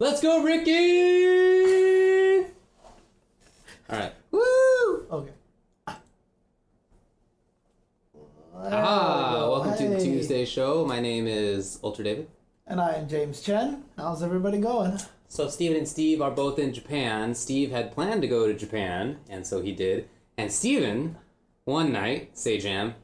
Let's 0.00 0.20
go, 0.20 0.44
Ricky! 0.44 2.46
All 3.90 3.98
right. 3.98 4.12
Woo! 4.30 5.06
Okay. 5.10 5.32
Ah, 8.54 9.48
welcome 9.50 9.76
to 9.76 9.88
the 9.88 9.98
Tuesday 9.98 10.44
show. 10.44 10.86
My 10.86 11.00
name 11.00 11.26
is 11.26 11.80
Ultra 11.82 12.04
David. 12.04 12.28
And 12.68 12.80
I 12.80 12.92
am 12.92 13.08
James 13.08 13.40
Chen. 13.40 13.82
How's 13.96 14.22
everybody 14.22 14.58
going? 14.58 15.00
So 15.26 15.48
Steven 15.48 15.76
and 15.76 15.88
Steve 15.88 16.22
are 16.22 16.30
both 16.30 16.60
in 16.60 16.72
Japan. 16.72 17.34
Steve 17.34 17.72
had 17.72 17.90
planned 17.90 18.22
to 18.22 18.28
go 18.28 18.46
to 18.46 18.54
Japan, 18.54 19.16
and 19.28 19.44
so 19.44 19.62
he 19.62 19.72
did. 19.72 20.08
And 20.36 20.52
Steven, 20.52 21.16
one 21.64 21.90
night, 21.90 22.38
say 22.38 22.58
jam, 22.58 22.94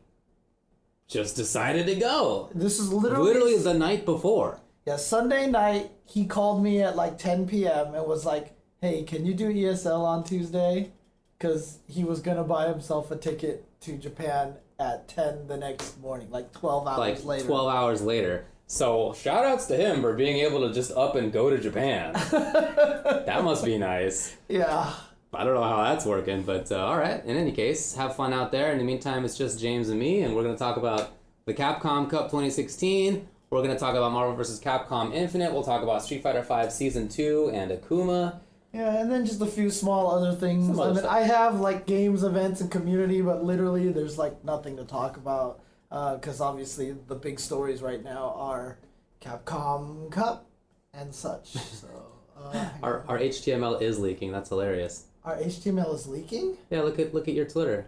just 1.09 1.35
decided 1.35 1.87
to 1.87 1.97
go. 1.97 2.51
This 2.55 2.79
is 2.79 2.93
literally 2.93 3.25
Literally 3.25 3.59
the 3.59 3.75
night 3.75 4.05
before. 4.05 4.61
Yeah 4.87 4.96
Sunday 4.96 5.48
night. 5.51 5.91
He 6.06 6.27
called 6.27 6.62
me 6.62 6.83
at 6.83 6.97
like 6.97 7.19
10 7.19 7.47
p.m. 7.47 7.95
and 7.95 8.06
was 8.06 8.24
like, 8.24 8.52
"Hey, 8.80 9.02
can 9.05 9.24
you 9.27 9.34
do 9.34 9.52
ESL 9.52 10.01
on 10.05 10.24
Tuesday?" 10.24 10.91
Because 11.38 11.79
he 11.87 12.05
was 12.05 12.20
gonna 12.20 12.45
buy 12.45 12.69
himself 12.69 13.10
a 13.10 13.16
ticket 13.16 13.65
to 13.83 13.97
Japan 13.98 14.55
at 14.79 15.09
10 15.09 15.47
the 15.47 15.57
next 15.57 16.01
morning, 16.01 16.30
like 16.30 16.52
12 16.52 16.87
hours 16.87 16.98
Like 16.98 17.24
later. 17.24 17.47
12 17.47 17.74
hours 17.74 18.02
later. 18.02 18.45
So 18.66 19.12
shout 19.12 19.45
outs 19.45 19.66
to 19.66 19.77
him 19.77 20.01
for 20.01 20.15
being 20.15 20.38
able 20.38 20.66
to 20.66 20.73
just 20.73 20.91
up 20.93 21.16
and 21.16 21.30
go 21.32 21.51
to 21.51 21.59
Japan. 21.59 22.12
that 22.30 23.41
must 23.45 23.65
be 23.65 23.77
nice. 23.79 24.37
Yeah. 24.48 24.93
I 25.32 25.45
don't 25.45 25.55
know 25.55 25.62
how 25.62 25.82
that's 25.82 26.07
working, 26.07 26.43
but 26.43 26.71
uh, 26.73 26.77
all 26.87 26.96
right. 26.96 27.23
In 27.24 27.37
any 27.37 27.52
case, 27.52 27.95
have 27.96 28.16
fun 28.16 28.32
out 28.32 28.52
there. 28.52 28.73
In 28.73 28.79
the 28.79 28.85
meantime, 28.85 29.24
it's 29.24 29.37
just 29.37 29.60
James 29.60 29.88
and 29.88 29.98
me, 29.98 30.23
and 30.23 30.35
we're 30.35 30.45
going 30.45 30.55
to 30.55 30.59
talk 30.59 30.77
about 30.77 31.10
the 31.45 31.52
Capcom 31.52 32.09
Cup 32.09 32.27
2016. 32.30 33.29
We're 33.51 33.62
going 33.62 33.71
to 33.75 33.79
talk 33.79 33.95
about 33.95 34.12
Marvel 34.12 34.34
vs. 34.34 34.61
Capcom 34.61 35.15
Infinite. 35.15 35.52
We'll 35.52 35.62
talk 35.62 35.83
about 35.83 36.02
Street 36.02 36.23
Fighter 36.23 36.43
V 36.43 36.71
Season 36.71 37.09
2 37.09 37.51
and 37.55 37.71
Akuma. 37.71 38.41
Yeah, 38.73 39.01
and 39.01 39.10
then 39.10 39.24
just 39.24 39.41
a 39.41 39.46
few 39.46 39.71
small 39.71 40.10
other 40.10 40.35
things. 40.35 40.68
Other 40.68 40.82
I 40.82 40.87
mean, 40.88 40.99
stuff. 40.99 41.13
I 41.13 41.21
have 41.21 41.60
like 41.60 41.87
games, 41.87 42.24
events, 42.24 42.60
and 42.60 42.71
community, 42.71 43.21
but 43.21 43.45
literally 43.45 43.93
there's 43.93 44.18
like 44.18 44.43
nothing 44.45 44.77
to 44.79 44.85
talk 44.85 45.16
about 45.16 45.60
because 45.91 46.41
obviously 46.41 46.91
the 47.07 47.15
big 47.15 47.38
stories 47.38 47.80
right 47.83 48.02
now 48.02 48.35
are 48.37 48.79
Capcom 49.21 50.11
Cup 50.11 50.46
and 50.93 51.15
such. 51.15 51.55
So 51.85 51.88
uh, 52.37 52.68
Our, 52.83 53.05
our 53.07 53.18
HTML 53.21 53.80
is 53.80 54.01
leaking. 54.01 54.33
That's 54.33 54.49
hilarious. 54.49 55.05
our 55.24 55.37
HTML 55.37 55.95
is 55.95 56.09
leaking. 56.09 56.57
Yeah, 56.71 56.80
look 56.83 56.99
at 56.99 57.15
look 57.15 57.29
at 57.29 57.35
your 57.35 57.45
Twitter. 57.46 57.87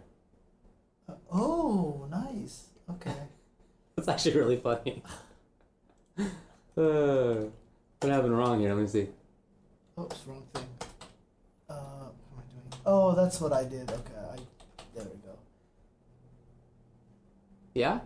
Oh, 1.33 2.07
nice. 2.09 2.69
Okay. 2.89 3.11
That's 3.97 4.07
actually 4.09 4.37
really 4.37 4.57
funny. 4.59 5.03
Uh, 6.79 7.47
what 8.01 8.13
happened 8.13 8.37
wrong 8.37 8.61
here? 8.61 8.75
Let 8.75 8.83
me 8.83 8.87
see. 8.87 9.09
Oops, 9.99 10.17
wrong 10.27 10.43
thing. 10.53 10.67
Uh, 11.71 11.75
what 11.75 12.13
am 12.35 12.39
I 12.39 12.43
doing? 12.53 12.83
Oh, 12.85 13.15
that's 13.15 13.41
what 13.41 13.55
I 13.55 13.65
did. 13.65 13.91
Okay, 13.91 14.13
I, 14.15 14.37
there 14.95 15.05
we 15.05 15.17
go. 15.25 15.39
Yeah? 17.75 18.01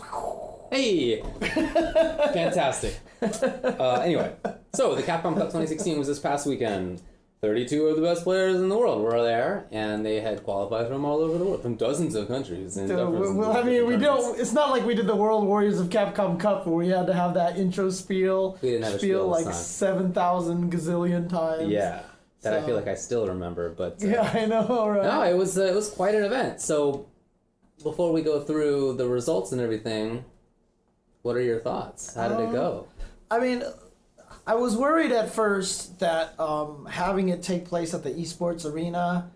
Hey! 0.70 1.22
Fantastic. 1.40 3.00
Uh, 3.22 4.00
anyway, 4.04 4.32
so 4.74 4.94
the 4.94 5.02
Capcom 5.02 5.34
Cup 5.34 5.48
2016 5.48 5.98
was 5.98 6.06
this 6.06 6.18
past 6.18 6.46
weekend. 6.46 7.02
32 7.40 7.86
of 7.86 7.96
the 7.96 8.02
best 8.02 8.22
players 8.24 8.56
in 8.56 8.68
the 8.68 8.76
world 8.76 9.02
were 9.02 9.22
there, 9.22 9.66
and 9.70 10.04
they 10.04 10.20
had 10.20 10.44
qualified 10.44 10.88
from 10.88 11.06
all 11.06 11.20
over 11.20 11.38
the 11.38 11.44
world, 11.44 11.62
from 11.62 11.74
dozens 11.74 12.14
of 12.14 12.28
countries. 12.28 12.76
And 12.76 12.86
So, 12.86 13.08
well, 13.08 13.32
well, 13.34 13.56
I 13.56 13.62
mean, 13.62 13.86
we 13.86 13.96
don't. 13.96 14.38
It's 14.38 14.52
not 14.52 14.70
like 14.70 14.84
we 14.84 14.94
did 14.94 15.06
the 15.06 15.16
World 15.16 15.46
Warriors 15.46 15.80
of 15.80 15.88
Capcom 15.88 16.38
Cup 16.38 16.66
where 16.66 16.76
we 16.76 16.88
had 16.88 17.06
to 17.06 17.14
have 17.14 17.32
that 17.34 17.56
intro 17.56 17.88
spiel. 17.88 18.58
We 18.60 18.70
didn't 18.72 18.84
have 18.84 18.94
a 18.94 18.98
spiel 18.98 19.26
like 19.26 19.44
time. 19.46 19.54
seven 19.54 20.12
thousand 20.12 20.70
gazillion 20.70 21.30
times. 21.30 21.70
Yeah, 21.70 22.02
that 22.42 22.52
I 22.52 22.62
feel 22.66 22.76
like 22.76 22.88
I 22.88 22.94
still 22.94 23.26
remember, 23.26 23.70
but 23.70 24.02
uh, 24.04 24.06
Yeah, 24.08 24.30
I 24.34 24.44
know, 24.44 24.86
right? 24.90 25.02
no, 25.02 25.22
it 25.22 25.34
was 25.38 25.56
uh, 25.56 25.62
it 25.64 25.74
was 25.74 25.88
quite 25.88 26.14
an 26.14 26.24
event. 26.24 26.60
So, 26.60 27.06
before 27.82 28.12
we 28.12 28.20
go 28.20 28.40
through 28.42 28.96
the 28.98 29.08
results 29.08 29.52
and 29.52 29.62
everything, 29.62 30.26
what 31.22 31.36
are 31.36 31.42
your 31.42 31.60
thoughts? 31.60 32.14
How 32.14 32.28
did 32.28 32.38
it 32.40 32.46
Um, 32.48 32.52
go? 32.52 32.86
I 33.30 33.38
mean, 33.38 33.62
I 34.50 34.54
was 34.54 34.76
worried 34.76 35.12
at 35.12 35.32
first 35.32 36.00
that 36.00 36.38
um, 36.40 36.84
having 36.90 37.28
it 37.28 37.40
take 37.40 37.64
place 37.66 37.94
at 37.94 38.02
the 38.02 38.10
esports 38.10 38.64
arena 38.70 39.30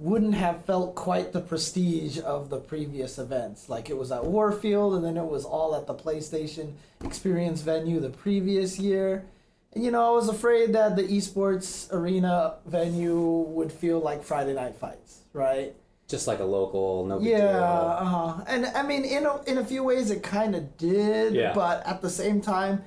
wouldn't 0.00 0.34
have 0.34 0.64
felt 0.64 0.96
quite 0.96 1.32
the 1.32 1.40
prestige 1.40 2.18
of 2.18 2.50
the 2.50 2.56
previous 2.56 3.16
events. 3.18 3.68
Like 3.68 3.90
it 3.90 3.96
was 3.96 4.10
at 4.10 4.24
Warfield, 4.24 4.94
and 4.96 5.04
then 5.04 5.16
it 5.16 5.24
was 5.24 5.44
all 5.44 5.76
at 5.76 5.86
the 5.86 5.94
PlayStation 5.94 6.72
Experience 7.04 7.60
venue 7.62 8.00
the 8.00 8.10
previous 8.10 8.76
year. 8.76 9.24
And 9.72 9.84
you 9.84 9.92
know, 9.92 10.04
I 10.04 10.10
was 10.16 10.28
afraid 10.28 10.72
that 10.72 10.96
the 10.96 11.04
esports 11.04 11.92
arena 11.92 12.54
venue 12.66 13.20
would 13.56 13.70
feel 13.70 14.00
like 14.00 14.24
Friday 14.24 14.54
Night 14.54 14.74
Fights, 14.74 15.20
right? 15.32 15.76
Just 16.08 16.26
like 16.26 16.40
a 16.40 16.44
local, 16.44 17.06
no 17.06 17.20
big 17.20 17.28
Yeah, 17.28 17.52
deal. 17.52 17.62
uh 17.62 18.04
huh. 18.04 18.44
And 18.48 18.66
I 18.66 18.82
mean, 18.82 19.04
in 19.04 19.26
a, 19.26 19.40
in 19.44 19.58
a 19.58 19.64
few 19.64 19.84
ways, 19.84 20.10
it 20.10 20.24
kind 20.24 20.56
of 20.56 20.76
did. 20.76 21.34
Yeah. 21.34 21.52
But 21.54 21.86
at 21.86 22.02
the 22.02 22.10
same 22.10 22.40
time, 22.40 22.82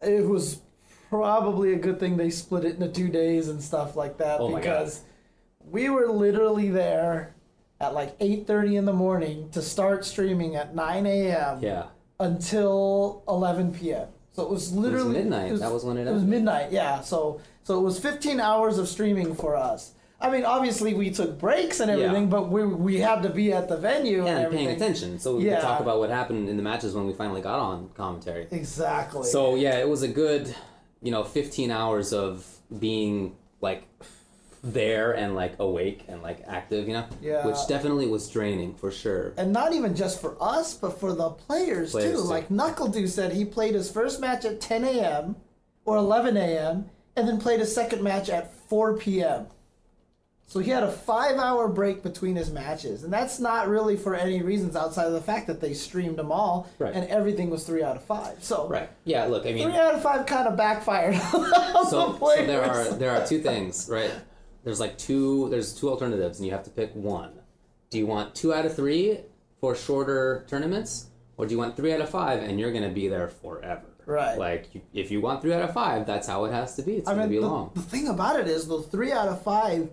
it 0.00 0.24
was 0.24 0.60
probably 1.12 1.74
a 1.74 1.76
good 1.76 2.00
thing 2.00 2.16
they 2.16 2.30
split 2.30 2.64
it 2.64 2.74
into 2.76 2.88
two 2.88 3.08
days 3.08 3.48
and 3.50 3.62
stuff 3.62 3.96
like 3.96 4.16
that 4.16 4.40
Oh 4.40 4.56
because 4.56 5.02
we 5.70 5.90
were 5.90 6.08
literally 6.08 6.70
there 6.70 7.34
at 7.82 7.92
like 7.92 8.16
eight 8.20 8.46
thirty 8.46 8.76
in 8.76 8.86
the 8.86 8.94
morning 8.94 9.50
to 9.50 9.60
start 9.60 10.06
streaming 10.06 10.56
at 10.56 10.74
nine 10.74 11.04
a.m. 11.04 11.58
Yeah. 11.60 11.84
until 12.18 13.22
eleven 13.28 13.74
p.m. 13.74 14.08
So 14.32 14.42
it 14.44 14.48
was 14.48 14.72
literally 14.72 15.12
midnight. 15.12 15.54
That 15.58 15.70
was 15.70 15.84
when 15.84 15.98
it 15.98 16.06
It 16.06 16.12
was 16.14 16.24
midnight. 16.24 16.72
Yeah. 16.72 17.02
So 17.02 17.42
so 17.62 17.78
it 17.78 17.82
was 17.82 17.98
fifteen 17.98 18.40
hours 18.40 18.78
of 18.78 18.88
streaming 18.88 19.34
for 19.34 19.54
us. 19.54 19.92
I 20.18 20.30
mean, 20.30 20.44
obviously 20.46 20.94
we 20.94 21.10
took 21.10 21.38
breaks 21.38 21.80
and 21.80 21.90
everything, 21.90 22.22
Yeah. 22.24 22.28
but 22.36 22.48
we 22.48 22.64
we 22.64 23.00
had 23.00 23.22
to 23.24 23.28
be 23.28 23.52
at 23.52 23.68
the 23.68 23.76
venue 23.76 24.20
and, 24.20 24.28
and 24.28 24.38
everything. 24.46 24.66
paying 24.68 24.76
attention 24.76 25.18
so 25.18 25.36
we 25.36 25.44
Yeah. 25.44 25.56
could 25.56 25.62
talk 25.62 25.80
about 25.80 25.98
what 25.98 26.08
happened 26.08 26.48
in 26.48 26.56
the 26.56 26.62
matches 26.62 26.94
when 26.94 27.06
we 27.06 27.12
finally 27.12 27.42
got 27.42 27.58
on 27.58 27.90
commentary. 27.94 28.46
Exactly. 28.50 29.24
So 29.28 29.56
yeah, 29.56 29.76
it 29.78 29.88
was 29.88 30.02
a 30.02 30.08
good, 30.08 30.54
you 31.02 31.10
know, 31.10 31.24
15 31.24 31.70
hours 31.70 32.12
of 32.12 32.46
being 32.78 33.36
like 33.60 33.84
there 34.64 35.12
and 35.12 35.34
like 35.34 35.58
awake 35.58 36.04
and 36.08 36.22
like 36.22 36.42
active, 36.46 36.86
you 36.86 36.94
know? 36.94 37.04
Yeah. 37.20 37.44
Which 37.46 37.56
definitely 37.68 38.06
was 38.06 38.28
draining 38.28 38.74
for 38.74 38.90
sure. 38.90 39.32
and 39.36 39.52
not 39.52 39.72
even 39.72 39.94
just 39.96 40.20
for 40.20 40.36
us, 40.40 40.74
but 40.74 41.00
for 41.00 41.12
the 41.12 41.30
players, 41.30 41.90
Players, 41.92 42.16
too. 42.16 42.22
too. 42.22 42.28
Like 42.28 42.48
NuckleDu 42.48 43.08
said, 43.08 43.32
he 43.32 43.44
played 43.44 43.74
his 43.74 43.90
first 43.90 44.20
match 44.20 44.44
at 44.44 44.60
10 44.60 44.84
a.m. 44.84 45.36
or 45.84 45.96
11 45.96 46.36
a.m. 46.36 46.88
and 47.16 47.26
then 47.28 47.38
played 47.40 47.58
his 47.60 47.74
second 47.74 48.02
match 48.02 48.28
at 48.28 48.54
4 48.68 48.96
p.m. 48.98 49.46
So 50.46 50.60
he 50.60 50.70
had 50.70 50.82
a 50.82 50.92
five-hour 50.92 51.68
break 51.68 52.02
between 52.02 52.36
his 52.36 52.50
matches, 52.50 53.04
and 53.04 53.12
that's 53.12 53.40
not 53.40 53.68
really 53.68 53.96
for 53.96 54.14
any 54.14 54.42
reasons 54.42 54.76
outside 54.76 55.06
of 55.06 55.14
the 55.14 55.20
fact 55.22 55.46
that 55.46 55.60
they 55.62 55.72
streamed 55.72 56.16
them 56.18 56.30
all, 56.30 56.68
Right. 56.78 56.92
and 56.94 57.08
everything 57.08 57.48
was 57.48 57.64
three 57.64 57.82
out 57.82 57.96
of 57.96 58.04
five. 58.04 58.44
So 58.44 58.68
Right. 58.68 58.90
Yeah, 59.04 59.24
look, 59.24 59.46
I 59.46 59.52
mean 59.52 59.68
three 59.70 59.78
out 59.78 59.94
of 59.94 60.02
five 60.02 60.26
kind 60.26 60.46
of 60.46 60.56
backfired 60.56 61.16
so, 61.30 61.38
the 61.40 61.84
so 61.86 62.18
there 62.46 62.62
are 62.64 62.90
there 62.94 63.10
are 63.12 63.26
two 63.26 63.40
things, 63.40 63.88
right? 63.90 64.10
There's 64.64 64.78
like 64.78 64.98
two 64.98 65.48
there's 65.48 65.74
two 65.74 65.88
alternatives 65.88 66.38
and 66.38 66.46
you 66.46 66.52
have 66.52 66.64
to 66.64 66.70
pick 66.70 66.94
one. 66.94 67.32
Do 67.90 67.98
you 67.98 68.06
want 68.06 68.34
2 68.34 68.54
out 68.54 68.64
of 68.64 68.74
3 68.74 69.18
for 69.60 69.74
shorter 69.74 70.46
tournaments 70.48 71.06
or 71.36 71.44
do 71.46 71.52
you 71.52 71.58
want 71.58 71.76
3 71.76 71.92
out 71.92 72.00
of 72.00 72.08
5 72.08 72.42
and 72.42 72.58
you're 72.58 72.70
going 72.72 72.84
to 72.84 72.88
be 72.94 73.06
there 73.08 73.28
forever? 73.28 73.82
Right. 74.06 74.38
Like 74.38 74.70
if 74.94 75.10
you 75.10 75.20
want 75.20 75.42
3 75.42 75.52
out 75.52 75.62
of 75.62 75.74
5, 75.74 76.06
that's 76.06 76.26
how 76.26 76.44
it 76.46 76.52
has 76.52 76.74
to 76.76 76.82
be. 76.82 76.96
It's 76.96 77.08
I 77.08 77.12
going 77.14 77.26
to 77.26 77.30
mean, 77.30 77.40
be 77.40 77.44
the, 77.44 77.50
long. 77.50 77.70
the 77.74 77.82
thing 77.82 78.08
about 78.08 78.40
it 78.40 78.48
is, 78.48 78.66
the 78.66 78.80
three 78.82 79.12
out 79.12 79.28
of 79.28 79.42
five 79.42 79.90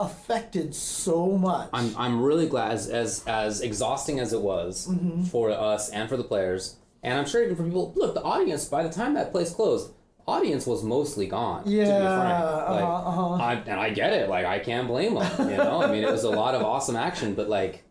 affected 0.00 0.74
so 0.74 1.36
much. 1.38 1.70
I'm 1.72 1.94
I'm 1.96 2.22
really 2.22 2.46
glad 2.48 2.72
as 2.72 2.88
as, 2.88 3.24
as 3.26 3.60
exhausting 3.60 4.18
as 4.20 4.32
it 4.32 4.40
was 4.40 4.88
Mm-hmm. 4.88 5.24
for 5.24 5.50
us 5.50 5.90
and 5.90 6.08
for 6.08 6.16
the 6.16 6.24
players, 6.24 6.76
and 7.02 7.18
I'm 7.18 7.26
sure 7.26 7.42
even 7.42 7.56
for 7.56 7.64
people. 7.64 7.92
Look, 7.96 8.14
the 8.14 8.22
audience 8.22 8.64
by 8.66 8.82
the 8.82 8.90
time 8.90 9.14
that 9.14 9.30
place 9.32 9.52
closed, 9.52 9.92
audience 10.26 10.66
was 10.66 10.82
mostly 10.82 11.26
gone. 11.26 11.64
to 11.64 11.70
be 11.70 11.76
Yeah, 11.76 12.16
frank. 12.18 12.68
Like, 12.70 12.82
uh-huh, 12.82 13.08
uh-huh. 13.08 13.34
I, 13.42 13.54
and 13.66 13.80
I 13.80 13.90
get 13.90 14.12
it. 14.12 14.28
Like 14.28 14.46
I 14.46 14.58
can't 14.58 14.88
blame 14.88 15.14
them. 15.14 15.50
You 15.50 15.56
know, 15.56 15.82
I 15.82 15.90
mean, 15.90 16.02
it 16.02 16.10
was 16.10 16.24
a 16.24 16.30
lot 16.30 16.54
of 16.54 16.62
awesome 16.62 16.96
action, 16.96 17.34
but 17.34 17.48
like, 17.48 17.84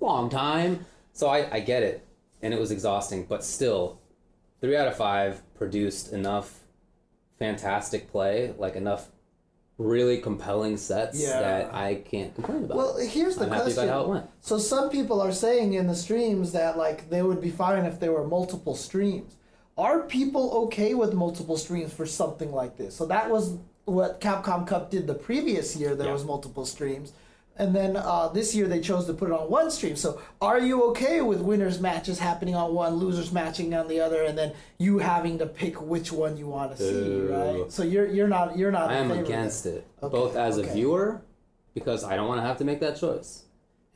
long 0.00 0.28
time. 0.28 0.84
So 1.14 1.28
I 1.28 1.48
I 1.56 1.60
get 1.60 1.82
it, 1.82 2.06
and 2.42 2.52
it 2.52 2.60
was 2.60 2.70
exhausting, 2.70 3.24
but 3.28 3.42
still, 3.44 4.00
three 4.60 4.76
out 4.76 4.86
of 4.88 4.96
five 4.96 5.42
produced 5.54 6.12
enough 6.12 6.60
fantastic 7.38 8.10
play, 8.12 8.54
like 8.58 8.76
enough 8.76 9.08
really 9.78 10.18
compelling 10.18 10.76
sets 10.76 11.20
Yeah. 11.20 11.40
that 11.40 11.74
I 11.74 11.96
can't 11.96 12.34
complain 12.34 12.64
about. 12.64 12.76
well, 12.76 12.96
here's 12.98 13.36
the 13.36 13.44
I'm 13.44 13.50
question. 13.50 13.84
about 13.84 13.88
how 13.92 14.00
it 14.02 14.08
went. 14.08 14.26
So 14.40 14.58
some 14.58 14.90
people 14.90 15.20
are 15.20 15.32
saying 15.32 15.72
in 15.74 15.86
the 15.86 15.94
streams 15.94 16.52
that 16.52 16.76
like 16.76 17.08
they 17.10 17.22
would 17.22 17.40
be 17.40 17.50
fine 17.50 17.84
if 17.84 17.98
there 17.98 18.12
were 18.12 18.26
multiple 18.26 18.74
streams. 18.76 19.36
Are 19.78 20.00
people 20.00 20.50
okay 20.64 20.94
with 20.94 21.14
multiple 21.14 21.56
streams 21.56 21.92
for 21.92 22.04
something 22.06 22.52
like 22.52 22.76
this? 22.76 22.94
So 22.94 23.06
that 23.06 23.30
was 23.30 23.56
what 23.86 24.20
Capcom 24.20 24.66
Cup 24.66 24.90
did 24.90 25.06
the 25.06 25.14
previous 25.14 25.74
year. 25.74 25.94
There 25.96 26.08
Yeah. 26.08 26.12
was 26.12 26.24
multiple 26.24 26.66
streams. 26.66 27.12
And 27.58 27.74
then 27.76 27.96
uh, 27.96 28.28
this 28.28 28.54
year 28.54 28.66
they 28.66 28.80
chose 28.80 29.06
to 29.06 29.12
put 29.12 29.28
it 29.28 29.32
on 29.32 29.50
one 29.50 29.70
stream. 29.70 29.94
So 29.94 30.20
are 30.40 30.58
you 30.58 30.84
okay 30.90 31.20
with 31.20 31.40
winners 31.40 31.80
matches 31.80 32.18
happening 32.18 32.54
on 32.54 32.72
one, 32.74 32.94
losers 32.94 33.30
matching 33.30 33.74
on 33.74 33.88
the 33.88 34.00
other, 34.00 34.22
and 34.22 34.36
then 34.38 34.52
you 34.78 34.98
having 34.98 35.38
to 35.38 35.46
pick 35.46 35.80
which 35.82 36.10
one 36.10 36.38
you 36.38 36.46
want 36.46 36.74
to 36.76 36.82
see, 36.82 36.92
Boo. 36.92 37.28
right? 37.62 37.70
So 37.72 37.82
you're 37.82 38.06
you're 38.06 38.28
not 38.28 38.56
you're 38.56 38.72
not. 38.72 38.90
I 38.90 38.94
am 38.94 39.10
against 39.10 39.66
it, 39.66 39.86
Okay, 40.02 40.10
both 40.12 40.34
as 40.34 40.56
a 40.56 40.62
viewer, 40.62 41.20
because 41.74 42.04
I 42.04 42.16
don't 42.16 42.26
want 42.26 42.40
to 42.40 42.46
have 42.46 42.56
to 42.58 42.64
make 42.64 42.80
that 42.80 42.96
choice, 42.98 43.44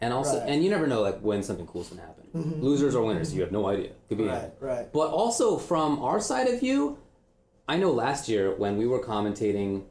and 0.03 0.13
also, 0.13 0.39
Right. 0.39 0.49
and 0.51 0.63
you 0.63 0.69
never 0.69 0.87
know 0.87 1.01
like 1.01 1.21
when 1.21 1.43
something 1.43 1.67
cool's 1.67 1.89
gonna 1.89 2.03
happen. 2.03 2.61
Losers 2.61 2.95
or 2.95 3.03
winners, 3.07 3.33
you 3.33 3.41
have 3.41 3.53
no 3.53 3.67
idea. 3.67 3.93
Could 4.11 4.19
be. 4.19 4.25
Right, 4.25 4.35
anything. 4.35 4.51
right. 4.61 4.93
But 4.93 5.09
also 5.09 5.57
from 5.57 5.99
our 6.01 6.21
side 6.21 6.49
of 6.49 6.61
view, 6.61 6.99
I 7.67 7.79
know 7.79 7.91
last 7.91 8.29
year 8.29 8.55
when 8.55 8.77
we 8.77 8.87
were 8.87 9.01
commentating 9.03 9.85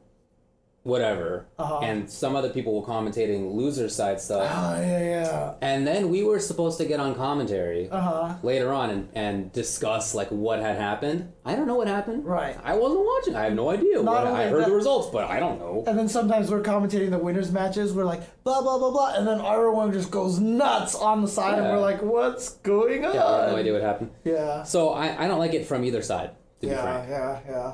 whatever, 0.85 1.47
Uh-huh. 1.57 1.79
and 1.81 2.07
some 2.09 2.35
other 2.35 2.49
people 2.49 2.79
were 2.79 2.85
commentating 2.85 3.53
loser 3.55 3.89
side 3.89 4.21
stuff, 4.21 4.47
Oh 4.53 4.79
yeah, 4.79 4.99
yeah. 4.99 5.53
and 5.61 5.85
then 5.87 6.09
we 6.09 6.23
were 6.23 6.39
supposed 6.39 6.77
to 6.77 6.85
get 6.85 6.99
on 6.99 7.15
commentary 7.15 7.89
Uh 7.89 7.99
huh. 7.99 8.33
later 8.43 8.71
on 8.71 8.91
and, 8.91 9.09
and 9.15 9.51
discuss 9.51 10.13
like 10.13 10.29
what 10.29 10.59
had 10.59 10.77
happened. 10.77 11.33
I 11.43 11.55
don't 11.55 11.65
know 11.67 11.75
what 11.75 11.87
happened. 11.87 12.23
Right. 12.25 12.55
I 12.63 12.75
wasn't 12.75 13.03
watching. 13.03 13.35
I 13.35 13.45
have 13.45 13.53
no 13.53 13.69
idea. 13.71 13.99
What, 14.01 14.27
I 14.27 14.47
heard 14.47 14.61
that- 14.61 14.69
the 14.69 14.75
results, 14.75 15.09
but 15.11 15.25
I 15.29 15.39
don't 15.39 15.57
know. 15.59 15.83
And 15.87 15.97
then 15.97 16.07
sometimes 16.07 16.51
we're 16.51 16.61
commentating 16.61 17.09
the 17.09 17.17
winners 17.19 17.51
matches. 17.51 17.91
We're 17.91 18.05
like 18.05 18.21
blah 18.43 18.61
blah 18.61 18.77
blah 18.77 18.91
blah, 18.91 19.15
and 19.17 19.27
then 19.27 19.41
everyone 19.43 19.91
just 19.91 20.11
goes 20.11 20.39
nuts 20.39 20.93
on 20.93 21.21
the 21.23 21.27
side, 21.27 21.57
and 21.57 21.67
we're 21.71 21.79
like, 21.79 22.01
"What's 22.03 22.49
going 22.61 23.03
on?" 23.05 23.15
Yeah, 23.15 23.25
I 23.25 23.41
have 23.41 23.51
no 23.53 23.57
idea 23.57 23.73
what 23.73 23.81
happened. 23.81 24.11
Yeah. 24.23 24.61
So 24.63 24.89
I, 24.89 25.23
I 25.23 25.27
don't 25.27 25.39
like 25.39 25.53
it 25.55 25.65
from 25.65 25.83
either 25.83 26.03
side, 26.03 26.29
to 26.61 26.67
be 26.67 26.73
Yeah, 26.73 27.05
yeah, 27.09 27.39
yeah. 27.49 27.73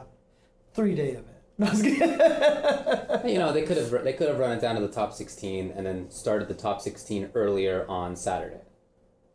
Three 0.74 0.96
day 0.96 1.10
event. 1.12 1.28
No, 1.62 1.68
I 1.68 1.70
was 1.72 1.82
kidding. 1.82 2.20
You 3.32 3.38
know, 3.38 3.54
they 3.54 3.62
could 3.62 3.78
have 3.78 3.92
they 4.04 4.14
could 4.14 4.28
have 4.30 4.40
run 4.40 4.52
it 4.52 4.62
down 4.62 4.76
to 4.76 4.82
the 4.82 4.88
top 4.88 5.14
sixteen 5.14 5.72
and 5.76 5.86
then 5.86 6.10
started 6.10 6.48
the 6.48 6.54
top 6.56 6.82
sixteen 6.82 7.30
earlier 7.36 7.86
on 7.88 8.16
Saturday. 8.16 8.62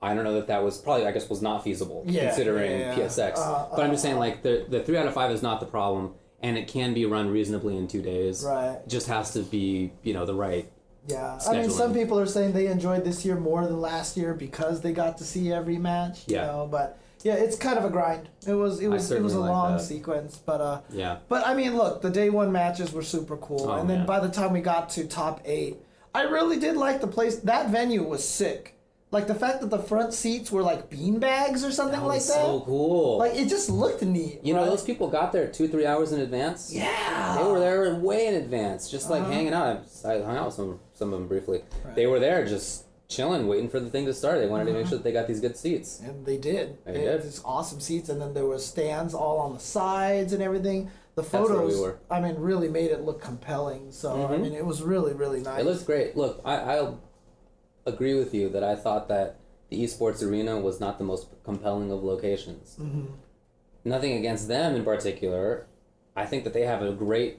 I 0.02 0.12
don't 0.14 0.25
know 0.25 0.34
that 0.34 0.49
that 0.49 0.62
was 0.64 0.76
probably 0.78 1.06
I 1.06 1.12
guess 1.12 1.28
was 1.31 1.40
not 1.40 1.62
feasible 1.62 2.02
Yeah, 2.06 2.26
considering 2.26 2.81
yeah, 2.81 2.96
yeah. 2.99 3.05
PSX. 3.06 3.34
Uh, 3.38 3.69
but 3.75 3.84
I'm 3.84 3.90
just 3.93 4.02
saying 4.02 4.17
like 4.19 4.43
the 4.43 4.67
the 4.69 4.82
three 4.82 4.96
out 4.99 5.06
of 5.06 5.14
five 5.14 5.31
is 5.31 5.43
not 5.43 5.61
the 5.61 5.67
problem, 5.67 6.14
and 6.43 6.58
it 6.58 6.67
can 6.69 6.94
be 6.94 7.06
run 7.06 7.31
reasonably 7.31 7.76
in 7.76 7.87
two 7.87 8.02
days. 8.02 8.44
Right. 8.44 8.81
Just 8.88 9.06
has 9.06 9.32
to 9.34 9.43
be 9.43 9.93
you 10.02 10.12
know 10.12 10.26
the 10.26 10.34
right. 10.34 10.70
Yeah, 11.08 11.38
I 11.49 11.52
mean, 11.52 11.70
some 11.70 11.94
people 11.94 12.19
are 12.19 12.26
saying 12.26 12.52
they 12.52 12.67
enjoyed 12.67 13.05
this 13.05 13.25
year 13.25 13.38
more 13.38 13.64
than 13.64 13.81
last 13.81 14.17
year 14.17 14.34
because 14.34 14.81
they 14.81 14.93
got 14.93 15.19
to 15.19 15.25
see 15.25 15.52
every 15.52 15.78
match. 15.78 16.25
You 16.26 16.34
Yeah. 16.37 16.46
know, 16.46 16.69
but 16.69 16.99
yeah, 17.23 17.35
it's 17.35 17.57
kind 17.57 17.79
of 17.79 17.85
a 17.85 17.91
grind. 17.91 18.29
It 18.47 18.55
was 18.55 18.81
it 18.81 18.89
was 18.89 19.11
it 19.11 19.23
was 19.23 19.35
a 19.35 19.41
like 19.41 19.51
long 19.51 19.73
that. 19.77 19.83
sequence, 19.83 20.37
but 20.45 20.61
uh, 20.61 20.81
Yeah. 20.91 21.19
but 21.29 21.47
I 21.47 21.55
mean, 21.55 21.77
look, 21.77 22.03
the 22.03 22.11
day 22.11 22.31
one 22.31 22.53
matches 22.53 22.93
were 22.93 23.03
super 23.03 23.37
cool, 23.37 23.69
Oh, 23.71 23.75
and 23.81 23.89
then 23.91 23.99
man. 23.99 24.07
by 24.07 24.21
the 24.21 24.29
time 24.29 24.53
we 24.53 24.61
got 24.61 24.91
to 24.91 25.07
top 25.07 25.41
eight, 25.45 25.77
I 26.15 26.23
really 26.23 26.59
did 26.59 26.77
like 26.77 27.01
the 27.01 27.07
place. 27.09 27.37
That 27.41 27.71
venue 27.71 28.03
was 28.03 28.27
sick. 28.27 28.73
Like 29.13 29.29
the 29.29 29.37
fact 29.37 29.61
that 29.61 29.71
the 29.71 29.79
front 29.79 30.13
seats 30.13 30.51
were 30.51 30.63
like 30.63 30.91
bean 30.91 31.21
bags 31.21 31.65
or 31.65 31.71
something 31.71 32.01
That 32.01 32.07
like 32.07 32.21
that. 32.23 32.45
so 32.45 32.63
cool. 32.67 33.19
Like 33.19 33.35
it 33.37 33.49
just 33.49 33.71
looked 33.71 34.03
neat. 34.03 34.41
you 34.43 34.53
know, 34.53 34.65
those 34.67 34.83
people 34.83 35.07
got 35.09 35.33
there 35.33 35.47
two 35.47 35.69
three 35.69 35.87
hours 35.87 36.11
in 36.12 36.21
advance. 36.21 36.73
Yeah. 36.75 37.37
They 37.39 37.45
were 37.49 37.61
there 37.61 37.95
way 37.95 38.27
in 38.27 38.35
advance, 38.35 38.91
just 38.91 39.09
like 39.09 39.23
Uh-huh. 39.23 39.31
hanging 39.33 39.53
out. 39.53 39.85
I 40.05 40.15
I 40.15 40.23
hung 40.23 40.37
out 40.37 40.47
with 40.47 40.55
some 40.55 40.81
some 40.95 41.12
of 41.12 41.19
them 41.21 41.29
briefly. 41.29 41.62
Right. 41.85 41.95
They 41.95 42.07
were 42.07 42.19
there 42.19 42.45
just 42.47 42.86
chilling, 43.08 43.47
waiting 43.47 43.69
for 43.69 43.79
the 43.81 43.88
thing 43.91 44.06
to 44.06 44.14
start. 44.14 44.38
They 44.41 44.47
wanted 44.47 44.64
to 44.64 44.70
Uh-huh. 44.70 44.81
make 44.81 44.88
sure 44.88 44.99
that 44.99 45.05
they 45.05 45.12
got 45.12 45.26
these 45.29 45.41
good 45.41 45.56
seats. 45.56 46.00
And 46.00 46.26
they 46.26 46.37
did. 46.38 46.79
They 46.85 46.93
They 46.93 47.00
did. 47.05 47.23
these 47.23 47.41
awesome 47.44 47.81
seats, 47.81 48.08
and 48.08 48.20
then 48.20 48.35
there 48.35 48.47
were 48.47 48.58
stands 48.58 49.14
all 49.14 49.38
on 49.38 49.55
the 49.55 49.61
sides 49.61 50.32
and 50.32 50.43
everything. 50.43 50.91
The 51.14 51.23
we 51.23 51.29
photos, 51.29 51.79
were. 51.81 51.99
I 52.11 52.20
mean, 52.20 52.35
really 52.37 52.69
made 52.69 52.91
it 52.91 53.03
look 53.03 53.20
compelling. 53.20 53.91
So 53.93 54.12
I 54.12 54.32
Mhm. 54.37 54.41
mean, 54.43 54.53
it 54.53 54.67
was 54.67 54.82
really, 54.82 55.14
really 55.14 55.41
nice. 55.41 55.61
It 55.61 55.64
looks 55.64 55.82
great. 55.82 56.17
Look, 56.17 56.41
I, 56.44 56.56
I'll 56.76 56.99
agree 57.87 58.14
with 58.19 58.35
you 58.35 58.49
that 58.50 58.62
I 58.64 58.75
thought 58.75 59.09
that 59.09 59.37
the 59.70 59.82
esports 59.82 60.23
arena 60.23 60.61
was 60.61 60.79
not 60.81 60.99
the 60.99 61.05
most 61.05 61.29
compelling 61.44 61.91
of 61.91 62.02
locations. 62.05 62.76
Mhm. 62.81 63.06
Nothing 63.85 64.12
against 64.12 64.49
them 64.49 64.75
in 64.75 64.85
particular. 64.85 65.67
I 66.17 66.26
think 66.26 66.44
that 66.44 66.52
they 66.52 66.62
have 66.67 66.82
a 66.82 66.93
great 66.93 67.38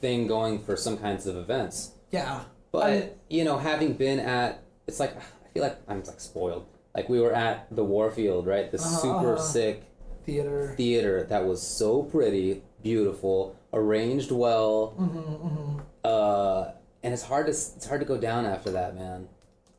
thing 0.00 0.26
going 0.26 0.58
for 0.60 0.76
some 0.76 0.96
kinds 0.96 1.26
of 1.26 1.36
events. 1.36 1.92
Yeah, 2.10 2.44
But 2.72 2.82
I 2.90 3.10
you 3.28 3.44
know, 3.44 3.58
having 3.58 3.92
been 3.94 4.18
at, 4.20 4.60
it's 4.88 4.98
like 5.00 5.16
I 5.16 5.48
feel 5.54 5.62
like 5.62 5.78
I'm 5.86 6.02
like 6.02 6.20
spoiled. 6.20 6.66
Like 6.94 7.08
we 7.08 7.20
were 7.20 7.32
at 7.32 7.68
the 7.74 7.84
Warfield, 7.84 8.46
right? 8.46 8.70
The 8.72 8.78
Uh-huh, 8.78 8.88
super 8.98 9.32
uh-huh. 9.34 9.42
sick 9.42 9.84
theater. 10.24 10.74
theater 10.76 11.24
that 11.24 11.44
was 11.46 11.62
so 11.62 12.02
pretty, 12.02 12.62
beautiful, 12.82 13.54
arranged 13.72 14.32
well. 14.32 14.94
Mm-hmm, 14.98 15.80
Uh, 16.04 16.72
and 17.02 17.14
it's 17.14 17.22
hard 17.22 17.46
to 17.46 17.52
it's 17.52 17.86
hard 17.86 18.00
to 18.00 18.06
go 18.06 18.18
down 18.18 18.44
after 18.46 18.70
that, 18.72 18.96
man. 18.96 19.28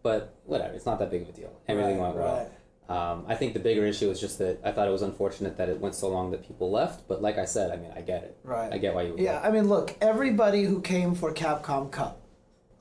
But 0.01 0.33
whatever, 0.45 0.73
it's 0.73 0.85
not 0.85 1.00
that 1.00 1.12
big 1.12 1.23
of 1.23 1.29
a 1.29 1.31
deal. 1.33 1.51
Everything 1.67 1.97
Right, 2.00 2.15
went 2.15 2.15
well. 2.15 2.51
Um, 2.88 3.25
I 3.27 3.35
think 3.35 3.53
the 3.53 3.59
bigger 3.59 3.85
issue 3.85 4.09
is 4.09 4.19
just 4.19 4.39
that 4.39 4.59
I 4.63 4.71
thought 4.71 4.88
it 4.88 4.91
was 4.91 5.03
unfortunate 5.03 5.57
that 5.57 5.69
it 5.69 5.79
went 5.79 5.94
so 5.94 6.07
long 6.09 6.31
that 6.31 6.41
people 6.47 6.71
left. 6.71 7.07
But 7.07 7.21
like 7.21 7.38
I 7.38 7.45
said, 7.45 7.69
I 7.71 7.75
mean, 7.75 7.91
I 7.95 8.01
get 8.01 8.23
it. 8.23 8.38
Right. 8.44 8.71
I 8.73 8.77
get 8.79 8.95
why 8.95 9.03
you. 9.03 9.15
Yeah. 9.19 9.39
I 9.44 9.51
mean, 9.51 9.67
look, 9.67 9.95
everybody 10.01 10.63
who 10.63 10.81
came 10.81 11.13
for 11.13 11.31
Capcom 11.33 11.91
Cup, 11.91 12.19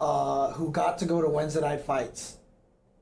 uh, 0.00 0.52
who 0.52 0.70
got 0.70 0.98
to 0.98 1.04
go 1.06 1.20
to 1.22 1.28
Wednesday 1.28 1.60
night 1.60 1.80
fights, 1.82 2.36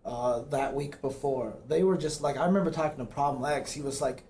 uh, 0.05 0.41
that 0.51 0.75
week 0.75 1.01
before, 1.03 1.55
they 1.69 1.83
were 1.83 1.97
just 1.97 2.23
like, 2.23 2.37
I 2.37 2.47
remember 2.47 2.71
talking 2.71 2.99
to 2.99 3.05
Problem 3.05 3.45
X. 3.51 3.73
He 3.73 3.81
was 3.83 4.01
like, 4.01 4.23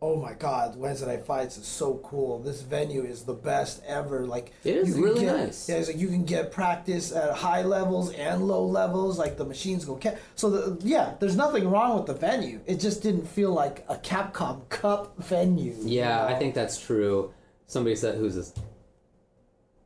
"Oh 0.00 0.16
my 0.16 0.32
God, 0.34 0.74
Wednesday 0.76 1.06
night 1.06 1.24
fights 1.24 1.56
is 1.56 1.64
so 1.64 2.00
cool. 2.02 2.40
This 2.40 2.60
venue 2.62 3.04
is 3.04 3.22
the 3.22 3.32
best 3.32 3.80
ever. 3.86 4.26
Like, 4.26 4.50
It 4.64 4.74
is 4.78 4.98
really 4.98 5.20
get- 5.20 5.36
nice. 5.36 5.68
Yeah, 5.68 5.76
like, 5.76 5.96
you 5.96 6.08
can 6.08 6.24
get 6.24 6.50
practice 6.50 7.12
at 7.12 7.32
high 7.34 7.62
levels 7.62 8.12
and 8.14 8.48
low 8.48 8.66
levels. 8.66 9.16
Like 9.16 9.36
the 9.36 9.44
machines 9.44 9.84
go. 9.84 9.94
Ca- 9.96 10.16
so 10.34 10.50
the, 10.50 10.84
yeah, 10.84 11.14
there's 11.20 11.36
nothing 11.36 11.70
wrong 11.70 11.96
with 11.96 12.06
the 12.06 12.14
venue. 12.14 12.58
It 12.66 12.80
just 12.80 13.00
didn't 13.00 13.26
feel 13.28 13.52
like 13.52 13.84
a 13.88 13.94
Capcom 13.94 14.68
Cup 14.70 15.14
venue. 15.18 15.72
you 15.72 15.88
Yeah, 16.00 16.26
I 16.26 16.34
think 16.34 16.54
that's 16.56 16.80
true. 16.80 17.32
Somebody 17.68 17.94
said, 17.94 18.16
"Who's 18.18 18.34
this?" 18.34 18.52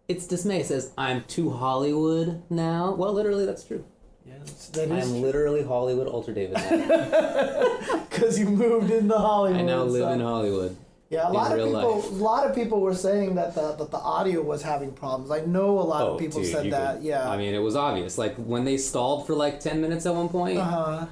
It's 0.09 0.27
dismay. 0.27 0.63
Says, 0.63 0.93
"I'm 0.97 1.25
too 1.25 1.51
Hollywood 1.51 2.43
now." 2.51 2.95
Well, 2.95 3.13
literally, 3.13 3.45
that's 3.47 3.65
true. 3.65 3.85
Yeah, 4.25 4.35
I'm 4.93 5.21
literally 5.23 5.63
Hollywood 5.63 6.09
Ultra 6.09 6.35
David 6.35 6.55
now. 6.55 8.05
because 8.11 8.39
you 8.39 8.47
moved 8.47 8.91
into 8.91 9.17
Hollywood. 9.17 9.61
I 9.61 9.65
now 9.65 9.83
live 9.85 10.03
so- 10.03 10.11
in 10.13 10.21
Hollywood. 10.21 10.77
Yeah, 11.09 11.29
a 11.29 11.31
lot 11.31 11.53
of 11.57 11.65
people. 11.65 11.97
life. 12.01 12.11
A 12.11 12.15
lot 12.15 12.47
of 12.51 12.55
people 12.57 12.81
were 12.81 12.93
saying 12.95 13.37
that 13.37 13.55
the 13.55 13.73
that 13.77 13.93
the 13.93 13.97
audio 13.99 14.43
was 14.43 14.63
having 14.63 14.91
problems. 14.93 15.31
I 15.31 15.41
know 15.47 15.79
a 15.79 15.83
lot 15.83 16.03
of 16.03 16.19
people 16.19 16.41
Oh, 16.41 16.43
dude, 16.43 16.53
said 16.53 16.73
that. 16.73 16.97
could- 16.97 17.05
yeah. 17.05 17.31
I 17.31 17.37
mean, 17.37 17.55
it 17.55 17.61
was 17.61 17.77
obvious. 17.77 18.19
Like 18.19 18.35
when 18.37 18.65
they 18.65 18.77
stalled 18.77 19.25
for 19.27 19.35
like 19.35 19.61
ten 19.61 19.81
minutes 19.81 20.05
at 20.07 20.15
one 20.15 20.29
point. 20.29 20.59
uh 20.59 20.65
huh. 20.65 21.07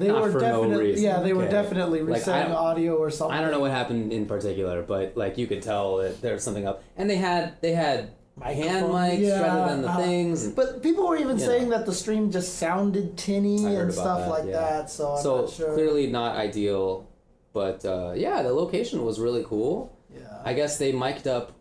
They 0.00 0.08
not 0.08 0.22
were 0.22 0.32
for 0.32 0.40
no 0.40 0.62
definitely 0.62 0.86
reason. 0.90 1.04
yeah 1.04 1.20
they 1.20 1.32
were 1.32 1.42
Okay. 1.44 1.52
definitely 1.52 2.00
Like, 2.00 2.16
resetting 2.18 2.52
don't- 2.52 2.56
audio 2.68 2.96
or 2.96 3.10
something. 3.10 3.36
I 3.36 3.40
don't 3.42 3.50
know 3.52 3.60
what 3.60 3.70
happened 3.70 4.12
in 4.12 4.26
particular, 4.26 4.82
but 4.82 5.16
like 5.16 5.38
you 5.38 5.46
could 5.46 5.62
tell 5.62 5.98
that 5.98 6.20
there 6.22 6.32
was 6.34 6.42
something 6.42 6.66
up, 6.66 6.82
and 6.96 7.08
they 7.10 7.16
had 7.16 7.60
they 7.60 7.72
had 7.72 8.10
hand 8.42 8.86
mics 8.86 9.18
yeah, 9.20 9.40
rather 9.42 9.70
than 9.72 9.82
the 9.82 9.88
uh-huh. 9.88 10.00
things. 10.00 10.48
But 10.48 10.82
people 10.82 11.06
were 11.06 11.16
even 11.16 11.38
You 11.38 11.44
saying 11.44 11.68
know. 11.68 11.76
that 11.76 11.84
the 11.86 11.92
stream 11.92 12.30
just 12.30 12.56
sounded 12.56 13.16
tinny 13.18 13.64
and 13.76 13.92
stuff 13.92 14.20
that, 14.20 14.28
like 14.30 14.46
yeah. 14.46 14.52
that. 14.52 14.90
So 14.90 15.12
I'm 15.12 15.22
so 15.22 15.40
not 15.42 15.50
sure. 15.50 15.74
clearly 15.74 16.06
not 16.06 16.36
ideal, 16.36 17.06
but 17.52 17.84
uh, 17.84 18.12
yeah, 18.16 18.42
the 18.42 18.52
location 18.52 19.04
was 19.04 19.20
really 19.20 19.44
cool. 19.46 19.94
yeah. 20.14 20.38
I 20.44 20.54
guess 20.54 20.78
they 20.78 20.92
mic'd 20.92 21.28
up 21.28 21.52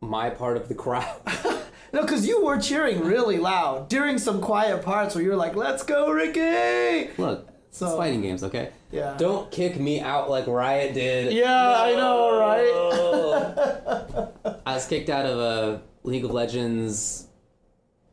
my 0.00 0.30
part 0.30 0.56
of 0.56 0.68
the 0.68 0.74
crowd. 0.74 1.20
No, 1.92 2.02
because 2.02 2.26
you 2.26 2.44
were 2.44 2.58
cheering 2.58 3.04
really 3.04 3.38
loud 3.38 3.88
during 3.88 4.18
some 4.18 4.40
quiet 4.40 4.82
parts 4.84 5.14
where 5.14 5.24
you 5.24 5.30
were 5.30 5.36
like, 5.36 5.56
"Let's 5.56 5.82
go, 5.82 6.10
Ricky!" 6.10 7.10
Look, 7.18 7.48
So- 7.70 7.86
it's 7.86 7.96
fighting 7.96 8.20
games, 8.22 8.44
okay? 8.44 8.70
Yeah. 8.92 9.16
Don't 9.18 9.50
kick 9.50 9.78
me 9.78 10.00
out 10.00 10.28
like 10.30 10.46
Riot 10.46 10.94
did. 10.94 11.32
Yeah, 11.32 11.74
I 11.82 11.92
know, 11.94 12.38
right? 12.38 14.28
I 14.66 14.74
was 14.74 14.86
kicked 14.86 15.08
out 15.10 15.26
of 15.26 15.38
a 15.38 15.82
League 16.02 16.24
of 16.24 16.30
Legends, 16.32 17.26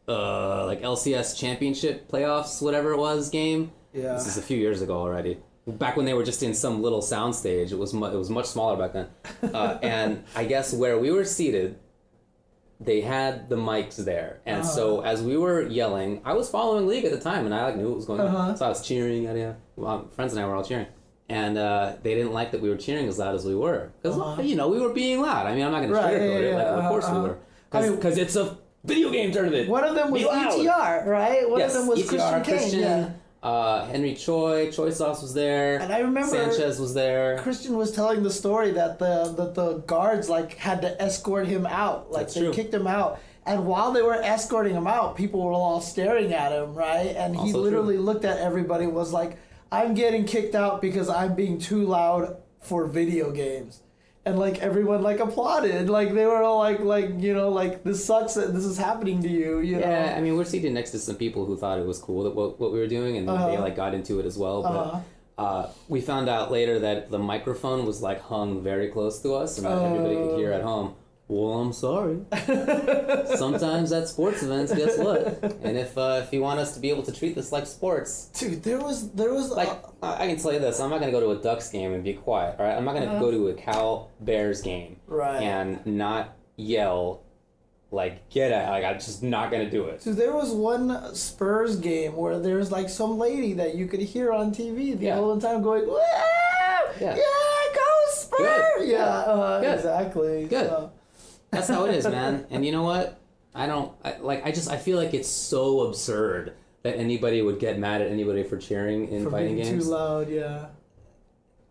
uh, 0.08 0.66
like 0.66 0.82
LCS 0.82 1.38
Championship 1.38 2.10
playoffs, 2.12 2.62
whatever 2.62 2.92
it 2.94 2.98
was, 2.98 3.30
game. 3.30 3.72
Yeah. 3.94 4.14
This 4.14 4.28
is 4.28 4.38
a 4.38 4.42
few 4.42 4.58
years 4.58 4.82
ago 4.82 4.96
already. 4.98 5.38
Back 5.66 5.98
when 5.98 6.06
they 6.06 6.14
were 6.14 6.24
just 6.24 6.44
in 6.44 6.54
some 6.54 6.82
little 6.82 7.02
soundstage, 7.02 7.72
it 7.72 7.78
was 7.78 7.94
mu- 7.94 8.06
it 8.06 8.16
was 8.16 8.30
much 8.30 8.46
smaller 8.46 8.78
back 8.78 8.94
then. 8.94 9.08
Uh, 9.54 9.78
and 9.82 10.24
I 10.36 10.46
guess 10.46 10.74
where 10.74 10.98
we 10.98 11.12
were 11.12 11.26
seated, 11.26 11.78
they 12.80 13.02
had 13.02 13.50
the 13.50 13.56
mics 13.56 13.96
there, 13.98 14.40
and 14.46 14.66
so 14.66 15.00
Uh-huh. 15.00 15.08
as 15.10 15.22
we 15.24 15.36
were 15.38 15.64
yelling, 15.64 16.22
I 16.24 16.34
was 16.34 16.50
following 16.50 16.86
League 16.88 17.06
at 17.06 17.12
the 17.12 17.20
time, 17.20 17.46
and 17.46 17.54
I 17.54 17.64
like 17.66 17.76
knew 17.76 17.88
what 17.88 17.96
was 17.98 18.06
going 18.06 18.22
Uh-huh. 18.22 18.38
on, 18.38 18.58
so 18.58 18.66
I 18.66 18.70
was 18.70 18.82
cheering. 18.86 19.24
Yada. 19.24 19.56
Well, 19.76 19.98
my 19.98 20.04
friends 20.16 20.34
and 20.34 20.42
I 20.42 20.48
were 20.48 20.56
all 20.56 20.64
cheering, 20.64 20.86
and 21.30 21.58
uh, 21.58 21.94
they 22.04 22.14
didn't 22.14 22.34
like 22.34 22.52
that 22.52 22.62
we 22.62 22.70
were 22.70 22.76
cheering 22.78 23.08
as 23.08 23.18
loud 23.18 23.34
as 23.36 23.46
we 23.46 23.56
were, 23.56 23.92
because 24.02 24.18
Uh-huh. 24.20 24.42
you 24.42 24.56
know 24.56 24.68
we 24.70 24.80
were 24.80 24.94
being 24.94 25.22
loud. 25.22 25.48
I 25.48 25.56
mean, 25.56 25.66
I'm 25.66 25.72
not 25.72 25.82
going 25.82 25.92
Right, 25.92 26.12
to 26.12 26.20
sugarcoat 26.20 26.42
yeah, 26.42 26.48
it. 26.50 26.56
Like, 26.56 26.68
of 26.84 26.90
course 26.90 27.06
uh-huh. 27.06 27.16
we 27.22 27.30
were, 27.30 27.38
I 27.74 27.82
mean- 27.82 27.96
because 27.96 28.18
it's 28.18 28.36
a 28.36 28.58
video 28.84 29.10
game 29.10 29.32
tournament. 29.32 29.68
One 29.70 29.84
of 29.84 29.96
them 29.96 30.12
was. 30.12 30.22
ETR, 30.22 31.06
right? 31.06 31.50
One 31.50 31.60
yes, 31.60 31.74
of 31.74 31.80
them 31.82 31.88
was 31.90 32.00
ETR, 32.00 32.44
Christian 32.44 32.70
Kane. 32.72 32.80
Yeah. 32.82 33.10
Uh, 33.48 33.86
Henry 33.86 34.14
Choi, 34.14 34.70
Choi 34.72 34.90
Sauce 34.90 35.22
was 35.22 35.34
there. 35.34 35.80
And 35.80 35.94
I 35.94 36.00
remember 36.00 36.30
Sanchez 36.36 36.80
was 36.80 36.94
there. 36.94 37.38
Christian 37.40 37.78
was 37.78 37.92
telling 37.94 38.22
the 38.24 38.32
story 38.32 38.72
that 38.72 39.00
the 39.00 39.34
that 39.38 39.56
the 39.56 39.78
guards 39.94 40.28
like 40.30 40.56
had 40.58 40.82
to 40.82 41.02
escort 41.02 41.48
him 41.48 41.66
out, 41.66 42.12
like 42.12 42.24
That's 42.24 42.34
they 42.34 42.42
true. 42.42 42.54
kicked 42.54 42.74
him 42.74 42.88
out. 42.88 43.20
And 43.46 43.66
while 43.66 43.94
they 43.94 44.02
were 44.02 44.22
escorting 44.22 44.76
him 44.76 44.88
out, 44.88 45.16
people 45.16 45.42
were 45.42 45.54
all 45.54 45.80
staring 45.80 46.34
at 46.34 46.52
him, 46.52 46.76
right? 46.76 47.16
And 47.16 47.34
he 47.34 47.40
Also 47.42 47.62
literally 47.62 47.96
true. 47.96 48.04
looked 48.04 48.26
at 48.26 48.38
everybody 48.40 48.84
and 48.84 48.94
was 48.94 49.14
like, 49.14 49.38
I'm 49.72 49.94
getting 49.94 50.26
kicked 50.26 50.54
out 50.54 50.82
because 50.82 51.08
I'm 51.08 51.34
being 51.34 51.58
too 51.58 51.86
loud 51.86 52.36
for 52.62 52.86
video 52.88 53.32
games. 53.32 53.80
And 54.28 54.38
like 54.38 54.60
everyone 54.60 55.02
like 55.04 55.20
applauded. 55.20 55.90
Like 55.90 56.14
they 56.14 56.26
were 56.26 56.42
all 56.44 56.60
like 56.60 56.80
like, 56.82 57.10
you 57.20 57.34
know, 57.34 57.50
like 57.50 57.84
this 57.84 58.04
sucks 58.04 58.34
that 58.34 58.54
this 58.54 58.66
is 58.66 58.78
happening 58.78 59.22
to 59.24 59.30
you, 59.30 59.60
you 59.60 59.76
know. 59.80 59.88
Yeah, 59.88 60.16
I 60.18 60.22
mean, 60.22 60.36
we're 60.38 60.44
seated 60.46 60.74
next 60.74 60.92
to 60.92 61.00
some 61.00 61.16
people 61.16 61.46
who 61.46 61.56
thought 61.58 61.80
it 61.80 61.86
was 61.86 62.00
cool 62.00 62.24
that 62.26 62.36
what, 62.36 62.60
what 62.60 62.74
we 62.74 62.80
were 62.80 62.88
doing, 63.00 63.16
and 63.18 63.28
they 63.28 63.32
Uh-huh. 63.32 63.62
like 63.62 63.76
got 63.76 63.94
into 63.94 64.20
it 64.20 64.26
as 64.26 64.38
well. 64.38 64.64
But 64.64 64.70
Uh-huh. 64.70 65.00
uh, 65.46 65.70
we 65.88 66.02
found 66.02 66.28
out 66.30 66.52
later 66.52 66.80
that 66.80 67.10
the 67.10 67.20
microphone 67.20 67.86
was 67.86 68.02
like 68.02 68.20
hung 68.22 68.62
very 68.62 68.90
close 68.90 69.22
to 69.22 69.34
us, 69.36 69.58
and 69.58 69.66
that 69.66 69.82
everybody 69.82 70.16
could 70.16 70.38
hear 70.38 70.52
at 70.52 70.62
home. 70.62 70.94
Well, 71.30 71.60
I'm 71.60 71.74
sorry. 71.74 72.20
Sometimes 73.36 73.92
at 73.92 74.08
sports 74.08 74.44
events, 74.44 74.74
guess 74.74 74.98
what? 74.98 75.44
And 75.64 75.78
if 75.78 75.98
uh, 75.98 76.22
if 76.24 76.32
you 76.32 76.42
want 76.42 76.60
us 76.60 76.74
to 76.76 76.80
be 76.80 76.90
able 76.90 77.04
to 77.04 77.12
treat 77.12 77.36
this 77.36 77.52
like 77.52 77.68
sports, 77.68 78.28
Dude, 78.40 78.64
there 78.64 78.80
was 78.80 79.12
there 79.12 79.34
was 79.34 79.50
like 79.52 79.68
uh, 80.02 80.06
I 80.06 80.24
I 80.24 80.28
can 80.28 80.38
tell 80.38 80.54
you 80.54 80.60
this, 80.60 80.80
I'm 80.80 80.90
not 80.90 81.00
gonna 81.00 81.12
go 81.12 81.20
to 81.20 81.32
a 81.32 81.36
Ducks 81.42 81.70
game 81.70 81.94
and 81.94 82.04
be 82.04 82.14
quiet. 82.14 82.56
All 82.60 82.66
right, 82.66 82.76
I'm 82.78 82.86
not 82.86 82.94
gonna 82.94 83.08
Uh-huh. 83.08 83.20
go 83.20 83.32
to 83.32 83.48
a 83.50 83.54
Cal 83.54 84.12
Bears 84.22 84.62
game 84.62 84.98
Right. 85.08 85.42
and 85.42 85.86
not 85.86 86.36
yell 86.56 87.24
like 87.92 88.30
get 88.30 88.52
out. 88.52 88.70
Like 88.70 88.84
I'm 88.86 88.96
just 88.96 89.22
not 89.24 89.52
gonna 89.52 89.70
do 89.70 89.86
it. 89.86 90.02
So 90.02 90.14
there 90.14 90.34
was 90.34 90.52
one 90.52 91.14
Spurs 91.16 91.76
game 91.78 92.16
where 92.16 92.40
there's 92.40 92.72
like 92.72 92.90
some 92.90 93.18
lady 93.18 93.54
that 93.54 93.76
you 93.76 93.88
could 93.88 94.00
hear 94.02 94.32
on 94.32 94.52
TV 94.54 94.98
the 94.98 95.06
Yeah. 95.08 95.16
whole 95.16 95.40
time 95.40 95.62
going, 95.62 95.86
"Woo! 95.88 96.00
Yeah. 97.02 97.16
yeah, 97.16 97.76
go 97.76 97.90
Spurs!" 98.12 98.40
Good. 98.78 98.90
Yeah, 98.90 99.04
uh, 99.06 99.62
Good. 99.62 99.74
exactly. 99.76 100.46
Good. 100.46 100.68
So, 100.68 100.92
That's 101.52 101.68
how 101.68 101.86
it 101.86 101.96
is, 101.96 102.08
man. 102.08 102.46
And 102.50 102.66
you 102.66 102.72
know 102.72 102.84
what? 102.84 103.20
I 103.56 103.66
don't 103.66 103.92
I, 104.04 104.18
like. 104.18 104.46
I 104.46 104.52
just 104.52 104.70
I 104.70 104.78
feel 104.78 104.98
like 104.98 105.14
it's 105.14 105.30
so 105.30 105.82
absurd 105.88 106.54
that 106.84 106.98
anybody 106.98 107.42
would 107.42 107.60
get 107.60 107.80
mad 107.80 108.02
at 108.02 108.12
anybody 108.12 108.44
for 108.44 108.58
cheering 108.58 109.10
in 109.10 109.24
for 109.24 109.32
fighting 109.32 109.56
being 109.56 109.68
games. 109.68 109.86
too 109.86 109.92
loud, 109.92 110.30
yeah. 110.30 110.68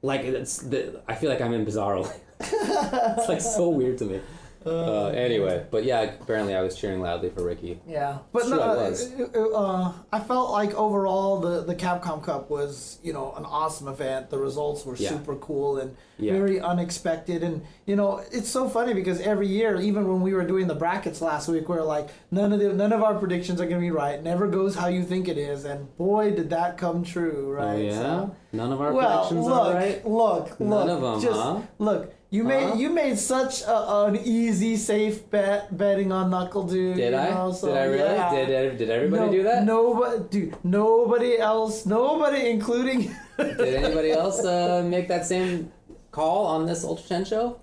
Like 0.03 0.23
it's 0.23 0.59
the. 0.59 1.03
I 1.07 1.15
feel 1.15 1.31
like 1.31 1.41
I'm 1.41 1.53
in 1.53 1.65
Bizarro. 1.65 2.13
it's 2.41 3.29
like 3.29 3.41
so 3.41 3.69
weird 3.69 3.99
to 3.99 4.05
me. 4.05 4.21
Uh, 4.67 5.07
anyway, 5.09 5.65
but 5.71 5.85
yeah, 5.85 6.03
apparently 6.03 6.55
I 6.55 6.63
was 6.63 6.77
cheering 6.77 7.01
loudly 7.01 7.31
for 7.31 7.45
Ricky. 7.45 7.81
Yeah, 7.87 8.19
but 8.33 8.45
Sure, 8.47 8.57
no, 8.57 8.73
it 8.73 8.91
was. 8.91 9.13
uh, 9.35 9.49
uh, 9.51 9.93
I 10.13 10.21
felt 10.21 10.51
like 10.51 10.75
overall 10.75 11.39
the 11.41 11.63
the 11.63 11.75
Capcom 11.75 12.23
Cup 12.23 12.51
was 12.51 12.99
you 13.03 13.13
know 13.13 13.33
an 13.37 13.45
awesome 13.45 13.89
event. 13.89 14.31
The 14.31 14.39
results 14.39 14.85
were 14.85 14.97
Yeah. 14.97 15.11
super 15.11 15.37
cool 15.37 15.79
and 15.79 15.95
Yeah. 16.19 16.33
very 16.33 16.61
unexpected. 16.61 17.43
And 17.43 17.63
you 17.87 17.95
know 17.97 18.21
it's 18.33 18.49
so 18.49 18.69
funny 18.69 18.93
because 18.95 19.21
every 19.21 19.47
year, 19.49 19.81
even 19.81 20.09
when 20.09 20.21
we 20.21 20.35
were 20.35 20.45
doing 20.45 20.67
the 20.67 20.75
brackets 20.75 21.21
last 21.23 21.49
week, 21.49 21.69
we 21.69 21.77
are 21.77 21.85
like 21.85 22.09
none 22.31 22.53
of 22.53 22.59
the 22.61 22.73
none 22.73 22.93
of 22.93 23.03
our 23.03 23.15
predictions 23.15 23.61
are 23.61 23.67
gonna 23.67 23.81
be 23.81 23.91
right. 23.91 24.23
Never 24.23 24.47
goes 24.49 24.75
how 24.75 24.89
you 24.89 25.03
think 25.05 25.29
it 25.29 25.39
is, 25.39 25.65
and 25.65 25.95
boy 25.97 26.33
did 26.33 26.51
that 26.51 26.77
come 26.79 27.05
true, 27.05 27.53
right? 27.53 27.77
Oh 27.77 27.79
yeah, 27.79 27.93
So- 27.93 28.31
none 28.53 28.73
of 28.73 28.81
our 28.81 28.93
well, 28.93 29.29
predictions 29.29 29.47
look, 29.47 29.67
are 29.67 29.75
right. 29.75 30.09
look, 30.09 30.61
None 30.61 30.71
look. 30.71 30.89
of 30.89 31.05
'em, 31.05 31.21
just 31.21 31.41
huh? 31.41 31.59
look. 31.79 32.13
You 32.37 32.43
Huh? 32.45 32.49
made 32.55 32.81
you 32.83 32.89
made 32.91 33.19
such 33.19 33.63
a, 33.63 33.77
an 34.07 34.17
easy, 34.17 34.77
safe 34.77 35.17
bet 35.31 35.77
betting 35.77 36.11
on 36.13 36.31
NuckleDu. 36.31 36.95
Did 36.97 37.15
I? 37.15 37.31
know, 37.31 37.53
so, 37.53 37.69
did 37.69 37.77
I 37.79 37.85
really? 37.85 38.15
yeah. 38.15 38.31
Did 38.47 38.79
did 38.81 38.91
everybody 38.91 39.25
No- 39.27 39.33
do 39.33 39.43
that? 39.49 39.65
Nobody, 39.65 40.19
dude. 40.35 40.65
Nobody 40.65 41.33
else. 41.39 41.87
Nobody, 41.87 42.51
including. 42.51 43.01
Did 43.39 43.61
anybody 43.85 44.13
else 44.13 44.39
uh, 44.45 44.83
make 44.95 45.09
that 45.09 45.25
same 45.27 45.71
call 46.11 46.47
on 46.47 46.65
this 46.67 46.85
UltraChen 46.85 47.27
show? 47.27 47.61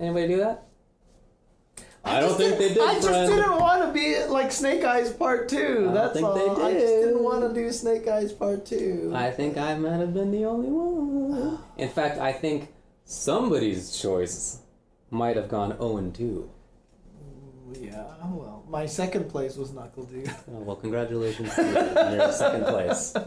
Anybody 0.00 0.28
do 0.28 0.36
that? 0.38 0.56
I, 2.06 2.20
don't 2.20 2.36
think 2.36 2.58
they 2.58 2.68
did, 2.74 2.78
I 2.78 2.94
just 3.00 3.30
didn't 3.32 3.58
want 3.58 3.80
to 3.84 3.90
be 3.92 4.22
like 4.26 4.52
Snake 4.52 4.84
Eyes 4.84 5.10
Part 5.12 5.48
Two. 5.48 5.86
I 5.90 5.92
That's 5.94 6.12
think 6.14 6.26
all. 6.26 6.62
I 6.62 6.72
just 6.72 6.86
didn't 7.04 7.22
want 7.22 7.40
to 7.48 7.54
do 7.60 7.72
Snake 7.72 8.06
Eyes 8.08 8.32
Part 8.32 8.66
Two. 8.66 9.12
I 9.14 9.30
think 9.30 9.56
I 9.56 9.74
might 9.74 9.98
have 10.04 10.12
been 10.12 10.30
the 10.30 10.44
only 10.44 10.68
one. 10.70 11.58
In 11.78 11.88
fact, 11.88 12.18
I 12.18 12.32
think 12.32 12.68
somebody's 13.04 13.96
choice 13.98 14.58
might 15.10 15.36
have 15.36 15.48
gone 15.48 15.70
0 15.78 15.96
and 15.98 16.14
2. 16.14 16.50
yeah. 17.80 18.04
Well, 18.24 18.64
my 18.68 18.86
second 18.86 19.28
place 19.30 19.56
was 19.56 19.70
NuckleDu. 19.70 20.28
Oh, 20.50 20.60
well, 20.60 20.76
congratulations 20.76 21.54
to 21.54 21.62
you. 21.62 22.16
You're 22.16 22.32
second 22.32 22.64
place. 22.66 23.14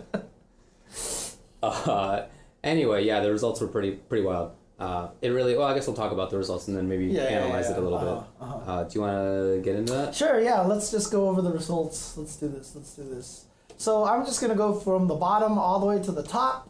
Uh, 1.63 2.25
anyway, 2.63 3.03
yeah, 3.03 3.19
the 3.19 3.31
results 3.31 3.59
were 3.59 3.67
pretty 3.67 3.91
pretty 3.91 4.23
wild. 4.23 4.51
Uh, 4.79 5.09
it 5.21 5.29
really 5.29 5.57
well. 5.57 5.67
I 5.67 5.73
guess 5.73 5.87
we'll 5.87 5.95
talk 5.95 6.11
about 6.11 6.29
the 6.29 6.37
results 6.37 6.67
and 6.67 6.77
then 6.77 6.87
maybe 6.87 7.07
Yeah, 7.07 7.23
yeah, 7.23 7.29
analyze 7.39 7.65
yeah. 7.65 7.71
it 7.75 7.77
a 7.79 7.81
little 7.81 7.97
Uh-huh, 7.97 8.15
bit. 8.15 8.23
uh-huh. 8.41 8.71
Uh, 8.71 8.83
do 8.83 8.93
you 8.93 9.01
want 9.01 9.13
to 9.17 9.61
get 9.63 9.75
into 9.75 9.91
that? 9.93 10.13
Sure, 10.13 10.39
yeah, 10.39 10.61
let's 10.61 10.91
just 10.91 11.11
go 11.11 11.27
over 11.27 11.41
the 11.41 11.51
results. 11.51 12.15
Let's 12.15 12.35
do 12.35 12.47
this, 12.47 12.75
let's 12.75 12.93
do 12.95 13.03
this. 13.09 13.45
So 13.77 14.05
I'm 14.05 14.23
just 14.23 14.39
going 14.39 14.51
to 14.51 14.57
go 14.57 14.73
from 14.75 15.07
the 15.07 15.15
bottom 15.15 15.57
all 15.57 15.79
the 15.79 15.87
way 15.87 16.01
to 16.01 16.11
the 16.11 16.21
top. 16.23 16.69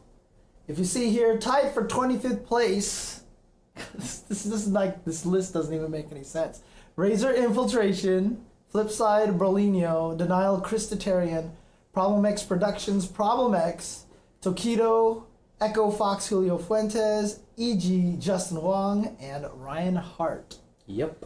If 0.67 0.77
you 0.77 0.85
see 0.85 1.09
here, 1.09 1.37
tied 1.37 1.73
for 1.73 1.85
25th 1.85 2.45
place. 2.45 3.21
this, 3.95 4.19
this, 4.19 4.43
this 4.43 4.65
is 4.65 4.67
like, 4.67 5.05
this 5.05 5.25
list 5.25 5.53
doesn't 5.53 5.73
even 5.73 5.91
make 5.91 6.11
any 6.11 6.23
sense. 6.23 6.61
Razer 6.97 7.35
Infiltration, 7.35 8.43
Flipside 8.73 9.37
Berlino, 9.37 10.17
Denial 10.17 10.59
Chris 10.59 10.91
Tatarian, 10.91 11.51
Problem 11.93 12.25
X 12.25 12.43
Productions, 12.43 13.05
Problem 13.05 13.55
X, 13.55 14.05
Tokido, 14.41 15.23
Echo 15.61 15.89
Fox 15.89 16.27
Julio 16.27 16.57
Fuentes, 16.57 17.39
E.G. 17.55 18.17
Justin 18.19 18.61
Wong, 18.61 19.17
and 19.19 19.47
Ryan 19.55 19.95
Hart. 19.95 20.57
Yep. 20.85 21.25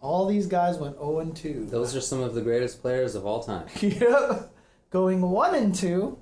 All 0.00 0.26
these 0.26 0.46
guys 0.46 0.78
went 0.78 0.96
0 0.96 1.18
and 1.20 1.36
2. 1.36 1.66
Those 1.70 1.94
are 1.96 2.00
some 2.00 2.20
of 2.20 2.34
the 2.34 2.40
greatest 2.40 2.80
players 2.80 3.14
of 3.14 3.26
all 3.26 3.42
time. 3.42 3.66
Yep. 3.80 4.52
Going 4.90 5.20
1 5.20 5.54
and 5.54 5.74
2 5.74 6.16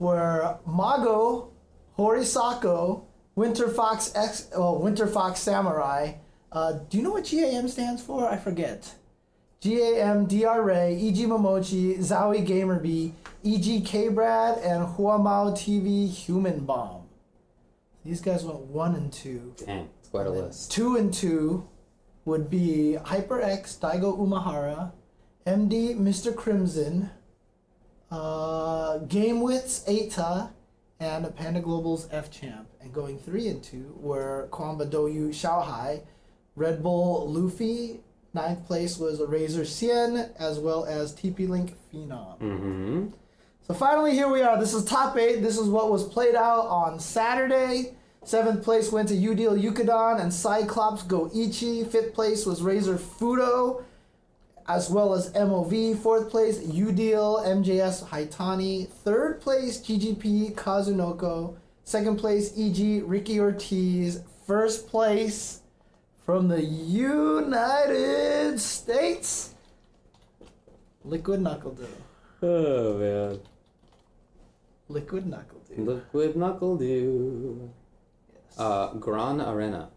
were 0.00 0.58
Mago, 0.66 1.52
Horisako, 1.98 3.02
Winter 3.34 3.68
Fox 3.68 4.12
X, 4.14 4.48
well, 4.56 4.78
Winter 4.78 5.06
Fox 5.06 5.40
Samurai. 5.40 6.12
Uh, 6.52 6.72
do 6.88 6.96
you 6.96 7.02
know 7.02 7.10
what 7.12 7.24
GAM 7.24 7.68
stands 7.68 8.02
for? 8.02 8.28
I 8.28 8.36
forget. 8.36 8.94
GAM 9.60 10.26
DRA, 10.26 10.90
EG 10.90 11.26
Momochi, 11.26 11.98
Zowie 11.98 12.46
GamerBee, 12.46 13.12
EG 13.44 13.84
K 13.84 14.08
Brad, 14.08 14.58
and 14.58 14.86
Huamao 14.86 15.52
TV 15.52 16.08
Human 16.08 16.64
Bomb. 16.64 17.02
These 18.04 18.20
guys 18.20 18.44
went 18.44 18.60
1 18.60 18.94
and 18.94 19.12
2. 19.12 19.54
Dang, 19.66 19.88
it's 19.98 20.08
quite 20.08 20.26
a 20.26 20.30
list. 20.30 20.70
Two 20.70 20.96
and 20.96 21.12
two 21.12 21.68
would 22.24 22.48
be 22.48 22.96
HyperX 23.00 23.78
Daigo 23.78 24.16
Umehara, 24.16 24.92
MD 25.46 25.96
Mr. 25.96 26.34
Crimson, 26.34 27.10
uh, 28.10 28.98
GameWits 29.00 29.84
Eita, 29.88 30.50
and 31.00 31.34
Panda 31.36 31.60
Global's 31.60 32.08
F 32.10 32.30
Champ. 32.30 32.68
And 32.80 32.92
going 32.92 33.18
three 33.18 33.48
and 33.48 33.62
two 33.62 33.94
were 34.00 34.48
Qanba 34.50 34.90
Doyu 34.90 35.28
Xiaohai, 35.28 36.02
Red 36.56 36.82
Bull 36.82 37.30
Luffy. 37.30 38.00
Ninth 38.34 38.66
place 38.66 38.98
was 38.98 39.20
Razer 39.20 39.62
Xian, 39.62 40.30
as 40.38 40.58
well 40.58 40.84
as 40.84 41.14
TP 41.14 41.48
Link 41.48 41.74
Phenom. 41.92 42.38
Mm-hmm. 42.38 43.06
So 43.66 43.74
finally, 43.74 44.12
here 44.12 44.28
we 44.28 44.42
are. 44.42 44.58
This 44.58 44.74
is 44.74 44.84
top 44.84 45.16
eight. 45.16 45.42
This 45.42 45.58
is 45.58 45.68
what 45.68 45.90
was 45.90 46.04
played 46.04 46.34
out 46.34 46.66
on 46.66 46.98
Saturday. 47.00 47.94
Seventh 48.24 48.62
place 48.62 48.92
went 48.92 49.08
to 49.08 49.14
Udil 49.14 49.60
Yukadon 49.60 50.20
and 50.20 50.32
Cyclops 50.32 51.02
Goichi. 51.02 51.86
Fifth 51.90 52.12
place 52.12 52.44
was 52.44 52.60
Razer 52.60 52.98
Fudo, 52.98 53.84
as 54.68 54.90
well 54.90 55.14
as 55.14 55.32
MOV. 55.32 55.98
Fourth 55.98 56.30
place, 56.30 56.58
Udil 56.58 57.42
MJS 57.44 58.04
Haitani. 58.08 58.88
Third 58.88 59.40
place, 59.40 59.80
GGP 59.80 60.54
Kazunoko. 60.54 61.56
Second 61.84 62.18
place, 62.18 62.52
EG 62.56 63.02
Ricky 63.06 63.40
Ortiz. 63.40 64.20
First 64.46 64.88
place, 64.88 65.62
from 66.24 66.48
the 66.48 66.62
United 66.62 68.60
States, 68.60 69.54
Liquid 71.04 71.40
NuckleDu. 71.40 71.86
Oh 72.42 72.98
man, 72.98 73.40
Liquid 74.90 75.26
Knuckle 75.26 75.60
Dude. 75.68 75.86
liquid 75.86 76.34
NuckleDu. 76.34 77.70
Uh, 78.58 78.92
Gran 78.94 79.40
Arena 79.40 79.88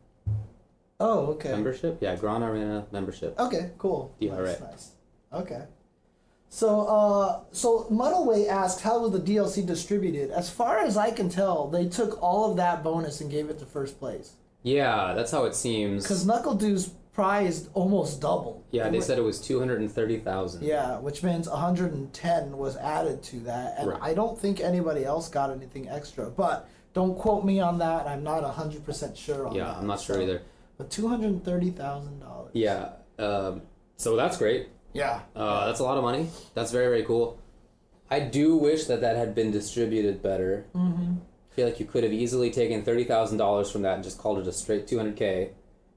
Oh, 1.01 1.27
okay. 1.33 1.51
membership. 1.51 1.97
Yeah, 2.01 2.15
Gran 2.15 2.43
Arena 2.43 2.85
membership. 2.91 3.37
Okay, 3.39 3.71
cool. 3.77 4.15
DRA. 4.21 4.29
Nice, 4.45 4.59
nice. 4.61 4.91
Okay. 5.33 5.63
So, 6.49 6.81
uh, 6.81 7.39
so 7.53 7.87
Muddleway 7.89 8.47
asked, 8.47 8.81
how 8.81 8.99
was 8.99 9.11
the 9.13 9.19
DLC 9.19 9.65
distributed? 9.65 10.31
As 10.31 10.49
far 10.49 10.79
as 10.79 10.97
I 10.97 11.11
can 11.11 11.29
tell, 11.29 11.67
they 11.67 11.87
took 11.87 12.21
all 12.21 12.51
of 12.51 12.57
that 12.57 12.83
bonus 12.83 13.21
and 13.21 13.31
gave 13.31 13.49
it 13.49 13.57
to 13.59 13.65
first 13.65 13.99
place. 13.99 14.33
Yeah, 14.63 15.13
that's 15.15 15.31
how 15.31 15.45
it 15.45 15.55
seems. 15.55 16.03
Because 16.03 16.25
Knuckle 16.25 16.55
Dude's 16.55 16.89
prize 17.13 17.69
almost 17.73 18.21
doubled. 18.21 18.63
Yeah, 18.71 18.89
they 18.89 19.01
said 19.01 19.17
it 19.17 19.21
was 19.21 19.39
two 19.41 19.59
hundred 19.59 19.79
and 19.81 19.91
thirty 19.91 20.19
thousand. 20.19 20.63
Yeah, 20.63 20.99
which 20.99 21.23
means 21.23 21.47
110 21.49 22.57
was 22.57 22.77
added 22.77 23.23
to 23.23 23.37
that, 23.41 23.75
and 23.79 23.89
Right. 23.89 23.99
I 24.01 24.13
don't 24.13 24.37
think 24.37 24.59
anybody 24.59 25.03
else 25.03 25.29
got 25.29 25.49
anything 25.51 25.89
extra. 25.89 26.29
But 26.29 26.67
don't 26.93 27.17
quote 27.17 27.43
me 27.45 27.59
on 27.59 27.79
that. 27.79 28.07
I'm 28.07 28.23
not 28.23 28.43
100% 28.43 29.15
sure 29.15 29.47
on 29.47 29.53
that. 29.53 29.57
Yeah, 29.59 29.73
I'm 29.77 29.87
not 29.87 29.99
sure 30.01 30.17
so- 30.17 30.21
either. 30.21 30.41
But 30.81 30.89
$230,000. 30.89 32.49
Yeah, 32.53 32.89
um, 33.19 33.61
so 33.97 34.15
that's 34.15 34.35
great. 34.37 34.69
Yeah. 34.93 35.19
Uh, 35.35 35.67
that's 35.67 35.79
a 35.79 35.83
lot 35.83 35.97
of 35.97 36.03
money. 36.03 36.27
That's 36.55 36.71
very 36.71 36.87
very 36.87 37.03
cool. 37.03 37.39
I 38.09 38.19
do 38.19 38.57
wish 38.57 38.85
that 38.85 39.01
that 39.01 39.15
had 39.15 39.35
been 39.35 39.51
distributed 39.51 40.23
better. 40.23 40.65
Mm-hmm. 40.75 41.17
I 41.51 41.55
feel 41.55 41.67
like 41.67 41.79
you 41.79 41.85
could 41.85 42.03
have 42.03 42.11
easily 42.11 42.49
taken 42.49 42.81
thirty 42.83 43.03
thousand 43.03 43.37
dollars 43.37 43.71
from 43.71 43.83
that 43.83 43.93
and 43.93 44.03
just 44.03 44.17
called 44.17 44.39
it 44.39 44.47
a 44.47 44.51
straight 44.51 44.87
two 44.87 44.97
hundred 44.97 45.17
k, 45.17 45.51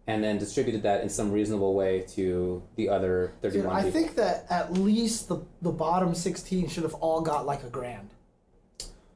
and 0.06 0.22
then 0.22 0.36
distributed 0.36 0.82
that 0.82 1.00
in 1.02 1.08
some 1.08 1.32
reasonable 1.32 1.74
way 1.74 2.04
to 2.14 2.62
the 2.76 2.90
other 2.90 3.32
thirty 3.40 3.62
one. 3.62 3.74
I 3.74 3.90
think 3.90 4.16
that 4.16 4.46
at 4.50 4.74
least 4.74 5.28
the 5.28 5.38
the 5.62 5.72
bottom 5.72 6.14
sixteen 6.14 6.68
should 6.68 6.82
have 6.82 6.94
all 6.94 7.22
got 7.22 7.46
like 7.46 7.64
a 7.64 7.70
grand. 7.70 8.10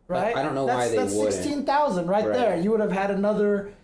Right? 0.08 0.34
I 0.34 0.42
don't 0.42 0.54
know 0.54 0.64
that's, 0.66 0.78
why 0.78 0.88
they 0.88 0.96
that's 0.96 1.14
wouldn't. 1.14 1.34
sixteen 1.34 1.66
thousand 1.66 2.06
right, 2.08 2.24
Right. 2.24 2.32
there. 2.32 2.58
You 2.58 2.70
would 2.70 2.80
have 2.80 2.90
had 2.92 3.10
another 3.10 3.74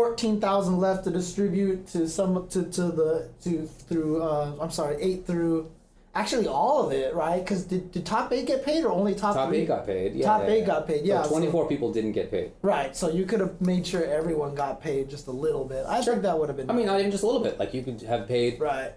fourteen 0.00 0.38
thousand 0.40 0.78
left 0.78 1.04
to 1.04 1.10
distribute 1.10 1.86
to 1.88 2.06
some 2.06 2.46
to, 2.48 2.62
to 2.64 2.82
the 3.00 3.28
to 3.44 3.66
through 3.88 4.22
uh 4.22 4.52
I'm 4.60 4.70
sorry, 4.70 4.96
eight 5.00 5.26
through 5.26 5.70
actually 6.14 6.46
all 6.46 6.84
of 6.86 6.92
it, 6.92 7.14
right? 7.14 7.40
Because 7.42 7.64
did, 7.64 7.92
did 7.92 8.04
top 8.04 8.30
eight 8.32 8.46
get 8.46 8.62
paid 8.64 8.84
or 8.84 8.90
only 8.92 9.14
top 9.14 9.34
top 9.34 9.48
three? 9.48 9.58
eight 9.60 9.68
got 9.68 9.86
paid. 9.86 10.14
Yeah, 10.14 10.26
Top 10.26 10.42
yeah, 10.42 10.48
eight 10.54 10.60
yeah. 10.60 10.66
got 10.66 10.86
paid, 10.86 11.04
yeah, 11.06 11.22
so- 11.22 11.30
twenty 11.30 11.50
four 11.50 11.66
people 11.66 11.92
didn't 11.94 12.12
get 12.12 12.30
paid. 12.30 12.52
Right, 12.60 12.94
so 12.94 13.08
you 13.10 13.24
could 13.24 13.40
have 13.40 13.58
made 13.60 13.86
sure 13.86 14.04
everyone 14.04 14.54
got 14.54 14.82
paid 14.82 15.08
just 15.08 15.26
a 15.28 15.36
little 15.46 15.64
bit. 15.64 15.84
I 15.88 16.02
think 16.02 16.20
that 16.22 16.38
would 16.38 16.48
have 16.50 16.56
been 16.58 16.68
I 16.70 16.74
mean, 16.74 16.86
not 16.86 16.98
even 17.00 17.10
just 17.10 17.22
a 17.22 17.26
little 17.26 17.42
bit. 17.42 17.58
Like 17.58 17.72
you 17.72 17.82
could 17.82 18.02
have 18.02 18.28
paid, 18.28 18.60
right. 18.60 18.92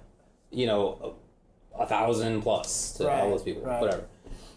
you 0.51 0.65
know, 0.65 1.15
a, 1.77 1.83
a 1.83 1.85
thousand 1.87 2.41
plus 2.41 2.93
to 2.97 3.05
Right, 3.05 3.21
all 3.21 3.29
those 3.29 3.43
people. 3.43 3.63
right. 3.63 3.79
Whatever. 3.81 4.03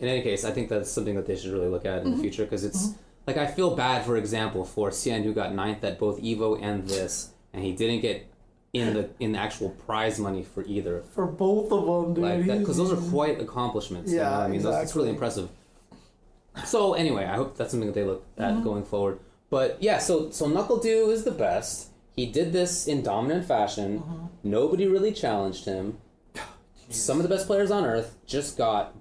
In 0.01 0.09
any 0.09 0.23
case, 0.23 0.45
I 0.45 0.51
think 0.51 0.69
that's 0.69 0.91
something 0.91 1.15
that 1.15 1.27
they 1.29 1.37
should 1.37 1.53
really 1.53 1.69
look 1.69 1.87
at 1.87 1.99
in 1.99 2.05
Mm-hmm. 2.09 2.17
the 2.17 2.23
future 2.23 2.43
because 2.45 2.65
it's 2.65 2.95
like 3.27 3.37
I 3.37 3.47
feel 3.47 3.75
bad, 3.77 4.05
for 4.05 4.17
example, 4.17 4.65
for 4.65 4.91
Xian 4.91 5.23
who 5.25 5.33
got 5.33 5.55
ninth 5.55 5.83
at 5.85 5.99
both 5.99 6.21
Evo 6.23 6.59
and 6.63 6.89
this, 6.89 7.31
and 7.53 7.63
he 7.65 7.73
didn't 7.73 8.01
get 8.01 8.27
in 8.73 8.95
the 8.95 9.11
in 9.21 9.33
the 9.33 9.39
actual 9.39 9.71
prize 9.71 10.19
money 10.19 10.43
for 10.43 10.65
either. 10.65 11.03
For 11.15 11.27
both 11.27 11.71
of 11.73 11.85
them, 11.87 12.15
dude. 12.15 12.47
Like 12.49 12.59
because 12.61 12.77
those 12.79 12.93
are 12.93 13.11
quite 13.11 13.41
accomplishments. 13.41 14.11
you 14.11 14.19
know? 14.19 14.23
Yeah, 14.25 14.39
I 14.39 14.49
mean, 14.49 14.63
those, 14.63 14.83
it's 14.83 14.97
really 14.97 15.11
impressive. 15.11 15.49
So 16.67 16.95
anyway, 16.95 17.25
I 17.25 17.37
hope 17.37 17.57
that's 17.57 17.71
something 17.71 17.87
that 17.89 17.95
they 17.95 18.05
look 18.05 18.25
at 18.39 18.53
Mm-hmm. 18.55 18.65
going 18.65 18.85
forward. 18.85 19.21
But 19.51 19.79
yeah, 19.83 19.99
so 19.99 20.31
so 20.31 20.47
NuckleDu 20.49 21.11
is 21.13 21.25
the 21.25 21.31
best. 21.31 21.89
He 22.17 22.27
did 22.27 22.53
this 22.53 22.87
in 22.87 23.03
dominant 23.03 23.47
fashion. 23.47 24.01
Mm-hmm. 24.01 24.27
Nobody 24.51 24.87
really 24.87 25.13
challenged 25.13 25.65
him. 25.65 25.99
Some 26.91 27.19
of 27.19 27.23
the 27.23 27.29
best 27.35 27.47
players 27.47 27.71
on 27.71 27.85
earth 27.85 28.17
just 28.27 28.57
got 28.59 28.95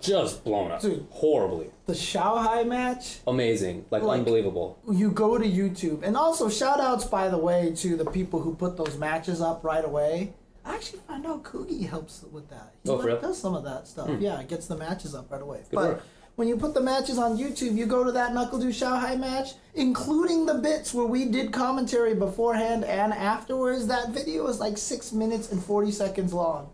Just 0.00 0.44
blown 0.44 0.70
up 0.70 0.80
Dude. 0.80 1.06
horribly. 1.10 1.70
The 1.86 1.94
Shanghai 1.94 2.64
match, 2.64 3.18
Amazing, 3.26 3.84
like, 3.90 4.02
Like- 4.02 4.18
unbelievable. 4.20 4.78
you 4.90 5.10
go 5.10 5.38
to 5.38 5.44
YouTube, 5.44 6.02
and 6.02 6.16
also 6.16 6.48
shout 6.48 6.80
outs, 6.80 7.04
by 7.04 7.28
the 7.28 7.38
way, 7.38 7.72
to 7.76 7.96
the 7.96 8.04
people 8.06 8.40
who 8.40 8.54
put 8.54 8.76
those 8.76 8.96
matches 8.98 9.40
up 9.40 9.62
right 9.64 9.84
away. 9.84 10.34
I 10.64 10.74
actually 10.74 10.98
find 11.06 11.24
out 11.26 11.44
Coogie 11.44 11.88
helps 11.88 12.24
with 12.32 12.48
that. 12.50 12.72
He 12.82 12.90
Oh, 12.90 12.94
for 12.94 12.98
like, 12.98 13.06
real? 13.06 13.16
Hmm. 13.18 13.26
does 13.26 13.38
some 13.38 13.54
of 13.54 13.62
that 13.64 13.86
stuff. 13.86 14.10
Yeah, 14.18 14.42
gets 14.42 14.66
the 14.66 14.76
matches 14.76 15.14
up 15.14 15.30
right 15.30 15.40
away. 15.42 15.58
Good 15.70 15.76
but 15.76 15.88
work. 15.90 16.02
when 16.34 16.48
you 16.48 16.56
put 16.56 16.74
the 16.74 16.80
matches 16.80 17.18
on 17.18 17.38
YouTube, 17.38 17.76
you 17.76 17.86
go 17.86 18.02
to 18.02 18.10
that 18.12 18.32
NuckleDu 18.32 18.74
Shanghai 18.74 19.14
match, 19.14 19.54
including 19.74 20.44
the 20.46 20.54
bits 20.54 20.92
where 20.92 21.06
we 21.06 21.24
did 21.26 21.52
commentary 21.52 22.14
beforehand 22.14 22.84
and 22.84 23.12
afterwards. 23.14 23.86
That 23.86 24.08
video 24.10 24.48
is 24.48 24.58
like 24.58 24.76
six 24.76 25.12
minutes 25.12 25.52
and 25.52 25.62
40 25.62 25.92
seconds 25.92 26.32
long. 26.32 26.70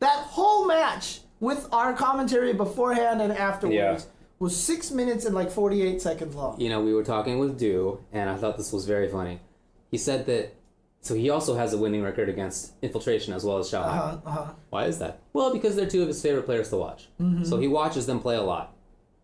That 0.00 0.18
whole 0.18 0.66
match 0.66 1.20
with 1.40 1.68
our 1.72 1.92
commentary 1.92 2.52
beforehand 2.52 3.20
and 3.20 3.32
afterwards 3.32 3.74
Yeah. 3.76 3.98
was 4.38 4.56
six 4.56 4.90
minutes 4.90 5.24
and 5.24 5.34
like 5.34 5.50
48 5.50 6.00
seconds 6.02 6.34
long. 6.34 6.60
You 6.60 6.68
know, 6.68 6.80
we 6.82 6.94
were 6.94 7.04
talking 7.04 7.38
with 7.38 7.58
Du, 7.58 8.00
and 8.12 8.28
I 8.30 8.36
thought 8.36 8.56
this 8.56 8.72
was 8.72 8.84
very 8.86 9.08
funny. 9.08 9.40
He 9.90 9.98
said 9.98 10.26
that. 10.26 10.54
So 11.02 11.14
he 11.14 11.30
also 11.30 11.54
has 11.54 11.72
a 11.72 11.78
winning 11.78 12.02
record 12.02 12.28
against 12.28 12.72
Infiltration 12.82 13.32
as 13.32 13.44
well 13.44 13.58
as 13.58 13.68
Shanghai. 13.68 13.96
Uh-huh, 13.96 14.16
uh-huh. 14.26 14.52
Why 14.70 14.86
is 14.86 14.98
that? 14.98 15.20
Well, 15.32 15.52
because 15.52 15.76
they're 15.76 15.86
two 15.86 16.02
of 16.02 16.08
his 16.08 16.20
favorite 16.20 16.46
players 16.46 16.68
to 16.70 16.76
watch. 16.78 17.08
So 17.44 17.58
he 17.58 17.68
watches 17.68 18.06
them 18.06 18.18
play 18.18 18.34
a 18.34 18.42
lot, 18.42 18.74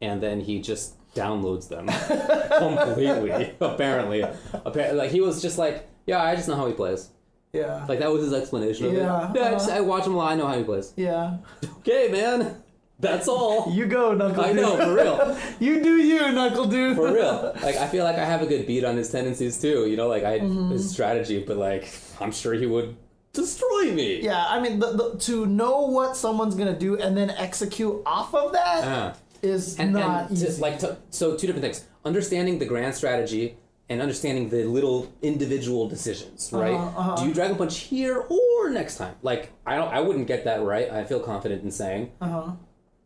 and 0.00 0.22
then 0.22 0.40
he 0.40 0.60
just 0.60 0.94
downloads 1.14 1.68
them 1.68 1.86
completely. 2.58 3.52
apparently, 3.60 4.22
apparently, 4.64 4.98
like 4.98 5.10
he 5.10 5.20
was 5.20 5.42
just 5.42 5.58
like, 5.58 5.88
yeah, 6.06 6.22
I 6.22 6.36
just 6.36 6.46
know 6.48 6.54
how 6.54 6.66
he 6.68 6.72
plays. 6.72 7.10
Yeah. 7.52 7.84
Like 7.86 7.98
that 7.98 8.10
was 8.10 8.22
his 8.22 8.32
explanation 8.32 8.86
of 8.86 8.92
Yeah, 8.94 9.30
it. 9.30 9.36
Yeah, 9.36 9.48
I, 9.48 9.50
just, 9.52 9.68
uh-huh. 9.68 9.78
I 9.78 9.80
watch 9.82 10.06
him 10.06 10.14
a 10.14 10.16
lot. 10.16 10.32
I 10.32 10.36
know 10.36 10.46
how 10.46 10.56
he 10.56 10.64
plays. 10.64 10.92
yeah. 10.96 11.36
Okay, 11.82 12.08
man, 12.10 12.62
that's 13.00 13.26
all. 13.28 13.70
You 13.72 13.86
go, 13.86 14.14
Knuckle 14.14 14.44
I 14.44 14.52
Dude. 14.52 14.62
know 14.62 14.76
for 14.76 14.94
real, 14.94 15.38
you 15.60 15.82
do 15.82 15.96
you, 15.96 16.20
NuckleDu. 16.20 16.94
for 16.94 17.12
real. 17.12 17.52
Like 17.62 17.76
I 17.76 17.88
feel 17.88 18.04
like 18.04 18.16
I 18.16 18.24
have 18.24 18.40
a 18.40 18.46
good 18.46 18.66
beat 18.66 18.84
on 18.84 18.96
his 18.96 19.10
tendencies 19.10 19.60
too. 19.60 19.86
You 19.86 19.96
know, 19.96 20.08
like 20.08 20.24
I 20.24 20.38
Mm-hmm. 20.40 20.70
his 20.70 20.88
strategy, 20.90 21.44
but 21.46 21.56
like 21.58 21.92
I'm 22.20 22.32
sure 22.32 22.54
he 22.54 22.66
would 22.66 22.96
destroy 23.34 23.92
me. 23.92 24.22
Yeah, 24.22 24.44
I 24.48 24.60
mean, 24.60 24.78
the, 24.78 24.92
the, 24.92 25.18
to 25.20 25.44
know 25.46 25.80
what 25.88 26.16
someone's 26.16 26.54
gonna 26.54 26.78
do 26.78 26.96
and 26.98 27.14
then 27.16 27.30
execute 27.30 28.00
off 28.06 28.34
of 28.34 28.52
that 28.52 28.84
Uh. 28.84 29.14
is 29.42 29.78
and, 29.78 29.92
not 29.92 30.30
and 30.30 30.38
to- 30.38 30.52
like 30.60 30.78
to, 30.78 30.96
so 31.10 31.36
two 31.36 31.46
different 31.48 31.64
things 31.64 31.84
understanding 32.04 32.58
the 32.60 32.66
grand 32.66 32.94
strategy 32.94 33.56
and 33.92 34.00
understanding 34.00 34.48
the 34.48 34.64
little 34.64 34.98
individual 35.22 35.88
decisions 35.88 36.50
right 36.52 36.72
Uh-huh, 36.74 37.00
uh-huh. 37.00 37.16
do 37.22 37.28
you 37.28 37.34
dragon 37.34 37.56
punch 37.56 37.78
here 37.92 38.16
or 38.36 38.70
next 38.70 38.96
time 38.96 39.14
like 39.22 39.50
i 39.66 39.76
don't 39.76 39.92
i 39.92 40.00
wouldn't 40.00 40.26
get 40.26 40.44
that 40.44 40.62
right 40.62 40.90
i 40.90 41.04
feel 41.04 41.20
confident 41.20 41.62
in 41.62 41.70
saying 41.70 42.10
uh-huh. 42.20 42.52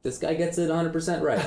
this 0.03 0.17
guy 0.19 0.35
gets 0.35 0.57
it 0.59 0.71
100% 0.71 1.23
right 1.31 1.43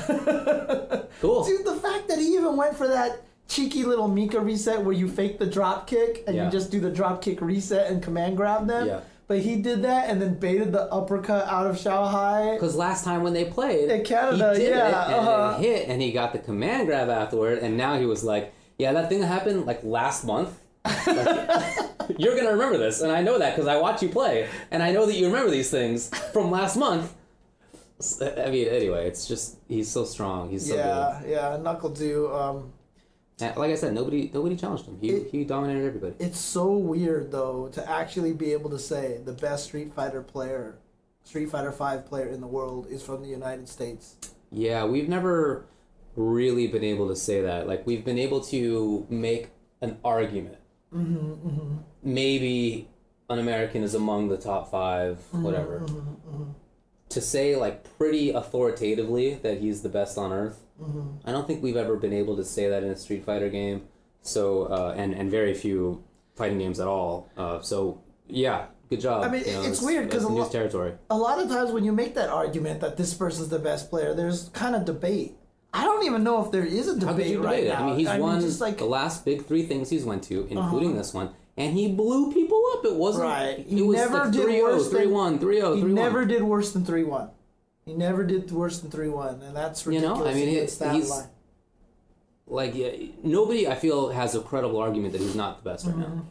cool 1.21 1.43
Dude, 1.45 1.65
the 1.65 1.75
fact 1.75 2.07
that 2.09 2.19
he 2.19 2.27
even 2.35 2.55
went 2.57 2.75
for 2.75 2.87
that 2.87 3.21
cheeky 3.47 3.83
little 3.83 4.07
Mika 4.07 4.39
reset 4.39 4.83
where 4.85 4.93
you 4.93 5.07
fake 5.09 5.39
the 5.39 5.45
drop 5.47 5.87
kick 5.87 6.23
and 6.27 6.35
Yeah. 6.35 6.45
you 6.45 6.51
just 6.51 6.69
do 6.69 6.79
the 6.79 6.91
drop 6.91 7.21
kick 7.21 7.41
reset 7.41 7.91
and 7.91 7.97
command 8.03 8.37
grab 8.37 8.67
them. 8.67 8.85
Yeah. 8.87 8.99
But 9.27 9.39
he 9.39 9.55
did 9.61 9.81
that 9.83 10.09
and 10.09 10.21
then 10.21 10.35
baited 10.35 10.71
the 10.71 10.83
uppercut 10.93 11.47
out 11.47 11.65
of 11.65 11.75
Shanghai. 11.79 12.53
because 12.53 12.75
last 12.75 13.03
time 13.03 13.21
when 13.23 13.33
they 13.33 13.45
played 13.45 13.89
In 13.89 14.03
Canada, 14.03 14.53
he 14.53 14.59
did 14.65 14.69
yeah, 14.75 14.87
it 14.87 15.17
and 15.17 15.27
uh-huh. 15.27 15.55
it 15.57 15.61
hit 15.63 15.89
and 15.89 15.99
he 16.01 16.11
got 16.11 16.31
the 16.33 16.39
command 16.39 16.87
grab 16.87 17.09
afterward 17.09 17.57
and 17.59 17.75
now 17.75 17.97
he 17.97 18.05
was 18.05 18.23
like 18.23 18.53
yeah 18.79 18.91
that 18.93 19.09
thing 19.09 19.19
that 19.19 19.27
happened 19.27 19.65
like 19.67 19.83
last 19.83 20.25
month 20.25 20.57
like, 20.85 22.17
you're 22.17 22.35
gonna 22.35 22.51
remember 22.51 22.77
this 22.77 23.01
and 23.01 23.11
i 23.11 23.21
know 23.21 23.37
that 23.37 23.55
because 23.55 23.67
i 23.67 23.77
watch 23.77 24.01
you 24.01 24.09
play 24.09 24.47
and 24.71 24.81
i 24.81 24.91
know 24.91 25.05
that 25.05 25.15
you 25.15 25.27
remember 25.27 25.51
these 25.51 25.69
things 25.69 26.09
from 26.33 26.49
last 26.49 26.75
month 26.75 27.13
I 28.21 28.49
mean 28.49 28.67
anyway 28.69 29.07
it's 29.07 29.27
just 29.27 29.57
he's 29.67 29.89
so 29.91 30.05
strong 30.05 30.49
he's 30.49 30.67
so 30.69 30.75
yeah, 30.75 31.21
yeah, 31.27 31.57
NuckleDu. 31.59 32.33
Um, 32.33 32.71
like 33.41 33.71
i 33.71 33.75
said 33.75 33.93
nobody 33.93 34.31
nobody 34.33 34.55
challenged 34.55 34.85
him 34.85 34.97
he, 35.01 35.09
It- 35.09 35.31
he 35.31 35.43
dominated 35.43 35.85
everybody 35.85 36.15
it's 36.19 36.39
so 36.39 36.71
weird 36.71 37.31
though 37.31 37.67
to 37.73 37.89
actually 37.89 38.31
be 38.33 38.53
able 38.53 38.69
to 38.69 38.79
say 38.79 39.19
the 39.25 39.33
best 39.33 39.65
Street 39.65 39.93
Fighter 39.93 40.21
player, 40.21 40.77
Street 41.25 41.49
Fighter 41.49 41.71
Five 41.73 42.05
player 42.05 42.27
in 42.29 42.39
the 42.41 42.47
world 42.47 42.87
is 42.89 43.03
from 43.03 43.21
the 43.21 43.27
United 43.29 43.67
States. 43.69 44.15
Yeah, 44.51 44.83
we've 44.85 45.07
never 45.09 45.65
really 46.19 46.67
been 46.67 46.83
able 46.83 47.07
to 47.07 47.15
say 47.15 47.41
that. 47.41 47.67
Like, 47.67 47.87
we've 47.87 48.03
been 48.03 48.19
able 48.19 48.41
to 48.45 49.07
make 49.09 49.49
an 49.81 49.97
argument. 50.03 50.57
Mm-hmm, 50.93 51.77
Maybe 52.03 52.89
an 53.29 53.39
American 53.39 53.83
is 53.83 53.93
among 53.95 54.27
the 54.29 54.37
top 54.37 54.69
5 54.69 55.17
Mm-hmm, 55.17 55.43
whatever. 55.43 55.85
To 57.09 57.21
say, 57.21 57.55
like, 57.55 57.97
pretty 57.97 58.29
authoritatively 58.31 59.35
that 59.35 59.59
he's 59.59 59.81
the 59.81 59.89
best 59.89 60.17
on 60.17 60.31
earth, 60.31 60.59
Mm-hmm. 60.81 61.27
I 61.27 61.33
don't 61.33 61.45
think 61.45 61.61
we've 61.61 61.75
ever 61.75 61.97
been 61.97 62.13
able 62.13 62.37
to 62.37 62.45
say 62.45 62.69
that 62.69 62.83
in 62.83 62.89
a 62.89 62.95
Street 62.95 63.25
Fighter 63.25 63.49
game. 63.49 63.81
So, 64.21 64.63
uh, 64.63 64.93
and, 64.95 65.13
and 65.13 65.29
very 65.29 65.53
few 65.53 66.05
fighting 66.37 66.57
games 66.57 66.79
at 66.79 66.87
all. 66.87 67.29
Uh, 67.35 67.59
so, 67.59 68.01
yeah, 68.29 68.67
good 68.89 69.01
job. 69.01 69.23
I 69.25 69.29
mean, 69.29 69.43
You 69.45 69.51
know, 69.55 69.63
it's 69.63 69.81
weird 69.81 70.09
'cause 70.09 70.21
that's 70.21 70.31
a 70.31 70.33
lo- 70.33 70.43
A 71.09 71.17
lot 71.17 71.37
of 71.37 71.49
times 71.49 71.71
when 71.73 71.83
you 71.83 71.91
make 71.91 72.15
that 72.15 72.29
argument 72.29 72.79
that 72.79 72.95
this 72.95 73.13
person's 73.13 73.49
the 73.49 73.59
best 73.59 73.89
player, 73.89 74.13
there's 74.13 74.47
kind 74.53 74.73
of 74.73 74.85
debate. 74.85 75.35
I 75.73 75.83
don't 75.85 76.03
even 76.05 76.23
know 76.23 76.43
if 76.43 76.51
there 76.51 76.65
is 76.65 76.87
a 76.87 76.99
debate 76.99 77.27
you 77.31 77.43
right 77.43 77.63
it? 77.63 77.67
now. 77.69 77.83
I 77.83 77.85
mean, 77.87 77.99
he's 77.99 78.09
won 78.19 78.41
just 78.41 78.59
like 78.59 78.75
Uh-huh. 78.75 78.85
the 78.85 78.89
last 78.89 79.23
big 79.25 79.45
three 79.45 79.63
things 79.63 79.89
he's 79.89 80.03
went 80.03 80.23
to, 80.23 80.47
including 80.49 80.95
this 80.95 81.13
one, 81.13 81.29
and 81.57 81.73
he 81.77 81.91
blew 81.91 82.31
people 82.33 82.61
up. 82.73 82.85
It 82.85 82.95
wasn't. 82.95 83.25
Right. 83.25 83.59
It 83.59 83.67
He 83.67 83.81
was 83.81 83.97
never 83.97 84.17
like 84.25 84.31
did 84.31 84.45
3-0, 84.47 84.63
worse 84.63 84.89
than- 84.89 85.01
3-1, 85.01 85.39
3-0, 85.39 85.75
he 85.75 85.81
3-1. 85.83 85.93
never 85.93 86.25
did 86.25 86.41
worse 86.43 86.71
than 86.71 86.85
three 86.85 87.03
one. 87.03 87.29
He 87.85 87.93
never 87.93 88.23
did 88.23 88.51
worse 88.51 88.79
than 88.79 88.89
three 88.91 89.09
one, 89.09 89.41
and 89.41 89.55
that's 89.55 89.85
ridiculous. 89.85 90.17
You 90.17 90.23
know. 90.25 90.29
I 90.29 90.33
mean, 90.33 90.47
he- 90.47 90.55
against 90.57 90.79
that 90.79 90.95
he's- 90.95 91.09
line. 91.09 91.27
Like, 92.47 92.73
yeah, 92.73 92.89
nobody, 93.23 93.67
I 93.67 93.75
feel, 93.75 94.09
has 94.09 94.33
a 94.33 94.41
credible 94.41 94.77
argument 94.79 95.13
that 95.13 95.21
he's 95.21 95.35
not 95.35 95.63
the 95.63 95.69
best 95.69 95.85
right 95.85 95.93
Mm-hmm. 95.95 96.15
now. 96.15 96.25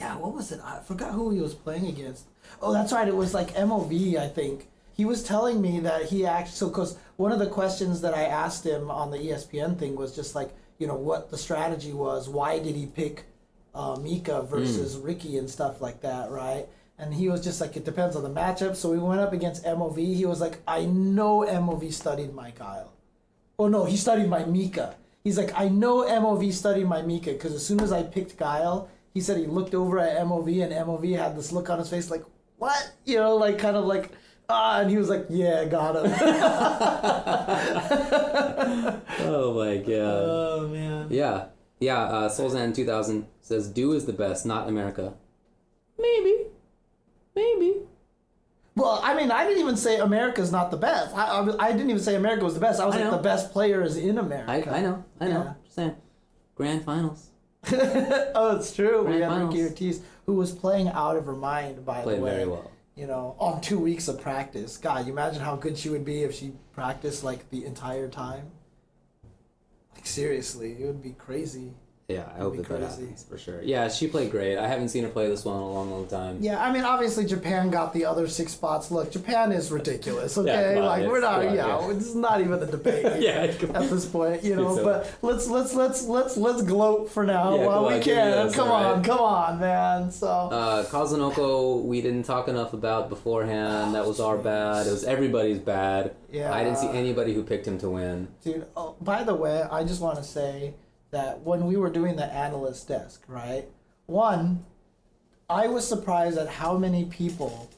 Yeah, 0.00 0.16
what 0.18 0.34
was 0.34 0.50
it? 0.50 0.60
I 0.64 0.80
forgot 0.80 1.12
who 1.12 1.30
he 1.30 1.40
was 1.40 1.54
playing 1.54 1.86
against. 1.86 2.24
Oh, 2.60 2.72
that's 2.72 2.92
right. 2.92 3.06
It 3.06 3.14
was 3.16 3.32
like 3.32 3.54
MOV, 3.54 4.16
I 4.18 4.26
think. 4.28 4.68
He 4.96 5.04
was 5.04 5.22
telling 5.22 5.60
me 5.60 5.80
that 5.80 6.06
he 6.06 6.24
actually, 6.24 6.56
so 6.56 6.68
because 6.68 6.96
one 7.16 7.30
of 7.30 7.38
the 7.38 7.46
questions 7.46 8.00
that 8.00 8.14
I 8.14 8.24
asked 8.24 8.64
him 8.64 8.90
on 8.90 9.10
the 9.10 9.18
ESPN 9.18 9.78
thing 9.78 9.94
was 9.94 10.16
just 10.16 10.34
like, 10.34 10.50
you 10.78 10.86
know, 10.86 10.94
what 10.94 11.30
the 11.30 11.36
strategy 11.36 11.92
was. 11.92 12.28
Why 12.28 12.58
did 12.58 12.74
he 12.74 12.86
pick 12.86 13.24
uh, 13.74 13.96
Mika 13.96 14.42
versus 14.42 14.96
Ricky 14.96 15.36
and 15.36 15.50
stuff 15.50 15.82
like 15.82 16.00
that, 16.00 16.30
right? 16.30 16.66
And 16.98 17.12
he 17.12 17.28
was 17.28 17.44
just 17.44 17.60
like, 17.60 17.76
it 17.76 17.84
depends 17.84 18.16
on 18.16 18.22
the 18.22 18.30
matchup. 18.30 18.74
So 18.74 18.90
we 18.90 18.98
went 18.98 19.20
up 19.20 19.34
against 19.34 19.64
MOV. 19.64 19.98
He 19.98 20.24
was 20.24 20.40
like, 20.40 20.60
I 20.66 20.86
know 20.86 21.40
MOV 21.40 21.92
studied 21.92 22.32
my 22.32 22.52
Guile. 22.52 22.92
Oh 23.58 23.68
no, 23.68 23.84
he 23.84 23.98
studied 23.98 24.28
my 24.28 24.44
Mika. 24.44 24.94
He's 25.22 25.36
like, 25.36 25.52
I 25.54 25.68
know 25.68 26.04
MOV 26.04 26.52
studied 26.52 26.86
my 26.86 27.02
Mika 27.02 27.32
because 27.32 27.52
as 27.52 27.66
soon 27.66 27.80
as 27.80 27.92
I 27.92 28.02
picked 28.02 28.38
Guile, 28.38 28.88
he 29.12 29.20
said 29.20 29.36
he 29.36 29.46
looked 29.46 29.74
over 29.74 29.98
at 29.98 30.18
MOV 30.24 30.62
and 30.62 30.72
MOV 30.72 31.18
had 31.18 31.36
this 31.36 31.52
look 31.52 31.68
on 31.68 31.78
his 31.78 31.90
face 31.90 32.10
like, 32.10 32.24
what? 32.58 32.92
You 33.04 33.18
know, 33.18 33.36
like 33.36 33.58
kind 33.58 33.76
of 33.76 33.84
like 33.84 34.12
ah, 34.48 34.80
and 34.80 34.90
he 34.90 34.96
was 34.96 35.08
like, 35.08 35.26
yeah, 35.28 35.64
got 35.64 35.96
him. 35.96 36.12
Oh 39.18 39.54
my 39.54 39.78
god. 39.78 40.24
oh 40.28 40.68
man. 40.68 41.06
Yeah, 41.10 41.46
yeah. 41.80 42.02
Uh, 42.04 42.28
Soulzan 42.28 42.74
two 42.74 42.86
thousand 42.86 43.26
says 43.40 43.68
Du 43.68 43.92
is 43.92 44.06
the 44.06 44.12
best, 44.12 44.46
not 44.46 44.68
America. 44.68 45.14
Maybe, 45.98 46.44
maybe. 47.34 47.76
Well, 48.74 49.00
I 49.02 49.14
mean, 49.14 49.30
I 49.30 49.44
didn't 49.46 49.62
even 49.62 49.76
say 49.76 49.98
America's 49.98 50.52
not 50.52 50.70
the 50.70 50.76
best. 50.76 51.16
I, 51.16 51.24
I, 51.26 51.68
I 51.68 51.72
didn't 51.72 51.90
even 51.90 52.02
say 52.02 52.14
America 52.14 52.44
was 52.44 52.54
the 52.54 52.60
best. 52.60 52.78
I 52.78 52.84
was 52.86 52.94
I 52.94 52.98
like 52.98 53.10
know. 53.10 53.16
the 53.16 53.22
best 53.22 53.52
players 53.52 53.96
in 53.96 54.18
America. 54.18 54.70
I 54.74 54.80
know, 54.82 55.04
I 55.20 55.28
know. 55.28 55.44
Yeah. 55.44 55.52
Just 55.64 55.76
saying. 55.76 55.94
Grand 56.54 56.84
finals 56.84 57.30
oh, 57.72 58.56
it's 58.58 58.74
true. 58.74 59.02
we 59.02 59.18
Grand 59.18 59.24
had 59.24 59.32
Ricky 59.42 59.56
finals. 59.56 59.70
Ortiz, 59.70 60.02
who 60.26 60.34
was 60.34 60.52
playing 60.52 60.88
out 60.88 61.16
of 61.16 61.24
her 61.26 61.34
mind, 61.34 61.84
by 61.84 62.02
played 62.02 62.18
the 62.18 62.22
way. 62.22 62.30
very 62.30 62.46
well. 62.46 62.70
You 62.96 63.06
know, 63.06 63.36
on 63.38 63.60
two 63.60 63.78
weeks 63.78 64.08
of 64.08 64.20
practice. 64.20 64.78
God, 64.78 65.06
you 65.06 65.12
imagine 65.12 65.42
how 65.42 65.54
good 65.54 65.76
she 65.76 65.90
would 65.90 66.04
be 66.04 66.22
if 66.22 66.34
she 66.34 66.54
practiced 66.72 67.22
like 67.22 67.50
the 67.50 67.64
entire 67.66 68.08
time. 68.08 68.50
Like 69.94 70.06
seriously, 70.06 70.72
it 70.80 70.86
would 70.86 71.02
be 71.02 71.12
crazy. 71.12 71.74
Yeah, 72.08 72.28
I 72.36 72.38
hope 72.38 72.56
that 72.56 72.68
that 72.68 72.82
happens 72.82 73.24
for 73.28 73.36
sure. 73.36 73.60
Yeah, 73.62 73.88
she 73.88 74.06
played 74.06 74.30
great. 74.30 74.56
I 74.58 74.68
haven't 74.68 74.90
seen 74.90 75.02
her 75.02 75.10
play 75.10 75.28
this 75.28 75.44
well 75.44 75.56
in 75.56 75.62
a 75.62 75.68
long, 75.72 75.90
long 75.90 76.06
time. 76.06 76.38
Yeah, 76.40 76.62
I 76.64 76.72
mean, 76.72 76.84
obviously 76.84 77.24
Japan 77.26 77.68
got 77.68 77.92
the 77.92 78.04
other 78.04 78.28
six 78.28 78.52
spots. 78.52 78.92
Look, 78.92 79.10
Japan 79.10 79.50
is 79.50 79.72
ridiculous. 79.72 80.38
Okay, 80.38 80.74
come 80.74 80.84
on, 80.84 80.88
like 80.88 81.08
we're 81.08 81.20
not. 81.20 81.44
on, 81.44 81.54
yeah, 81.56 81.66
yeah. 81.66 81.90
it's 81.90 82.14
not 82.14 82.40
even 82.40 82.62
a 82.62 82.66
debate. 82.66 83.04
Yeah, 83.26 83.42
at 83.74 83.90
this 83.90 84.06
point, 84.06 84.44
you 84.44 84.54
know. 84.54 84.84
But 84.84 85.12
let's 85.22 85.48
let's 85.48 85.74
let's 85.74 86.04
let's 86.06 86.36
let's 86.36 86.62
gloat 86.62 87.10
for 87.10 87.24
now 87.24 87.56
Yeah, 87.56 87.66
while 87.66 87.88
we 87.88 87.94
on, 87.94 88.02
can. 88.02 88.52
come 88.52 88.68
all 88.68 88.74
on, 88.84 88.96
right. 88.98 89.04
come 89.04 89.18
on, 89.18 89.58
man. 89.58 90.10
So 90.12 90.28
Uh, 90.28 90.84
Kazunoko, 90.84 91.82
we 91.82 92.00
didn't 92.02 92.22
talk 92.22 92.46
enough 92.46 92.72
about 92.72 93.08
beforehand. 93.08 93.96
That 93.96 94.06
was 94.06 94.20
our 94.20 94.38
bad. 94.38 94.86
It 94.86 94.90
was 94.92 95.02
everybody's 95.02 95.58
bad. 95.58 96.14
Yeah. 96.30 96.52
I 96.54 96.62
didn't 96.62 96.78
see 96.78 96.88
anybody 96.88 97.34
who 97.34 97.42
picked 97.42 97.66
him 97.66 97.78
to 97.78 97.90
win. 97.90 98.28
Dude, 98.44 98.66
oh, 98.76 98.94
by 99.00 99.24
the 99.24 99.34
way, 99.34 99.62
I 99.62 99.82
just 99.82 100.00
want 100.00 100.18
to 100.18 100.22
say 100.24 100.74
that 101.10 101.40
when 101.42 101.66
we 101.66 101.76
were 101.76 101.90
doing 101.90 102.16
the 102.16 102.24
analyst 102.26 102.88
desk, 102.88 103.22
right? 103.28 103.64
One, 104.06 104.64
I 105.48 105.66
was 105.68 105.86
surprised 105.86 106.38
at 106.38 106.48
how 106.48 106.76
many 106.76 107.04
people 107.04 107.70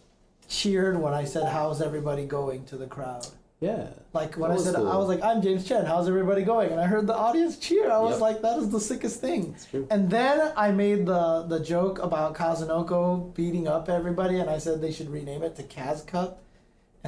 cheered 0.48 1.00
when 1.00 1.12
I 1.14 1.24
said, 1.24 1.44
"How's 1.48 1.82
everybody 1.82 2.24
going?" 2.24 2.64
to 2.66 2.76
the 2.76 2.86
crowd. 2.86 3.26
Yeah. 3.60 3.88
Like 4.12 4.36
when 4.36 4.52
I 4.52 4.56
said, 4.56 4.76
cool. 4.76 4.88
I 4.88 4.96
was 4.96 5.08
like, 5.08 5.22
"I'm 5.22 5.42
James 5.42 5.66
Chen. 5.66 5.84
How's 5.84 6.08
everybody 6.08 6.42
going?" 6.42 6.70
And 6.70 6.80
I 6.80 6.86
heard 6.86 7.06
the 7.06 7.14
audience 7.16 7.56
cheer. 7.58 7.90
I 7.90 7.98
was 7.98 8.12
Yep. 8.12 8.20
like, 8.20 8.42
"That 8.42 8.58
is 8.58 8.70
the 8.70 8.80
sickest 8.80 9.20
thing." 9.20 9.56
true. 9.70 9.86
And 9.90 10.08
then 10.08 10.52
I 10.56 10.70
made 10.70 11.06
the 11.06 11.42
the 11.42 11.60
joke 11.60 11.98
about 11.98 12.34
Kazunoko 12.34 13.34
beating 13.34 13.66
up 13.68 13.88
everybody, 13.88 14.38
and 14.38 14.48
I 14.48 14.58
said 14.58 14.80
they 14.80 14.92
should 14.92 15.10
rename 15.10 15.42
it 15.42 15.56
to 15.56 15.62
Kaz 15.64 16.06
Cup. 16.06 16.40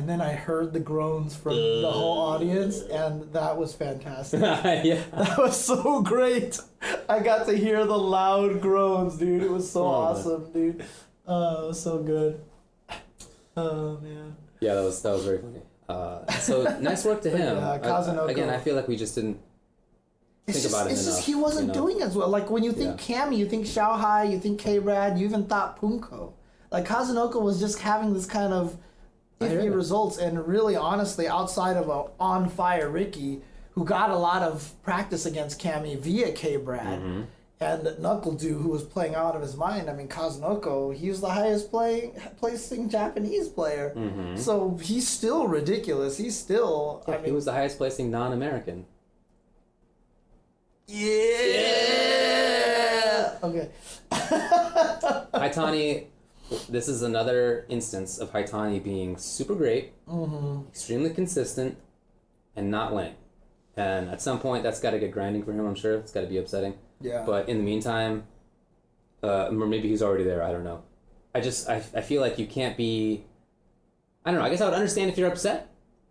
And 0.01 0.09
then 0.09 0.23
I 0.23 0.33
heard 0.33 0.73
the 0.73 0.81
groans 0.81 1.37
from 1.37 1.57
the 1.57 1.91
whole 1.93 2.19
audience, 2.21 2.81
and 2.81 3.31
that 3.35 3.59
was 3.59 3.75
fantastic. 3.75 4.41
yeah. 4.41 5.03
That 5.13 5.37
was 5.37 5.63
so 5.63 6.01
great. 6.01 6.59
I 7.07 7.19
got 7.21 7.47
to 7.49 7.55
hear 7.55 7.85
the 7.85 7.99
loud 7.99 8.63
groans, 8.63 9.19
dude. 9.19 9.43
It 9.43 9.51
was 9.51 9.71
so 9.71 9.85
Oh, 9.87 9.91
man. 9.91 10.01
awesome, 10.17 10.53
dude. 10.55 10.85
Oh, 11.27 11.65
it 11.65 11.69
was 11.69 11.83
so 11.83 11.99
good. 12.03 12.41
Oh 13.59 13.99
man. 13.99 14.37
Yeah, 14.61 14.73
that 14.77 14.85
was 14.85 15.03
that 15.03 15.13
was 15.13 15.25
very 15.27 15.37
funny. 15.39 15.61
Uh, 15.87 16.25
so 16.33 16.63
nice 16.81 17.05
work 17.05 17.21
to 17.21 17.29
him. 17.31 17.59
Yeah, 17.59 17.69
I- 17.73 18.31
again, 18.31 18.49
I 18.49 18.57
feel 18.57 18.77
like 18.77 18.89
we 18.89 18.97
just 18.97 19.15
didn't. 19.17 19.39
It's 20.47 20.57
Think 20.57 20.63
just, 20.63 20.75
about 20.75 20.87
it 20.87 20.93
it's 20.95 21.05
just 21.05 21.25
he 21.27 21.35
wasn't 21.35 21.67
you 21.69 21.75
know? 21.75 21.81
doing 21.89 22.01
as 22.01 22.17
well. 22.17 22.29
Like 22.29 22.49
when 22.51 22.65
you 22.65 22.73
think 22.73 22.99
Cammy, 22.99 23.37
you 23.37 23.45
think 23.47 23.67
Xiaohai, 23.67 24.33
you 24.33 24.39
think 24.41 24.59
K 24.61 24.79
Brad, 24.79 25.19
you 25.19 25.27
even 25.27 25.45
thought 25.45 25.79
Punko. 25.79 26.33
Like 26.71 26.87
Kazunoko 26.87 27.43
was 27.43 27.61
just 27.61 27.81
having 27.81 28.15
this 28.15 28.25
kind 28.25 28.55
of 28.55 28.79
iffy 29.41 29.75
results, 29.75 30.19
and 30.19 30.47
really, 30.47 30.77
honestly, 30.77 31.27
outside 31.27 31.77
of 31.77 31.89
a 31.89 32.05
on 32.23 32.49
fire 32.49 32.89
Ricky, 32.89 33.41
who 33.73 33.85
got 33.85 34.11
a 34.11 34.17
lot 34.17 34.43
of 34.43 34.73
practice 34.83 35.25
against 35.27 35.61
Cammy 35.61 35.99
via 35.99 36.33
K 36.33 36.57
Brad. 36.57 37.01
Mm-hmm. 37.01 37.23
And 37.63 37.83
NuckleDu, 37.99 38.63
who 38.63 38.71
was 38.71 38.83
playing 38.85 39.15
out 39.15 39.37
of 39.37 39.43
his 39.43 39.55
mind. 39.55 39.91
I 39.91 39.93
mean, 39.93 40.09
Kazunoko, 40.09 40.95
he 40.97 41.11
was 41.11 41.21
the 41.21 41.29
highest 41.29 41.71
playing 41.71 42.13
placing 42.39 42.89
Japanese 42.89 43.49
player. 43.49 43.93
So 44.37 44.79
he's 44.83 45.07
still 45.07 45.47
ridiculous. 45.47 46.17
He's 46.17 46.39
still. 46.39 47.03
I 47.07 47.11
Mm-hmm. 47.13 47.25
he 47.27 47.33
was 47.33 47.45
the 47.45 47.53
highest 47.53 47.77
placing 47.77 48.11
non-American. 48.11 48.87
yeah. 52.31 53.39
Okay. 53.43 53.69
Haitani, 54.13 56.07
this 56.69 56.89
is 56.89 57.03
another 57.03 57.65
instance 57.69 58.19
of 58.19 58.33
Haitani 58.33 58.83
being 58.83 59.17
super 59.17 59.55
great, 59.55 59.93
Mm-hmm. 60.09 60.69
extremely 60.69 61.11
consistent, 61.11 61.77
and 62.57 62.71
not 62.71 62.93
winning. 62.95 63.15
And 63.77 64.09
at 64.11 64.21
some 64.21 64.41
point, 64.41 64.63
that's 64.63 64.81
got 64.81 64.91
to 64.91 64.99
get 64.99 65.13
grinding 65.13 65.43
for 65.45 65.53
him. 65.53 65.65
I'm 65.67 65.75
sure 65.75 65.95
it's 65.95 66.13
got 66.13 66.23
to 66.23 66.27
be 66.27 66.39
upsetting. 66.39 66.75
Yeah. 67.01 67.23
But 67.25 67.49
in 67.49 67.59
the 67.59 67.63
meantime, 67.65 68.25
uh, 69.23 69.47
or 69.49 69.67
maybe 69.67 69.89
he's 69.89 70.03
already 70.03 70.25
there. 70.25 70.43
I 70.43 70.51
don't 70.53 70.65
know. 70.65 70.83
I 71.35 71.41
just 71.41 71.69
I, 71.69 71.77
I 71.95 72.01
feel 72.01 72.21
like 72.21 72.39
you 72.39 72.47
can't 72.47 72.77
be. 72.77 73.25
I 74.25 74.31
don't 74.31 74.41
know. 74.41 74.47
I 74.47 74.51
guess 74.51 74.61
I 74.61 74.65
would 74.67 74.75
understand 74.75 75.11
if 75.11 75.17
you're 75.17 75.31
upset 75.31 75.69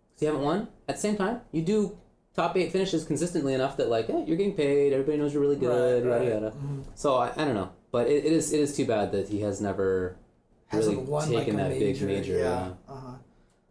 because 0.08 0.22
you 0.22 0.26
haven't 0.28 0.42
won. 0.42 0.68
At 0.88 0.96
the 0.96 1.00
same 1.02 1.16
time, 1.16 1.42
you 1.52 1.62
do 1.62 1.96
top 2.34 2.56
eight 2.56 2.72
finishes 2.72 3.04
consistently 3.04 3.52
enough 3.54 3.76
that 3.76 3.88
like 3.88 4.06
hey, 4.06 4.24
you're 4.26 4.36
getting 4.36 4.54
paid. 4.54 4.92
Everybody 4.92 5.18
knows 5.18 5.32
you're 5.34 5.42
really 5.42 5.56
good. 5.56 6.04
Right, 6.06 6.24
Yada 6.24 6.40
right. 6.46 6.52
Mm-hmm. 6.54 6.76
yada. 6.78 6.88
So 6.94 7.16
I, 7.16 7.30
I 7.36 7.44
don't 7.44 7.54
know. 7.54 7.70
But 7.92 8.08
it, 8.08 8.24
it 8.24 8.32
is 8.32 8.52
it 8.52 8.60
is 8.60 8.74
too 8.76 8.86
bad 8.86 9.12
that 9.12 9.28
he 9.28 9.42
has 9.42 9.60
never 9.60 10.16
hasn't 10.70 10.96
really 10.96 11.08
won 11.08 11.28
taken 11.28 11.38
like 11.38 11.48
a 11.48 11.56
that 11.56 11.78
major, 11.78 12.06
big 12.06 12.16
major. 12.18 12.38
Yeah. 12.38 12.70
Uh-huh. 12.88 13.12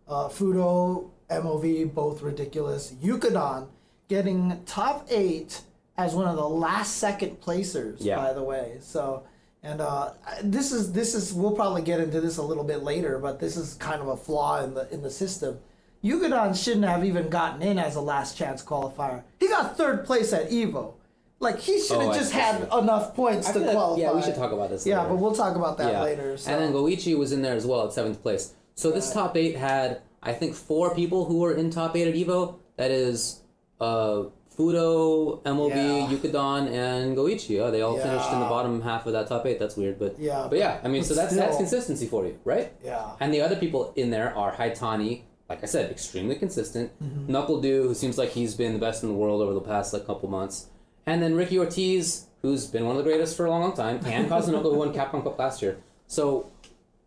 Uh, 0.08 0.30
Fudo, 0.30 1.10
MOV, 1.30 1.94
both 1.94 2.22
ridiculous. 2.22 2.94
Yukadon 3.02 3.68
getting 4.08 4.62
top 4.66 5.08
eight 5.10 5.62
as 5.98 6.16
one 6.16 6.28
of 6.28 6.36
the 6.36 6.48
last 6.48 6.98
second 6.98 7.40
placers. 7.42 8.02
Yeah. 8.02 8.18
By 8.18 8.34
the 8.34 8.44
way, 8.44 8.78
so 8.82 9.24
and 9.62 9.82
uh, 9.82 10.12
this 10.44 10.72
is 10.72 10.92
this 10.94 11.14
is 11.14 11.34
we'll 11.34 11.52
probably 11.56 11.82
get 11.82 12.00
into 12.00 12.22
this 12.22 12.38
a 12.38 12.44
little 12.44 12.64
bit 12.64 12.84
later, 12.84 13.20
but 13.20 13.40
this 13.40 13.58
is 13.58 13.76
kind 13.76 14.02
of 14.02 14.08
a 14.08 14.18
flaw 14.18 14.64
in 14.64 14.74
the 14.74 14.92
in 14.94 15.02
the 15.02 15.12
system. 15.12 15.60
Yukadon 16.04 16.56
shouldn't 16.62 16.86
have 16.86 17.04
even 17.04 17.30
gotten 17.30 17.62
in 17.62 17.78
as 17.78 17.96
a 17.96 18.02
last 18.02 18.38
chance 18.38 18.64
qualifier. 18.64 19.24
He 19.40 19.50
got 19.50 19.76
third 19.78 20.06
place 20.06 20.32
at 20.32 20.50
Evo. 20.50 20.94
Like 21.42 21.60
he 21.60 21.80
should 21.82 22.02
have 22.02 22.10
Oh, 22.10 22.14
just 22.14 22.34
had 22.34 22.64
enough 22.78 23.16
points 23.16 23.50
to 23.52 23.60
like- 23.60 23.72
qualify. 23.72 24.02
yeah, 24.02 24.14
we 24.14 24.22
should 24.22 24.36
talk 24.36 24.52
about 24.52 24.70
this. 24.70 24.86
Yeah, 24.86 24.98
later. 25.00 25.10
but 25.10 25.16
we'll 25.18 25.36
talk 25.36 25.56
about 25.56 25.78
that 25.78 25.94
yeah. 25.94 26.04
later. 26.04 26.38
So. 26.38 26.52
And 26.52 26.62
then 26.62 26.74
Goichi 26.74 27.18
was 27.18 27.32
in 27.32 27.42
there 27.42 27.56
as 27.56 27.66
well 27.66 27.86
at 27.88 27.94
seventh 27.94 28.22
place. 28.22 28.54
So 28.76 28.92
this 28.92 29.12
top 29.14 29.38
eight 29.38 29.56
had, 29.56 30.02
I 30.22 30.34
think, 30.34 30.54
four 30.56 30.94
people 30.94 31.26
who 31.26 31.40
were 31.40 31.54
in 31.54 31.70
top 31.70 31.96
eight 31.96 32.08
at 32.08 32.14
Evo. 32.16 32.56
That 32.78 32.92
is, 32.92 33.42
uh, 33.80 34.24
Fudo, 34.58 35.42
MOV, 35.44 35.70
Yeah. 35.76 36.08
Yukadon, 36.18 36.70
and 36.72 37.16
Goichi. 37.16 37.60
Oh, 37.62 37.72
they 37.72 37.82
all 37.82 37.98
finished 37.98 38.30
in 38.34 38.40
the 38.42 38.46
bottom 38.46 38.82
half 38.82 39.06
of 39.06 39.14
that 39.14 39.28
top 39.28 39.46
eight. 39.46 39.58
That's 39.60 39.78
weird, 39.78 39.98
but 39.98 40.20
Yeah, 40.20 40.48
But 40.50 40.60
yeah, 40.60 40.80
I 40.84 40.90
mean, 40.90 41.04
so 41.04 41.14
that's 41.14 41.34
that's 41.36 41.56
consistency 41.56 42.08
for 42.08 42.26
you, 42.26 42.38
right? 42.44 42.74
yeah. 42.84 43.12
And 43.22 43.34
the 43.34 43.40
other 43.42 43.56
people 43.56 43.94
in 43.96 44.10
there 44.10 44.36
are 44.38 44.52
Haitani, 44.52 45.22
like 45.48 45.64
I 45.64 45.66
said, 45.66 45.90
extremely 45.90 46.36
consistent. 46.36 46.92
Mm-hmm. 47.02 47.34
NuckleDu, 47.34 47.84
who 47.84 47.94
seems 47.94 48.18
like 48.18 48.32
he's 48.32 48.54
been 48.54 48.74
the 48.74 48.80
best 48.80 49.02
in 49.04 49.08
the 49.10 49.16
world 49.16 49.42
over 49.42 49.54
the 49.54 49.62
past 49.62 49.94
like 49.94 50.06
couple 50.06 50.28
months. 50.28 50.68
And 51.10 51.22
then 51.24 51.34
Ricky 51.36 51.58
Ortiz, 51.58 52.28
who's 52.44 52.68
been 52.68 52.86
one 52.86 52.96
of 52.96 53.04
the 53.04 53.10
greatest 53.10 53.36
for 53.36 53.46
a 53.46 53.50
long, 53.50 53.62
long 53.62 53.76
time, 53.76 54.00
and 54.06 54.30
Kazunoko, 54.30 54.72
who 54.72 54.76
won 54.76 54.94
Capcom 54.94 55.24
Cup 55.24 55.40
last 55.40 55.62
year. 55.62 55.78
So, 56.08 56.52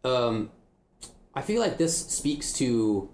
um, 0.05 0.51
I 1.35 1.41
feel 1.43 1.61
like 1.61 1.79
this 1.79 1.97
speaks 1.97 2.53
to 2.55 3.09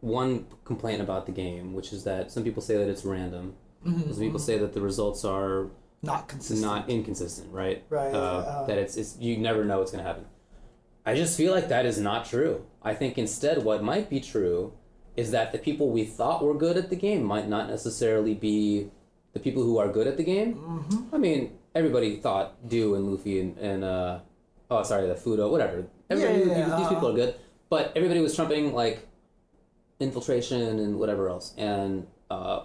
one 0.00 0.46
complaint 0.64 1.00
about 1.00 1.26
the 1.26 1.32
game, 1.32 1.72
which 1.72 1.92
is 1.92 2.04
that 2.04 2.30
some 2.30 2.44
people 2.44 2.62
say 2.62 2.76
that 2.76 2.88
it's 2.88 3.04
random. 3.04 3.54
Mm-hmm. 3.86 4.12
Some 4.12 4.20
people 4.20 4.38
say 4.38 4.58
that 4.58 4.72
the 4.74 4.80
results 4.80 5.24
are 5.24 5.70
Not 6.02 6.28
consistent. 6.28 6.60
not 6.70 6.88
inconsistent, 6.90 7.50
right? 7.52 7.82
Right, 7.88 8.12
Uh, 8.14 8.18
uh, 8.18 8.66
that 8.66 8.78
it's, 8.78 8.96
it's 8.96 9.16
you 9.18 9.38
never 9.38 9.64
know 9.64 9.78
what's 9.78 9.90
gonna 9.90 10.04
happen. 10.04 10.26
I 11.06 11.14
just 11.14 11.36
feel 11.36 11.52
like 11.52 11.68
that 11.68 11.86
is 11.86 11.98
not 11.98 12.26
true. 12.26 12.66
I 12.82 12.94
think 12.94 13.16
instead, 13.18 13.64
what 13.64 13.82
might 13.82 14.10
be 14.10 14.20
true 14.20 14.74
is 15.16 15.30
that 15.32 15.52
the 15.52 15.58
people 15.58 15.90
we 15.90 16.04
thought 16.04 16.44
were 16.44 16.54
good 16.54 16.76
at 16.76 16.90
the 16.90 16.96
game 16.96 17.22
might 17.24 17.48
not 17.48 17.68
necessarily 17.68 18.34
be 18.34 18.90
the 19.32 19.40
people 19.40 19.62
who 19.62 19.78
are 19.78 19.88
good 19.88 20.06
at 20.06 20.16
the 20.16 20.24
game. 20.24 20.54
Mm-hmm. 20.54 21.14
I 21.14 21.18
mean, 21.18 21.52
everybody 21.74 22.16
thought 22.16 22.68
Du 22.68 22.94
and 22.94 23.10
Luffy 23.10 23.40
and, 23.40 23.56
and 23.58 23.84
uh, 23.84 24.18
oh, 24.70 24.82
sorry, 24.82 25.06
the 25.06 25.14
Fudo, 25.14 25.50
whatever. 25.50 25.84
Everybody, 26.08 26.38
Yeah, 26.40 26.46
yeah, 26.46 26.54
these, 26.54 26.64
these 26.64 26.72
uh-huh. 26.74 26.88
people 26.88 27.08
are 27.08 27.14
good, 27.14 27.34
but 27.68 27.92
everybody 27.94 28.20
was 28.20 28.34
trumping 28.34 28.72
like 28.74 29.06
infiltration 30.00 30.60
and 30.80 30.98
whatever 30.98 31.28
else, 31.28 31.54
and 31.56 32.06
uh, 32.30 32.62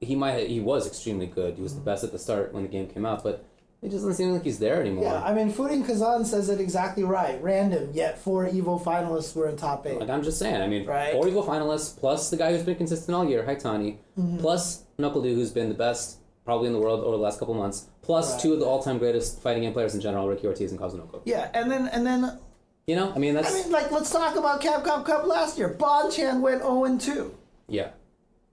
he 0.00 0.14
might 0.14 0.48
he 0.48 0.60
was 0.60 0.86
extremely 0.86 1.26
good. 1.26 1.54
He 1.56 1.62
was 1.62 1.74
the 1.74 1.80
best 1.80 2.04
at 2.04 2.12
the 2.12 2.18
start 2.18 2.52
when 2.52 2.62
the 2.64 2.68
game 2.68 2.88
came 2.88 3.06
out, 3.06 3.22
but 3.22 3.44
it 3.82 3.90
doesn't 3.90 4.14
seem 4.14 4.32
like 4.32 4.44
he's 4.44 4.58
there 4.58 4.80
anymore. 4.80 5.04
Yeah, 5.04 5.22
I 5.22 5.34
mean, 5.34 5.52
Fudin 5.52 5.86
Kazan 5.86 6.24
says 6.24 6.48
it 6.48 6.58
exactly 6.60 7.04
right. 7.04 7.40
Random, 7.42 7.90
yet 7.92 8.18
four 8.18 8.46
Evo 8.48 8.82
finalists 8.82 9.36
were 9.36 9.48
in 9.48 9.56
top 9.56 9.86
eight. 9.86 10.00
Like 10.00 10.08
I'm 10.10 10.22
just 10.22 10.38
saying, 10.38 10.60
I 10.62 10.66
mean, 10.66 10.86
Right. 10.86 11.12
four 11.12 11.24
Evo 11.26 11.46
finalists 11.46 11.96
plus 11.98 12.30
the 12.30 12.36
guy 12.38 12.52
who's 12.52 12.62
been 12.62 12.76
consistent 12.76 13.14
all 13.14 13.28
year, 13.28 13.42
Haitani, 13.44 13.98
Mm-hmm. 14.18 14.38
plus 14.38 14.83
NuckleDu, 14.98 15.34
who's 15.34 15.50
been 15.50 15.68
the 15.68 15.74
best 15.74 16.18
probably 16.44 16.66
in 16.66 16.72
the 16.74 16.78
world 16.78 17.00
over 17.00 17.16
the 17.16 17.22
last 17.22 17.38
couple 17.38 17.54
months, 17.54 17.86
plus 18.02 18.32
Right. 18.32 18.40
two 18.42 18.52
of 18.52 18.60
the 18.60 18.66
all-time 18.66 18.98
greatest 18.98 19.40
fighting 19.40 19.62
game 19.62 19.72
players 19.72 19.94
in 19.94 20.00
general, 20.00 20.28
Ricky 20.28 20.46
Ortiz 20.46 20.70
and 20.70 20.78
Kazunoko. 20.80 21.20
Yeah, 21.24 21.48
and 21.54 21.70
then 21.70 21.88
and 21.88 22.06
then 22.06 22.38
You 22.86 22.96
know, 22.96 23.12
I 23.14 23.18
mean 23.18 23.32
that's 23.34 23.50
I 23.50 23.54
mean, 23.62 23.72
like, 23.72 23.90
let's 23.90 24.10
talk 24.10 24.36
about 24.36 24.60
Capcom 24.60 25.04
Cup 25.06 25.24
last 25.26 25.56
year. 25.58 25.74
Bonchan 25.78 26.40
went 26.42 26.60
0 26.62 26.98
2. 26.98 27.34
yeah. 27.68 27.88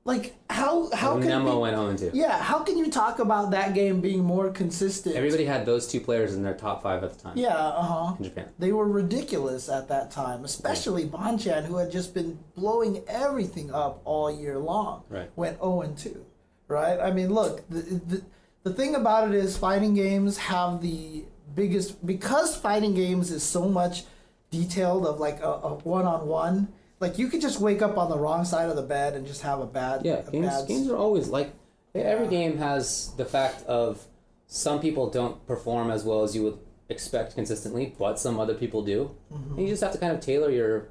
Like, 0.04 0.34
how 0.49 0.89
how 0.95 1.19
can 1.19 1.27
Nemo 1.27 1.51
be- 1.58 1.62
went 1.62 1.75
0 1.99 2.12
2. 2.12 2.17
Yeah, 2.17 2.39
how 2.41 2.60
can 2.63 2.75
you 2.77 2.89
talk 2.89 3.19
about 3.19 3.51
that 3.51 3.75
game 3.75 3.99
being 4.01 4.23
more 4.23 4.49
consistent? 4.49 5.15
Everybody 5.15 5.45
had 5.45 5.63
those 5.65 5.86
two 5.86 5.99
players 5.99 6.34
in 6.34 6.41
their 6.41 6.56
top 6.56 6.82
five 6.82 7.04
at 7.04 7.13
the 7.13 7.19
time 7.21 7.38
Yeah, 7.38 7.56
uh 7.56 7.82
huh. 7.84 8.15
in 8.17 8.23
Japan. 8.23 8.47
They 8.58 8.71
were 8.71 8.88
ridiculous 8.88 9.69
at 9.69 9.89
that 9.89 10.10
time, 10.10 10.43
especially 10.45 11.06
Bonchan, 11.08 11.65
who 11.65 11.75
had 11.75 11.91
just 11.91 12.15
been 12.15 12.39
blowing 12.56 13.04
everything 13.08 13.71
up 13.71 14.01
all 14.06 14.32
year 14.32 14.58
long. 14.58 15.04
Right. 15.10 15.30
Went 15.36 15.58
0 15.60 15.82
and 15.82 15.95
2. 15.97 16.25
Right? 16.71 16.99
I 16.99 17.12
mean, 17.12 17.34
look, 17.34 17.67
the, 17.69 17.81
the, 17.81 18.23
the 18.63 18.73
thing 18.73 18.95
about 18.95 19.27
it 19.27 19.36
is 19.36 19.57
fighting 19.57 19.93
games 19.93 20.38
have 20.38 20.81
the 20.81 21.25
biggest. 21.53 22.05
Because 22.05 22.55
fighting 22.55 22.95
games 22.95 23.29
is 23.29 23.43
so 23.43 23.67
much 23.67 24.05
detailed 24.51 25.05
of 25.05 25.19
like 25.19 25.41
a 25.41 25.75
one 25.84 26.05
on 26.05 26.27
one, 26.27 26.69
like 27.01 27.17
you 27.17 27.27
could 27.27 27.41
just 27.41 27.60
wake 27.60 27.81
up 27.81 27.97
on 27.97 28.10
the 28.10 28.17
wrong 28.17 28.45
side 28.45 28.69
of 28.69 28.75
the 28.75 28.81
bed 28.81 29.15
and 29.15 29.27
just 29.27 29.41
have 29.41 29.60
a 29.60 29.65
bad. 29.65 30.05
Yeah, 30.05 30.23
a 30.25 30.31
games, 30.31 30.47
bad 30.47 30.67
games 30.67 30.89
are 30.89 30.97
always 30.97 31.27
like 31.27 31.53
every 31.93 32.27
game 32.27 32.57
has 32.57 33.13
the 33.17 33.25
fact 33.25 33.65
of 33.65 34.05
some 34.47 34.79
people 34.79 35.10
don't 35.10 35.45
perform 35.47 35.91
as 35.91 36.03
well 36.03 36.23
as 36.23 36.36
you 36.36 36.43
would 36.43 36.60
expect 36.89 37.36
consistently, 37.36 37.95
but 37.97 38.19
some 38.19 38.39
other 38.39 38.53
people 38.53 38.81
do. 38.84 39.15
Mm-hmm. 39.34 39.57
And 39.57 39.62
you 39.62 39.67
just 39.67 39.84
have 39.84 39.93
to 39.93 39.97
kind 39.97 40.13
of 40.13 40.19
tailor 40.19 40.51
your 40.51 40.88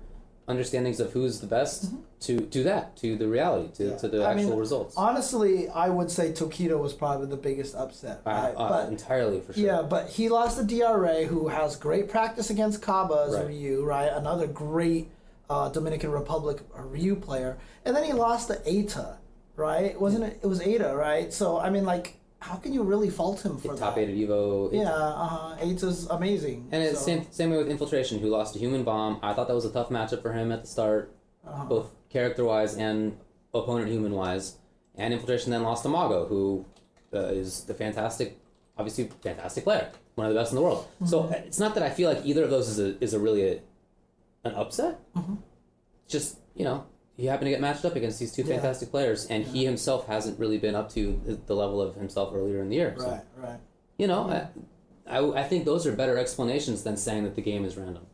understandings 0.51 1.01
of 1.01 1.13
who's 1.13 1.41
the 1.41 1.47
best 1.47 1.93
to 2.27 2.41
to 2.41 2.63
that, 2.65 2.97
to 2.99 3.17
the 3.17 3.29
reality, 3.29 3.69
to, 3.77 3.83
Mm-hmm. 3.83 3.93
Yeah. 3.93 3.99
to 3.99 4.09
the 4.09 4.25
I 4.25 4.31
actual 4.33 4.51
mean, 4.51 4.59
results. 4.59 4.95
Honestly, 4.97 5.69
I 5.69 5.89
would 5.89 6.11
say 6.11 6.33
Tokido 6.33 6.79
was 6.79 6.93
probably 6.93 7.29
the 7.29 7.37
biggest 7.49 7.75
upset. 7.75 8.21
Uh, 8.27 8.31
right? 8.31 8.55
uh, 8.57 8.69
but 8.69 8.89
entirely 8.89 9.41
for 9.41 9.53
sure. 9.53 9.65
Yeah, 9.65 9.83
but 9.83 10.09
he 10.11 10.29
lost 10.29 10.59
to 10.59 10.65
DRA, 10.65 11.25
who 11.25 11.49
has 11.49 11.77
great 11.77 12.09
practice 12.09 12.51
against 12.51 12.83
Kaba's 12.83 13.35
Right. 13.35 13.47
Ryu, 13.49 13.85
right? 13.85 14.11
Another 14.13 14.47
great 14.47 15.09
uh, 15.49 15.69
Dominican 15.71 16.11
Republic 16.11 16.59
Ryu 16.77 17.17
player, 17.17 17.59
and 17.85 17.97
then 17.97 18.05
he 18.05 18.13
lost 18.13 18.49
to 18.49 18.57
Ata, 18.69 19.17
right? 19.57 19.99
Wasn't 20.01 20.25
it? 20.25 20.41
It 20.43 20.47
was 20.47 20.61
Ata, 20.61 20.95
right? 20.97 21.33
So 21.33 21.59
I 21.59 21.71
mean, 21.71 21.85
like, 21.85 22.17
how 22.41 22.57
can 22.57 22.73
you 22.73 22.83
really 22.83 23.11
fault 23.11 23.45
him 23.45 23.57
for 23.59 23.77
Top 23.77 23.95
that? 23.95 24.01
eight 24.03 24.09
at 24.11 24.15
Evo. 24.17 24.73
Yeah, 24.73 24.91
uh, 24.93 25.57
Ata's 25.61 26.07
amazing. 26.11 26.69
And 26.73 26.83
it's 26.83 26.99
so, 27.01 27.07
same 27.07 27.27
same 27.31 27.51
way 27.51 27.59
with 27.59 27.69
Infiltration, 27.69 28.19
who 28.19 28.29
lost 28.29 28.55
to 28.55 28.59
Human 28.59 28.83
Bomb. 28.85 29.19
I 29.23 29.33
thought 29.35 29.47
that 29.49 29.55
was 29.55 29.65
a 29.65 29.73
tough 29.73 29.89
matchup 29.91 30.23
for 30.23 30.33
him 30.33 30.51
at 30.53 30.63
the 30.63 30.69
start, 30.69 31.13
Uh-huh. 31.47 31.65
both 31.65 31.87
character 32.09 32.45
wise 32.45 32.77
and 32.77 33.17
opponent 33.55 33.89
human 33.91 34.13
wise. 34.13 34.57
And 34.97 35.13
Infiltration 35.15 35.51
then 35.53 35.63
lost 35.63 35.83
to 35.85 35.89
Mago, 35.89 36.27
who 36.27 36.65
uh, 37.15 37.19
is 37.43 37.65
the 37.65 37.75
fantastic, 37.75 38.39
obviously 38.77 39.09
fantastic 39.23 39.65
player, 39.65 39.91
one 40.15 40.27
of 40.27 40.35
the 40.35 40.39
best 40.41 40.53
in 40.53 40.57
the 40.57 40.63
world. 40.63 40.87
So 41.07 41.23
Mm-hmm. 41.23 41.33
uh, 41.33 41.37
it's 41.47 41.59
not 41.59 41.75
that 41.75 41.83
I 41.83 41.91
feel 41.91 42.09
like 42.13 42.25
either 42.25 42.45
of 42.45 42.51
those 42.51 42.69
is 42.69 42.79
a 42.79 43.03
is 43.05 43.15
a 43.15 43.19
really 43.19 43.43
a, 43.53 43.61
an 44.45 44.55
upset. 44.55 44.99
Mm-hmm. 45.17 45.35
Just 46.09 46.39
you 46.55 46.65
know. 46.65 46.85
He 47.21 47.27
happened 47.27 47.47
to 47.47 47.51
get 47.51 47.61
matched 47.61 47.85
up 47.85 47.97
against 47.97 48.19
these 48.19 48.33
two 48.33 48.43
Yeah. 48.43 48.55
fantastic 48.55 48.91
players, 48.91 49.27
and 49.27 49.45
he 49.45 49.67
himself 49.67 50.07
hasn't 50.07 50.39
really 50.39 50.57
been 50.57 50.75
up 50.75 50.89
to 50.95 51.21
the- 51.47 51.55
level 51.55 51.81
of 51.83 51.95
himself 51.97 52.33
earlier 52.35 52.63
in 52.63 52.71
the 52.71 52.77
year. 52.77 52.95
So, 52.99 53.07
Right, 53.11 53.21
right. 53.37 53.59
you 53.99 54.07
know, 54.07 54.23
I, 54.31 55.19
I, 55.19 55.41
I 55.41 55.43
think 55.43 55.67
those 55.67 55.87
are 55.87 55.93
better 55.93 56.17
explanations 56.17 56.83
than 56.83 56.97
saying 56.97 57.25
that 57.25 57.35
the 57.35 57.43
game 57.43 57.65
is 57.67 57.77
random. 57.77 58.07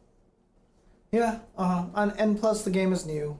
Yeah, 1.12 1.38
uh, 1.56 1.86
and, 1.94 2.12
and 2.18 2.38
plus 2.40 2.64
the 2.64 2.70
game 2.70 2.92
is 2.92 3.06
new. 3.06 3.38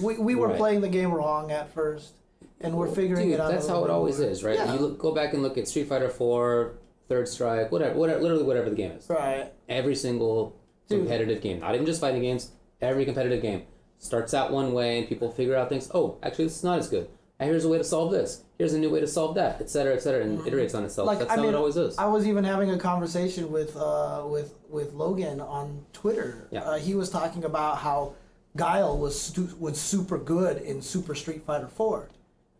We, 0.00 0.18
we 0.18 0.34
were 0.36 0.48
Right. 0.48 0.56
playing 0.56 0.80
the 0.82 0.88
game 0.88 1.12
wrong 1.12 1.50
at 1.50 1.72
first, 1.74 2.14
and 2.60 2.76
we're 2.76 2.86
figuring 2.88 3.26
Dude, 3.30 3.34
it 3.34 3.40
out. 3.40 3.50
that's 3.50 3.66
how 3.66 3.82
it 3.84 3.90
always 3.90 4.20
more. 4.20 4.28
is, 4.28 4.44
right? 4.44 4.54
Yeah. 4.54 4.72
You 4.74 4.78
look, 4.78 4.98
go 4.98 5.12
back 5.12 5.34
and 5.34 5.42
look 5.42 5.58
at 5.58 5.66
Street 5.66 5.88
Fighter 5.88 6.10
4, 6.10 6.74
Third 7.08 7.26
Strike, 7.26 7.72
whatever, 7.72 7.98
whatever, 7.98 8.20
literally 8.22 8.44
whatever 8.44 8.70
the 8.70 8.76
game 8.76 8.92
is. 8.92 9.08
Right. 9.10 9.52
Every 9.68 9.96
single 9.96 10.54
Dude. 10.88 11.00
competitive 11.00 11.40
game, 11.42 11.58
not 11.58 11.74
even 11.74 11.86
just 11.86 12.00
fighting 12.00 12.22
games, 12.22 12.52
every 12.80 13.04
competitive 13.04 13.42
game 13.42 13.62
starts 13.98 14.34
out 14.34 14.52
one 14.52 14.72
way 14.72 14.98
and 14.98 15.08
people 15.08 15.30
figure 15.30 15.56
out 15.56 15.68
things, 15.68 15.90
oh, 15.94 16.18
actually, 16.22 16.44
this 16.46 16.56
is 16.56 16.64
not 16.64 16.78
as 16.78 16.88
good. 16.88 17.08
Here's 17.40 17.64
a 17.64 17.68
way 17.68 17.78
to 17.78 17.84
solve 17.84 18.10
this. 18.10 18.42
Here's 18.58 18.72
a 18.72 18.78
new 18.80 18.90
way 18.90 18.98
to 18.98 19.06
solve 19.06 19.36
that, 19.36 19.60
et 19.60 19.70
cetera, 19.70 19.94
et 19.94 20.02
cetera, 20.02 20.24
and 20.24 20.40
iterates 20.40 20.74
on 20.74 20.84
itself. 20.84 21.06
Like 21.06 21.20
That's 21.20 21.30
I 21.30 21.36
how 21.36 21.42
mean, 21.42 21.50
it 21.50 21.56
always 21.56 21.76
is. 21.76 21.96
I 21.96 22.06
was 22.06 22.26
even 22.26 22.42
having 22.42 22.70
a 22.70 22.78
conversation 22.78 23.52
with 23.52 23.76
uh, 23.76 24.24
with 24.26 24.54
with 24.68 24.92
Logan 24.92 25.40
on 25.40 25.84
Twitter. 25.92 26.48
Yeah. 26.50 26.62
Uh, 26.62 26.78
he 26.78 26.94
was 26.94 27.10
talking 27.10 27.44
about 27.44 27.78
how 27.78 28.14
Guile 28.56 28.98
was 28.98 29.20
stu- 29.20 29.54
was 29.60 29.80
super 29.80 30.18
good 30.18 30.60
in 30.62 30.82
Super 30.82 31.14
Street 31.14 31.42
Fighter 31.42 31.68
Four, 31.68 32.08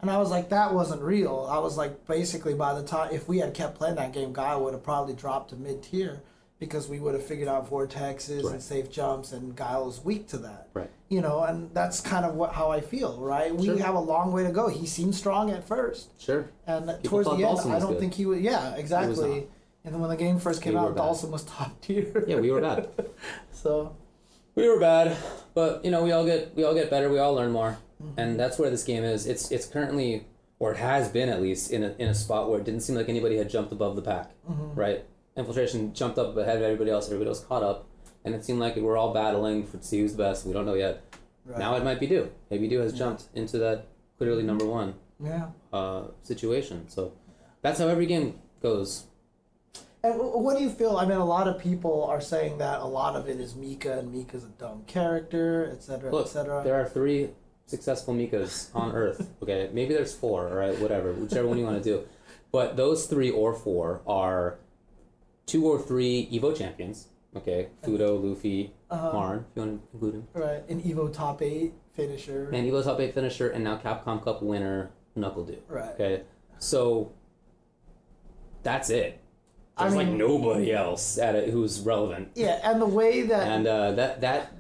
and 0.01 0.13
I 0.13 0.19
was 0.19 0.31
like, 0.31 0.51
that 0.51 0.73
wasn't 0.73 1.03
real. 1.03 1.49
I 1.51 1.59
was 1.59 1.77
like, 1.77 2.07
basically, 2.07 2.55
by 2.55 2.81
the 2.81 2.87
time 2.87 3.13
if 3.13 3.27
we 3.27 3.39
had 3.39 3.55
kept 3.55 3.77
playing 3.77 3.97
that 3.97 4.13
game, 4.13 4.33
Guile 4.33 4.63
would 4.63 4.75
have 4.75 4.85
probably 4.85 5.15
dropped 5.15 5.51
to 5.51 5.57
mid 5.57 5.83
tier 5.83 6.23
because 6.59 6.89
we 6.89 6.99
would 6.99 7.15
have 7.15 7.25
figured 7.25 7.49
out 7.49 7.71
vortexes 7.71 8.51
and 8.51 8.61
safe 8.61 8.91
jumps, 8.91 9.33
and 9.33 9.55
Guile 9.55 9.87
was 9.87 10.05
weak 10.05 10.27
to 10.29 10.39
that. 10.39 10.69
Right. 10.75 10.91
You 11.09 11.21
know, 11.21 11.43
and 11.43 11.73
that's 11.73 12.01
kind 12.01 12.25
of 12.25 12.35
what 12.35 12.53
how 12.53 12.71
I 12.71 12.81
feel. 12.81 13.17
Right. 13.19 13.55
We 13.55 13.67
Sure. 13.67 13.79
have 13.79 13.95
a 13.95 14.01
long 14.01 14.33
way 14.33 14.43
to 14.45 14.51
go. 14.51 14.69
He 14.69 14.87
seemed 14.87 15.15
strong 15.15 15.51
at 15.51 15.67
first. 15.67 16.21
Sure. 16.21 16.51
And 16.67 16.87
People 17.03 17.23
towards 17.23 17.29
the 17.29 17.35
end, 17.35 17.43
Dawson 17.43 17.73
I 17.73 17.79
don't 17.79 17.93
good. 17.93 18.01
think 18.01 18.15
he 18.15 18.27
was. 18.27 18.41
Yeah, 18.41 18.75
exactly. 18.75 19.47
And 19.85 19.95
then 19.95 20.01
when 20.01 20.11
the 20.11 20.17
game 20.17 20.39
first 20.39 20.61
came 20.61 20.75
We 20.75 20.81
out. 20.81 20.97
Dawson 20.97 21.31
was 21.31 21.45
top 21.57 21.81
tier. 21.81 22.25
Yeah, 22.27 22.41
we 22.41 22.51
were 22.51 22.61
bad. 22.61 22.89
so 23.53 23.95
we 24.55 24.69
were 24.69 24.81
bad, 24.81 25.17
but 25.55 25.85
you 25.85 25.91
know 25.91 26.03
we 26.03 26.11
all 26.13 26.27
get 26.27 26.55
we 26.57 26.65
all 26.65 26.75
get 26.75 26.91
better. 26.91 27.09
We 27.09 27.19
all 27.19 27.35
learn 27.35 27.53
more, 27.53 27.79
mm-hmm. 28.03 28.19
and 28.19 28.39
that's 28.39 28.59
where 28.59 28.71
this 28.71 28.83
game 28.83 29.05
is. 29.05 29.27
It's 29.27 29.53
it's 29.53 29.67
currently 29.67 30.27
or 30.59 30.73
it 30.73 30.79
has 30.79 31.09
been 31.09 31.29
at 31.29 31.41
least 31.41 31.71
in 31.71 31.85
a 31.85 31.95
in 31.99 32.09
a 32.09 32.15
spot 32.15 32.51
where 32.51 32.59
it 32.59 32.65
didn't 32.65 32.81
seem 32.81 32.97
like 32.97 33.09
anybody 33.09 33.37
had 33.37 33.49
jumped 33.49 33.71
above 33.71 33.95
the 33.95 34.03
pack, 34.03 34.33
mm-hmm. 34.51 34.75
right? 34.79 35.05
Infiltration 35.39 35.95
jumped 35.95 36.19
up 36.19 36.37
ahead 36.37 36.57
of 36.57 36.63
everybody 36.63 36.91
else. 36.91 37.07
Everybody 37.07 37.29
else 37.29 37.45
caught 37.45 37.63
up, 37.63 37.87
and 38.25 38.35
it 38.35 38.45
seemed 38.45 38.59
like 38.59 38.77
we're 38.77 38.97
all 38.97 39.15
battling 39.15 39.65
for 39.65 39.79
to 39.79 39.85
see 39.85 40.01
who's 40.01 40.13
the 40.13 40.19
best. 40.19 40.45
We 40.45 40.53
don't 40.53 40.67
know 40.67 40.75
yet. 40.75 41.03
right. 41.47 41.59
Now 41.59 41.77
it 41.77 41.85
might 41.85 42.01
be 42.01 42.07
Du. 42.09 42.31
Maybe 42.51 42.69
Du 42.69 42.81
has 42.81 42.93
jumped 42.93 43.25
into 43.35 43.57
that 43.59 43.87
clearly 44.19 44.43
number 44.43 44.67
one 44.67 44.95
yeah. 45.23 45.47
uh, 45.73 46.09
situation. 46.23 46.89
So 46.89 47.13
that's 47.63 47.79
how 47.79 47.87
every 47.89 48.07
game 48.07 48.39
goes. 48.61 49.05
And 50.03 50.15
what 50.19 50.57
do 50.57 50.63
you 50.63 50.71
feel? 50.71 50.97
I 50.97 51.07
mean, 51.07 51.19
a 51.19 51.25
lot 51.25 51.49
of 51.49 51.59
people 51.61 52.05
are 52.05 52.21
saying 52.21 52.59
that 52.59 52.81
a 52.81 52.85
lot 52.85 53.17
of 53.17 53.29
it 53.29 53.41
is 53.41 53.55
Mika, 53.55 53.99
and 53.99 54.13
Mika's 54.13 54.45
a 54.45 54.49
dumb 54.49 54.85
character, 54.87 55.71
et 55.73 55.83
cetera, 55.83 56.11
Look, 56.11 56.27
et 56.27 56.31
cetera. 56.31 56.63
there 56.63 56.81
are 56.81 56.89
three 56.89 57.31
successful 57.67 58.15
Mikas 58.15 58.75
on 58.75 58.93
Earth. 58.93 59.29
Okay, 59.43 59.71
maybe 59.73 59.95
there's 59.95 60.15
four. 60.15 60.49
All 60.49 60.55
right, 60.55 60.79
whatever, 60.81 61.13
whichever 61.13 61.47
one 61.49 61.59
you 61.59 61.65
want 61.65 61.83
to 61.83 61.83
do. 61.83 62.05
But 62.53 62.77
those 62.77 63.07
three 63.07 63.31
or 63.31 63.55
four 63.55 64.03
are 64.07 64.59
two 65.49 65.67
or 65.67 65.81
three 65.81 66.29
Evo 66.33 66.57
champions. 66.57 67.09
Okay, 67.37 67.69
Fudo, 67.83 68.23
Luffy, 68.23 68.73
Uh-huh. 68.91 69.13
Marn, 69.13 69.45
if 69.51 69.57
you 69.57 69.63
want 69.63 69.81
to 69.83 69.89
include 69.95 70.15
him, 70.15 70.29
Right. 70.33 70.69
An 70.71 70.81
Evo 70.83 71.13
top 71.13 71.43
eight 71.43 71.75
finisher. 71.93 72.49
and 72.53 72.67
Evo 72.67 72.83
top 72.83 73.01
eight 73.01 73.13
finisher, 73.15 73.51
and 73.51 73.63
now 73.65 73.77
Capcom 73.77 74.23
Cup 74.25 74.43
winner 74.43 74.91
NuckleDu. 75.17 75.59
right. 75.69 75.91
Okay, 75.95 76.23
so 76.59 77.13
that's 78.63 78.91
it. 78.91 79.21
I 79.77 79.85
There's 79.85 79.95
like 79.97 80.09
nobody 80.09 80.73
else 80.73 81.19
at 81.19 81.35
it 81.37 81.51
who's 81.51 81.81
relevant. 81.81 82.31
Yeah, 82.35 82.59
and 82.65 82.81
the 82.81 82.87
way 82.87 83.23
that 83.23 83.47
and 83.47 83.67
uh, 83.67 83.93
that 83.93 84.21
that 84.23 84.53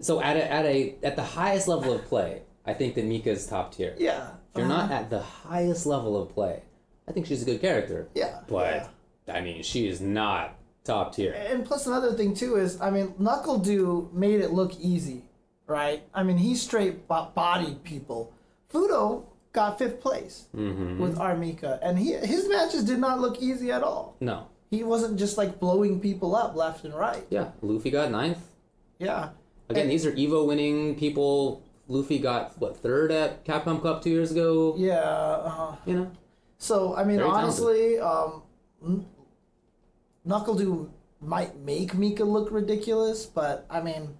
so 0.00 0.20
at 0.20 0.36
a, 0.36 0.52
at 0.52 0.66
a 0.66 0.96
at 1.02 1.16
the 1.16 1.22
highest 1.22 1.68
level 1.68 1.92
of 1.94 2.04
play, 2.06 2.42
I 2.66 2.74
think 2.74 2.94
that 2.96 3.04
Mika's 3.04 3.46
top 3.46 3.72
tier. 3.74 3.94
yeah, 3.98 4.32
If 4.54 4.58
you're 4.58 4.66
uh-huh. 4.66 4.86
not 4.88 4.90
at 4.90 5.10
the 5.10 5.20
highest 5.20 5.86
level 5.86 6.20
of 6.20 6.28
play, 6.34 6.62
I 7.08 7.12
think 7.12 7.24
she's 7.26 7.40
a 7.42 7.46
good 7.46 7.60
character. 7.60 8.08
yeah, 8.14 8.40
But 8.48 8.74
yeah. 8.74 8.88
I 9.32 9.40
mean, 9.40 9.62
she 9.62 9.86
is 9.86 10.00
not 10.00 10.54
top 10.84 11.14
tier. 11.14 11.32
And 11.32 11.64
plus 11.64 11.86
another 11.86 12.12
thing 12.14 12.34
too 12.34 12.56
is, 12.56 12.80
I 12.80 12.90
mean, 12.90 13.08
NuckleDu 13.20 14.12
made 14.12 14.40
it 14.40 14.50
look 14.52 14.72
easy, 14.80 15.24
right? 15.66 16.02
I 16.14 16.22
mean, 16.22 16.38
he 16.38 16.54
straight 16.56 17.06
bo- 17.08 17.28
bodied 17.34 17.84
people. 17.84 18.32
Fudo 18.72 19.24
got 19.52 19.78
fifth 19.78 20.00
place 20.00 20.46
Mm-hmm. 20.56 20.98
with 21.00 21.18
Armika, 21.18 21.78
and 21.82 21.98
he 21.98 22.12
his 22.14 22.48
matches 22.48 22.84
did 22.84 22.98
not 22.98 23.20
look 23.20 23.40
easy 23.40 23.70
at 23.70 23.82
all. 23.82 24.16
No. 24.20 24.46
He 24.70 24.82
wasn't 24.82 25.18
just 25.18 25.36
like 25.36 25.60
blowing 25.60 26.00
people 26.00 26.34
up 26.34 26.56
left 26.56 26.84
and 26.84 26.94
right. 26.94 27.24
Yeah, 27.30 27.50
Luffy 27.60 27.90
got 27.90 28.10
ninth. 28.10 28.38
Yeah, 28.98 29.30
Again, 29.68 29.82
And- 29.82 29.90
these 29.90 30.04
are 30.06 30.12
Evo 30.12 30.46
winning 30.46 30.94
people. 30.96 31.62
Luffy 31.88 32.18
got 32.18 32.58
what 32.58 32.76
third 32.78 33.12
at 33.12 33.44
Capcom 33.44 33.82
Cup 33.82 34.02
two 34.02 34.10
years 34.10 34.30
ago. 34.32 34.74
yeah. 34.78 34.94
Uh, 35.00 35.76
You 35.84 35.94
know, 35.94 36.10
so 36.58 36.94
I 36.96 37.04
mean, 37.04 37.18
Very 37.18 37.28
honestly, 37.28 37.98
um, 37.98 38.42
N- 40.24 40.32
NuckleDu 40.32 40.90
might 41.20 41.58
make 41.60 41.94
Mika 41.94 42.24
look 42.24 42.50
ridiculous, 42.50 43.26
but 43.26 43.66
I 43.70 43.80
mean, 43.80 44.16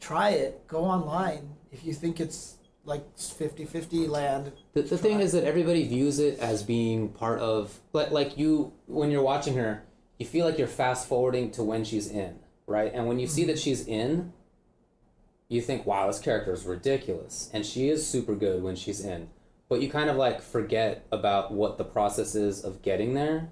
try 0.00 0.30
it. 0.30 0.66
Go 0.66 0.84
online 0.84 1.56
if 1.72 1.84
you 1.84 1.92
think 1.92 2.20
it's 2.20 2.56
like 2.84 3.16
50-50 3.16 4.08
land. 4.08 4.52
the, 4.74 4.82
the 4.82 4.98
thing 4.98 5.20
is 5.20 5.32
that 5.32 5.44
everybody 5.44 5.86
views 5.88 6.18
it 6.20 6.38
as 6.38 6.62
being 6.62 7.08
part 7.08 7.40
of 7.40 7.80
like 7.92 8.12
like 8.12 8.38
you 8.38 8.72
when 8.86 9.10
you're 9.10 9.22
watching 9.22 9.56
her, 9.56 9.82
you 10.18 10.26
feel 10.26 10.46
like 10.46 10.58
you're 10.58 10.68
fast 10.68 11.08
forwarding 11.08 11.50
to 11.52 11.62
when 11.62 11.84
she's 11.84 12.08
in, 12.08 12.38
right? 12.66 12.92
And 12.94 13.06
when 13.06 13.18
you 13.18 13.26
see 13.26 13.44
that 13.44 13.52
mm-hmm. 13.52 13.60
she's 13.60 13.86
in, 13.86 14.32
you 15.48 15.60
think, 15.60 15.86
wow, 15.86 16.06
this 16.06 16.18
character 16.18 16.52
is 16.52 16.64
ridiculous. 16.64 17.50
And 17.52 17.64
she 17.64 17.88
is 17.88 18.06
super 18.06 18.34
good 18.34 18.62
when 18.62 18.76
she's 18.76 19.04
in. 19.04 19.28
But 19.68 19.80
you 19.82 19.90
kind 19.90 20.08
of 20.08 20.16
like 20.16 20.40
forget 20.40 21.04
about 21.10 21.52
what 21.52 21.76
the 21.76 21.84
process 21.84 22.34
is 22.36 22.62
of 22.64 22.82
getting 22.82 23.14
there. 23.14 23.48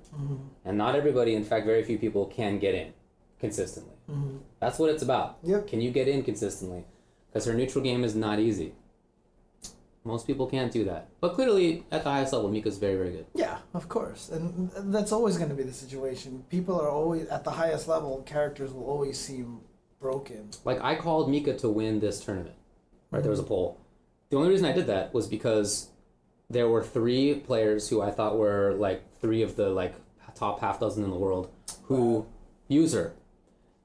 And 0.65 0.79
not 0.79 0.95
everybody, 0.95 1.35
in 1.35 1.45
fact, 1.45 1.67
very 1.67 1.83
few 1.83 1.99
people 1.99 2.27
can 2.27 2.59
get 2.59 2.75
in. 2.75 2.93
consistently. 3.41 3.93
Mhm. 4.11 4.39
That's 4.59 4.79
what 4.79 4.89
it's 4.89 5.03
about. 5.03 5.37
Yep. 5.43 5.67
Can 5.67 5.83
you 5.83 5.91
get 5.91 6.09
in 6.09 6.23
consistently? 6.23 6.87
Because 7.27 7.45
her 7.45 7.53
neutral 7.53 7.85
game 7.85 8.03
is 8.03 8.15
not 8.15 8.39
easy. 8.39 8.73
Most 10.03 10.27
people 10.27 10.47
can't 10.47 10.73
do 10.73 10.85
that. 10.85 11.09
But 11.21 11.35
clearly, 11.35 11.85
at 11.91 12.05
the 12.05 12.11
highest 12.11 12.33
level, 12.33 12.49
Mika's 12.51 12.79
very, 12.79 12.97
very 12.97 13.11
good. 13.13 13.27
Yeah, 13.35 13.59
of 13.75 13.89
course, 13.89 14.31
and 14.31 14.71
that's 14.95 15.13
always 15.13 15.37
going 15.37 15.51
to 15.51 15.55
be 15.55 15.63
the 15.63 15.73
situation. 15.75 16.45
People 16.49 16.81
are 16.81 16.89
always 16.89 17.27
at 17.29 17.45
the 17.45 17.51
highest 17.51 17.87
level. 17.89 18.23
Characters 18.25 18.73
will 18.73 18.85
always 18.85 19.19
seem 19.19 19.61
broken. 20.01 20.49
Like, 20.65 20.81
I 20.83 20.95
called 20.95 21.29
Mika 21.31 21.55
to 21.59 21.69
win 21.69 22.01
this 22.01 22.21
tournament. 22.25 22.57
Right? 23.11 23.23
There 23.23 23.31
was 23.31 23.41
a 23.41 23.45
poll. 23.45 23.79
The 24.31 24.37
only 24.39 24.49
reason 24.51 24.65
I 24.67 24.73
did 24.73 24.87
that 24.87 25.13
was 25.13 25.27
because 25.27 25.89
there 26.51 26.69
were 26.69 26.83
three 26.83 27.35
players 27.35 27.89
who 27.89 28.01
I 28.01 28.11
thought 28.11 28.39
were, 28.39 28.75
like, 28.75 29.03
three 29.21 29.43
of 29.43 29.57
the, 29.57 29.71
like, 29.71 29.95
top 30.35 30.61
half 30.61 30.81
dozen 30.81 31.05
in 31.05 31.11
the 31.11 31.17
world 31.17 31.51
who 31.85 32.27
use 32.69 32.93
her. 32.93 33.15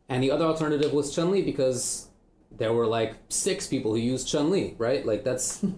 And 0.07 0.23
the 0.23 0.31
other 0.31 0.45
alternative 0.45 0.91
was 0.91 1.13
Chun 1.13 1.29
Li 1.31 1.43
because 1.43 2.07
there 2.51 2.73
were, 2.73 2.87
like, 2.87 3.15
six 3.29 3.67
people 3.67 3.91
who 3.91 3.99
used 3.99 4.27
Chun 4.27 4.49
Li, 4.49 4.75
right? 4.77 5.05
Like, 5.05 5.23
that's. 5.23 5.63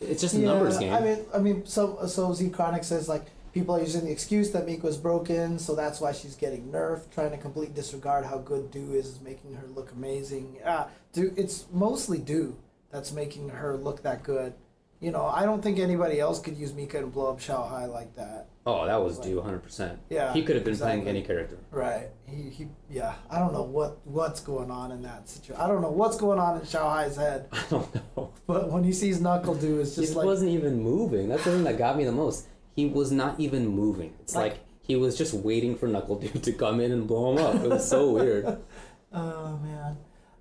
it's 0.00 0.20
just 0.20 0.34
a 0.34 0.38
numbers 0.38 0.78
game. 0.78 0.92
I 0.92 1.00
mean, 1.00 1.18
I 1.34 1.38
mean, 1.38 1.66
so 1.66 2.06
so 2.06 2.32
Z 2.32 2.50
Chronic 2.50 2.84
says 2.84 3.08
like 3.08 3.26
people 3.52 3.74
are 3.74 3.80
using 3.80 4.04
the 4.04 4.10
excuse 4.10 4.50
that 4.50 4.66
Mika 4.66 4.86
was 4.86 4.96
broken, 4.96 5.58
so 5.58 5.74
that's 5.74 6.00
why 6.00 6.12
she's 6.12 6.34
getting 6.34 6.70
nerfed, 6.70 7.10
trying 7.10 7.30
to 7.30 7.38
completely 7.38 7.74
disregard 7.74 8.26
how 8.26 8.38
good 8.38 8.70
Du 8.70 8.92
is, 8.92 9.20
making 9.20 9.54
her 9.54 9.66
look 9.68 9.92
amazing. 9.92 10.58
Ah, 10.64 10.88
Du 11.12 11.32
it's 11.36 11.66
mostly 11.72 12.18
Du 12.18 12.56
that's 12.90 13.12
making 13.12 13.48
her 13.48 13.76
look 13.76 14.02
that 14.02 14.22
good. 14.22 14.54
You 15.00 15.10
know, 15.10 15.26
I 15.26 15.44
don't 15.44 15.62
think 15.62 15.78
anybody 15.78 16.18
else 16.20 16.40
could 16.40 16.56
use 16.56 16.72
Mika 16.72 16.98
and 16.98 17.12
blow 17.12 17.30
up 17.30 17.38
Xiaohai 17.40 17.92
like 17.92 18.16
that. 18.16 18.48
Oh, 18.64 18.86
that 18.86 18.96
was 18.96 19.18
Du 19.18 19.36
100%. 19.40 19.98
Yeah, 20.08 20.32
He 20.32 20.42
could 20.42 20.56
have 20.56 20.64
been 20.64 20.76
playing 20.76 21.06
any 21.06 21.22
character. 21.22 21.58
Right. 21.70 22.08
He, 22.24 22.48
he 22.48 22.68
yeah. 22.90 23.14
I 23.30 23.38
don't 23.38 23.52
know 23.52 23.62
what 23.62 23.98
what's 24.04 24.40
going 24.40 24.70
on 24.70 24.90
in 24.92 25.02
that 25.02 25.28
situation. 25.28 25.62
I 25.62 25.68
don't 25.68 25.82
know 25.82 25.90
what's 25.90 26.16
going 26.16 26.38
on 26.38 26.56
in 26.56 26.62
Xiaohai's 26.62 27.16
head. 27.16 27.48
I 27.52 27.62
don't 27.68 27.94
know. 28.16 28.32
But 28.46 28.70
when 28.72 28.84
he 28.84 28.92
sees 28.92 29.20
NuckleDu, 29.20 29.80
it's 29.80 29.96
He 29.96 30.02
just 30.02 30.16
like 30.16 30.24
he 30.24 30.28
wasn't 30.28 30.50
even 30.50 30.82
moving. 30.82 31.28
That's 31.28 31.44
the 31.44 31.52
thing 31.52 31.64
that 31.64 31.76
got 31.78 31.96
me 31.96 32.04
the 32.04 32.12
most. 32.12 32.46
He 32.74 32.86
was 32.86 33.12
not 33.12 33.38
even 33.38 33.68
moving. 33.68 34.14
It's 34.20 34.34
like, 34.34 34.52
Like- 34.52 34.60
he 34.80 34.96
was 34.96 35.16
just 35.18 35.34
waiting 35.34 35.76
for 35.76 35.86
Knuckle 35.88 36.16
Dude 36.20 36.42
to 36.42 36.52
come 36.52 36.80
in 36.80 36.90
and 36.90 37.06
blow 37.06 37.32
him 37.36 37.44
up. 37.44 37.54
It 37.62 37.68
was 37.70 37.88
so 37.88 38.10
weird. 38.10 38.58
Oh 39.12 39.56
man. 39.62 39.96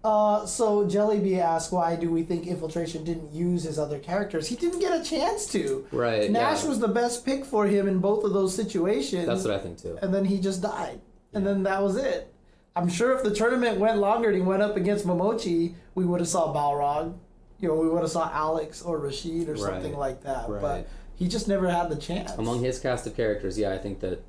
Uh, 0.06 0.46
so 0.46 0.86
Jellyby 0.86 1.40
asked, 1.40 1.72
why 1.72 1.96
do 1.96 2.12
we 2.12 2.22
think 2.22 2.46
Infiltration 2.46 3.04
didn't 3.04 3.34
use 3.34 3.64
his 3.64 3.80
other 3.80 3.98
characters? 3.98 4.48
He 4.48 4.56
didn't 4.56 4.80
get 4.80 4.94
a 5.00 5.04
chance 5.04 5.48
to. 5.48 5.88
Right. 5.92 6.30
Nash 6.30 6.62
yeah. 6.62 6.70
was 6.70 6.80
the 6.80 6.88
best 6.88 7.26
pick 7.26 7.44
for 7.44 7.66
him 7.66 7.88
in 7.88 7.98
both 7.98 8.24
of 8.24 8.32
those 8.32 8.54
situations. 8.56 9.26
That's 9.26 9.44
what 9.44 9.54
I 9.54 9.58
think 9.58 9.82
too. 9.82 9.98
and 10.04 10.14
then 10.14 10.26
he 10.26 10.40
just 10.40 10.62
died. 10.62 11.02
And 11.34 11.44
then 11.46 11.64
that 11.64 11.82
was 11.82 11.96
it. 11.98 12.32
I'm 12.76 12.88
sure 12.88 13.14
if 13.18 13.24
the 13.24 13.34
tournament 13.34 13.80
went 13.80 13.98
longer 13.98 14.30
and 14.30 14.38
he 14.38 14.44
went 14.44 14.62
up 14.62 14.78
against 14.78 15.08
Momochi, 15.08 15.74
we 15.96 16.06
would 16.06 16.20
have 16.20 16.30
saw 16.30 16.54
Balrog. 16.54 17.18
You 17.60 17.70
know, 17.70 17.76
we 17.76 17.90
would 17.90 18.02
have 18.04 18.12
saw 18.12 18.30
Alex 18.32 18.84
or 18.84 19.00
Rashid 19.00 19.50
or 19.50 19.58
something 19.58 19.94
Right. 19.94 20.00
like 20.00 20.24
that. 20.24 20.48
Right. 20.48 20.62
But 20.62 20.88
he 21.16 21.28
just 21.28 21.48
never 21.48 21.68
had 21.68 21.90
the 21.90 21.96
chance. 21.96 22.32
Among 22.34 22.62
his 22.62 22.78
cast 22.80 23.08
of 23.08 23.16
characters, 23.16 23.58
yeah, 23.58 23.72
I 23.74 23.80
think 23.80 24.02
that 24.02 24.24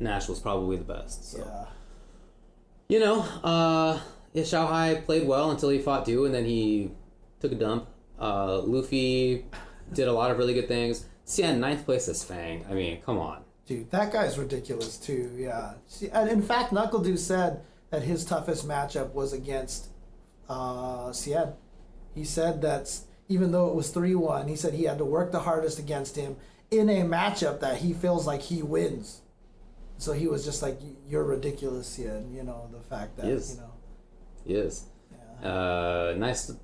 Nash 0.00 0.26
was 0.26 0.40
probably 0.40 0.78
the 0.78 0.84
best. 0.84 1.32
So. 1.32 1.38
yeah. 1.38 1.66
You 2.88 3.00
know, 3.00 3.20
uh, 3.42 3.98
yeah, 4.34 4.42
Xiaohai 4.42 5.04
played 5.04 5.26
well 5.26 5.50
until 5.50 5.70
he 5.70 5.78
fought 5.78 6.04
Du, 6.04 6.26
and 6.26 6.34
then 6.34 6.44
he 6.44 6.90
took 7.40 7.52
a 7.52 7.54
dump. 7.54 7.88
Uh, 8.20 8.58
Luffy 8.58 9.46
did 9.92 10.08
a 10.08 10.12
lot 10.12 10.30
of 10.30 10.38
really 10.38 10.54
good 10.54 10.68
things. 10.68 11.06
Xian, 11.26 11.58
ninth 11.58 11.84
place 11.84 12.08
is 12.08 12.22
Fang. 12.22 12.66
I 12.68 12.74
mean, 12.74 13.00
come 13.00 13.18
on. 13.18 13.44
Dude, 13.66 13.90
that 13.92 14.12
guy's 14.12 14.36
ridiculous 14.36 14.98
too. 14.98 15.30
Yeah. 15.36 15.74
See, 15.86 16.10
and 16.10 16.28
in 16.28 16.42
fact, 16.42 16.72
NuckleDu 16.72 17.16
said 17.16 17.62
that 17.90 18.02
his 18.02 18.24
toughest 18.24 18.68
matchup 18.68 19.12
was 19.12 19.32
against 19.32 19.88
uh. 20.48 21.12
He 22.14 22.24
said 22.24 22.62
that 22.62 23.00
even 23.28 23.52
though 23.52 23.68
it 23.68 23.74
was 23.74 23.90
three 23.90 24.14
one, 24.14 24.48
he 24.48 24.56
said 24.56 24.74
he 24.74 24.84
had 24.84 24.98
to 24.98 25.04
work 25.04 25.32
the 25.32 25.40
hardest 25.40 25.78
against 25.78 26.16
him 26.16 26.36
in 26.70 26.88
a 26.88 27.02
matchup 27.02 27.60
that 27.60 27.78
he 27.78 27.92
feels 27.92 28.26
like 28.26 28.42
he 28.42 28.62
wins. 28.62 29.22
So 29.96 30.12
he 30.12 30.26
was 30.26 30.44
just 30.44 30.60
like, 30.60 30.78
"You're 31.08 31.24
ridiculous, 31.24 31.96
Xian." 31.96 32.34
You 32.34 32.42
know 32.42 32.68
the 32.72 32.80
fact 32.80 33.16
that 33.16 33.26
you 33.26 33.56
know. 33.56 33.73
He 34.44 34.54
is. 34.54 34.84
Yeah. 35.42 35.48
Uh, 35.50 36.14
nice 36.16 36.46
to 36.46 36.56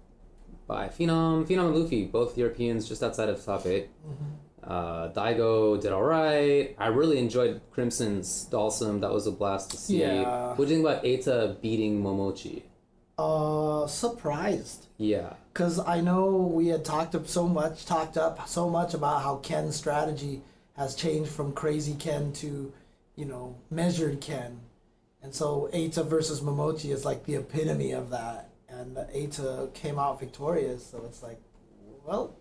buy. 0.66 0.88
Phenom, 0.88 1.46
Phenom 1.46 1.66
and 1.68 1.76
Luffy, 1.76 2.04
both 2.06 2.36
Europeans 2.38 2.88
just 2.88 3.02
outside 3.02 3.28
of 3.28 3.44
top 3.44 3.66
8 3.66 3.88
Uh, 4.62 5.08
Daigo 5.12 5.80
did 5.80 5.90
all 5.92 6.02
right. 6.04 6.76
I 6.78 6.88
really 6.88 7.18
enjoyed 7.18 7.60
Crimson's 7.72 8.46
Dhalsim. 8.50 9.00
That 9.00 9.10
was 9.12 9.26
a 9.26 9.32
blast 9.32 9.70
to 9.70 9.76
see. 9.78 10.00
Yeah. 10.02 10.48
What 10.54 10.68
do 10.68 10.74
you 10.74 10.82
think 10.82 10.86
about 10.86 11.02
Eita 11.04 11.60
beating 11.62 12.02
Momochi? 12.02 12.62
Uh, 13.18 13.86
surprised. 13.86 14.86
Yeah. 14.98 15.32
because 15.52 15.78
I 15.78 16.00
know 16.02 16.26
we 16.54 16.68
had 16.68 16.84
talked 16.84 17.14
up 17.14 17.26
so 17.26 17.48
much, 17.48 17.84
talked 17.86 18.16
up 18.18 18.46
so 18.48 18.68
much 18.68 18.92
about 18.94 19.22
how 19.22 19.36
Ken's 19.36 19.76
strategy 19.76 20.42
has 20.76 20.94
changed 20.94 21.30
from 21.30 21.52
crazy 21.52 21.94
Ken 21.94 22.32
to, 22.34 22.72
you 23.16 23.24
know, 23.24 23.56
measured 23.70 24.20
Ken, 24.20 24.60
and 25.22 25.34
so 25.34 25.68
Eita 25.72 26.06
versus 26.06 26.40
Momochi 26.40 26.90
is 26.92 27.04
like 27.04 27.24
the 27.24 27.36
epitome 27.36 27.92
of 27.92 28.10
that, 28.10 28.50
and 28.68 28.96
Eita 28.96 29.72
came 29.74 29.98
out 29.98 30.18
victorious, 30.20 30.84
so 30.86 31.02
it's 31.06 31.22
like, 31.22 31.40
well, 32.06 32.36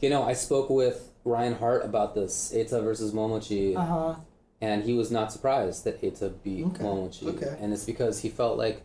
You 0.00 0.10
know, 0.10 0.22
I 0.22 0.34
spoke 0.34 0.68
with 0.70 1.10
Ryan 1.24 1.54
Hart 1.54 1.84
about 1.84 2.14
this 2.14 2.52
Eita 2.54 2.82
versus 2.82 3.12
Momochi, 3.12 3.74
uh 3.76 3.84
huh, 3.84 4.14
and 4.60 4.82
he 4.84 4.92
was 4.94 5.10
not 5.10 5.32
surprised 5.32 5.84
that 5.84 6.00
Eita 6.02 6.32
beat 6.42 6.66
Okay, 6.66 6.84
Momochi. 6.84 7.26
okay. 7.36 7.56
And 7.60 7.72
it's 7.72 7.84
because 7.84 8.20
he 8.20 8.28
felt 8.28 8.56
like 8.58 8.82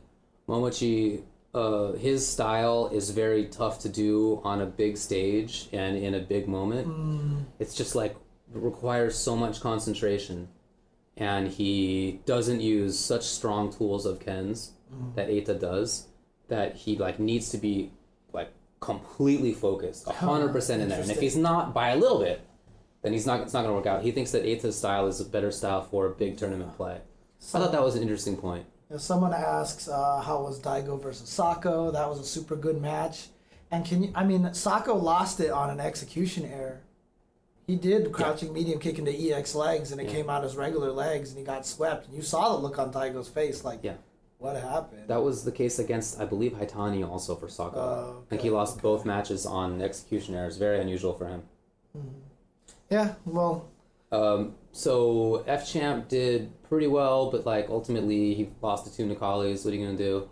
Momochi, 0.48 1.24
uh, 1.54 1.94
his 1.94 2.26
style 2.28 2.90
is 2.94 3.10
very 3.12 3.46
tough 3.46 3.80
to 3.80 3.90
do 3.90 4.42
on 4.44 4.62
a 4.62 4.66
big 4.66 4.98
stage 4.98 5.68
and 5.74 5.98
in 5.98 6.14
a 6.16 6.20
big 6.20 6.48
moment. 6.48 6.88
Mm. 6.88 7.46
It's 7.60 7.74
just 7.76 7.96
like 7.96 8.16
requires 8.54 9.16
so 9.16 9.36
much 9.36 9.62
concentration, 9.62 10.48
and 11.20 11.50
he 11.50 12.22
doesn't 12.26 12.62
use 12.62 12.98
such 12.98 13.24
strong 13.24 13.72
tools 13.72 14.06
of 14.06 14.20
Ken's 14.20 14.72
Mm. 14.92 15.14
that 15.16 15.30
Eita 15.30 15.60
does. 15.60 16.08
That 16.48 16.76
he 16.76 16.98
like 16.98 17.20
needs 17.20 17.52
to 17.52 17.60
be 17.60 17.92
like 18.34 18.52
completely 18.80 19.54
focused, 19.54 20.08
a 20.08 20.14
hundred 20.14 20.52
percent 20.52 20.82
in 20.82 20.90
there. 20.90 21.00
And 21.00 21.12
if 21.12 21.20
he's 21.20 21.36
not 21.36 21.76
by 21.76 21.90
a 21.90 21.96
little 21.96 22.18
bit, 22.20 22.42
then 23.04 23.14
he's 23.14 23.28
not. 23.28 23.42
It's 23.42 23.54
not 23.54 23.62
going 23.62 23.70
to 23.72 23.76
work 23.76 23.86
out. 23.86 24.02
He 24.04 24.12
thinks 24.12 24.32
that 24.32 24.44
Eita's 24.44 24.76
style 24.76 25.06
is 25.06 25.20
a 25.22 25.26
better 25.26 25.52
style 25.52 25.84
for 25.84 26.08
a 26.08 26.10
big 26.10 26.38
tournament 26.38 26.76
play. 26.76 27.02
So, 27.38 27.60
I 27.60 27.62
thought 27.62 27.72
that 27.74 27.84
was 27.84 27.96
an 27.96 28.02
interesting 28.02 28.36
point. 28.36 28.66
If 28.90 29.02
someone 29.02 29.32
asks 29.32 29.88
uh, 29.88 30.22
how 30.22 30.42
was 30.42 30.60
Daigo 30.60 31.00
versus 31.00 31.30
Sako, 31.30 31.92
that 31.92 32.10
was 32.10 32.20
a 32.20 32.26
super 32.26 32.56
good 32.56 32.82
match. 32.82 33.28
And 33.70 33.86
can 33.86 34.02
you? 34.02 34.12
I 34.16 34.24
mean, 34.24 34.52
Sako 34.56 34.96
lost 34.96 35.40
it 35.40 35.52
on 35.52 35.70
an 35.70 35.80
execution 35.80 36.46
error. 36.46 36.82
He 37.70 37.76
did 37.76 38.12
crouching 38.12 38.52
medium 38.52 38.80
kick 38.80 38.98
into 38.98 39.12
EX 39.12 39.54
legs, 39.54 39.92
and 39.92 40.02
it 40.02 40.06
Yeah. 40.06 40.14
came 40.14 40.28
out 40.28 40.44
as 40.44 40.58
regular 40.58 40.92
legs, 40.92 41.30
and 41.30 41.38
he 41.38 41.46
got 41.46 41.68
swept. 41.68 42.08
And 42.08 42.16
you 42.16 42.24
saw 42.24 42.56
the 42.56 42.58
look 42.64 42.80
on 42.80 42.90
Daigo's 42.90 43.28
face, 43.28 43.64
like, 43.64 43.82
Yeah. 43.84 43.98
what 44.40 44.56
happened? 44.56 45.08
That 45.08 45.22
was 45.22 45.44
the 45.44 45.52
case 45.52 45.78
against, 45.78 46.20
I 46.20 46.26
believe, 46.26 46.54
Haitani 46.54 47.08
also 47.08 47.36
for 47.36 47.48
Sako. 47.48 47.78
Oh, 47.80 48.24
I 48.26 48.30
think 48.32 48.42
he 48.42 48.50
lost 48.50 48.78
okay. 48.78 48.82
both 48.82 49.06
matches 49.06 49.46
on 49.46 49.84
execution 49.84 50.34
errors. 50.34 50.58
Very 50.58 50.80
unusual 50.82 51.14
for 51.14 51.28
him. 51.28 51.44
yeah, 52.90 53.14
well, 53.28 53.66
Um, 54.12 54.56
so 54.72 55.44
F 55.46 55.68
Champ 55.68 56.08
did 56.08 56.50
pretty 56.64 56.88
well, 56.88 57.30
but 57.30 57.46
like 57.46 57.70
ultimately 57.70 58.34
he 58.34 58.50
lost 58.64 58.86
to 58.88 58.92
two 58.92 59.06
Necallis. 59.06 59.64
What 59.64 59.76
are 59.76 59.78
you 59.78 59.86
gonna 59.86 59.96
do? 59.96 60.28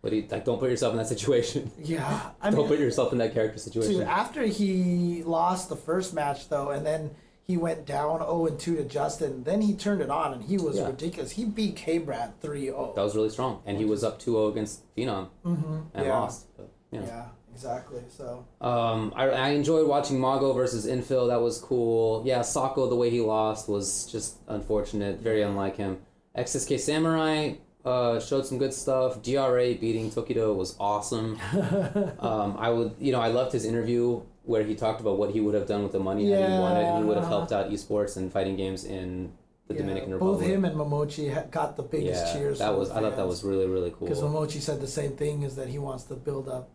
What 0.00 0.10
do 0.10 0.16
you 0.16 0.26
like? 0.30 0.44
Don't 0.44 0.58
put 0.58 0.70
yourself 0.70 0.92
in 0.92 0.98
that 0.98 1.08
situation. 1.08 1.70
yeah. 1.78 2.30
I 2.40 2.50
don't 2.50 2.60
mean, 2.60 2.68
put 2.68 2.78
yourself 2.78 3.12
in 3.12 3.18
that 3.18 3.34
character 3.34 3.58
situation. 3.58 3.92
Dude, 3.94 4.02
after 4.04 4.42
he 4.44 5.22
lost 5.24 5.68
the 5.68 5.76
first 5.76 6.14
match 6.14 6.48
though, 6.48 6.70
and 6.70 6.86
then 6.86 7.10
he 7.42 7.56
went 7.56 7.84
down 7.84 8.20
0 8.20 8.46
and 8.46 8.58
2 8.58 8.76
to 8.76 8.84
Justin, 8.84 9.42
then 9.44 9.60
he 9.60 9.74
turned 9.74 10.00
it 10.00 10.08
on 10.08 10.32
and 10.32 10.44
he 10.44 10.56
was 10.56 10.76
Yeah. 10.76 10.86
ridiculous. 10.86 11.32
He 11.32 11.44
beat 11.44 11.76
K 11.76 11.98
Brad 11.98 12.40
3 12.40 12.62
0. 12.66 12.92
That 12.96 13.02
was 13.02 13.14
really 13.14 13.28
strong, 13.30 13.60
and 13.66 13.76
he 13.76 13.84
was 13.84 14.02
up 14.04 14.18
2-0 14.20 14.48
against 14.50 14.82
Phenom 14.96 15.28
Mm-hmm. 15.44 15.76
and 15.94 16.06
yeah. 16.06 16.18
lost. 16.18 16.46
But, 16.56 16.70
you 16.92 17.00
know. 17.00 17.06
Yeah, 17.06 17.24
exactly. 17.52 18.02
So, 18.08 18.46
Um, 18.60 19.12
I, 19.16 19.28
I 19.30 19.48
enjoyed 19.50 19.86
watching 19.88 20.18
Mago 20.20 20.52
versus 20.54 20.86
Infill. 20.86 21.28
That 21.28 21.40
was 21.42 21.58
cool. 21.58 22.22
Yeah, 22.24 22.40
Sako, 22.42 22.88
the 22.88 22.96
way 22.96 23.10
he 23.10 23.20
lost 23.20 23.68
was 23.68 24.06
just 24.06 24.36
unfortunate. 24.48 25.18
Very 25.20 25.42
unlike 25.42 25.76
him. 25.76 25.98
XSK 26.38 26.78
Samurai 26.78 27.54
uh, 27.84 28.20
showed 28.20 28.46
some 28.46 28.58
good 28.58 28.74
stuff. 28.74 29.22
DRA 29.22 29.74
beating 29.74 30.10
Tokido 30.10 30.54
was 30.54 30.76
awesome. 30.78 31.38
um, 32.20 32.56
I 32.58 32.70
would, 32.70 32.94
you 32.98 33.12
know, 33.12 33.20
I 33.20 33.28
loved 33.28 33.52
his 33.52 33.64
interview 33.64 34.22
where 34.44 34.62
he 34.64 34.74
talked 34.74 35.00
about 35.00 35.18
what 35.18 35.30
he 35.30 35.40
would 35.40 35.54
have 35.54 35.66
done 35.66 35.82
with 35.82 35.92
the 35.92 36.00
money 36.00 36.30
had 36.30 36.50
he 36.50 36.58
won 36.58 36.76
it, 36.76 36.84
and 36.84 36.98
he 36.98 37.04
would 37.04 37.16
have 37.16 37.28
helped 37.28 37.52
out 37.52 37.70
esports 37.70 38.16
and 38.16 38.32
fighting 38.32 38.56
games 38.56 38.84
in 38.84 39.32
the 39.68 39.74
yeah, 39.74 39.80
Dominican 39.80 40.12
Republic. 40.12 40.40
both 40.40 40.48
him 40.48 40.64
and 40.64 40.76
Momochi 40.76 41.32
ha- 41.32 41.44
got 41.50 41.76
the 41.76 41.82
biggest 41.82 42.26
yeah, 42.26 42.32
cheers. 42.32 42.58
that 42.58 42.76
was. 42.76 42.90
I 42.90 43.00
thought 43.00 43.16
that 43.16 43.26
was 43.26 43.44
really 43.44 43.66
really 43.66 43.90
cool. 43.90 44.08
Because 44.08 44.22
Momochi 44.22 44.60
said 44.60 44.80
the 44.80 44.88
same 44.88 45.12
thing, 45.12 45.42
is 45.42 45.56
that 45.56 45.68
he 45.68 45.78
wants 45.78 46.04
to 46.04 46.14
build 46.14 46.48
up. 46.48 46.70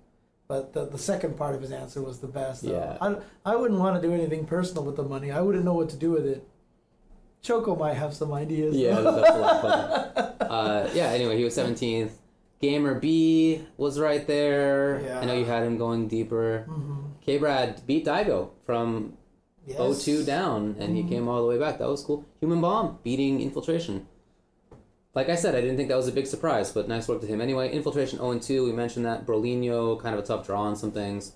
But 0.47 0.73
the, 0.73 0.85
the 0.85 0.99
second 0.99 1.37
part 1.37 1.55
of 1.55 1.61
his 1.61 1.71
answer 1.71 2.01
was 2.01 2.19
the 2.19 2.27
best. 2.27 2.63
Yeah. 2.63 2.97
I, 3.01 3.15
I 3.43 3.55
wouldn't 3.55 3.79
want 3.79 3.99
to 3.99 4.07
do 4.07 4.13
anything 4.13 4.45
personal 4.45 4.83
with 4.83 4.95
the 4.95 5.03
money. 5.03 5.31
I 5.31 5.41
wouldn't 5.41 5.65
know 5.65 5.73
what 5.73 5.89
to 5.89 5.97
do 5.97 6.11
with 6.11 6.27
it. 6.27 6.47
Choco 7.45 7.75
might 7.75 7.93
have 7.93 8.13
some 8.13 8.33
ideas. 8.33 8.75
Yeah, 8.75 8.99
that's 9.01 9.29
a 9.29 9.39
lot 9.39 9.55
of 9.55 9.61
fun. 9.61 10.31
Uh, 10.45 10.89
yeah. 10.93 11.07
Anyway, 11.07 11.37
he 11.37 11.43
was 11.43 11.53
seventeenth. 11.53 12.17
GamerBee 12.61 13.65
was 13.77 13.99
right 13.99 14.25
there. 14.25 15.01
Yeah. 15.03 15.19
I 15.19 15.25
know 15.25 15.33
you 15.33 15.45
had 15.45 15.63
him 15.63 15.77
going 15.77 16.07
deeper. 16.07 16.65
Mm-hmm. 16.69 17.01
K. 17.25 17.37
Brad 17.37 17.85
beat 17.85 18.05
Daigo 18.05 18.51
from 18.65 19.17
yes. 19.65 19.77
0-2 19.77 20.25
down, 20.25 20.75
and 20.79 20.95
he 20.95 21.03
came 21.03 21.27
all 21.27 21.41
the 21.41 21.47
way 21.47 21.57
back. 21.57 21.79
That 21.79 21.89
was 21.89 22.03
cool. 22.03 22.25
Human 22.39 22.61
Bomb 22.61 22.99
beating 23.03 23.41
Infiltration. 23.41 24.07
Like 25.13 25.29
I 25.29 25.35
said, 25.35 25.55
I 25.55 25.61
didn't 25.61 25.77
think 25.77 25.89
that 25.89 25.97
was 25.97 26.07
a 26.07 26.13
big 26.13 26.27
surprise, 26.27 26.71
but 26.71 26.87
nice 26.87 27.07
work 27.07 27.21
to 27.21 27.27
him. 27.27 27.41
Anyway, 27.41 27.71
Infiltration 27.71 28.19
0-2, 28.19 28.65
we 28.65 28.71
mentioned 28.71 29.05
that. 29.05 29.25
Brolinho, 29.25 29.99
kind 30.01 30.15
of 30.15 30.23
a 30.23 30.27
tough 30.27 30.45
draw 30.45 30.61
on 30.61 30.75
some 30.75 30.91
things. 30.91 31.33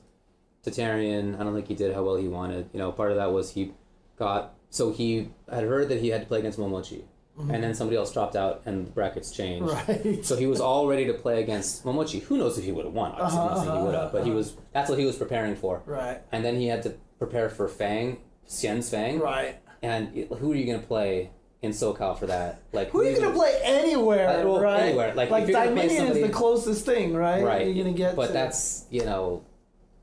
Tatarian, 0.63 1.39
I 1.39 1.43
don't 1.43 1.53
think 1.55 1.67
he 1.67 1.75
did 1.75 1.93
how 1.93 2.03
well 2.03 2.15
he 2.15 2.27
wanted. 2.27 2.69
You 2.73 2.79
know, 2.79 2.91
part 2.91 3.11
of 3.11 3.17
that 3.17 3.31
was 3.31 3.51
he 3.51 3.73
got... 4.17 4.53
So 4.69 4.91
he 4.91 5.29
had 5.51 5.63
heard 5.63 5.89
that 5.89 5.99
he 5.99 6.09
had 6.09 6.21
to 6.21 6.27
play 6.27 6.39
against 6.39 6.59
Momochi, 6.59 7.03
and 7.39 7.63
then 7.63 7.73
somebody 7.73 7.95
else 7.97 8.11
dropped 8.11 8.35
out, 8.35 8.61
and 8.65 8.85
the 8.87 8.91
brackets 8.91 9.31
changed. 9.31 9.71
Right. 9.71 10.23
So 10.25 10.35
he 10.35 10.45
was 10.45 10.59
all 10.61 10.87
ready 10.87 11.05
to 11.07 11.13
play 11.13 11.41
against 11.41 11.83
Momochi. 11.85 12.21
Who 12.23 12.37
knows 12.37 12.57
if 12.57 12.65
he 12.65 12.71
would 12.71 12.85
have 12.85 12.93
won? 12.93 13.11
Obviously, 13.13 13.37
not 13.39 13.57
saying 13.65 13.77
he 13.77 13.83
would 13.83 13.95
have, 13.95 14.11
but 14.11 14.23
he 14.25 14.31
was. 14.31 14.55
That's 14.73 14.89
what 14.89 14.99
he 14.99 15.05
was 15.05 15.15
preparing 15.15 15.55
for. 15.55 15.81
Right. 15.85 16.21
And 16.31 16.43
then 16.45 16.55
he 16.55 16.67
had 16.67 16.83
to 16.83 16.95
prepare 17.17 17.49
for 17.49 17.67
Fang, 17.67 18.17
Xian's 18.47 18.89
Fang. 18.89 19.19
Right. 19.19 19.55
And 19.81 20.15
it- 20.15 20.31
who 20.33 20.51
are 20.51 20.55
you 20.55 20.65
gonna 20.65 20.85
play 20.85 21.31
in 21.61 21.71
SoCal 21.71 22.17
for 22.19 22.27
that? 22.27 22.61
Like 22.73 22.89
Who 22.91 23.01
are 23.01 23.09
you 23.09 23.17
gonna 23.19 23.33
play 23.33 23.59
anywhere, 23.63 24.27
Uh, 24.29 24.43
well, 24.45 24.59
right? 24.61 24.79
anywhere. 24.81 25.13
Like, 25.15 25.29
like 25.29 25.43
if 25.43 25.49
you're 25.49 25.59
gonna 25.59 25.71
play 25.75 25.87
Dominion 25.87 26.17
is 26.17 26.21
the 26.27 26.33
closest 26.33 26.85
thing, 26.85 27.13
right? 27.13 27.43
Right. 27.43 27.67
You're 27.73 27.83
gonna 27.85 27.97
get. 27.97 28.15
But 28.15 28.27
to. 28.27 28.33
that's 28.33 28.85
you 28.89 29.03
know, 29.05 29.43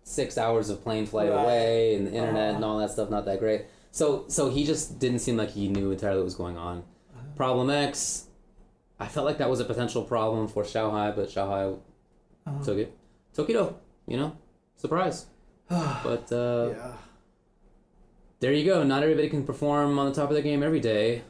six 0.03 0.39
hours 0.39 0.71
of 0.71 0.83
plane 0.83 1.07
flight 1.07 1.31
Right. 1.31 1.43
away, 1.43 1.95
and 1.95 2.07
the 2.07 2.13
internet 2.13 2.49
Uh-huh. 2.49 2.57
and 2.57 2.65
all 2.65 2.79
that 2.79 2.91
stuff. 2.91 3.11
Not 3.11 3.25
that 3.27 3.39
great. 3.41 3.67
So 3.91 4.25
so 4.29 4.51
he 4.51 4.65
just 4.65 4.99
didn't 4.99 5.21
seem 5.21 5.37
like 5.37 5.51
he 5.51 5.69
knew 5.69 5.91
entirely 5.91 6.19
what 6.19 6.25
was 6.25 6.35
going 6.35 6.57
on. 6.57 6.85
Problem 7.37 7.71
X. 7.71 8.25
I 8.99 9.07
felt 9.09 9.27
like 9.27 9.39
that 9.39 9.51
was 9.51 9.61
a 9.61 9.65
potential 9.65 10.03
problem 10.03 10.49
for 10.49 10.65
Shanghai, 10.65 11.11
but 11.11 11.31
Shanghai 11.31 11.65
Uh-huh. 12.47 12.65
took 12.65 12.79
it. 12.79 12.97
Took 13.35 13.51
it 13.51 13.55
though, 13.55 13.77
you 14.07 14.17
know, 14.17 14.37
surprise. 14.77 15.27
but 15.69 16.31
uh, 16.33 16.69
yeah. 16.71 16.93
there 18.41 18.53
you 18.53 18.65
go. 18.65 18.83
Not 18.85 19.03
everybody 19.03 19.29
can 19.29 19.45
perform 19.45 19.99
on 19.99 20.07
the 20.09 20.15
top 20.15 20.29
of 20.31 20.35
their 20.35 20.43
game 20.43 20.63
every 20.63 20.81
day. 20.81 21.23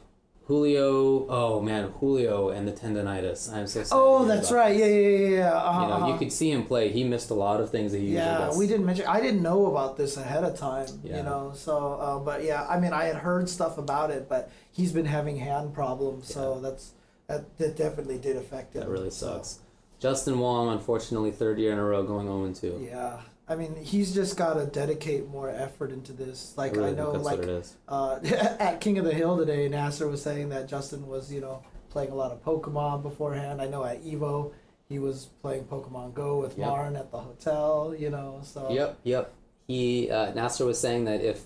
Julio, 0.47 1.27
oh 1.27 1.61
man, 1.61 1.91
Julio 1.99 2.49
and 2.49 2.65
the 2.65 2.71
tendonitis. 2.71 3.51
I'm 3.51 3.67
so 3.67 3.83
sorry. 3.83 4.01
Oh, 4.01 4.25
that's 4.25 4.49
right. 4.49 4.73
Yeah, 4.73 4.85
yeah, 4.85 5.07
yeah. 5.09 5.29
yeah. 5.29 5.53
Uh-huh, 5.53 5.81
You 5.81 5.87
know, 5.87 5.93
uh-huh. 5.95 6.07
you 6.07 6.17
could 6.17 6.31
see 6.31 6.49
him 6.49 6.63
play. 6.63 6.89
He 6.89 7.03
missed 7.03 7.29
a 7.31 7.33
lot 7.33 7.59
of 7.59 7.69
things 7.69 7.91
that 7.91 7.97
he 7.97 8.05
usually 8.05 8.23
Yeah, 8.23 8.57
we 8.57 8.65
didn't 8.65 8.85
mention. 8.85 9.05
I 9.07 9.19
didn't 9.19 9.41
know 9.41 9.65
about 9.65 9.97
this 9.97 10.15
ahead 10.15 10.45
of 10.45 10.57
time. 10.57 10.87
Yeah. 11.03 11.17
You 11.17 11.23
know, 11.23 11.51
so 11.53 11.95
uh, 11.95 12.19
but 12.19 12.45
yeah, 12.45 12.65
I 12.65 12.79
mean, 12.79 12.93
I 12.93 13.03
had 13.05 13.17
heard 13.17 13.49
stuff 13.49 13.77
about 13.77 14.09
it, 14.09 14.29
but 14.29 14.49
he's 14.71 14.93
been 14.93 15.05
having 15.05 15.35
hand 15.35 15.73
problems, 15.73 16.33
so 16.33 16.61
that's 16.61 16.93
that, 17.27 17.57
that 17.57 17.75
definitely 17.75 18.17
did 18.17 18.37
affect 18.37 18.73
him. 18.73 18.83
That 18.83 18.89
really 18.89 19.09
so, 19.09 19.33
sucks. 19.33 19.59
Justin 19.99 20.39
Wong, 20.39 20.69
unfortunately, 20.69 21.31
third 21.31 21.59
year 21.59 21.73
in 21.73 21.77
a 21.77 21.83
row 21.83 22.03
going 22.03 22.55
0 22.55 22.77
2. 22.77 22.85
Yeah, 22.85 23.19
I 23.49 23.55
mean, 23.55 23.75
he's 23.77 24.13
just 24.13 24.35
got 24.37 24.55
to 24.55 24.65
dedicate 24.65 25.27
more 25.27 25.49
effort 25.49 25.91
into 25.91 26.11
this. 26.11 26.53
Like 26.57 26.75
really 26.75 26.89
I 26.89 26.93
know, 26.93 27.11
like 27.11 27.39
what 27.39 27.47
it 27.47 27.49
is. 27.49 27.77
uh, 27.87 28.19
at 28.59 28.81
King 28.81 28.97
of 28.97 29.05
the 29.05 29.13
Hill 29.13 29.37
today, 29.37 29.67
Nasser 29.69 30.07
was 30.07 30.21
saying 30.21 30.49
that 30.49 30.67
Justin 30.67 31.07
was, 31.07 31.31
you 31.31 31.39
know, 31.39 31.63
playing 31.89 32.11
a 32.11 32.15
lot 32.15 32.31
of 32.31 32.43
Pokemon 32.43 33.03
beforehand. 33.03 33.61
I 33.61 33.67
know 33.67 33.85
at 33.85 34.03
Evo, 34.03 34.51
he 34.89 34.99
was 34.99 35.29
playing 35.41 35.63
Pokemon 35.65 36.13
Go 36.13 36.39
with 36.41 36.57
Yep. 36.57 36.67
Marn 36.67 36.95
at 36.97 37.11
the 37.11 37.19
hotel, 37.19 37.95
you 37.97 38.09
know, 38.09 38.41
so. 38.43 38.69
Yep, 38.69 38.99
yep. 39.03 39.33
He 39.67 40.09
uh, 40.11 40.33
Nasser 40.33 40.65
was 40.65 40.79
saying 40.79 41.05
that 41.05 41.21
if 41.21 41.43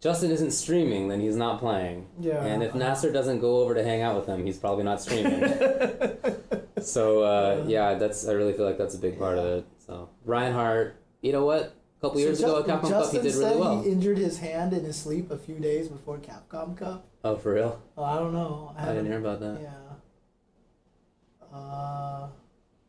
Justin 0.00 0.30
isn't 0.30 0.52
streaming, 0.52 1.08
then 1.08 1.20
he's 1.20 1.36
not 1.36 1.58
playing. 1.58 2.06
Yeah. 2.20 2.44
And 2.44 2.62
if 2.62 2.74
Nasser 2.74 3.12
doesn't 3.12 3.40
go 3.40 3.58
over 3.62 3.74
to 3.74 3.82
hang 3.82 4.02
out 4.02 4.16
with 4.16 4.26
him, 4.26 4.44
he's 4.46 4.58
probably 4.58 4.84
not 4.84 5.00
streaming. 5.02 5.40
so 6.80 7.22
uh, 7.22 7.64
yeah, 7.66 7.94
that's 7.94 8.26
I 8.28 8.32
really 8.32 8.52
feel 8.52 8.64
like 8.64 8.78
that's 8.78 8.94
a 8.94 8.98
big 8.98 9.18
part 9.18 9.38
of 9.38 9.44
it. 9.44 9.64
So 9.88 10.10
Reinhardt, 10.26 10.96
you 11.22 11.32
know 11.32 11.44
what? 11.46 11.74
A 11.98 12.00
couple 12.02 12.20
years 12.20 12.38
So 12.40 12.56
ago 12.56 12.60
at 12.60 12.66
Capcom 12.82 12.90
Cup, 12.90 13.10
he 13.10 13.18
Justin 13.18 13.22
did 13.24 13.34
really 13.34 13.56
well. 13.60 13.82
He 13.82 13.90
injured 13.90 14.18
his 14.18 14.38
hand 14.38 14.72
in 14.74 14.84
his 14.84 14.96
sleep 14.96 15.30
a 15.30 15.38
few 15.38 15.56
days 15.58 15.88
before 15.88 16.18
Capcom 16.18 16.76
Cup. 16.76 17.06
Oh, 17.24 17.36
for 17.36 17.54
real? 17.54 17.80
Oh, 17.96 18.04
I 18.04 18.18
don't 18.18 18.32
know. 18.34 18.74
I 18.78 18.86
didn't 18.88 19.06
hear 19.06 19.18
about 19.18 19.40
that. 19.40 19.60
Yeah. 19.62 21.56
Uh, 21.56 22.28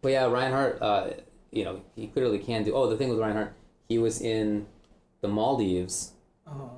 But 0.02 0.12
yeah, 0.12 0.26
Reinhardt, 0.26 0.82
uh, 0.82 1.10
you 1.52 1.64
know, 1.64 1.82
he 1.95 2.08
clearly 2.08 2.38
can 2.38 2.64
do. 2.64 2.74
Oh, 2.76 2.89
the 2.89 2.97
thing 2.97 3.10
with 3.10 3.20
Reinhardt, 3.20 3.54
he 3.88 3.97
was 3.97 4.22
in 4.22 4.68
the 5.22 5.28
Maldives 5.30 6.12
uh, 6.45 6.52
on 6.52 6.70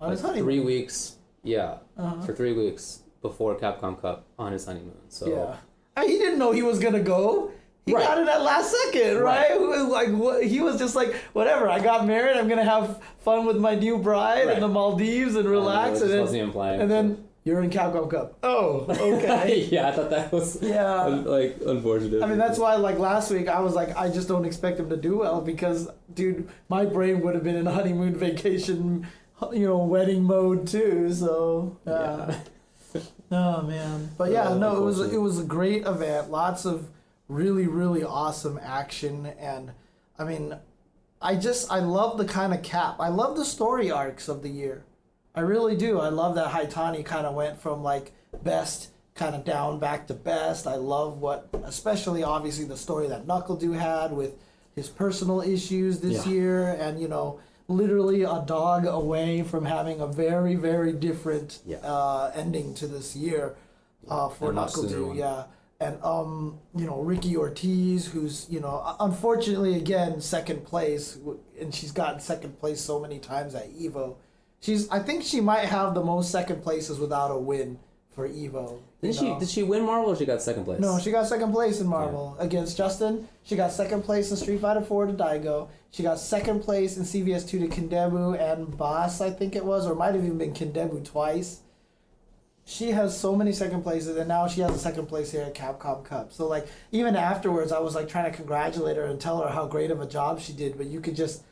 like 0.00 0.10
his 0.12 0.20
honeymoon. 0.20 0.44
three 0.44 0.60
weeks. 0.60 1.16
Yeah, 1.42 1.78
Uh-huh. 1.96 2.20
for 2.22 2.34
three 2.34 2.52
weeks 2.52 3.00
before 3.22 3.56
Capcom 3.56 4.00
Cup 4.00 4.24
on 4.38 4.52
his 4.52 4.66
honeymoon. 4.66 4.96
So 5.08 5.28
Yeah. 5.28 6.02
He 6.04 6.18
didn't 6.18 6.38
know 6.38 6.52
he 6.52 6.62
was 6.62 6.78
gonna 6.78 7.00
go. 7.02 7.50
He 7.86 7.94
Right. 7.94 8.02
got 8.04 8.18
it 8.18 8.26
at 8.28 8.40
last 8.42 8.74
second, 8.74 9.18
right? 9.20 9.50
Right. 9.60 9.80
Like 9.82 10.08
what? 10.10 10.42
He 10.44 10.60
was 10.60 10.78
just 10.78 10.94
like, 10.96 11.14
whatever. 11.34 11.68
I 11.68 11.80
got 11.80 12.06
married. 12.06 12.36
I'm 12.36 12.48
gonna 12.48 12.64
have 12.64 12.98
fun 13.18 13.44
with 13.44 13.58
my 13.58 13.74
new 13.74 13.98
bride 13.98 14.46
Right. 14.46 14.54
in 14.56 14.60
the 14.62 14.68
Maldives 14.68 15.36
and 15.36 15.46
relax, 15.48 16.00
and 16.00 16.10
then 16.10 16.20
wasn't 16.20 16.38
even 16.38 16.52
playing, 16.52 16.80
and 16.80 16.90
then 16.90 17.24
you're 17.44 17.60
in 17.60 17.68
Capcom 17.68 18.08
Cup. 18.08 18.38
Oh, 18.42 18.86
okay. 18.88 19.68
yeah, 19.70 19.88
I 19.88 19.92
thought 19.92 20.08
that 20.08 20.32
was 20.32 20.62
Yeah. 20.62 21.02
un- 21.02 21.24
like 21.26 21.58
unfortunate. 21.66 22.22
I 22.22 22.26
mean, 22.26 22.38
that's 22.38 22.58
why, 22.58 22.76
like 22.76 22.98
last 22.98 23.30
week, 23.30 23.48
I 23.48 23.60
was 23.60 23.74
like, 23.74 23.94
I 23.98 24.08
just 24.08 24.28
don't 24.28 24.46
expect 24.46 24.80
him 24.80 24.88
to 24.88 24.96
do 24.96 25.18
well 25.18 25.42
because, 25.42 25.88
dude, 26.14 26.48
my 26.70 26.86
brain 26.86 27.20
would 27.20 27.34
have 27.34 27.44
been 27.44 27.56
in 27.56 27.66
honeymoon 27.78 28.14
vacation, 28.16 29.06
you 29.52 29.66
know, 29.66 29.76
wedding 29.76 30.22
mode 30.24 30.66
too. 30.66 31.12
So, 31.12 31.76
uh, 31.86 32.32
oh 33.30 33.60
man, 33.62 34.08
but 34.16 34.30
yeah, 34.30 34.48
Uh, 34.50 34.54
no, 34.54 34.78
it 34.78 34.80
was 34.80 35.00
it 35.12 35.20
was 35.20 35.38
a 35.38 35.44
great 35.44 35.86
event. 35.86 36.30
Lots 36.30 36.64
of 36.64 36.88
really 37.28 37.66
really 37.66 38.04
awesome 38.04 38.58
action, 38.62 39.26
and 39.38 39.72
I 40.18 40.24
mean, 40.24 40.56
I 41.20 41.36
just 41.36 41.70
I 41.70 41.78
love 41.80 42.18
the 42.18 42.24
kind 42.24 42.52
of 42.54 42.62
cap. 42.62 42.96
I 42.98 43.08
love 43.08 43.36
the 43.36 43.44
story 43.44 43.90
arcs 43.90 44.28
of 44.28 44.42
the 44.42 44.48
year. 44.50 44.84
I 45.34 45.40
really 45.40 45.76
do. 45.76 45.98
I 46.00 46.10
love 46.10 46.36
that 46.36 46.52
Haitani 46.52 47.04
kind 47.04 47.26
of 47.26 47.34
went 47.34 47.60
from 47.60 47.82
like 47.82 48.12
best 48.42 48.90
kind 49.14 49.34
of 49.34 49.44
down 49.44 49.78
back 49.78 50.06
to 50.08 50.14
best. 50.14 50.66
I 50.66 50.74
love 50.76 51.18
what, 51.18 51.48
especially 51.64 52.22
obviously 52.22 52.64
the 52.64 52.76
story 52.76 53.06
that 53.08 53.26
NuckleDu 53.26 53.78
had 53.78 54.12
with 54.12 54.34
his 54.74 54.88
personal 54.88 55.40
issues 55.40 56.00
this 56.00 56.26
Yeah. 56.26 56.32
year, 56.32 56.68
and 56.80 57.00
you 57.00 57.08
know, 57.08 57.40
literally 57.68 58.22
a 58.22 58.42
dog 58.46 58.84
away 58.86 59.42
from 59.42 59.64
having 59.64 60.00
a 60.00 60.06
very 60.06 60.54
very 60.56 60.92
different 60.92 61.60
Yeah. 61.64 61.78
uh, 61.78 62.30
ending 62.34 62.74
to 62.74 62.86
this 62.86 63.16
year 63.16 63.56
uh, 64.08 64.28
for 64.28 64.52
Knuckle 64.52 64.84
one. 65.08 65.16
Yeah. 65.16 65.44
And 65.80 66.02
um, 66.02 66.60
you 66.74 66.86
know 66.86 67.00
Ricki 67.00 67.36
Ortiz, 67.36 68.06
who's 68.06 68.46
you 68.48 68.60
know 68.60 68.96
unfortunately 69.00 69.76
again 69.76 70.20
second 70.20 70.64
place, 70.64 71.18
and 71.60 71.74
she's 71.74 71.92
gotten 71.92 72.20
second 72.20 72.58
place 72.58 72.80
so 72.80 73.00
many 73.00 73.18
times 73.18 73.54
at 73.54 73.72
Evo. 73.74 74.16
She's 74.60 74.88
I 74.88 75.00
think 75.00 75.24
she 75.24 75.40
might 75.40 75.66
have 75.66 75.94
the 75.94 76.02
most 76.02 76.30
second 76.30 76.62
places 76.62 76.98
without 76.98 77.30
a 77.30 77.36
win 77.38 77.78
for 78.14 78.28
Evo. 78.28 78.80
Did 79.02 79.14
she 79.14 79.28
know? 79.28 79.40
did 79.40 79.48
she 79.48 79.62
win 79.62 79.84
Marvel 79.84 80.12
or 80.12 80.16
she 80.16 80.24
got 80.24 80.40
second 80.40 80.64
place? 80.64 80.80
No, 80.80 80.98
she 80.98 81.10
got 81.10 81.26
second 81.26 81.52
place 81.52 81.80
in 81.80 81.86
Marvel 81.86 82.36
against 82.38 82.76
Justin. 82.76 83.28
She 83.42 83.56
got 83.56 83.72
second 83.72 84.02
place 84.02 84.30
in 84.30 84.36
Street 84.36 84.60
Fighter 84.60 84.80
4 84.80 85.06
to 85.06 85.12
Daigo. 85.12 85.68
She 85.90 86.02
got 86.02 86.18
second 86.18 86.60
place 86.60 86.96
in 86.96 87.02
CVS 87.02 87.46
2 87.48 87.60
to 87.60 87.68
Kindevu 87.68 88.40
and 88.40 88.76
Boss, 88.76 89.20
I 89.20 89.30
think 89.30 89.56
it 89.56 89.64
was, 89.64 89.86
or 89.86 89.94
might 89.94 90.14
have 90.14 90.24
even 90.24 90.38
been 90.38 90.54
Kindevu 90.54 91.04
twice. 91.04 91.60
She 92.66 92.92
has 92.92 93.18
so 93.18 93.36
many 93.36 93.52
second 93.52 93.82
places, 93.82 94.16
and 94.16 94.26
now 94.26 94.48
she 94.48 94.62
has 94.62 94.74
a 94.74 94.78
second 94.78 95.06
place 95.06 95.30
here 95.30 95.42
at 95.42 95.54
Capcom 95.54 96.02
Cup. 96.02 96.32
So, 96.32 96.46
like, 96.48 96.66
even 96.92 97.14
afterwards, 97.14 97.72
I 97.72 97.78
was 97.80 97.94
like 97.94 98.08
trying 98.08 98.30
to 98.30 98.36
congratulate 98.36 98.96
her 98.96 99.04
and 99.04 99.20
tell 99.20 99.42
her 99.42 99.50
how 99.50 99.66
great 99.66 99.90
of 99.90 100.00
a 100.00 100.06
job 100.06 100.40
she 100.40 100.54
did, 100.54 100.78
but 100.78 100.86
you 100.86 101.00
could 101.00 101.14
just, 101.14 101.42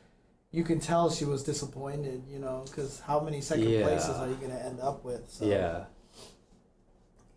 you 0.53 0.65
can 0.65 0.81
tell 0.81 1.11
she 1.11 1.27
was 1.27 1.43
disappointed, 1.43 2.23
you 2.31 2.39
know, 2.39 2.65
because 2.67 3.01
how 3.01 3.21
many 3.21 3.43
second 3.43 3.69
Yeah. 3.69 3.83
places 3.83 4.17
are 4.17 4.27
you 4.29 4.37
going 4.37 4.53
to 4.53 4.65
end 4.65 4.81
up 4.81 5.05
with? 5.05 5.31
So, 5.31 5.45
Yeah. 5.45 5.85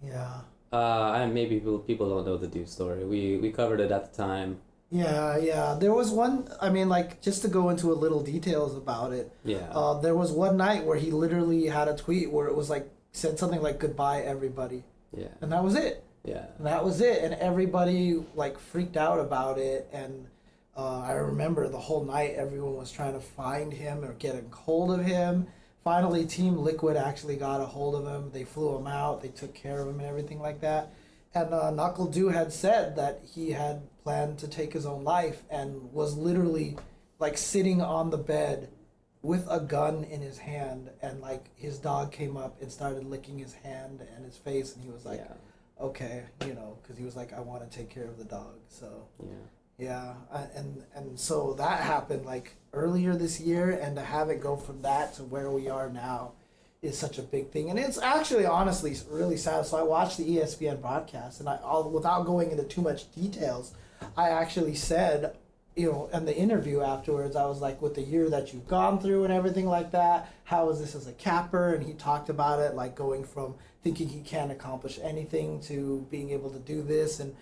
Yeah. 0.02 0.42
Uh, 0.72 1.14
and 1.16 1.34
maybe 1.34 1.56
people, 1.60 1.80
people 1.80 2.10
don't 2.10 2.26
know 2.26 2.38
the 2.38 2.48
Du 2.48 2.66
story. 2.66 3.04
We 3.06 3.38
we 3.38 3.52
covered 3.52 3.80
it 3.80 3.92
at 3.92 4.12
the 4.12 4.18
time. 4.18 4.60
Yeah, 4.92 5.38
yeah. 5.38 5.76
There 5.80 5.94
was 5.94 6.12
one. 6.12 6.50
I 6.62 6.70
mean, 6.70 6.90
like 6.90 7.22
just 7.22 7.42
to 7.44 7.48
go 7.48 7.70
into 7.70 7.92
a 7.92 7.96
little 7.96 8.22
details 8.22 8.76
about 8.76 9.14
it. 9.14 9.32
Yeah. 9.44 9.68
Uh, 9.72 10.00
there 10.00 10.16
was 10.16 10.32
one 10.32 10.58
night 10.58 10.86
where 10.86 10.98
he 10.98 11.12
literally 11.12 11.68
had 11.68 11.88
a 11.88 11.96
tweet 11.96 12.32
where 12.32 12.48
it 12.48 12.56
was 12.56 12.70
like 12.70 12.90
said 13.16 13.40
something 13.40 13.62
like 13.62 13.80
"Goodbye, 13.80 14.22
everybody," 14.22 14.84
yeah. 15.16 15.28
and 15.42 15.52
that 15.52 15.64
was 15.64 15.76
it. 15.76 16.04
Yeah. 16.26 16.46
And 16.58 16.66
that 16.66 16.84
was 16.84 17.02
it, 17.02 17.24
and 17.24 17.34
everybody 17.36 18.24
like 18.36 18.58
freaked 18.58 18.98
out 18.98 19.20
about 19.20 19.60
it. 19.60 19.88
And 19.94 20.28
uh, 20.76 21.02
I 21.02 21.14
remember 21.14 21.68
the 21.70 21.80
whole 21.80 22.04
night 22.04 22.34
everyone 22.36 22.76
was 22.76 22.92
trying 22.92 23.14
to 23.14 23.20
find 23.20 23.72
him 23.72 24.04
or 24.04 24.14
get 24.14 24.36
a 24.36 24.56
hold 24.56 25.00
of 25.00 25.06
him. 25.06 25.48
Finally, 25.84 26.26
Team 26.26 26.58
Liquid 26.58 26.98
actually 26.98 27.36
got 27.36 27.62
a 27.62 27.66
hold 27.66 27.94
of 27.94 28.08
him. 28.08 28.32
They 28.32 28.44
flew 28.44 28.76
him 28.76 28.88
out. 28.88 29.22
They 29.22 29.28
took 29.28 29.54
care 29.54 29.82
of 29.82 29.88
him 29.88 30.00
and 30.00 30.10
everything 30.10 30.40
like 30.40 30.62
that. 30.62 30.92
And 31.36 31.54
uh, 31.54 31.72
NuckleDu 31.72 32.34
had 32.34 32.52
said 32.52 32.96
that 32.96 33.22
he 33.36 33.52
had 33.52 33.84
planned 34.04 34.40
to 34.40 34.48
take 34.48 34.74
his 34.74 34.86
own 34.86 35.04
life 35.04 35.44
and 35.50 35.94
was 35.94 36.18
literally 36.18 36.78
like 37.20 37.38
sitting 37.38 37.82
on 37.82 38.10
the 38.10 38.18
bed 38.18 38.70
with 39.26 39.48
a 39.50 39.60
gun 39.60 40.04
in 40.04 40.22
his 40.22 40.38
hand, 40.38 40.90
and 41.02 41.20
like 41.20 41.46
his 41.56 41.80
dog 41.80 42.12
came 42.12 42.38
up 42.38 42.62
and 42.62 42.72
started 42.72 43.04
licking 43.06 43.40
his 43.40 43.54
hand 43.54 44.02
and 44.16 44.24
his 44.24 44.38
face, 44.38 44.76
and 44.76 44.84
he 44.84 44.92
was 44.92 45.04
like, 45.06 45.20
yeah, 45.20 45.34
okay, 45.82 46.24
you 46.46 46.54
know, 46.54 46.78
because 46.82 46.98
he 46.98 47.04
was 47.04 47.16
like, 47.16 47.34
I 47.34 47.40
want 47.40 47.70
to 47.70 47.78
take 47.78 47.90
care 47.90 48.06
of 48.06 48.18
the 48.18 48.24
dog. 48.26 48.56
So 48.70 49.08
yeah. 49.20 49.34
yeah, 49.78 50.14
I- 50.32 50.48
and 50.56 50.84
and 50.96 51.20
so 51.20 51.54
that 51.58 51.82
happened 51.82 52.26
like 52.26 52.56
earlier 52.72 53.16
this 53.16 53.40
year, 53.40 53.72
and 53.72 53.96
to 53.96 54.02
have 54.04 54.30
it 54.30 54.42
go 54.42 54.56
from 54.56 54.82
that 54.84 55.16
to 55.16 55.24
where 55.24 55.50
we 55.50 55.70
are 55.70 55.90
now 55.90 56.34
is 56.84 56.96
such 56.96 57.18
a 57.18 57.24
big 57.24 57.50
thing, 57.50 57.72
and 57.72 57.80
it's 57.80 57.98
actually 57.98 58.46
honestly 58.46 58.96
really 59.10 59.38
sad. 59.38 59.66
So 59.66 59.76
I 59.78 59.82
watched 59.82 60.18
the 60.18 60.38
ESPN 60.38 60.82
broadcast, 60.82 61.40
and 61.40 61.50
I, 61.50 61.58
all 61.64 61.90
without 61.90 62.28
going 62.28 62.52
into 62.52 62.64
too 62.64 62.82
much 62.82 63.12
details, 63.12 63.74
I 64.16 64.30
actually 64.30 64.76
said, 64.76 65.36
you 65.76 65.92
know, 65.92 66.10
and 66.14 66.28
the 66.28 66.36
interview 66.36 66.82
afterwards, 66.82 67.36
I 67.36 67.46
was 67.46 67.60
like, 67.60 67.82
with 67.82 67.96
the 67.96 68.02
year 68.02 68.30
that 68.30 68.54
you've 68.54 68.68
gone 68.68 69.00
through 69.00 69.26
and 69.26 69.34
everything 69.34 69.68
like 69.68 69.92
that, 69.92 70.32
how 70.46 70.70
is 70.70 70.80
this 70.80 70.96
as 70.96 71.08
a 71.08 71.14
capper? 71.14 71.74
And 71.74 71.86
he 71.86 71.94
talked 71.94 72.30
about 72.30 72.60
it, 72.60 72.76
like 72.76 72.96
going 72.96 73.26
from 73.26 73.56
thinking 73.84 74.08
he 74.08 74.22
can't 74.22 74.52
accomplish 74.52 75.00
anything 75.04 75.60
to 75.62 76.08
being 76.10 76.32
able 76.32 76.50
to 76.50 76.60
do 76.60 76.82
this 76.82 77.20
and 77.20 77.36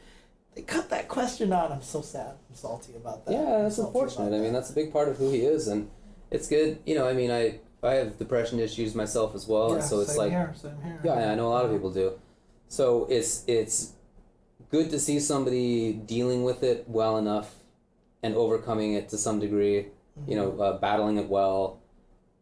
they 0.56 0.62
cut 0.62 0.90
that 0.90 1.08
question 1.08 1.52
out. 1.52 1.72
I'm 1.72 1.82
so 1.82 2.02
sad. 2.02 2.36
I'm 2.50 2.56
salty 2.56 2.94
about 2.96 3.26
that. 3.26 3.34
Yeah, 3.34 3.62
that's 3.64 3.78
unfortunate. 3.78 4.36
I 4.36 4.40
mean, 4.40 4.54
that's 4.54 4.70
a 4.70 4.74
big 4.74 4.94
part 4.94 5.10
of 5.10 5.18
who 5.18 5.32
he 5.32 5.40
is, 5.40 5.68
and 5.68 5.90
it's 6.32 6.48
good. 6.48 6.80
You 6.86 6.96
know, 6.96 7.08
I 7.08 7.14
mean, 7.14 7.32
I 7.32 7.60
I 7.82 7.96
have 7.96 8.18
depression 8.18 8.60
issues 8.60 8.96
myself 8.96 9.36
as 9.36 9.48
well, 9.48 9.70
yeah, 9.70 9.76
and 9.76 9.84
so 9.84 10.00
it's 10.02 10.16
like, 10.16 10.32
here, 10.32 10.54
same 10.56 10.78
here. 10.84 11.00
yeah, 11.04 11.32
I 11.32 11.36
know 11.36 11.48
a 11.48 11.50
lot 11.50 11.66
of 11.66 11.72
people 11.72 11.92
do. 11.92 12.14
So 12.68 13.08
it's 13.10 13.44
it's 13.48 13.94
good 14.70 14.90
to 14.92 15.00
see 15.00 15.20
somebody 15.20 15.94
dealing 15.94 16.44
with 16.44 16.64
it 16.64 16.86
well 16.88 17.18
enough 17.18 17.56
and 18.24 18.34
overcoming 18.36 18.94
it 18.94 19.10
to 19.10 19.18
some 19.18 19.40
degree. 19.40 19.88
You 20.28 20.36
know, 20.36 20.60
uh, 20.62 20.78
battling 20.78 21.18
it 21.18 21.28
well, 21.28 21.82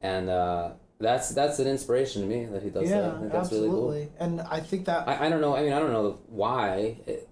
and 0.02 0.30
uh, 0.30 0.72
that's 1.00 1.30
that's 1.30 1.58
an 1.60 1.68
inspiration 1.68 2.22
to 2.22 2.28
me 2.28 2.46
that 2.46 2.62
he 2.62 2.70
does 2.70 2.90
yeah, 2.90 3.02
that. 3.02 3.16
I 3.16 3.20
think 3.20 3.32
that's 3.32 3.52
really 3.52 3.70
cool. 3.70 3.94
absolutely. 3.94 4.10
And 4.20 4.42
I 4.42 4.60
think 4.60 4.86
that 4.86 5.08
I, 5.08 5.28
I 5.28 5.30
don't 5.30 5.40
know. 5.40 5.56
I 5.56 5.64
mean, 5.64 5.72
I 5.72 5.80
don't 5.80 5.94
know 5.94 6.20
why. 6.28 6.98
It, 7.08 7.30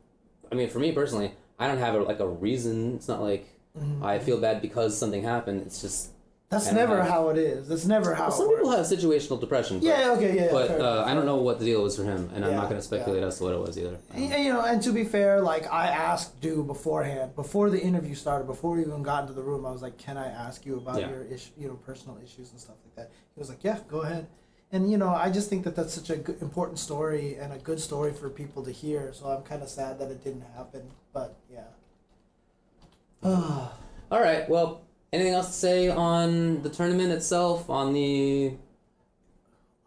I 0.50 0.56
mean, 0.56 0.70
for 0.70 0.80
me 0.80 0.94
personally, 0.94 1.34
I 1.60 1.68
don't 1.68 1.78
have 1.78 1.94
a, 1.94 2.00
like 2.00 2.22
a 2.22 2.28
reason. 2.28 2.96
It's 2.96 3.08
not 3.08 3.22
like 3.22 3.48
Mhm. 3.78 4.04
I 4.04 4.20
feel 4.20 4.40
bad 4.40 4.62
because 4.62 4.98
something 4.98 5.24
happened. 5.24 5.62
It's 5.62 5.82
just 5.82 6.12
that's 6.50 6.72
never 6.72 6.98
have- 6.98 7.08
how 7.08 7.30
it 7.30 7.38
is. 7.38 7.68
That's 7.68 7.86
never 7.86 8.16
how 8.16 8.30
well, 8.30 8.32
some 8.32 8.50
people 8.50 8.72
have 8.72 8.86
situational 8.86 9.40
depression. 9.40 9.80
But, 9.80 9.86
yeah, 9.86 10.12
okay, 10.14 10.36
yeah. 10.36 10.52
but 10.52 10.68
fair 10.68 10.82
uh, 10.82 10.94
enough, 10.94 11.08
I 11.08 11.14
don't 11.14 11.26
know 11.28 11.36
what 11.38 11.60
the 11.60 11.66
deal 11.66 11.84
was 11.84 11.96
for 11.96 12.04
him, 12.04 12.30
and 12.34 12.44
I'm 12.44 12.56
not 12.56 12.70
going 12.70 12.82
to 12.82 12.82
speculate 12.82 13.22
as 13.22 13.38
to 13.38 13.44
what 13.44 13.54
it 13.54 13.60
was 13.60 13.78
either. 13.78 14.00
And, 14.14 14.44
you 14.44 14.52
know, 14.52 14.62
and 14.62 14.82
to 14.82 14.92
be 14.92 15.04
fair, 15.04 15.42
like 15.42 15.72
I 15.72 15.88
asked 15.90 16.42
Du 16.42 16.64
beforehand, 16.64 17.36
before 17.36 17.70
the 17.70 17.80
interview 17.80 18.16
started, 18.16 18.48
before 18.48 18.72
we 18.76 18.82
even 18.82 19.04
got 19.04 19.22
into 19.24 19.34
the 19.34 19.44
room, 19.44 19.66
I 19.66 19.72
was 19.72 19.84
like, 19.84 19.98
"Can 19.98 20.18
I 20.18 20.28
ask 20.28 20.66
you 20.66 20.78
about 20.78 21.00
Yeah. 21.00 21.10
your 21.10 21.24
issue, 21.24 21.52
you 21.58 21.68
know, 21.68 21.76
personal 21.76 22.18
issues 22.24 22.50
and 22.52 22.60
stuff 22.60 22.78
like 22.84 22.96
that?" 22.96 23.12
He 23.36 23.40
was 23.40 23.50
like, 23.50 23.64
"Yeah, 23.64 23.80
go 23.88 24.02
ahead." 24.02 24.28
And 24.72 24.92
you 24.92 24.98
know, 24.98 25.10
I 25.10 25.30
just 25.32 25.50
think 25.50 25.64
that 25.66 25.76
that's 25.76 25.94
such 25.94 26.10
a 26.10 26.18
good, 26.18 26.42
important 26.42 26.80
story 26.80 27.36
and 27.36 27.54
a 27.54 27.58
good 27.58 27.80
story 27.80 28.12
for 28.14 28.30
people 28.30 28.64
to 28.64 28.72
hear. 28.72 29.14
So 29.14 29.28
I'm 29.28 29.44
kind 29.44 29.62
of 29.64 29.70
sad 29.70 30.00
that 30.00 30.10
it 30.12 30.24
didn't 30.24 30.46
happen, 30.56 30.84
but 31.14 31.36
yeah. 31.52 31.66
All 34.12 34.22
right. 34.22 34.48
Well, 34.50 34.82
anything 35.14 35.34
else 35.34 35.48
to 35.48 35.54
say 35.54 35.90
on 35.90 36.62
the 36.62 36.70
tournament 36.70 37.12
itself? 37.12 37.70
On 37.70 37.94
the 37.94 38.54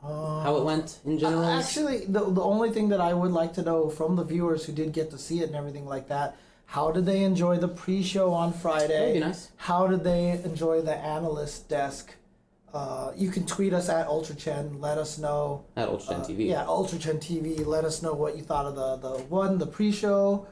how 0.02 0.56
it 0.56 0.64
went 0.64 0.98
in 1.04 1.18
general? 1.18 1.44
Uh, 1.44 1.60
Actually, 1.60 2.06
the, 2.06 2.28
the 2.28 2.42
only 2.42 2.70
thing 2.70 2.88
that 2.88 3.00
I 3.00 3.14
would 3.14 3.30
like 3.30 3.52
to 3.54 3.62
know 3.62 3.88
from 3.88 4.16
the 4.16 4.24
viewers 4.24 4.64
who 4.64 4.72
did 4.72 4.92
get 4.92 5.10
to 5.12 5.18
see 5.18 5.40
it 5.40 5.46
and 5.46 5.54
everything 5.54 5.86
like 5.86 6.08
that, 6.08 6.36
how 6.66 6.90
did 6.90 7.06
they 7.06 7.22
enjoy 7.22 7.58
the 7.58 7.68
pre-show 7.68 8.32
on 8.32 8.52
Friday? 8.52 9.12
Be 9.14 9.20
nice. 9.20 9.50
How 9.56 9.86
did 9.86 10.02
they 10.02 10.30
enjoy 10.44 10.80
the 10.82 10.96
analyst 10.96 11.68
desk? 11.68 12.14
Uh, 12.74 13.12
you 13.14 13.30
can 13.30 13.44
tweet 13.46 13.72
us 13.74 13.88
at 13.90 14.06
Ultra 14.08 14.34
UltraChen. 14.34 14.80
Let 14.80 14.98
us 14.98 15.18
know. 15.18 15.64
At 15.76 15.88
Ultra 15.88 16.16
Uh, 16.16 16.24
TV. 16.24 16.48
Yeah, 16.48 16.64
Ultra 16.66 16.98
UltraChen 16.98 17.20
TV. 17.20 17.64
Let 17.64 17.84
us 17.84 18.02
know 18.02 18.14
what 18.14 18.36
you 18.36 18.42
thought 18.42 18.64
of 18.66 18.74
the 18.74 18.96
the 18.96 19.18
one 19.24 19.58
the 19.58 19.66
pre-show 19.66 20.46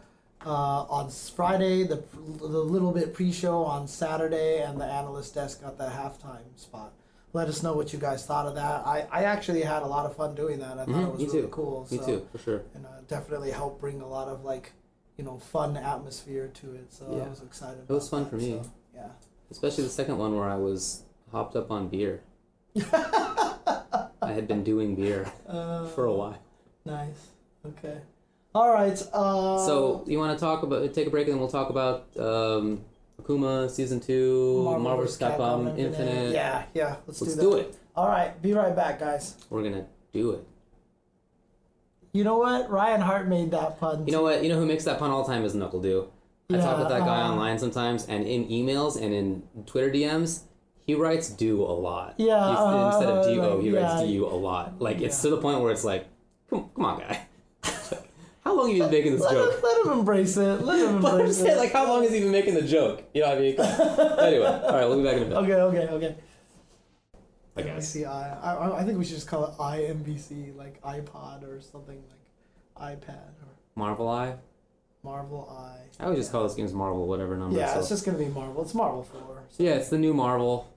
uh, 0.47 0.83
on 0.85 1.11
Friday, 1.11 1.85
the 1.85 2.03
the 2.39 2.47
little 2.47 2.93
bit 2.93 3.13
pre-show 3.15 3.63
on 3.65 3.87
Saturday, 3.89 4.63
and 4.63 4.81
the 4.81 4.85
analyst 4.85 5.35
desk 5.35 5.61
got 5.63 5.77
the 5.79 5.85
halftime 5.89 6.57
spot. 6.57 6.93
Let 7.33 7.47
us 7.49 7.63
know 7.63 7.75
what 7.75 7.93
you 7.93 7.99
guys 7.99 8.27
thought 8.27 8.47
of 8.47 8.55
that. 8.57 8.85
I, 8.87 9.07
I 9.13 9.23
actually 9.25 9.63
had 9.63 9.83
a 9.83 9.87
lot 9.87 10.05
of 10.05 10.17
fun 10.17 10.35
doing 10.35 10.59
that. 10.61 10.79
I 10.79 10.85
thought 10.85 10.89
Mhm, 10.89 11.07
it 11.07 11.13
was 11.13 11.21
me 11.21 11.27
really 11.27 11.43
too. 11.43 11.49
cool. 11.49 11.87
Me 11.91 11.99
so, 11.99 12.07
too, 12.07 12.27
for 12.33 12.39
sure. 12.39 12.63
And 12.75 12.85
uh, 12.87 12.89
definitely 13.07 13.53
helped 13.53 13.81
bring 13.81 14.01
a 14.01 14.07
lot 14.09 14.27
of 14.27 14.43
like, 14.45 14.73
you 15.17 15.23
know, 15.25 15.39
fun 15.39 15.77
atmosphere 15.77 16.49
to 16.55 16.75
it. 16.75 16.93
So 16.93 17.07
Yeah. 17.17 17.27
I 17.27 17.29
was 17.29 17.41
excited. 17.43 17.85
It 17.89 17.93
was 17.93 18.09
fun 18.09 18.27
for 18.29 18.35
me. 18.37 18.61
so, 18.63 18.71
yeah. 18.95 19.09
Especially 19.49 19.85
the 19.85 19.91
second 19.91 20.19
one 20.19 20.37
where 20.37 20.49
I 20.51 20.57
was 20.57 21.05
hopped 21.31 21.55
up 21.55 21.71
on 21.71 21.89
beer. 21.89 22.23
I 22.93 24.33
had 24.33 24.49
been 24.49 24.65
doing 24.65 24.95
beer 24.97 25.31
Uh, 25.47 25.87
for 25.95 26.07
a 26.07 26.13
while. 26.13 26.39
Nice. 26.85 27.29
Okay. 27.65 27.99
All 28.55 28.73
right. 28.73 29.01
Uh, 29.13 29.59
So 29.65 30.05
you 30.07 30.19
want 30.19 30.37
to 30.39 30.45
talk 30.45 30.63
about 30.63 30.93
take 30.93 31.07
a 31.07 31.11
break 31.11 31.27
and 31.27 31.35
then 31.35 31.41
we'll 31.41 31.49
talk 31.51 31.71
about 31.71 32.07
um, 32.19 32.85
Akuma 33.21 33.71
season 33.71 34.01
two, 34.01 34.65
Marvel, 34.65 35.05
vs. 35.05 35.19
Capcom, 35.19 35.79
Infinite. 35.79 36.33
Yeah, 36.33 36.65
yeah. 36.75 36.97
Let's, 37.07 37.21
Let's 37.23 37.35
do 37.35 37.37
that. 37.37 37.43
do 37.43 37.57
it. 37.57 37.79
All 37.95 38.09
right. 38.09 38.41
Be 38.43 38.53
right 38.53 38.75
back, 38.75 38.99
guys. 38.99 39.37
We're 39.51 39.63
gonna 39.63 39.87
do 40.13 40.33
it. 40.33 40.45
You 42.13 42.25
know 42.25 42.39
what? 42.39 42.69
Ryan 42.71 43.01
Hart 43.01 43.29
made 43.29 43.53
that 43.53 43.79
pun. 43.79 44.05
You 44.07 44.13
know 44.13 44.23
what? 44.23 44.43
You 44.43 44.49
know 44.49 44.59
who 44.59 44.67
makes 44.67 44.85
that 44.85 44.99
pun 44.99 45.11
all 45.11 45.23
the 45.23 45.33
time 45.33 45.45
is 45.45 45.55
NuckleDu. 45.55 46.09
I 46.53 46.57
talk 46.57 46.79
with 46.79 46.89
that 46.89 47.01
guy 47.01 47.21
uh, 47.23 47.31
online 47.31 47.61
sometimes, 47.61 48.07
and 48.07 48.27
in 48.27 48.49
emails 48.49 49.01
and 49.01 49.15
in 49.15 49.43
Twitter 49.67 49.89
DMs, 49.91 50.41
he 50.85 50.97
writes 50.97 51.31
"do" 51.31 51.63
a 51.63 51.71
lot. 51.71 52.15
Yeah, 52.19 52.35
uh, 52.35 52.91
instead 52.91 53.09
of 53.09 53.25
"do," 53.27 53.61
he 53.61 53.71
yeah. 53.71 53.81
writes 53.95 54.09
"du" 54.11 54.27
a 54.27 54.35
lot. 54.35 54.81
Like 54.81 55.01
it's 55.01 55.23
to 55.23 55.31
the 55.31 55.37
point 55.37 55.61
where 55.61 55.71
it's 55.71 55.85
like, 55.85 56.09
come, 56.49 56.69
come 56.75 56.85
on, 56.85 56.99
guy. 56.99 57.27
How 58.45 58.57
long 58.57 58.69
have 58.69 58.77
you 58.77 58.83
been 58.85 58.91
making 58.93 59.13
this 59.13 59.21
let 59.23 59.33
joke? 59.33 59.55
him, 59.55 59.61
let 59.63 59.87
him 59.87 59.93
embrace 59.99 60.37
it. 60.37 60.63
Let 60.63 60.79
him 60.89 61.01
But 61.03 61.15
I'm 61.15 61.21
embrace 61.21 61.37
saying, 61.39 61.57
it. 61.57 61.59
like, 61.59 61.73
how 61.73 61.87
long 61.87 62.03
has 62.03 62.13
he 62.13 62.21
been 62.21 62.33
making 62.33 62.55
the 62.55 62.63
joke? 62.63 63.03
You 63.15 63.23
know 63.23 63.29
what 63.29 63.39
I 63.39 63.41
mean? 63.41 63.61
anyway, 63.61 64.47
all 64.47 64.73
right, 64.75 64.87
we'll 64.89 64.99
be 64.99 65.05
back 65.05 65.17
in 65.17 65.23
a 65.25 65.27
bit. 65.27 65.37
Okay, 65.37 65.55
okay, 65.55 65.89
okay. 65.93 66.17
Bye, 67.55 67.63
guys. 67.63 67.95
NBC, 67.95 68.07
I, 68.07 68.39
I, 68.43 68.81
I 68.81 68.85
think 68.85 68.99
we 68.99 69.05
should 69.05 69.17
just 69.17 69.27
call 69.29 69.45
it 69.47 69.53
IMBC, 69.59 70.57
like 70.57 70.81
iPod 70.83 71.43
or 71.47 71.61
something 71.61 72.01
like 72.79 72.99
iPad 72.99 73.17
or 73.43 73.49
Marvel 73.75 74.09
Eye. 74.09 74.37
Marvel 75.03 75.49
Eye. 75.51 75.81
I 75.99 76.09
would 76.09 76.17
just 76.17 76.31
call 76.31 76.45
this 76.45 76.55
game's 76.55 76.73
Marvel, 76.73 77.07
whatever 77.07 77.37
number. 77.37 77.59
Yeah, 77.59 77.73
so. 77.75 77.81
it's 77.81 77.89
just 77.89 78.05
gonna 78.05 78.19
be 78.19 78.27
Marvel. 78.27 78.63
It's 78.63 78.75
Marvel 78.75 79.03
Four. 79.03 79.43
so- 79.49 79.63
Yeah, 79.63 79.73
it's 79.73 79.89
the 79.89 79.99
new 79.99 80.15
Marvel. 80.15 80.73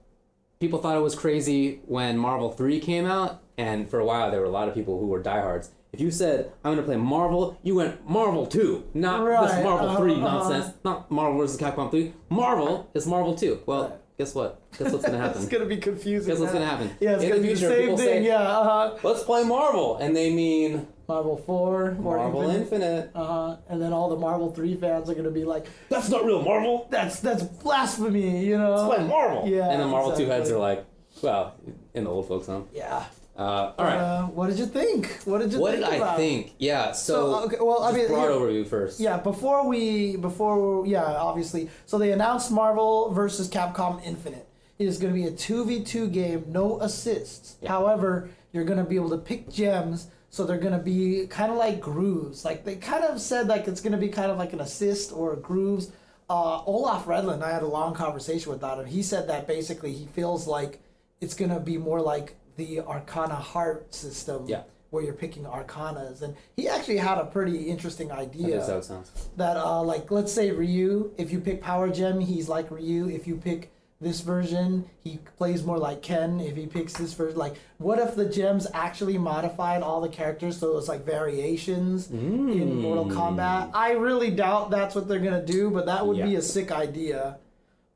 People 0.60 0.78
thought 0.80 0.96
it 0.96 1.00
was 1.00 1.14
crazy 1.14 1.80
when 1.86 2.16
Marvel 2.16 2.50
3 2.50 2.80
came 2.80 3.04
out, 3.06 3.42
and 3.58 3.88
for 3.88 3.98
a 4.00 4.04
while 4.04 4.30
there 4.30 4.40
were 4.40 4.46
a 4.46 4.50
lot 4.50 4.66
of 4.68 4.74
people 4.74 4.98
who 4.98 5.06
were 5.06 5.20
diehards. 5.22 5.70
If 5.94 6.00
you 6.00 6.10
said, 6.10 6.50
I'm 6.64 6.72
going 6.72 6.78
to 6.78 6.82
play 6.82 6.96
Marvel, 6.96 7.56
you 7.62 7.76
went 7.76 8.04
Marvel 8.10 8.46
2, 8.46 8.90
not 8.94 9.24
this 9.24 9.52
Right, 9.52 9.62
Marvel 9.62 9.94
3 9.94 10.12
uh-huh. 10.14 10.20
nonsense, 10.22 10.74
not 10.84 11.08
Marvel 11.08 11.38
vs. 11.38 11.56
Capcom 11.56 11.88
3. 11.88 12.12
Marvel 12.30 12.90
is 12.94 13.06
Marvel 13.06 13.36
2. 13.36 13.60
Well, 13.64 14.00
guess 14.18 14.34
what? 14.34 14.60
Guess 14.76 14.90
what's 14.92 15.04
going 15.06 15.12
to 15.18 15.24
happen? 15.24 15.40
it's 15.40 15.48
gonna 15.48 15.66
be 15.66 15.76
confusing. 15.76 16.32
Guess 16.32 16.40
what's 16.40 16.52
now. 16.52 16.58
to 16.58 16.66
happen? 16.66 16.90
Yeah, 16.98 17.12
it's 17.14 17.22
In 17.22 17.28
gonna 17.28 17.42
the 17.42 17.46
be 17.46 17.54
the 17.54 17.60
same 17.60 17.88
thing. 17.90 17.98
say, 17.98 18.24
yeah, 18.26 18.40
uh-huh. 18.42 18.98
let's 19.04 19.22
play 19.22 19.44
Marvel, 19.44 19.98
and 19.98 20.16
they 20.16 20.34
mean 20.34 20.88
Marvel 21.06 21.36
Four, 21.36 21.92
Marvel 21.92 22.42
Infinite. 22.50 22.60
Infinite. 23.04 23.10
Uh-huh. 23.14 23.56
And 23.68 23.80
then 23.80 23.92
all 23.92 24.08
the 24.08 24.16
Marvel 24.16 24.50
Three 24.52 24.74
fans 24.74 25.08
are 25.08 25.14
gonna 25.14 25.30
be 25.30 25.44
like, 25.44 25.66
That's 25.90 26.08
not 26.08 26.24
real 26.24 26.42
Marvel. 26.42 26.88
"That's 26.90 27.20
that's 27.20 27.44
blasphemy," 27.44 28.44
you 28.44 28.58
know? 28.58 28.74
Let's 28.74 28.96
play 28.96 29.06
Marvel. 29.06 29.46
Yeah, 29.48 29.70
And 29.70 29.80
the 29.80 29.86
Marvel 29.86 30.16
2 30.16 30.26
heads 30.26 30.50
are 30.50 30.58
like, 30.58 30.84
well, 31.22 31.54
in 31.94 32.02
the 32.02 32.10
old 32.10 32.26
folks' 32.26 32.46
home. 32.48 32.68
Yeah. 32.74 33.04
Uh, 33.36 33.72
all 33.78 33.84
right. 33.84 33.96
Uh, 33.96 34.22
what 34.26 34.46
did 34.48 34.58
you 34.58 34.66
think? 34.66 35.06
What 35.24 35.38
did 35.40 35.52
you 35.52 35.58
what 35.58 35.72
think 35.72 35.84
did 35.84 35.92
I 35.92 35.96
about 35.96 36.14
it? 36.14 36.22
think? 36.22 36.54
Yeah, 36.58 36.92
so, 36.92 37.14
So, 37.14 37.44
okay, 37.46 37.56
well, 37.60 37.82
I 37.82 37.90
mean, 37.92 38.06
broad 38.06 38.20
here- 38.22 38.30
overview 38.30 38.66
first. 38.66 39.00
Yeah, 39.00 39.16
before 39.16 39.66
we, 39.66 40.16
before, 40.16 40.86
yeah, 40.86 41.02
obviously. 41.04 41.68
So 41.86 41.98
they 41.98 42.12
announced 42.12 42.50
Marvel 42.52 43.10
versus 43.12 43.48
Capcom 43.48 44.00
Infinite. 44.04 44.48
It 44.78 44.86
is 44.86 44.98
going 44.98 45.12
to 45.12 45.20
be 45.20 45.26
a 45.26 45.32
2v2 45.32 46.12
game, 46.12 46.44
no 46.48 46.80
assists. 46.80 47.56
Yeah. 47.60 47.70
However, 47.70 48.30
you're 48.52 48.64
going 48.64 48.78
to 48.78 48.84
be 48.84 48.96
able 48.96 49.10
to 49.10 49.18
pick 49.18 49.50
gems, 49.50 50.06
so 50.30 50.44
they're 50.44 50.58
going 50.58 50.76
to 50.76 50.84
be 50.84 51.26
kind 51.28 51.50
of 51.50 51.58
like 51.58 51.80
grooves. 51.80 52.44
Like 52.44 52.64
they 52.64 52.76
kind 52.76 53.04
of 53.04 53.20
said 53.20 53.48
like 53.48 53.66
it's 53.66 53.80
going 53.80 53.92
to 53.92 53.98
be 53.98 54.08
kind 54.08 54.30
of 54.30 54.38
like 54.38 54.52
an 54.52 54.60
assist 54.60 55.12
or 55.12 55.34
grooves. 55.36 55.90
Uh, 56.30 56.62
Olaf 56.64 57.04
Redland, 57.06 57.42
I 57.42 57.52
had 57.52 57.62
a 57.62 57.68
long 57.68 57.94
conversation 57.94 58.50
with 58.50 58.60
that, 58.62 58.78
and 58.78 58.88
he 58.88 59.02
said 59.02 59.28
that 59.28 59.46
basically 59.46 59.92
he 59.92 60.06
feels 60.06 60.46
like 60.46 60.80
it's 61.20 61.34
going 61.34 61.50
to 61.50 61.60
be 61.60 61.76
more 61.78 62.00
like 62.00 62.36
the 62.56 62.80
Arcana 62.80 63.34
Heart 63.34 63.94
system. 63.94 64.44
Yeah. 64.46 64.62
Where 64.90 65.02
you're 65.02 65.12
picking 65.12 65.42
arcanas, 65.42 66.22
and 66.22 66.36
he 66.56 66.68
actually 66.68 66.98
had 66.98 67.18
a 67.18 67.24
pretty 67.24 67.62
interesting 67.64 68.12
idea 68.12 68.58
it 68.58 68.84
sounds. 68.84 69.10
that 69.36 69.56
uh 69.56 69.82
like 69.82 70.08
let's 70.12 70.32
say 70.32 70.52
Ryu, 70.52 71.10
if 71.18 71.32
you 71.32 71.40
pick 71.40 71.60
Power 71.60 71.88
Gem, 71.90 72.20
he's 72.20 72.48
like 72.48 72.70
Ryu. 72.70 73.08
If 73.08 73.26
you 73.26 73.34
pick 73.34 73.72
this 74.00 74.20
version, 74.20 74.84
he 75.02 75.18
plays 75.36 75.64
more 75.64 75.78
like 75.78 76.00
Ken. 76.00 76.38
If 76.38 76.54
he 76.54 76.66
picks 76.68 76.92
this 76.92 77.12
version, 77.12 77.36
like 77.36 77.56
what 77.78 77.98
if 77.98 78.14
the 78.14 78.24
gems 78.24 78.68
actually 78.72 79.18
modified 79.18 79.82
all 79.82 80.00
the 80.00 80.08
characters 80.08 80.58
so 80.58 80.78
it's 80.78 80.86
like 80.86 81.04
variations 81.04 82.08
in 82.12 82.80
Mortal 82.80 83.06
Mm. 83.06 83.12
Kombat? 83.14 83.70
I 83.74 83.92
really 83.94 84.30
doubt 84.30 84.70
that's 84.70 84.94
what 84.94 85.08
they're 85.08 85.18
gonna 85.18 85.44
do, 85.44 85.70
but 85.70 85.86
that 85.86 86.06
would 86.06 86.22
be 86.22 86.36
a 86.36 86.42
sick 86.42 86.70
idea. 86.70 87.38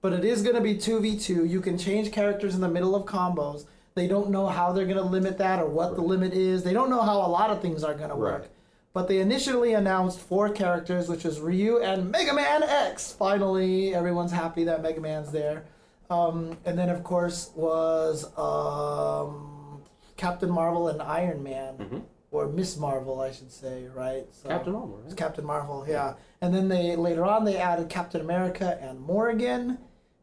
but 0.01 0.13
it 0.13 0.25
is 0.25 0.43
going 0.43 0.55
to 0.55 0.61
be 0.61 0.75
2v2. 0.77 1.49
You 1.49 1.61
can 1.61 1.77
change 1.77 2.13
characters 2.13 2.55
in 2.55 2.61
the 2.61 2.69
middle 2.69 2.95
of 2.95 3.05
combos. 3.05 3.67
They 3.99 4.07
don't 4.07 4.31
know 4.31 4.47
how 4.47 4.73
they're 4.73 4.85
going 4.87 4.97
to 4.99 5.03
limit 5.03 5.39
that 5.39 5.59
or 5.59 5.67
what 5.67 5.97
the 5.97 6.03
limit 6.03 6.33
is. 6.33 6.63
They 6.63 6.73
don't 6.73 6.89
know 6.89 7.03
how 7.03 7.19
a 7.19 7.27
lot 7.27 7.51
of 7.51 7.61
things 7.61 7.83
are 7.83 7.95
going 7.95 8.11
to 8.11 8.15
work. 8.17 8.43
Right. 8.43 8.51
But 8.93 9.09
they 9.09 9.19
initially 9.19 9.73
announced 9.75 10.21
four 10.21 10.49
characters, 10.51 11.09
which 11.09 11.25
was 11.25 11.41
Ryu 11.41 11.79
and 11.83 12.09
Mega 12.13 12.33
Man 12.33 12.63
X. 12.63 13.13
Finally, 13.13 13.95
everyone's 13.97 14.31
happy 14.31 14.63
that 14.65 14.83
Mega 14.83 15.01
Man's 15.01 15.33
there. 15.33 15.65
Um, 16.11 16.57
and 16.65 16.79
then, 16.79 16.91
of 16.91 17.03
course, 17.03 17.51
was 17.57 18.25
um, 18.39 19.83
Captain 20.17 20.49
Marvel 20.51 20.87
and 20.89 21.03
Iron 21.03 21.43
Man, 21.43 21.75
Mhm. 21.79 22.03
or 22.31 22.47
Miss 22.47 22.77
Marvel, 22.79 23.21
I 23.21 23.33
should 23.33 23.51
say, 23.51 23.89
right? 23.95 24.27
So, 24.33 24.49
Captain 24.49 24.73
Marvel, 24.75 24.99
it's 25.01 25.09
right? 25.09 25.17
Captain 25.19 25.45
Marvel, 25.45 25.85
yeah. 25.89 26.15
And 26.41 26.55
then 26.55 26.69
they 26.69 26.95
later 26.95 27.25
on 27.25 27.45
they 27.45 27.57
added 27.57 27.89
Captain 27.89 28.21
America 28.21 28.79
and 28.81 29.01
Morrigan. 29.01 29.79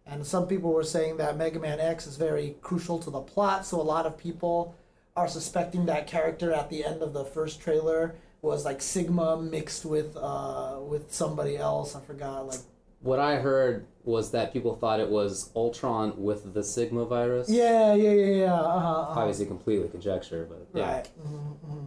And 0.07 0.25
some 0.25 0.47
people 0.47 0.71
were 0.71 0.83
saying 0.83 1.17
that 1.17 1.35
Mega 1.37 1.59
Man 1.59 1.79
X 1.79 2.05
is 2.05 2.17
very 2.17 2.55
crucial 2.61 2.99
to 2.99 3.09
the 3.09 3.21
plot, 3.21 3.65
so 3.65 3.81
a 3.81 3.83
lot 3.83 4.05
of 4.05 4.17
people 4.17 4.75
are 5.15 5.27
suspecting 5.27 5.85
that 5.87 6.05
character 6.07 6.53
at 6.53 6.69
the 6.69 6.83
end 6.85 7.01
of 7.01 7.13
the 7.13 7.25
first 7.25 7.59
trailer 7.61 8.15
was 8.41 8.65
like 8.65 8.81
Sigma 8.81 9.41
mixed 9.41 9.85
with 9.85 10.15
uh 10.17 10.77
with 10.79 11.11
somebody 11.11 11.57
else. 11.57 11.95
I 11.95 12.01
forgot 12.01 12.45
like 12.47 12.59
What 13.01 13.17
I 13.19 13.37
heard 13.37 13.87
was 14.03 14.29
that 14.31 14.53
people 14.53 14.75
thought 14.75 14.99
it 14.99 15.09
was 15.09 15.49
Ultron 15.55 16.13
with 16.21 16.53
the 16.53 16.63
Sigma 16.63 17.05
virus. 17.05 17.49
yeah 17.49 17.95
yeah 17.95 18.11
yeah 18.11 18.33
yeah 18.45 18.53
uh-huh, 18.53 19.01
uh-huh. 19.01 19.19
Obviously, 19.21 19.47
completely 19.47 19.87
conjecture, 19.89 20.45
but 20.47 20.67
yeah, 20.79 20.91
right. 20.97 21.07
hmm 21.07 21.37
hmm 21.65 21.85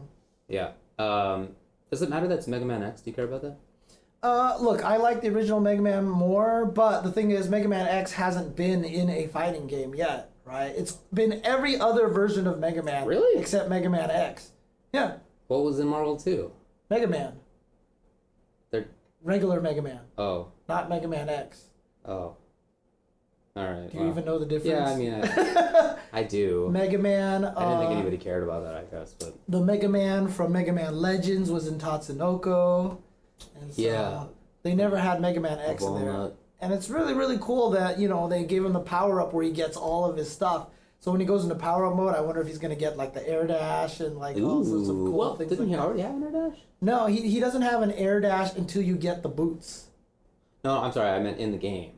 yeah. 0.49 0.71
Um, 0.99 1.51
does 1.91 2.03
it 2.03 2.09
matter 2.11 2.27
that 2.27 2.39
it's 2.39 2.49
Mega 2.49 2.65
Man 2.65 2.83
X? 2.83 3.03
Do 3.03 3.11
you 3.11 3.15
care 3.15 3.27
about 3.27 3.43
that? 3.43 3.59
Uh, 4.23 4.57
look, 4.61 4.85
I 4.85 4.97
like 4.97 5.21
the 5.21 5.29
original 5.29 5.61
Mega 5.61 5.81
Man 5.81 6.05
more, 6.05 6.67
but 6.67 7.03
the 7.03 7.13
thing 7.13 7.31
is, 7.31 7.49
Mega 7.49 7.69
Man 7.69 7.87
X 7.87 8.13
hasn't 8.13 8.57
been 8.57 8.85
in 8.85 9.09
a 9.09 9.29
fighting 9.29 9.67
game 9.69 9.95
yet, 9.95 10.33
right? 10.45 10.73
It's 10.77 10.93
been 11.15 11.41
every 11.45 11.79
other 11.79 12.09
version 12.09 12.47
of 12.49 12.59
Mega 12.59 12.83
Man, 12.83 13.07
Really? 13.07 13.41
except 13.41 13.69
Mega 13.69 13.89
Man 13.89 14.11
X. 14.11 14.51
Yeah, 14.93 15.19
What 15.47 15.63
was 15.63 15.79
in 15.79 15.87
Marvel 15.87 16.17
2? 16.17 16.51
Mega 16.91 17.07
Man, 17.07 17.35
They're 18.71 18.89
regular 19.23 19.61
Mega 19.61 19.83
Man, 19.83 20.01
oh 20.17 20.49
not 20.69 20.89
Mega 20.89 21.07
Man 21.09 21.29
X. 21.29 21.65
oh. 22.05 22.37
All 23.57 23.65
right. 23.65 23.91
Do 23.91 23.99
you 23.99 24.05
wow. 24.05 24.11
even 24.11 24.25
know 24.25 24.39
the 24.39 24.47
difference? 24.47 24.67
Yeah, 24.69 24.89
I 24.89 24.97
mean, 24.97 25.15
I, 25.15 25.97
I 26.21 26.23
do. 26.23 26.69
Mega 26.71 26.97
Man. 26.97 27.45
Uh, 27.45 27.55
I 27.57 27.65
didn't 27.65 27.79
think 27.81 27.91
anybody 27.93 28.17
cared 28.17 28.45
about 28.45 28.63
that. 28.63 28.77
I 28.77 28.85
guess, 28.85 29.15
but 29.19 29.35
The 29.49 29.61
Mega 29.61 29.89
Man 29.89 30.29
from 30.29 30.53
Mega 30.53 30.73
Man 30.73 30.95
Legends 30.95 31.51
was 31.51 31.67
in 31.67 31.77
Tatsunoko, 31.77 32.99
and 33.61 33.73
so 33.73 33.83
Yeah. 33.83 34.25
they 34.63 34.75
never 34.75 34.99
had 34.99 35.21
Mega 35.21 35.41
Man 35.41 35.59
X 35.59 35.83
in 35.85 35.95
there. 36.01 36.31
And 36.61 36.73
it's 36.73 36.91
really, 36.91 37.15
really 37.15 37.39
cool 37.41 37.71
that, 37.71 37.99
you 38.01 38.09
know, 38.09 38.29
they 38.29 38.45
gave 38.45 38.65
him 38.65 38.73
the 38.73 38.81
power 38.81 39.21
up 39.21 39.33
where 39.33 39.45
he 39.45 39.53
gets 39.53 39.77
all 39.77 40.05
of 40.05 40.17
his 40.17 40.31
stuff. 40.31 40.67
So 41.01 41.13
when 41.13 41.21
he 41.21 41.27
goes 41.27 41.45
into 41.45 41.55
power 41.55 41.87
up 41.87 41.95
mode, 41.95 42.15
I 42.17 42.21
wonder 42.21 42.41
if 42.41 42.49
he's 42.49 42.59
going 42.59 42.75
to 42.75 42.79
get 42.81 42.97
like 42.97 43.15
the 43.15 43.27
air 43.29 43.47
dash 43.47 44.01
and 44.01 44.17
like 44.17 44.37
all 44.39 44.65
sorts 44.65 44.89
of 44.89 44.97
cool 44.97 45.13
well, 45.13 45.37
things. 45.37 45.51
didn't 45.51 45.67
like 45.67 45.69
he 45.71 45.77
that. 45.77 45.85
already 45.85 46.03
have 46.03 46.17
an 46.17 46.25
air 46.25 46.51
dash? 46.51 46.59
No, 46.81 47.07
he, 47.07 47.21
he 47.29 47.39
doesn't 47.39 47.63
have 47.63 47.83
an 47.83 47.93
air 47.93 48.21
dash 48.21 48.55
until 48.57 48.83
you 48.83 48.97
get 48.97 49.23
the 49.23 49.29
boots. 49.29 49.87
No, 50.65 50.79
I'm 50.83 50.91
sorry. 50.91 51.11
I 51.11 51.21
meant 51.21 51.39
in 51.39 51.53
the 51.53 51.59
game. 51.59 51.93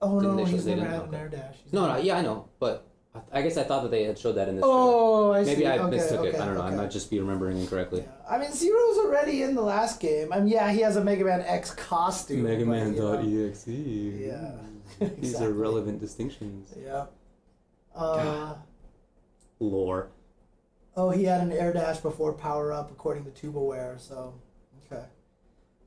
Oh 0.00 0.20
Didn't 0.20 0.36
no, 0.36 0.44
he's 0.44 0.66
never 0.66 0.84
had 0.84 1.02
an 1.02 1.14
air 1.14 1.28
dash. 1.28 1.54
He's 1.62 1.72
No, 1.72 1.86
no, 1.86 1.96
yeah, 1.98 2.18
I 2.18 2.22
know, 2.22 2.48
but 2.58 2.84
I, 3.14 3.20
I 3.32 3.42
guess 3.42 3.56
I 3.56 3.64
thought 3.64 3.82
that 3.82 3.90
they 3.90 4.04
had 4.04 4.18
showed 4.18 4.32
that 4.32 4.48
in 4.48 4.56
this. 4.56 4.64
Oh, 4.66 5.32
I 5.32 5.44
see. 5.44 5.50
Maybe 5.50 5.66
I 5.66 5.78
okay, 5.78 5.96
mistook 5.96 6.20
okay, 6.20 6.28
it. 6.30 6.40
I 6.40 6.46
don't 6.46 6.54
know. 6.54 6.62
I 6.62 6.70
might 6.74 6.90
just 6.90 7.10
be 7.10 7.20
remembering 7.20 7.58
incorrectly. 7.58 8.00
Yeah. 8.00 8.12
I 8.28 8.38
mean, 8.38 8.52
Zero's 8.52 8.98
already 8.98 9.42
in 9.42 9.54
the 9.54 9.62
last 9.62 10.00
game. 10.00 10.32
I 10.32 10.40
mean, 10.40 10.48
yeah, 10.48 10.72
he 10.72 10.80
has 10.80 10.96
a 10.96 11.04
Mega 11.04 11.24
Man 11.24 11.42
X 11.42 11.72
costume. 11.74 12.44
but, 12.44 12.58
you 12.58 12.64
know, 12.64 13.18
Mega.exe. 13.18 13.68
Yeah. 13.68 14.52
These 15.18 15.40
are 15.40 15.52
relevant 15.52 16.00
distinctions. 16.00 16.74
Yeah. 16.82 17.06
Uh, 17.94 18.54
Lore. 19.60 20.08
oh, 20.96 21.10
he 21.10 21.24
had 21.24 21.42
an 21.42 21.52
air 21.52 21.72
dash 21.72 21.98
before 21.98 22.32
power 22.32 22.72
up, 22.72 22.90
according 22.90 23.24
to 23.24 23.30
Tubaware. 23.30 24.00
So, 24.00 24.14
okay. 24.14 24.36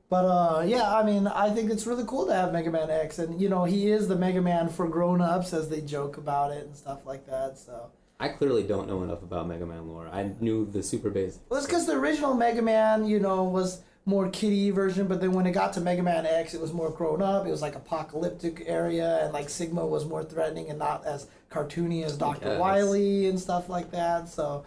But 0.08 0.24
uh, 0.24 0.64
yeah, 0.66 0.94
I 0.94 1.02
mean, 1.02 1.26
I 1.26 1.50
think 1.50 1.70
it's 1.70 1.86
really 1.86 2.04
cool 2.06 2.26
to 2.26 2.34
have 2.34 2.52
Mega 2.52 2.70
Man 2.70 2.90
X, 2.90 3.18
and 3.18 3.40
you 3.40 3.48
know, 3.48 3.64
he 3.64 3.90
is 3.90 4.06
the 4.06 4.16
Mega 4.16 4.40
Man 4.40 4.68
for 4.68 4.86
grown-ups, 4.88 5.52
as 5.52 5.68
they 5.68 5.80
joke 5.80 6.16
about 6.16 6.52
it 6.52 6.64
and 6.64 6.76
stuff 6.76 7.04
like 7.04 7.26
that. 7.26 7.58
So, 7.58 7.90
I 8.20 8.28
clearly 8.28 8.62
don't 8.62 8.88
know 8.88 9.02
enough 9.02 9.22
about 9.22 9.48
Mega 9.48 9.66
Man 9.66 9.88
lore. 9.88 10.08
I 10.12 10.30
knew 10.40 10.64
the 10.64 10.82
super 10.82 11.10
basic. 11.10 11.42
well, 11.48 11.58
it's 11.58 11.66
because 11.66 11.86
the 11.86 11.94
original 11.94 12.34
Mega 12.34 12.62
Man, 12.62 13.04
you 13.06 13.18
know, 13.18 13.42
was 13.42 13.82
more 14.08 14.28
kiddie 14.28 14.70
version, 14.70 15.08
but 15.08 15.20
then 15.20 15.32
when 15.32 15.44
it 15.46 15.50
got 15.50 15.72
to 15.72 15.80
Mega 15.80 16.04
Man 16.04 16.24
X, 16.24 16.54
it 16.54 16.60
was 16.60 16.72
more 16.72 16.90
grown 16.90 17.20
up. 17.20 17.44
It 17.44 17.50
was 17.50 17.60
like 17.60 17.74
apocalyptic 17.74 18.62
area, 18.66 19.24
and 19.24 19.32
like 19.32 19.50
Sigma 19.50 19.84
was 19.84 20.06
more 20.06 20.22
threatening 20.22 20.70
and 20.70 20.78
not 20.78 21.04
as 21.04 21.26
cartoony 21.50 22.04
as 22.04 22.16
Doctor. 22.16 22.58
Wily 22.58 23.26
and 23.26 23.40
stuff 23.40 23.68
like 23.68 23.90
that. 23.90 24.28
So, 24.28 24.64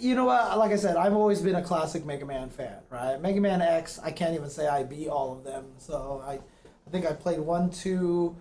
you 0.00 0.14
know 0.14 0.26
what? 0.26 0.58
Like 0.58 0.72
I 0.72 0.76
said, 0.76 0.96
I've 0.96 1.14
always 1.14 1.40
been 1.40 1.56
a 1.56 1.62
classic 1.62 2.04
Mega 2.04 2.26
Man 2.26 2.50
fan, 2.50 2.78
right? 2.90 3.20
Mega 3.20 3.40
Man 3.40 3.60
X, 3.62 3.98
I 4.02 4.10
can't 4.10 4.34
even 4.34 4.50
say 4.50 4.66
I 4.66 4.82
beat 4.82 5.08
all 5.08 5.32
of 5.32 5.44
them. 5.44 5.66
So 5.78 6.22
I, 6.26 6.34
I 6.34 6.90
think 6.90 7.06
I 7.06 7.12
played 7.12 7.40
one, 7.40 7.70
two, 7.70 8.36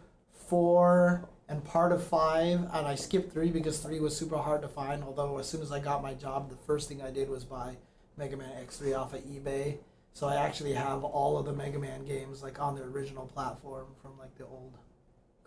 four, 0.48 1.28
and 1.50 1.64
part 1.64 1.92
of 1.92 2.04
five, 2.04 2.60
and 2.74 2.88
I 2.88 2.96
skipped 2.96 3.32
three 3.32 3.52
because 3.52 3.80
three 3.80 4.00
was 4.00 4.16
super 4.16 4.38
hard 4.38 4.62
to 4.62 4.68
find. 4.68 5.04
Although 5.04 5.38
as 5.38 5.48
soon 5.48 5.62
as 5.62 5.72
I 5.72 5.80
got 5.80 6.02
my 6.02 6.14
job, 6.14 6.50
the 6.50 6.56
first 6.56 6.90
thing 6.90 7.02
I 7.02 7.12
did 7.12 7.30
was 7.30 7.44
buy 7.44 7.78
Mega 8.18 8.36
Man 8.36 8.50
X3 8.66 8.98
off 8.98 9.14
of 9.14 9.22
eBay. 9.22 9.78
So 10.14 10.28
I 10.28 10.36
actually 10.36 10.74
have 10.74 11.04
all 11.04 11.38
of 11.38 11.46
the 11.46 11.54
Mega 11.54 11.78
Man 11.78 12.04
games 12.04 12.42
like 12.42 12.60
on 12.60 12.76
the 12.76 12.84
original 12.84 13.28
platform 13.28 13.86
from 14.02 14.18
like 14.18 14.36
the 14.36 14.46
old 14.46 14.74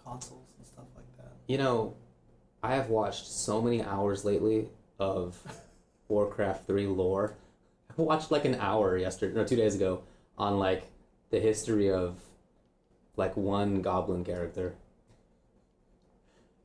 consoles 0.03 0.49
and 0.59 0.67
stuff 0.67 0.87
like 0.95 1.17
that. 1.17 1.33
You 1.49 1.59
know, 1.59 1.95
I 2.63 2.75
have 2.77 2.89
watched 2.89 3.27
so 3.27 3.61
many 3.61 3.83
hours 3.83 4.25
lately 4.25 4.69
of 4.99 5.37
Warcraft 6.11 6.67
3 6.67 6.87
lore. 6.87 7.35
I 7.99 8.03
watched 8.03 8.31
like 8.31 8.45
an 8.45 8.57
hour 8.57 8.97
yesterday, 8.97 9.35
no, 9.35 9.45
two 9.45 9.57
days 9.57 9.75
ago, 9.75 10.03
on 10.37 10.59
like 10.59 10.85
the 11.31 11.41
history 11.41 11.91
of 11.91 12.17
like 13.17 13.37
one 13.37 13.83
goblin 13.83 14.25
character. 14.25 14.75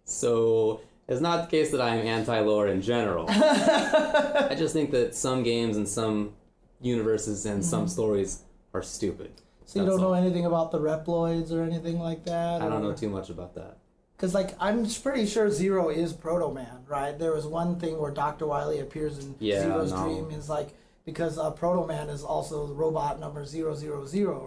So 0.06 0.82
it's 1.08 1.22
not 1.22 1.50
the 1.50 1.58
case 1.58 1.72
that 1.72 1.82
I'm 1.82 2.00
anti 2.06 2.39
lore 2.39 2.68
in 2.68 2.82
general. 2.82 3.26
I 3.30 4.56
just 4.58 4.74
think 4.74 4.91
that 4.91 5.16
some 5.16 5.43
games 5.43 5.78
and 5.78 5.88
some 5.88 6.34
universes 6.82 7.46
and 7.46 7.64
some 7.64 7.82
mm-hmm. 7.82 7.89
stories 7.89 8.43
are 8.74 8.84
stupid. 8.84 9.32
So 9.66 9.80
you 9.80 9.86
don't 9.86 10.00
know 10.00 10.14
anything 10.14 10.46
about 10.46 10.72
the 10.72 10.80
Reploids 10.80 11.52
or 11.52 11.64
anything 11.64 12.00
like 12.00 12.26
that? 12.26 12.62
I 12.62 12.70
don't 12.70 12.84
know 12.84 12.93
too 12.93 13.10
much 13.10 13.30
about 13.30 13.56
that. 13.56 13.78
Because 14.16 14.34
like 14.34 14.55
I'm 14.59 14.88
pretty 14.89 15.26
sure 15.26 15.49
Zero 15.49 15.89
is 15.89 16.13
Proto 16.13 16.51
Man, 16.53 16.84
right? 16.88 17.18
There 17.18 17.34
was 17.34 17.45
one 17.45 17.80
thing 17.80 17.97
where 17.99 18.11
Doctor 18.11 18.47
Wily 18.47 18.80
appears 18.80 19.20
in 19.20 19.36
Yeah, 19.39 19.61
Zero's 19.61 19.91
no. 19.91 20.03
dream 20.03 20.32
is 20.32 20.47
like 20.49 20.70
because 21.05 21.38
uh, 21.38 21.51
Proto 21.51 21.86
Man 21.86 22.09
is 22.09 22.24
also 22.24 22.66
the 22.68 22.74
robot 22.74 23.20
number 23.20 23.45
000, 23.45 23.70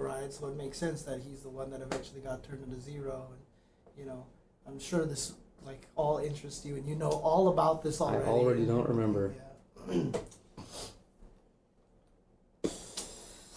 right? 0.01 0.33
So 0.33 0.47
it 0.49 0.57
makes 0.57 0.79
sense 0.79 1.03
that 1.03 1.21
he's 1.21 1.41
the 1.41 1.51
one 1.51 1.71
that 1.71 1.83
eventually 1.83 2.21
got 2.21 2.43
turned 2.43 2.65
into 2.65 2.81
Zero, 2.81 3.29
and 3.31 3.41
you 3.99 4.07
know 4.07 4.25
I'm 4.67 4.79
sure 4.79 5.05
this 5.05 5.35
like 5.67 5.87
all 5.97 6.19
interests 6.19 6.65
you, 6.65 6.77
and 6.77 6.89
you 6.89 6.97
know 6.97 7.11
all 7.11 7.49
about 7.49 7.83
this 7.83 8.01
already. 8.01 8.25
I 8.25 8.29
already 8.29 8.65
don't 8.65 8.89
remember. 8.89 9.35
Yeah. 9.89 10.03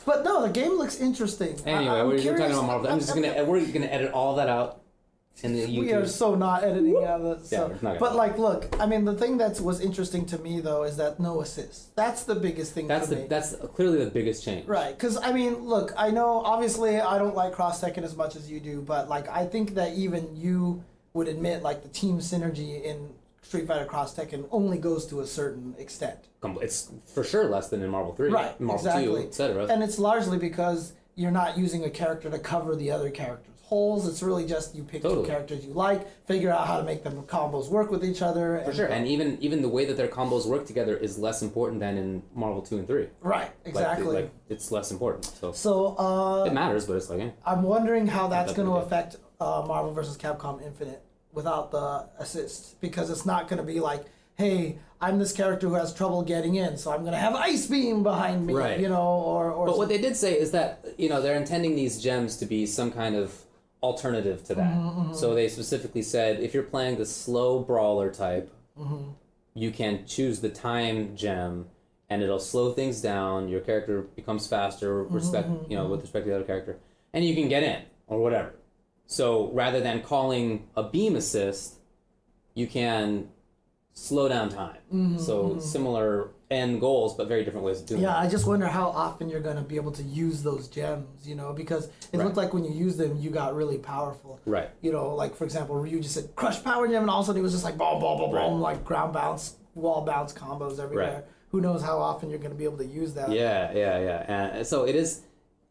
But 0.04 0.24
no, 0.26 0.42
the 0.42 0.50
game 0.52 0.78
looks 0.78 1.00
interesting. 1.00 1.58
Anyway, 1.66 2.00
I'm 2.00 2.08
we're 2.08 2.18
talking 2.18 2.52
about 2.52 2.66
Marvel. 2.66 2.90
I'm 2.90 3.00
just 3.00 3.14
gonna 3.14 3.46
we're 3.46 3.66
gonna 3.68 3.86
edit 3.86 4.12
all 4.12 4.36
that 4.36 4.50
out. 4.50 4.81
In 5.44 5.54
the 5.54 5.80
We 5.80 5.92
are 5.94 6.06
so 6.06 6.36
not 6.36 6.64
editing 6.64 6.98
out 6.98 7.22
of 7.22 7.50
that. 7.50 7.52
Yeah, 7.56 7.60
So. 7.60 7.68
we're 7.70 7.90
not 7.90 8.00
but 8.00 8.16
like, 8.16 8.38
look, 8.38 8.68
I 8.80 8.86
mean, 8.86 9.06
the 9.06 9.16
thing 9.16 9.38
that 9.38 9.60
was 9.60 9.82
interesting 9.82 10.26
to 10.28 10.38
me 10.40 10.60
though 10.62 10.84
is 10.84 10.98
that 10.98 11.20
no 11.20 11.42
assist. 11.42 11.96
That's 11.96 12.24
the 12.24 12.36
biggest 12.36 12.74
thing 12.74 12.88
That's 12.88 13.08
for 13.08 13.16
the 13.16 13.22
me. 13.22 13.28
that's 13.28 13.56
clearly 13.76 14.04
the 14.04 14.12
biggest 14.12 14.44
change. 14.44 14.68
Right, 14.68 14.96
because 14.98 15.18
I 15.18 15.32
mean, 15.32 15.56
look, 15.66 15.94
I 15.98 16.12
know 16.12 16.42
obviously 16.46 17.00
I 17.00 17.18
don't 17.18 17.36
like 17.36 17.54
cross 17.54 17.84
Tekken 17.84 18.04
as 18.04 18.16
much 18.16 18.36
as 18.36 18.50
you 18.52 18.60
do, 18.60 18.82
but 18.82 19.10
like 19.10 19.28
I 19.30 19.46
think 19.46 19.74
that 19.76 19.94
even 19.94 20.36
you 20.36 20.84
would 21.14 21.28
admit 21.28 21.64
like 21.64 21.82
the 21.84 21.90
team 21.90 22.20
synergy 22.20 22.84
in 22.84 23.10
Street 23.42 23.68
Fighter 23.68 23.86
Cross 23.86 24.16
Tekken 24.16 24.48
only 24.52 24.78
goes 24.78 25.06
to 25.08 25.20
a 25.22 25.28
certain 25.28 25.76
extent. 25.78 26.20
It's 26.62 26.90
for 27.14 27.24
sure 27.24 27.46
less 27.50 27.70
than 27.70 27.82
in 27.82 27.90
Marvel 27.90 28.14
Three, 28.14 28.30
Right, 28.30 28.58
Marvel 28.60 28.76
exactly. 28.86 29.06
Two, 29.06 29.18
etc. 29.28 29.66
And 29.66 29.84
it's 29.84 30.00
largely 30.00 30.38
because 30.38 30.94
you're 31.16 31.32
not 31.32 31.58
using 31.58 31.84
a 31.84 31.90
character 31.90 32.30
to 32.30 32.40
cover 32.40 32.76
the 32.76 32.92
other 32.92 33.10
character's 33.10 33.51
holes. 33.72 34.06
It's 34.10 34.22
really 34.22 34.46
just 34.46 34.76
you 34.76 34.84
pick 34.84 35.02
Totally. 35.02 35.24
two 35.24 35.30
characters 35.32 35.66
you 35.66 35.74
like, 35.74 36.02
figure 36.28 36.52
out 36.52 36.68
how 36.68 36.78
to 36.78 36.84
make 36.84 37.02
them 37.06 37.16
combos 37.24 37.70
work 37.70 37.90
with 37.90 38.04
each 38.04 38.22
other. 38.22 38.62
For 38.66 38.74
sure, 38.74 38.88
and 38.88 39.08
even 39.08 39.38
even 39.42 39.62
the 39.62 39.70
way 39.78 39.84
that 39.86 39.96
their 39.98 40.10
combos 40.18 40.46
work 40.46 40.66
together 40.72 40.96
is 40.98 41.18
less 41.18 41.42
important 41.42 41.80
than 41.80 41.98
in 41.98 42.10
Marvel 42.36 42.62
Two 42.62 42.78
and 42.80 42.86
Three. 42.86 43.08
right, 43.22 43.50
exactly. 43.66 44.16
Like, 44.24 44.32
it's 44.50 44.72
less 44.72 44.92
important. 44.92 45.26
So 45.26 45.52
so 45.54 45.72
uh, 45.98 46.44
it 46.50 46.54
matters, 46.54 46.86
but 46.86 46.96
it's 46.98 47.10
like, 47.10 47.22
eh. 47.22 47.30
I'm 47.46 47.64
wondering 47.64 48.06
how 48.08 48.28
that's 48.28 48.54
going 48.54 48.68
to 48.68 48.76
affect 48.86 49.16
uh, 49.40 49.64
Marvel 49.68 49.94
vs. 49.94 50.18
Capcom 50.18 50.62
Infinite 50.70 51.02
without 51.34 51.72
the 51.72 51.88
assists 52.20 52.76
because 52.82 53.10
it's 53.10 53.26
not 53.26 53.48
going 53.48 53.58
to 53.66 53.70
be 53.74 53.80
like, 53.80 54.04
hey, 54.36 54.78
I'm 55.00 55.18
this 55.18 55.32
character 55.32 55.70
who 55.70 55.76
has 55.76 55.94
trouble 55.94 56.22
getting 56.24 56.56
in, 56.56 56.76
so 56.78 56.92
I'm 56.92 57.02
going 57.08 57.14
to 57.14 57.24
have 57.28 57.36
Ice 57.36 57.66
Beam 57.68 58.04
behind 58.04 58.46
me, 58.46 58.54
Right. 58.54 58.80
you 58.84 58.90
know, 58.90 59.08
or 59.32 59.50
or 59.52 59.66
But 59.68 59.78
what 59.78 59.88
they 59.88 59.98
did 60.08 60.16
say 60.18 60.34
is 60.38 60.52
that 60.52 60.70
you 60.98 61.08
know 61.10 61.22
they're 61.22 61.38
intending 61.46 61.74
these 61.78 61.96
gems 62.08 62.36
to 62.42 62.46
be 62.46 62.66
some 62.66 62.92
kind 62.92 63.16
of 63.16 63.28
alternative 63.84 64.44
to 64.46 64.56
that. 64.56 64.74
Mm-hmm, 64.76 65.14
So 65.14 65.34
they 65.34 65.48
specifically 65.48 66.02
said 66.02 66.40
if 66.40 66.54
you're 66.54 66.64
playing 66.64 66.98
the 66.98 67.06
slow 67.06 67.60
brawler 67.60 68.12
type, 68.12 68.54
Mm-hmm. 68.80 69.10
you 69.54 69.70
can 69.72 70.06
choose 70.06 70.40
the 70.40 70.50
time 70.50 71.16
gem, 71.16 71.68
and 72.10 72.24
it'll 72.24 72.40
slow 72.40 72.72
things 72.72 73.02
down. 73.02 73.50
Your 73.50 73.60
character 73.60 74.02
becomes 74.16 74.48
faster, 74.48 75.04
Mm-hmm, 75.04 75.16
respect 75.16 75.50
you 75.70 75.76
know 75.78 75.88
with 75.88 76.02
respect 76.02 76.26
to 76.26 76.30
the 76.32 76.36
other 76.38 76.46
character, 76.46 76.78
and 77.14 77.26
you 77.26 77.36
can 77.36 77.50
get 77.50 77.64
in 77.64 77.82
or 78.08 78.20
whatever. 78.20 78.54
So 79.08 79.52
rather 79.52 79.82
than 79.82 80.02
calling 80.02 80.68
a 80.78 80.84
beam 80.84 81.16
assist, 81.18 81.80
you 82.54 82.66
can 82.68 83.28
slow 83.94 84.30
down 84.30 84.50
time. 84.50 85.18
So 85.20 85.60
similar 85.60 86.30
end 86.52 86.82
goals, 86.82 87.16
but 87.16 87.28
very 87.28 87.44
different 87.46 87.66
ways 87.66 87.80
of 87.80 87.86
doing 87.88 88.02
Yeah, 88.02 88.14
it. 88.22 88.26
I 88.26 88.30
just 88.30 88.46
wonder 88.46 88.68
how 88.68 88.88
often 88.90 89.30
you're 89.30 89.40
gonna 89.40 89.62
be 89.64 89.78
able 89.78 89.92
to 89.94 90.04
use 90.04 90.44
those 90.44 90.68
gems, 90.68 91.26
you 91.28 91.34
know, 91.36 91.54
because 91.54 91.86
it 92.12 92.18
Right. 92.18 92.26
looked 92.26 92.38
like 92.38 92.54
when 92.54 92.64
you 92.66 92.72
used 92.72 92.98
them, 92.98 93.18
you 93.20 93.30
got 93.30 93.56
really 93.56 93.78
powerful. 93.78 94.40
Right. 94.46 94.70
You 94.82 94.92
know, 94.92 95.16
like 95.16 95.34
for 95.36 95.46
example, 95.46 95.76
Ryu 95.78 96.02
just 96.02 96.14
said 96.16 96.36
crush 96.36 96.62
power 96.64 96.88
gem, 96.88 97.02
and 97.04 97.10
all 97.10 97.20
of 97.22 97.24
a 97.24 97.28
sudden 97.28 97.40
he 97.40 97.44
was 97.44 97.54
just 97.54 97.64
like 97.64 97.78
boom, 97.78 98.00
boom, 98.00 98.18
boom, 98.20 98.32
Right. 98.32 98.50
boom, 98.50 98.60
like 98.62 98.84
ground 98.84 99.14
bounce, 99.14 99.56
wall 99.76 100.02
bounce 100.02 100.34
combos 100.34 100.78
everywhere. 100.80 101.14
Right. 101.14 101.26
Who 101.52 101.62
knows 101.62 101.82
how 101.82 102.00
often 102.00 102.30
you're 102.30 102.40
gonna 102.40 102.56
be 102.56 102.66
able 102.66 102.78
to 102.80 102.86
use 102.86 103.14
that? 103.16 103.32
Yeah, 103.32 103.72
yeah, 103.74 104.00
yeah. 104.00 104.52
And 104.56 104.68
so 104.68 104.84
it 104.86 104.96
is, 104.96 105.22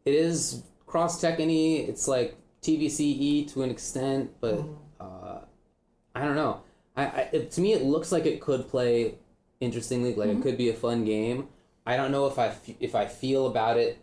it 0.05 0.13
is 0.15 0.63
cross 0.87 1.21
Tekken-y. 1.21 1.85
It's 1.87 2.07
like 2.07 2.37
TVCE 2.63 3.51
to 3.53 3.63
an 3.63 3.69
extent, 3.69 4.31
but 4.41 4.55
Mm-hmm. 4.55 4.73
uh, 4.99 5.39
I 6.15 6.25
don't 6.25 6.35
know. 6.35 6.61
I, 6.95 7.03
I 7.05 7.29
it, 7.31 7.51
to 7.51 7.61
me 7.61 7.73
it 7.73 7.83
looks 7.83 8.11
like 8.11 8.25
it 8.25 8.41
could 8.41 8.67
play 8.67 9.15
interestingly. 9.61 10.13
Like 10.15 10.29
Mm-hmm. 10.29 10.39
it 10.39 10.43
could 10.43 10.57
be 10.57 10.69
a 10.69 10.73
fun 10.73 11.05
game. 11.05 11.47
I 11.85 11.95
don't 11.97 12.11
know 12.11 12.27
if 12.27 12.37
I 12.37 12.47
f- 12.47 12.69
if 12.79 12.93
I 12.95 13.05
feel 13.05 13.47
about 13.47 13.77
it 13.77 13.97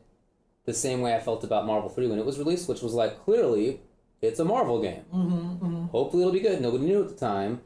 the 0.64 0.72
same 0.74 1.00
way 1.02 1.14
I 1.14 1.20
felt 1.20 1.44
about 1.44 1.66
Marvel 1.66 1.88
Three 1.90 2.06
when 2.08 2.18
it 2.18 2.24
was 2.26 2.38
released, 2.38 2.68
which 2.68 2.80
was 2.82 2.94
like 2.94 3.22
clearly 3.24 3.80
it's 4.22 4.40
a 4.40 4.44
Marvel 4.44 4.80
game. 4.82 5.04
Mm-hmm, 5.14 5.84
Hopefully 5.86 6.22
it'll 6.22 6.32
be 6.32 6.40
good. 6.40 6.60
Nobody 6.60 6.84
knew 6.86 7.02
at 7.02 7.08
the 7.08 7.14
time. 7.14 7.60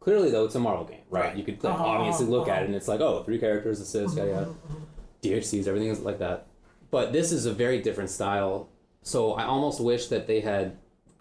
Clearly 0.00 0.30
though, 0.30 0.44
it's 0.44 0.54
a 0.54 0.60
Marvel 0.60 0.84
game, 0.86 1.02
right? 1.10 1.24
Right. 1.26 1.36
You 1.36 1.42
could 1.44 1.62
like, 1.62 1.74
Uh-huh, 1.74 1.84
obviously 1.84 2.26
look 2.26 2.48
uh-huh. 2.48 2.56
at 2.56 2.62
it 2.62 2.66
and 2.66 2.74
it's 2.74 2.88
like, 2.88 3.00
oh, 3.00 3.24
three 3.24 3.38
characters, 3.38 3.80
assist, 3.80 4.16
yada 4.16 4.30
yada. 4.30 4.54
DHCs, 5.22 5.66
everything 5.66 5.88
is 5.90 6.00
like 6.00 6.18
that. 6.20 6.46
But 6.90 7.12
this 7.12 7.32
is 7.32 7.44
a 7.44 7.52
very 7.52 7.82
different 7.82 8.08
style. 8.08 8.68
So 9.02 9.32
I 9.34 9.44
almost 9.44 9.80
wish 9.80 10.06
that 10.08 10.26
they 10.26 10.40
had 10.40 10.78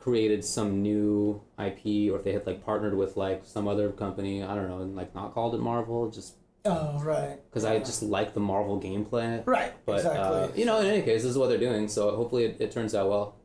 created 0.08 0.46
some 0.46 0.82
new 0.82 1.42
IP 1.60 2.10
or 2.10 2.16
if 2.18 2.24
they 2.24 2.32
had 2.32 2.48
like 2.48 2.64
partnered 2.64 2.96
with 2.96 3.18
like 3.18 3.42
some 3.46 3.68
other 3.68 3.92
company, 3.92 4.42
I 4.42 4.56
don't 4.56 4.70
know, 4.70 4.80
and 4.80 4.96
like 4.96 5.14
not 5.14 5.34
called 5.34 5.54
it 5.54 5.60
Marvel, 5.60 6.10
just 6.10 6.36
Oh, 6.64 7.00
right. 7.04 7.38
because 7.50 7.66
I 7.66 7.80
just 7.80 8.02
like 8.04 8.34
the 8.34 8.40
Marvel 8.40 8.80
gameplay. 8.82 9.46
Right. 9.46 9.74
But 9.86 9.98
exactly. 9.98 10.22
uh, 10.40 10.48
you 10.56 10.66
know, 10.66 10.80
in 10.80 10.88
any 10.88 11.02
case, 11.02 11.24
this 11.24 11.32
is 11.32 11.38
what 11.38 11.48
they're 11.50 11.58
doing. 11.58 11.90
So 11.90 12.16
hopefully 12.16 12.46
it, 12.46 12.56
it 12.62 12.72
turns 12.72 12.96
out 12.96 13.10
well. 13.10 13.36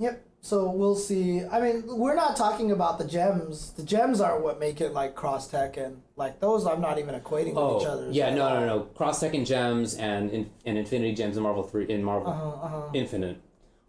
Yep. 0.00 0.24
So 0.40 0.68
we'll 0.72 0.96
see. 0.96 1.44
I 1.44 1.60
mean, 1.60 1.84
we're 1.86 2.16
not 2.16 2.36
talking 2.36 2.72
about 2.72 2.98
the 2.98 3.04
gems. 3.04 3.72
The 3.74 3.84
gems 3.84 4.20
are 4.20 4.40
what 4.40 4.58
make 4.58 4.80
it 4.80 4.92
like 4.92 5.14
cross 5.14 5.46
tech 5.46 5.76
and 5.76 6.02
like 6.16 6.40
those. 6.40 6.66
I'm 6.66 6.80
not 6.80 6.98
even 6.98 7.14
equating 7.14 7.54
with 7.54 7.82
each 7.82 7.86
other. 7.88 8.06
Oh, 8.06 8.10
yeah, 8.10 8.34
no, 8.34 8.58
no, 8.58 8.66
no. 8.66 8.80
Cross 8.80 9.22
Tekken 9.22 9.46
gems 9.46 9.94
and 9.94 10.30
in, 10.32 10.50
and 10.66 10.76
Infinity 10.78 11.14
gems 11.14 11.36
in 11.36 11.44
Marvel 11.44 11.62
three 11.62 11.88
in 11.88 12.02
Marvel 12.02 12.32
Uh-huh, 12.32 12.66
uh-huh. 12.66 12.90
Infinite 12.92 13.40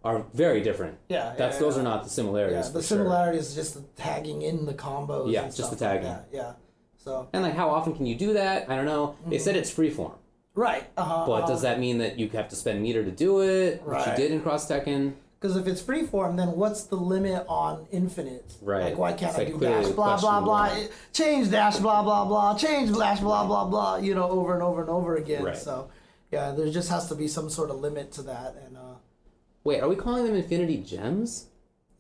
are 0.04 0.26
very 0.34 0.62
different. 0.62 0.98
Yeah, 1.10 1.34
That's 1.38 1.56
yeah, 1.56 1.60
those 1.62 1.76
yeah. 1.76 1.82
are 1.82 1.84
not 1.86 2.04
the 2.04 2.10
similarities. 2.10 2.66
Yeah, 2.68 2.72
the 2.74 2.82
sure. 2.84 2.98
similarity 2.98 3.38
is 3.38 3.56
just 3.56 3.74
the 3.76 3.82
tagging 3.96 4.42
in 4.42 4.66
the 4.66 4.74
combos. 4.74 5.32
Yeah, 5.32 5.44
just 5.46 5.58
the 5.58 5.68
like 5.70 5.78
tagging. 5.80 6.04
that. 6.04 6.28
Yeah. 6.32 6.54
So 6.98 7.28
And 7.34 7.44
like, 7.44 7.56
how 7.56 7.70
often 7.70 7.94
can 7.96 8.06
you 8.06 8.16
do 8.16 8.34
that? 8.34 8.70
I 8.70 8.76
don't 8.76 8.86
know. 8.86 9.16
They 9.28 9.38
said 9.40 9.56
it's 9.56 9.72
freeform, 9.72 10.16
right. 10.56 10.86
Uh 10.98 11.04
huh. 11.04 11.24
but 11.28 11.48
does 11.48 11.62
that 11.64 11.80
mean 11.80 11.98
that 12.00 12.18
you 12.20 12.30
have 12.30 12.48
to 12.50 12.56
spend 12.56 12.82
meter 12.82 13.04
to 13.04 13.12
do 13.12 13.42
it? 13.42 13.82
Which 13.84 14.06
you 14.08 14.16
did 14.16 14.32
in 14.32 14.42
Cross 14.42 14.70
Tekken. 14.70 15.14
Because 15.40 15.58
if 15.58 15.68
it's 15.68 15.82
freeform, 15.82 16.38
then 16.38 16.54
what's 16.54 16.84
the 16.84 16.96
limit 16.96 17.46
on 17.50 17.86
infinite? 17.92 18.54
Right. 18.62 18.84
Like, 18.86 18.98
why 18.98 19.12
can't 19.12 19.32
It's 19.32 19.40
I 19.40 19.44
like 19.44 19.54
do 19.54 19.60
dash 19.60 19.88
the 19.88 19.94
blah 19.94 20.18
blah 20.18 20.40
blah? 20.40 20.74
Change 21.12 21.52
dash 21.52 21.78
blah 21.80 22.02
blah 22.02 22.24
blah. 22.24 22.56
Change 22.58 22.98
dash 22.98 23.20
blah 23.20 23.46
blah 23.46 23.66
blah. 23.66 23.98
You 23.98 24.16
know, 24.16 24.30
over 24.30 24.54
and 24.54 24.64
over 24.64 24.80
and 24.80 24.90
over 24.90 25.18
again. 25.18 25.44
Right. 25.44 25.58
So, 25.58 25.90
yeah, 26.32 26.52
there 26.52 26.70
just 26.72 26.90
has 26.90 27.10
to 27.10 27.16
be 27.16 27.28
some 27.28 27.50
sort 27.50 27.70
of 27.72 27.82
limit 27.82 28.14
to 28.14 28.22
that. 28.22 28.56
And 28.66 28.78
uh, 28.78 28.96
Wait, 29.64 29.82
are 29.82 29.88
we 29.88 29.96
calling 29.96 30.26
them 30.26 30.36
Infinity 30.36 30.78
Gems? 30.78 31.48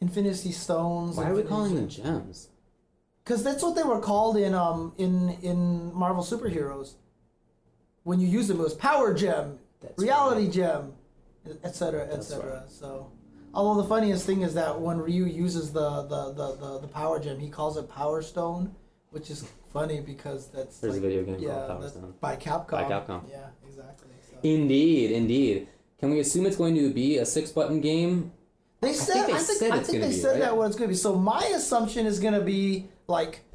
Infinity 0.03 0.51
Stones. 0.51 1.16
Why 1.16 1.30
are 1.30 1.36
we 1.36 1.43
calling 1.43 1.76
them 1.76 1.88
gems? 1.88 2.49
Because 3.24 3.41
that's 3.41 3.64
what 3.64 3.76
they 3.76 3.84
were 3.84 4.01
called 4.01 4.36
in 4.36 4.53
um 4.53 4.93
in 4.97 5.30
in 5.41 5.93
Marvel 5.93 6.24
superheroes. 6.24 6.95
When 8.03 8.20
you 8.20 8.28
use 8.28 8.49
them, 8.49 8.59
it 8.59 8.64
was 8.64 8.74
power 8.74 9.14
gem, 9.14 9.59
That's 9.82 9.97
reality 9.97 10.51
gem, 10.51 10.91
etc. 11.64 12.01
Etc. 12.11 12.45
right. 12.45 12.70
So, 12.70 13.14
although 13.53 13.82
the 13.82 13.88
funniest 13.88 14.26
thing 14.26 14.41
is 14.41 14.53
that 14.55 14.82
when 14.82 14.97
Ryu 14.97 15.24
uses 15.24 15.72
the 15.72 16.01
the, 16.03 16.34
the, 16.34 16.55
the 16.57 16.80
the 16.80 16.88
power 16.88 17.18
gem, 17.18 17.39
he 17.39 17.49
calls 17.49 17.78
it 17.78 17.88
Power 17.88 18.22
Stone, 18.22 18.76
which 19.11 19.30
is 19.30 19.47
funny 19.72 20.01
because 20.01 20.49
that's 20.49 20.80
There's 20.80 20.97
a 20.97 20.97
like, 20.97 21.07
video 21.07 21.24
game 21.24 21.39
yeah, 21.39 21.53
called 21.53 21.80
Power 21.80 21.89
Stone. 21.89 22.14
by 22.20 22.36
Capcom. 22.36 22.72
By 22.72 22.84
Capcom. 22.84 23.22
Yeah, 23.30 23.47
exactly. 23.66 24.09
So. 24.30 24.38
Indeed, 24.43 25.11
indeed. 25.11 25.70
Can 26.04 26.12
we 26.12 26.20
assume 26.20 26.45
it's 26.45 26.58
going 26.58 26.76
to 26.76 26.91
be 26.93 27.18
a 27.18 27.26
six-button 27.26 27.80
game? 27.80 28.34
They 28.82 28.91
said. 28.91 29.26
they 29.28 29.34
I 29.34 29.38
think. 29.38 29.58
said 29.60 29.72
I 29.72 29.80
think 29.80 30.01
they 30.01 30.10
be, 30.10 30.14
said 30.14 30.32
right? 30.32 30.39
that 30.41 30.58
what 30.58 30.68
it's 30.68 30.76
gonna 30.76 30.89
be. 30.89 30.95
So 30.95 31.16
my 31.16 31.39
assumption 31.56 32.06
is 32.06 32.20
gonna 32.20 32.41
be 32.41 32.89
like 33.08 33.45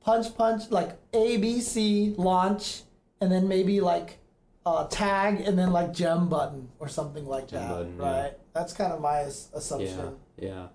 punch, 0.00 0.34
punch, 0.36 0.72
like 0.72 0.98
A, 1.12 1.36
B, 1.36 1.60
C, 1.60 2.14
launch, 2.18 2.82
and 3.20 3.30
then 3.30 3.46
maybe 3.46 3.80
like 3.80 4.18
uh, 4.66 4.88
tag, 4.88 5.42
and 5.42 5.56
then 5.56 5.70
like 5.70 5.92
gem 5.94 6.28
button 6.28 6.68
or 6.80 6.88
something 6.88 7.28
like 7.28 7.46
Gem 7.46 7.60
that. 7.60 7.68
button, 7.68 7.96
yeah. 8.00 8.22
right. 8.22 8.32
That's 8.54 8.72
kind 8.72 8.92
of 8.92 9.00
my 9.00 9.20
as- 9.20 9.48
Yeah, 9.52 9.58
assumption. 9.58 10.16
yeah. 10.36 10.66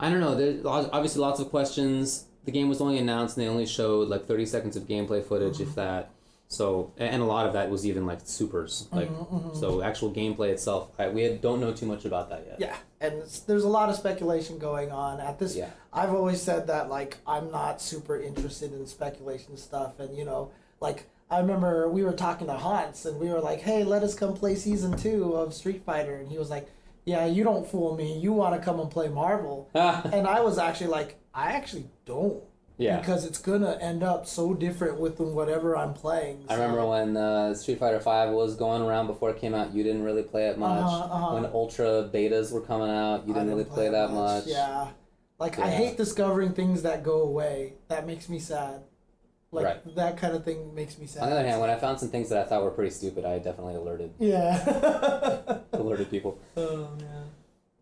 I 0.00 0.10
don't 0.10 0.18
know. 0.18 0.34
There's 0.34 0.64
obviously 0.66 1.20
lots 1.20 1.38
of 1.38 1.48
questions. 1.50 2.24
The 2.46 2.50
game 2.50 2.68
was 2.68 2.80
only 2.80 2.98
announced, 2.98 3.36
and 3.36 3.46
they 3.46 3.48
only 3.48 3.66
showed 3.66 4.08
like 4.08 4.26
30 4.26 4.46
seconds 4.46 4.74
of 4.74 4.88
gameplay 4.88 5.24
footage, 5.24 5.58
Mm-hmm. 5.58 5.62
if 5.70 5.74
that. 5.76 6.10
So, 6.50 6.92
and 6.98 7.22
a 7.22 7.24
lot 7.24 7.46
of 7.46 7.52
that 7.52 7.70
was 7.70 7.86
even 7.86 8.06
like 8.06 8.18
supers. 8.24 8.88
Like, 8.90 9.08
Mm-hmm, 9.08 9.56
so 9.56 9.82
actual 9.82 10.12
gameplay 10.12 10.48
itself, 10.50 10.90
I, 10.98 11.08
we 11.08 11.22
had, 11.22 11.40
don't 11.40 11.60
know 11.60 11.72
too 11.72 11.86
much 11.86 12.04
about 12.04 12.28
that 12.30 12.44
yet. 12.44 12.56
Yeah, 12.58 12.76
and 13.00 13.14
it's, 13.22 13.38
there's 13.40 13.62
a 13.62 13.68
lot 13.68 13.88
of 13.88 13.94
speculation 13.94 14.58
going 14.58 14.90
on 14.90 15.20
at 15.20 15.38
this. 15.38 15.54
Yeah. 15.54 15.70
I've 15.92 16.12
always 16.12 16.42
said 16.42 16.66
that 16.66 16.90
like 16.90 17.18
I'm 17.24 17.52
not 17.52 17.80
super 17.80 18.20
interested 18.20 18.72
in 18.72 18.84
speculation 18.88 19.56
stuff, 19.56 20.00
and 20.00 20.18
you 20.18 20.24
know, 20.24 20.50
like 20.80 21.08
I 21.30 21.38
remember 21.38 21.88
we 21.88 22.02
were 22.02 22.12
talking 22.12 22.48
to 22.48 22.54
Hans, 22.54 23.06
and 23.06 23.20
we 23.20 23.28
were 23.28 23.40
like, 23.40 23.60
"Hey, 23.60 23.84
let 23.84 24.02
us 24.02 24.16
come 24.16 24.34
play 24.34 24.56
season 24.56 24.96
two 24.96 25.34
of 25.34 25.54
Street 25.54 25.82
Fighter," 25.84 26.16
and 26.16 26.28
he 26.28 26.36
was 26.36 26.50
like, 26.50 26.68
"Yeah, 27.04 27.26
you 27.26 27.44
don't 27.44 27.64
fool 27.66 27.94
me. 27.94 28.18
You 28.18 28.32
want 28.32 28.56
to 28.56 28.60
come 28.60 28.80
and 28.80 28.90
play 28.90 29.06
Marvel," 29.08 29.70
and 29.74 30.26
I 30.26 30.40
was 30.40 30.58
actually 30.58 30.88
like, 30.88 31.16
"I 31.32 31.52
actually 31.52 31.86
don't." 32.06 32.42
Yeah. 32.80 32.98
Because 32.98 33.26
it's 33.26 33.38
gonna 33.38 33.76
end 33.80 34.02
up 34.02 34.26
so 34.26 34.54
different 34.54 34.98
with 34.98 35.20
whatever 35.20 35.76
I'm 35.76 35.92
playing. 35.92 36.46
I 36.48 36.54
remember 36.54 36.86
when 36.86 37.14
uh, 37.14 37.52
Street 37.54 37.78
Fighter 37.78 38.00
Five 38.00 38.30
was 38.30 38.56
going 38.56 38.80
around 38.80 39.06
before 39.06 39.28
it 39.30 39.38
came 39.38 39.54
out. 39.54 39.74
You 39.74 39.84
didn't 39.84 40.02
really 40.02 40.22
play 40.22 40.48
it 40.48 40.56
much. 40.56 40.82
Uh-huh, 40.82 41.14
uh-huh. 41.14 41.34
When 41.34 41.44
Ultra 41.52 42.10
betas 42.12 42.50
were 42.50 42.62
coming 42.62 42.88
out, 42.88 43.28
you 43.28 43.34
I 43.34 43.40
didn't 43.40 43.50
really 43.50 43.64
play, 43.64 43.90
that 43.90 44.12
much. 44.12 44.46
Yeah. 44.46 44.88
Like 45.38 45.58
I 45.58 45.68
hate 45.68 45.98
discovering 45.98 46.54
things 46.54 46.82
that 46.82 47.02
go 47.02 47.20
away. 47.20 47.74
That 47.88 48.06
makes 48.06 48.30
me 48.30 48.38
sad. 48.38 48.82
Like 49.52 49.64
Right. 49.66 49.96
that 49.96 50.16
kind 50.16 50.34
of 50.34 50.44
thing 50.44 50.74
makes 50.74 50.96
me 50.96 51.06
sad. 51.06 51.24
On 51.24 51.30
the 51.30 51.36
other 51.36 51.46
hand, 51.46 51.60
when 51.60 51.68
I 51.68 51.76
found 51.76 52.00
some 52.00 52.08
things 52.08 52.30
that 52.30 52.38
I 52.38 52.48
thought 52.48 52.62
were 52.62 52.70
pretty 52.70 52.92
stupid, 52.92 53.26
I 53.26 53.38
definitely 53.40 53.74
alerted 53.74 54.14
yeah. 54.18 55.58
alerted 55.74 56.10
people. 56.10 56.38
oh 56.56 56.88
man. 56.98 57.26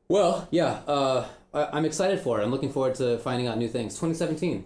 Well, 0.09 0.49
yeah, 0.51 0.81
uh, 0.89 1.27
I, 1.55 1.67
I'm 1.67 1.85
excited 1.85 2.19
for 2.19 2.41
it. 2.41 2.43
I'm 2.43 2.51
looking 2.51 2.73
forward 2.73 2.97
to 2.97 3.19
finding 3.19 3.47
out 3.47 3.59
new 3.59 3.69
things. 3.69 3.95
2017. 3.95 4.65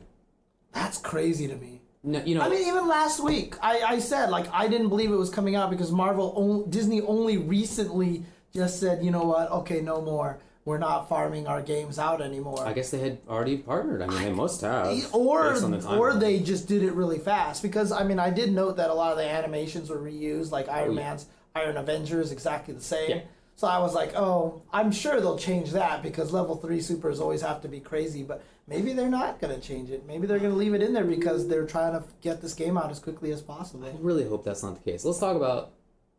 That's 0.72 0.98
crazy 0.98 1.46
to 1.48 1.56
me. 1.56 1.80
No, 2.04 2.22
you 2.24 2.34
know, 2.34 2.40
I 2.40 2.48
mean, 2.48 2.66
even 2.66 2.88
last 2.88 3.22
week, 3.22 3.54
I, 3.62 3.80
I 3.82 3.98
said 4.00 4.30
like 4.30 4.46
I 4.52 4.66
didn't 4.66 4.88
believe 4.88 5.12
it 5.12 5.16
was 5.16 5.30
coming 5.30 5.54
out 5.54 5.70
because 5.70 5.92
Marvel, 5.92 6.32
only, 6.36 6.68
Disney 6.68 7.00
only 7.00 7.36
recently 7.36 8.24
just 8.52 8.80
said, 8.80 9.04
you 9.04 9.10
know 9.10 9.22
what? 9.24 9.50
Okay, 9.50 9.80
no 9.80 10.00
more. 10.00 10.38
We're 10.64 10.78
not 10.78 11.08
farming 11.08 11.48
our 11.48 11.60
games 11.60 11.98
out 11.98 12.20
anymore. 12.20 12.64
I 12.64 12.72
guess 12.72 12.90
they 12.90 13.00
had 13.00 13.18
already 13.28 13.56
partnered. 13.56 14.02
I 14.02 14.06
mean, 14.06 14.22
they 14.22 14.32
must 14.32 14.60
have. 14.60 14.86
or 15.12 15.58
the 15.58 15.96
or 15.96 16.14
they 16.14 16.38
just 16.38 16.68
did 16.68 16.84
it 16.84 16.92
really 16.92 17.18
fast 17.18 17.62
because 17.62 17.90
I 17.90 18.04
mean 18.04 18.20
I 18.20 18.30
did 18.30 18.52
note 18.52 18.76
that 18.76 18.90
a 18.90 18.94
lot 18.94 19.12
of 19.12 19.18
the 19.18 19.28
animations 19.28 19.90
were 19.90 19.98
reused 19.98 20.52
like 20.52 20.66
oh, 20.68 20.72
Iron 20.72 20.90
Oh, 20.90 20.92
yeah. 20.92 21.00
Man's 21.00 21.26
Iron 21.54 21.76
Avengers, 21.76 22.30
exactly 22.32 22.74
the 22.74 22.80
same. 22.82 23.10
Yeah. 23.10 23.20
So 23.54 23.66
I 23.68 23.78
was 23.78 23.94
like, 23.94 24.14
oh, 24.16 24.62
I'm 24.72 24.90
sure 24.90 25.20
they'll 25.20 25.38
change 25.38 25.70
that 25.72 26.02
because 26.02 26.32
level 26.32 26.56
three 26.56 26.80
supers 26.80 27.20
always 27.20 27.42
have 27.42 27.60
to 27.62 27.68
be 27.68 27.78
crazy, 27.80 28.22
but 28.22 28.42
maybe 28.66 28.92
they're 28.92 29.08
not 29.08 29.40
gonna 29.40 29.60
change 29.60 29.90
it. 29.90 30.04
Maybe 30.06 30.26
they're 30.26 30.38
gonna 30.40 30.54
leave 30.56 30.74
it 30.74 30.82
in 30.82 30.92
there 30.92 31.04
because 31.04 31.46
they're 31.46 31.66
trying 31.66 31.92
to 31.92 32.02
get 32.22 32.40
this 32.42 32.54
game 32.54 32.76
out 32.76 32.90
as 32.90 32.98
quickly 32.98 33.30
as 33.30 33.40
possible. 33.42 33.86
I 33.86 33.92
really 34.00 34.26
hope 34.26 34.44
that's 34.44 34.62
not 34.62 34.82
the 34.82 34.90
case. 34.90 35.04
Let's 35.04 35.18
talk 35.20 35.36
about 35.36 35.72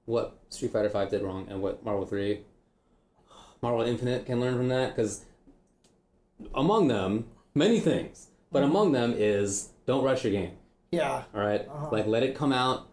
what 0.05 0.38
Street 0.49 0.71
Fighter 0.71 0.89
Five 0.89 1.09
did 1.09 1.21
wrong 1.23 1.47
and 1.49 1.61
what 1.61 1.84
Marvel 1.84 2.05
Three, 2.05 2.41
Marvel 3.61 3.81
Infinite 3.81 4.25
can 4.25 4.39
learn 4.39 4.55
from 4.55 4.69
that. 4.69 4.95
Because 4.95 5.25
among 6.55 6.88
them, 6.88 7.25
many 7.55 7.79
things, 7.79 8.27
but 8.51 8.61
Mm-hmm. 8.61 8.71
among 8.71 8.91
them 8.91 9.13
is 9.17 9.69
don't 9.86 10.03
rush 10.03 10.23
your 10.23 10.31
game. 10.34 10.53
Yeah. 10.91 11.23
All 11.34 11.41
right? 11.41 11.67
Uh-huh. 11.67 11.89
like 11.91 12.05
let 12.05 12.23
it 12.23 12.36
come 12.36 12.53
out. 12.53 12.88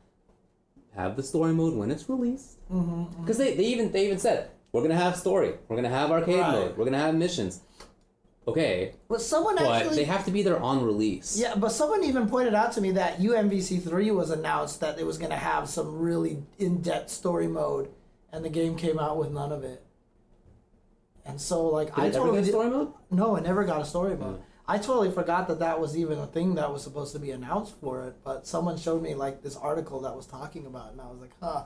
Have 0.97 1.15
the 1.17 1.23
story 1.23 1.53
mode 1.53 1.75
when 1.75 1.91
it's 1.91 2.09
released. 2.09 2.57
Mm-hmm. 2.73 3.23
Because 3.23 3.39
they, 3.39 3.55
they 3.55 3.65
even 3.65 3.91
they 3.93 4.07
even 4.07 4.19
said 4.19 4.51
we're 4.73 4.83
gonna 4.83 4.95
have 4.97 5.17
story. 5.17 5.55
We're 5.69 5.77
gonna 5.77 5.89
have 5.89 6.11
arcade 6.11 6.39
Right. 6.41 6.53
mode. 6.53 6.77
We're 6.77 6.85
gonna 6.85 6.99
have 6.99 7.15
missions. 7.15 7.61
Okay, 8.49 8.95
But 9.09 9.21
someone 9.21 9.57
but 9.57 9.67
actually 9.71 9.97
they 9.97 10.05
have 10.05 10.25
to 10.25 10.31
be 10.31 10.43
there 10.43 10.59
on 10.59 10.83
release. 10.85 11.39
Yeah, 11.39 11.55
but 11.57 11.71
someone 11.71 12.03
even 12.05 12.27
pointed 12.29 12.55
out 12.55 12.73
to 12.73 12.81
me 12.81 12.91
that 12.93 13.19
UMVC 13.21 13.83
three 13.83 14.11
was 14.11 14.31
announced 14.31 14.81
that 14.81 14.99
it 14.99 15.05
was 15.07 15.19
gonna 15.19 15.37
have 15.37 15.69
some 15.69 15.99
really 15.99 16.43
in 16.59 16.81
depth 16.81 17.11
story 17.11 17.47
mode, 17.47 17.91
and 18.33 18.45
the 18.45 18.49
game 18.49 18.77
came 18.77 18.99
out 18.99 19.19
with 19.19 19.31
none 19.31 19.53
of 19.53 19.63
it. 19.63 19.83
And 21.27 21.41
so 21.41 21.67
like 21.67 21.95
Did 21.95 22.01
I 22.03 22.07
it 22.07 22.09
ever 22.09 22.19
totally 22.19 22.39
get 22.39 22.45
did- 22.47 22.51
story 22.53 22.71
mode? 22.71 22.93
no, 23.11 23.37
it 23.37 23.43
never 23.43 23.65
got 23.65 23.81
a 23.83 23.85
story 23.85 24.17
mode. 24.17 24.41
I 24.67 24.79
totally 24.79 25.11
forgot 25.11 25.47
that 25.49 25.59
that 25.59 25.81
was 25.81 25.97
even 25.97 26.19
a 26.19 26.27
thing 26.27 26.55
that 26.55 26.73
was 26.73 26.83
supposed 26.83 27.13
to 27.13 27.19
be 27.19 27.33
announced 27.33 27.75
for 27.81 28.07
it. 28.07 28.15
But 28.25 28.47
someone 28.47 28.79
showed 28.79 29.03
me 29.03 29.15
like 29.15 29.43
this 29.43 29.57
article 29.57 30.01
that 30.03 30.15
was 30.17 30.27
talking 30.27 30.65
about, 30.65 30.89
it, 30.89 30.93
and 30.93 31.01
I 31.01 31.07
was 31.09 31.21
like, 31.21 31.33
huh. 31.43 31.65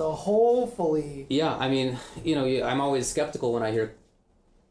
So 0.00 0.12
hopefully, 0.12 1.26
Yeah, 1.28 1.54
I 1.54 1.68
mean, 1.68 1.98
you 2.24 2.34
know, 2.34 2.46
I'm 2.66 2.80
always 2.80 3.06
skeptical 3.06 3.52
when 3.52 3.62
I 3.62 3.70
hear 3.70 3.96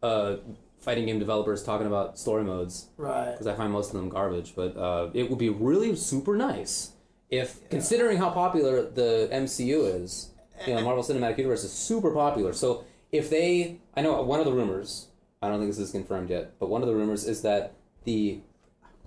uh, 0.01 0.37
fighting 0.79 1.05
game 1.05 1.19
developers 1.19 1.63
talking 1.63 1.85
about 1.85 2.17
story 2.17 2.43
modes 2.43 2.87
right? 2.97 3.33
because 3.33 3.45
I 3.45 3.53
find 3.53 3.71
most 3.71 3.93
of 3.93 3.97
them 3.97 4.09
garbage. 4.09 4.55
But 4.55 4.75
uh, 4.75 5.11
it 5.13 5.29
would 5.29 5.37
be 5.37 5.49
really 5.49 5.95
super 5.95 6.35
nice 6.35 6.93
if, 7.29 7.69
considering 7.69 8.17
how 8.17 8.31
popular 8.31 8.81
the 8.81 9.29
MCU 9.31 10.01
is, 10.01 10.31
you 10.65 10.73
know, 10.73 10.81
Marvel 10.81 11.03
Cinematic 11.03 11.37
Universe 11.37 11.63
is 11.63 11.73
super 11.73 12.09
popular. 12.09 12.51
So 12.51 12.85
if 13.11 13.29
they, 13.29 13.77
I 13.95 14.01
know 14.01 14.19
one 14.23 14.39
of 14.39 14.47
the 14.47 14.51
rumors, 14.51 15.09
I 15.43 15.49
don't 15.49 15.59
think 15.59 15.69
this 15.69 15.77
is 15.77 15.91
confirmed 15.91 16.31
yet, 16.31 16.53
but 16.59 16.69
one 16.69 16.81
of 16.81 16.87
the 16.87 16.95
rumors 16.95 17.23
is 17.27 17.43
that 17.43 17.73
the 18.03 18.39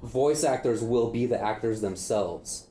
voice 0.01 0.45
actors 0.45 0.85
will 0.85 1.11
be 1.11 1.27
the 1.27 1.43
actors 1.43 1.81
themselves. 1.81 2.69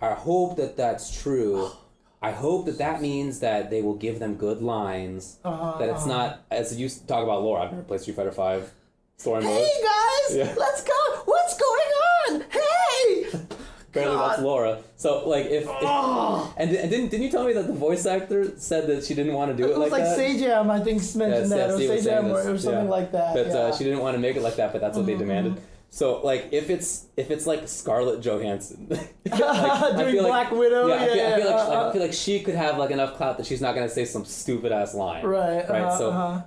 I 0.00 0.14
hope 0.14 0.56
that 0.56 0.78
that's 0.78 1.14
true. 1.22 1.72
I 2.22 2.32
hope 2.32 2.66
that 2.66 2.78
that 2.78 3.00
means 3.00 3.40
that 3.40 3.70
they 3.70 3.80
will 3.80 3.94
give 3.94 4.18
them 4.18 4.34
good 4.34 4.60
lines. 4.60 5.38
Uh-huh, 5.42 5.78
that 5.78 5.88
it's 5.88 6.00
uh-huh. 6.02 6.08
not 6.08 6.42
as 6.50 6.78
you 6.78 6.88
talk 7.06 7.22
about 7.24 7.42
lore. 7.42 7.58
I've 7.58 7.70
never 7.70 7.82
played 7.82 8.00
Street 8.00 8.16
Fighter 8.16 8.32
Five 8.32 8.70
story 9.16 9.42
mode. 9.42 9.56
Hey 9.56 9.82
guys, 9.82 10.36
Yeah. 10.36 10.54
let's 10.58 10.84
go! 10.84 10.92
What's 11.24 11.58
going 11.58 12.42
on? 12.42 12.44
Hey! 12.50 13.40
Apparently 13.88 14.18
that's 14.18 14.42
Laura. 14.42 14.78
So 14.96 15.28
like 15.28 15.46
if, 15.46 15.62
if 15.62 15.68
Oh. 15.68 16.52
and, 16.58 16.70
and 16.70 16.90
didn't 16.90 17.08
didn't 17.08 17.24
you 17.24 17.30
tell 17.30 17.44
me 17.44 17.54
that 17.54 17.66
the 17.66 17.72
voice 17.72 18.04
actor 18.06 18.56
said 18.58 18.86
that 18.86 19.04
she 19.04 19.14
didn't 19.14 19.32
want 19.32 19.50
to 19.50 19.56
do 19.56 19.64
it, 19.64 19.72
It 19.72 19.78
was 19.78 19.90
like, 19.90 20.02
like, 20.02 20.16
that? 20.16 20.18
Sajam, 20.18 20.70
I 20.70 20.78
think, 20.84 20.98
mentioned 21.16 21.18
Yes, 21.18 21.48
that, 21.48 21.56
yes, 21.56 21.72
or 21.72 21.78
he 21.80 21.88
was 21.88 22.00
Sajam, 22.00 22.04
saying 22.04 22.30
or, 22.30 22.38
or 22.38 22.58
something 22.58 22.84
yeah. 22.84 22.90
like 22.90 23.12
that. 23.12 23.34
But 23.34 23.46
yeah. 23.46 23.52
Mm-hmm, 23.52 23.72
uh, 23.72 23.76
she 23.76 23.84
didn't 23.84 24.00
want 24.00 24.14
to 24.14 24.20
make 24.20 24.36
it 24.36 24.42
like 24.42 24.56
that. 24.56 24.72
But 24.72 24.80
that's 24.82 24.96
what 24.96 25.06
they 25.06 25.16
demanded. 25.16 25.60
So 25.92 26.20
like 26.24 26.48
if 26.52 26.70
it's 26.70 27.06
if 27.16 27.30
it's 27.32 27.46
like 27.46 27.66
Scarlett 27.68 28.20
Johansson 28.20 28.86
like, 28.90 29.10
I 29.32 29.92
Doing 29.96 30.12
feel 30.12 30.22
like- 30.22 30.48
Black 30.48 30.50
Widow, 30.52 30.86
yeah, 30.88 30.94
I 30.94 31.06
feel, 31.06 31.16
yeah, 31.16 31.28
I 31.34 31.36
feel 31.36 31.46
like, 31.46 31.54
like, 31.56 31.68
I 31.68 31.74
uh, 31.74 31.92
feel 31.92 32.02
like 32.02 32.12
she 32.12 32.40
could 32.40 32.54
have 32.54 32.78
like 32.78 32.90
enough 32.92 33.16
clout 33.16 33.36
that 33.38 33.46
she's 33.46 33.60
not 33.60 33.74
gonna 33.74 33.88
say 33.88 34.04
some 34.04 34.24
stupid 34.24 34.70
ass 34.72 34.94
line. 34.94 35.24
Right, 35.24 35.68
Right. 35.68 35.82
uh-huh, 35.82 35.98
so 35.98 36.10
uh-huh. 36.10 36.42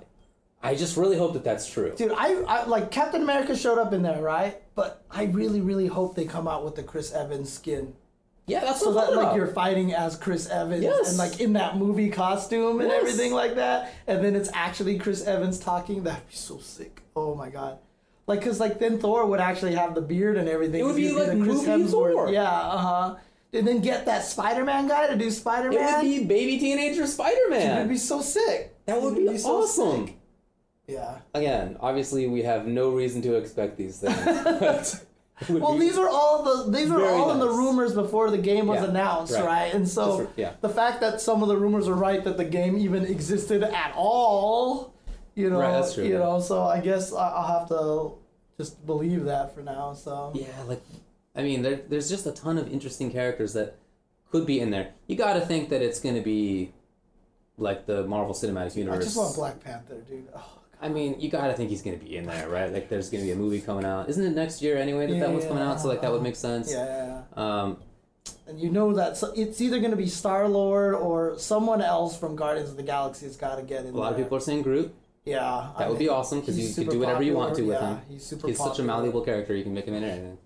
I 0.62 0.74
just 0.74 0.96
really 0.96 1.18
hope 1.18 1.34
that 1.34 1.44
that's 1.44 1.66
true. 1.70 1.92
Dude, 1.94 2.12
I, 2.16 2.32
I 2.48 2.64
like 2.64 2.90
Captain 2.90 3.20
America 3.22 3.54
showed 3.54 3.78
up 3.78 3.92
in 3.92 4.00
there, 4.00 4.22
right? 4.22 4.62
But 4.74 5.04
I 5.10 5.24
really, 5.24 5.60
really 5.60 5.88
hope 5.88 6.16
they 6.16 6.24
come 6.24 6.48
out 6.48 6.64
with 6.64 6.74
the 6.74 6.82
Chris 6.82 7.12
Evans 7.12 7.52
skin, 7.52 7.92
Yeah, 8.46 8.60
that's 8.60 8.80
so 8.80 8.94
that 8.94 9.14
like 9.14 9.36
you're 9.36 9.48
fighting 9.48 9.92
as 9.92 10.16
Chris 10.16 10.48
Evans 10.48 10.82
Yes. 10.82 11.10
and 11.10 11.18
like 11.18 11.38
in 11.38 11.52
that 11.52 11.76
movie 11.76 12.08
costume 12.08 12.80
and 12.80 12.88
Yes. 12.88 12.98
everything 12.98 13.32
like 13.34 13.56
that, 13.56 13.92
and 14.06 14.24
then 14.24 14.34
it's 14.34 14.48
actually 14.54 14.98
Chris 14.98 15.22
Evans 15.26 15.58
talking. 15.58 16.02
That'd 16.04 16.26
be 16.28 16.34
so 16.34 16.56
sick. 16.56 17.02
Oh 17.14 17.34
my 17.34 17.50
god. 17.50 17.76
Like, 18.26 18.42
cause 18.42 18.58
like 18.60 18.78
then 18.78 18.98
Thor 18.98 19.26
would 19.26 19.40
actually 19.40 19.74
have 19.74 19.94
the 19.94 20.00
beard 20.00 20.36
and 20.38 20.48
everything. 20.48 20.80
It 20.80 20.84
would 20.84 20.96
be 20.96 21.08
he'd 21.08 21.12
like 21.14 21.26
Chris 21.28 21.66
movie 21.66 21.66
Hemsworth. 21.84 22.12
Thor. 22.12 22.30
Yeah, 22.30 22.50
uh 22.50 22.78
huh. 22.78 23.14
And 23.52 23.68
then 23.68 23.80
get 23.80 24.06
that 24.06 24.24
Spider 24.24 24.64
Man 24.64 24.88
guy 24.88 25.06
to 25.08 25.16
do 25.16 25.30
Spider 25.30 25.70
Man. 25.70 25.78
It 25.78 25.96
would 25.96 26.02
be 26.02 26.24
baby 26.24 26.58
teenager 26.58 27.06
Spider 27.06 27.48
Man. 27.50 27.76
It'd 27.78 27.88
be 27.88 27.96
so 27.98 28.20
sick. 28.20 28.74
That 28.86 29.00
would 29.00 29.14
be, 29.16 29.36
so 29.38 29.62
awesome. 29.62 30.10
Yeah. 30.86 31.18
Again, 31.34 31.76
obviously, 31.80 32.26
we 32.26 32.42
have 32.42 32.66
no 32.66 32.90
reason 32.90 33.22
to 33.22 33.34
expect 33.36 33.76
these 33.76 33.98
things. 34.00 35.04
Well, 35.48 35.76
these 35.76 35.98
are 35.98 36.08
all 36.08 36.44
the 36.44 36.70
these 36.70 36.88
are 36.92 36.98
Very 37.00 37.10
all 37.12 37.32
in 37.32 37.40
the 37.40 37.48
rumors 37.48 37.92
before 37.92 38.30
the 38.30 38.38
game 38.38 38.68
was 38.68 38.80
Yeah, 38.80 38.90
announced, 38.90 39.32
right. 39.34 39.44
right? 39.44 39.74
And 39.74 39.86
so 39.88 40.18
Just- 40.26 40.30
yeah. 40.38 40.52
the 40.60 40.68
fact 40.68 41.00
that 41.00 41.20
some 41.20 41.42
of 41.42 41.48
the 41.48 41.56
rumors 41.56 41.88
are 41.88 41.94
right 41.94 42.22
that 42.22 42.36
the 42.36 42.44
game 42.44 42.78
even 42.78 43.04
existed 43.04 43.64
at 43.64 43.92
all, 43.96 44.93
you 45.34 45.50
know, 45.50 45.60
Right, 45.60 45.72
that's 45.72 45.94
true, 45.94 46.04
you 46.04 46.14
yeah. 46.14 46.18
know. 46.20 46.40
So 46.40 46.62
I 46.64 46.80
guess 46.80 47.12
I- 47.12 47.30
I'll 47.30 47.58
have 47.60 47.68
to 47.68 48.12
just 48.56 48.84
believe 48.86 49.24
that 49.24 49.54
for 49.54 49.62
now. 49.62 49.94
So 49.94 50.32
Yeah, 50.34 50.46
like, 50.66 50.82
I 51.34 51.42
mean, 51.42 51.62
there, 51.62 51.76
there's 51.88 52.08
just 52.08 52.26
a 52.26 52.32
ton 52.32 52.58
of 52.58 52.72
interesting 52.72 53.10
characters 53.10 53.52
that 53.54 53.76
could 54.30 54.46
be 54.46 54.60
in 54.60 54.70
there. 54.70 54.90
You 55.06 55.16
got 55.16 55.34
to 55.34 55.40
think 55.40 55.68
that 55.70 55.82
it's 55.82 56.00
going 56.00 56.14
to 56.14 56.20
be 56.20 56.72
like 57.58 57.86
the 57.86 58.04
Marvel 58.06 58.34
Cinematic 58.34 58.76
Universe. 58.76 59.00
I 59.00 59.04
just 59.04 59.16
want 59.16 59.34
Black 59.36 59.62
Panther, 59.62 59.96
dude. 60.08 60.28
Oh, 60.34 60.44
I 60.82 60.88
mean, 60.88 61.20
you 61.20 61.30
got 61.30 61.46
to 61.48 61.54
think 61.54 61.70
he's 61.70 61.82
going 61.82 61.98
to 61.98 62.04
be 62.04 62.16
in 62.16 62.26
there, 62.26 62.48
right? 62.48 62.72
Like, 62.72 62.88
there's 62.88 63.10
going 63.10 63.22
to 63.22 63.26
be 63.26 63.32
a 63.32 63.36
movie 63.36 63.60
coming 63.60 63.84
out. 63.84 64.08
Isn't 64.08 64.24
it 64.24 64.34
next 64.34 64.60
year 64.60 64.76
anyway 64.76 65.06
that 65.06 65.18
that 65.20 65.30
one's 65.30 65.46
coming 65.46 65.62
out? 65.62 65.80
So, 65.80 65.88
like, 65.88 66.02
that 66.02 66.10
would 66.12 66.22
make 66.22 66.36
sense. 66.36 66.70
yeah, 66.70 66.84
yeah, 66.84 67.22
yeah. 67.36 67.62
Um, 67.62 67.78
And 68.46 68.58
you 68.60 68.70
know 68.70 68.92
that 68.94 69.16
so 69.16 69.32
it's 69.36 69.60
either 69.60 69.78
going 69.78 69.90
to 69.90 69.96
be 69.96 70.06
Star 70.08 70.48
Lord 70.48 70.94
or 70.94 71.38
someone 71.38 71.80
else 71.82 72.18
from 72.18 72.36
Guardians 72.36 72.70
of 72.70 72.76
the 72.76 72.82
Galaxy 72.82 73.26
has 73.26 73.36
got 73.36 73.56
to 73.56 73.62
get 73.62 73.84
in 73.86 73.94
a 73.94 73.96
lot 73.96 74.12
of 74.12 74.18
people 74.18 74.36
are 74.36 74.40
saying 74.40 74.62
Groot. 74.62 74.94
Yeah, 75.24 75.70
That 75.78 75.88
would 75.88 75.98
be 75.98 76.08
awesome 76.08 76.40
because 76.40 76.58
you 76.58 76.74
could 76.74 76.92
do 76.92 76.98
whatever 76.98 77.22
you 77.22 77.34
want 77.34 77.56
to 77.56 77.62
with 77.62 77.80
him. 77.80 78.00
He's 78.08 78.26
super. 78.26 78.46
He's 78.46 78.58
such 78.58 78.78
a 78.78 78.82
malleable 78.82 79.22
character. 79.22 79.56
You 79.56 79.62
can 79.62 79.72
make 79.72 79.86
him 79.86 79.94
into 79.94 80.08
anything. 80.08 80.38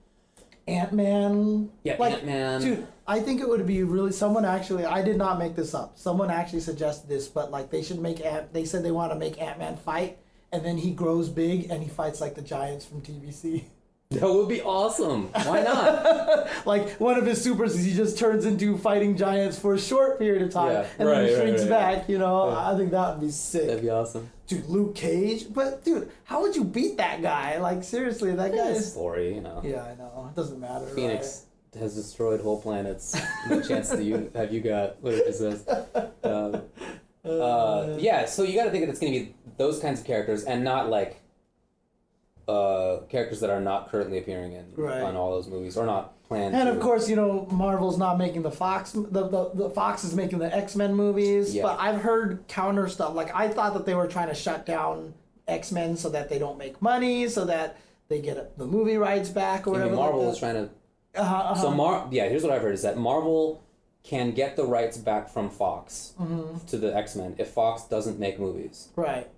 Ant 0.68 0.92
Man. 0.92 1.70
Yeah, 1.82 1.96
like, 1.98 2.14
Ant-Man. 2.14 2.60
Dude, 2.60 2.86
I 3.06 3.20
think 3.20 3.40
it 3.40 3.48
would 3.48 3.66
be 3.66 3.82
really. 3.82 4.12
Someone 4.12 4.44
actually, 4.44 4.84
I 4.84 5.02
did 5.02 5.16
not 5.16 5.38
make 5.38 5.56
this 5.56 5.74
up. 5.74 5.98
Someone 5.98 6.30
actually 6.30 6.60
suggested 6.60 7.08
this, 7.08 7.26
but 7.26 7.50
like 7.50 7.70
they 7.70 7.82
should 7.82 7.98
make 7.98 8.24
Ant. 8.24 8.52
They 8.52 8.64
said 8.64 8.84
they 8.84 8.90
want 8.90 9.10
to 9.10 9.18
make 9.18 9.40
Ant 9.40 9.58
Man 9.58 9.76
fight, 9.78 10.18
and 10.52 10.64
then 10.64 10.76
he 10.76 10.92
grows 10.92 11.28
big 11.28 11.70
and 11.70 11.82
he 11.82 11.88
fights 11.88 12.20
like 12.20 12.34
the 12.34 12.42
giants 12.42 12.84
from 12.84 13.00
TVC. 13.00 13.64
That 14.10 14.22
would 14.22 14.48
be 14.48 14.62
awesome. 14.62 15.24
Why 15.34 15.62
not? 15.62 16.48
like 16.66 16.92
one 16.98 17.18
of 17.18 17.26
his 17.26 17.42
supers 17.44 17.74
is 17.78 17.84
he 17.84 17.92
just 17.92 18.18
turns 18.18 18.46
into 18.46 18.78
fighting 18.78 19.18
giants 19.18 19.58
for 19.58 19.74
a 19.74 19.78
short 19.78 20.18
period 20.18 20.40
of 20.40 20.50
time, 20.50 20.72
Yeah, 20.72 20.86
and 20.98 21.08
right, 21.08 21.14
then 21.20 21.28
he 21.28 21.34
shrinks 21.34 21.60
right. 21.62 21.68
back. 21.70 22.08
You 22.08 22.16
know, 22.16 22.48
Yeah. 22.48 22.70
I 22.72 22.76
think 22.78 22.90
that 22.92 23.10
would 23.10 23.20
be 23.26 23.30
sick. 23.30 23.66
That'd 23.66 23.82
be 23.82 23.90
awesome. 23.90 24.30
Dude, 24.46 24.64
Luke 24.66 24.94
Cage, 24.94 25.52
but 25.52 25.84
dude, 25.84 26.10
how 26.24 26.40
would 26.40 26.56
you 26.56 26.64
beat 26.64 26.96
that 26.96 27.20
guy? 27.20 27.58
Like 27.58 27.84
seriously, 27.84 28.34
that 28.34 28.54
guy 28.54 28.68
His 28.68 28.78
is. 28.86 28.92
story, 28.92 29.34
you 29.34 29.42
know. 29.42 29.60
Yeah, 29.62 29.84
I 29.84 29.94
know. 29.96 30.30
It 30.32 30.34
doesn't 30.36 30.58
matter. 30.58 30.86
right? 30.86 30.94
Phoenix 30.94 31.44
has 31.78 31.94
destroyed 31.94 32.40
whole 32.40 32.62
planets. 32.62 33.14
No 33.50 33.60
chance 33.60 33.90
that 33.90 34.02
you 34.02 34.30
have 34.34 34.50
you 34.54 34.62
got 34.62 35.02
what 35.02 35.12
it 35.14 35.34
says. 35.34 35.66
Um, 36.24 36.62
uh, 37.24 37.96
yeah, 37.98 38.24
so 38.24 38.42
you 38.42 38.54
got 38.54 38.64
to 38.64 38.70
think 38.70 38.84
that 38.84 38.90
it's 38.90 39.00
going 39.00 39.12
to 39.12 39.18
be 39.20 39.34
those 39.58 39.78
kinds 39.80 40.00
of 40.00 40.06
characters 40.06 40.44
and 40.44 40.64
not 40.64 40.88
like 40.88 41.20
uh, 42.48 43.00
characters 43.08 43.40
that 43.40 43.50
are 43.50 43.60
not 43.60 43.90
currently 43.90 44.18
appearing 44.18 44.52
in 44.54 44.64
Right. 44.76 45.02
on 45.02 45.16
all 45.16 45.30
those 45.32 45.46
movies 45.48 45.76
or 45.76 45.84
not 45.86 46.22
planned. 46.28 46.54
And 46.54 46.66
to. 46.68 46.74
of 46.74 46.80
course, 46.80 47.08
you 47.08 47.16
know, 47.16 47.46
Marvel's 47.50 47.98
not 47.98 48.16
making 48.18 48.42
the 48.42 48.50
Fox. 48.50 48.92
The, 48.92 49.02
the, 49.28 49.50
the 49.54 49.70
Fox 49.70 50.04
is 50.04 50.14
making 50.14 50.38
the 50.38 50.54
X 50.54 50.74
Men 50.76 50.94
movies. 50.94 51.54
Yeah. 51.54 51.62
But 51.64 51.78
I've 51.80 52.00
heard 52.00 52.44
counter 52.48 52.88
stuff. 52.88 53.14
Like 53.14 53.34
I 53.34 53.48
thought 53.48 53.74
that 53.74 53.84
they 53.86 53.94
were 53.94 54.06
trying 54.06 54.28
to 54.28 54.34
shut 54.34 54.64
down 54.66 55.14
X 55.46 55.72
Men 55.72 55.96
so 55.96 56.08
that 56.10 56.28
they 56.28 56.38
don't 56.38 56.58
make 56.58 56.80
money, 56.82 57.28
so 57.28 57.44
that 57.44 57.76
they 58.08 58.20
get 58.20 58.56
the 58.58 58.66
movie 58.66 58.96
rights 58.96 59.28
back 59.28 59.66
or 59.66 59.70
I 59.70 59.72
whatever. 59.72 59.90
mean, 59.90 59.98
Marvel 59.98 60.24
like 60.24 60.32
is 60.32 60.38
trying 60.38 60.54
to. 60.54 60.70
uh-huh, 61.20 61.34
uh-huh. 61.36 61.54
So 61.62 61.70
Mar, 61.70 62.08
yeah. 62.10 62.28
Here's 62.28 62.42
what 62.42 62.52
I've 62.52 62.62
heard: 62.62 62.74
is 62.74 62.82
that 62.82 62.96
Marvel 62.96 63.62
can 64.04 64.30
get 64.30 64.56
the 64.56 64.64
rights 64.64 64.96
back 64.96 65.28
from 65.28 65.50
Fox 65.50 66.14
Mm-hmm. 66.18 66.66
to 66.68 66.78
the 66.78 66.94
X 66.96 67.14
Men 67.16 67.34
if 67.38 67.50
Fox 67.50 67.82
doesn't 67.84 68.18
make 68.18 68.38
movies. 68.38 68.88
right, 68.96 69.28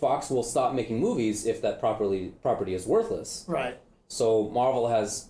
Fox 0.00 0.30
will 0.30 0.42
stop 0.42 0.74
making 0.74 0.98
movies 1.00 1.46
if 1.46 1.62
that 1.62 1.80
properly 1.80 2.32
property 2.42 2.74
is 2.74 2.86
worthless. 2.86 3.44
right. 3.48 3.78
So 4.08 4.48
Marvel 4.50 4.88
has 4.88 5.28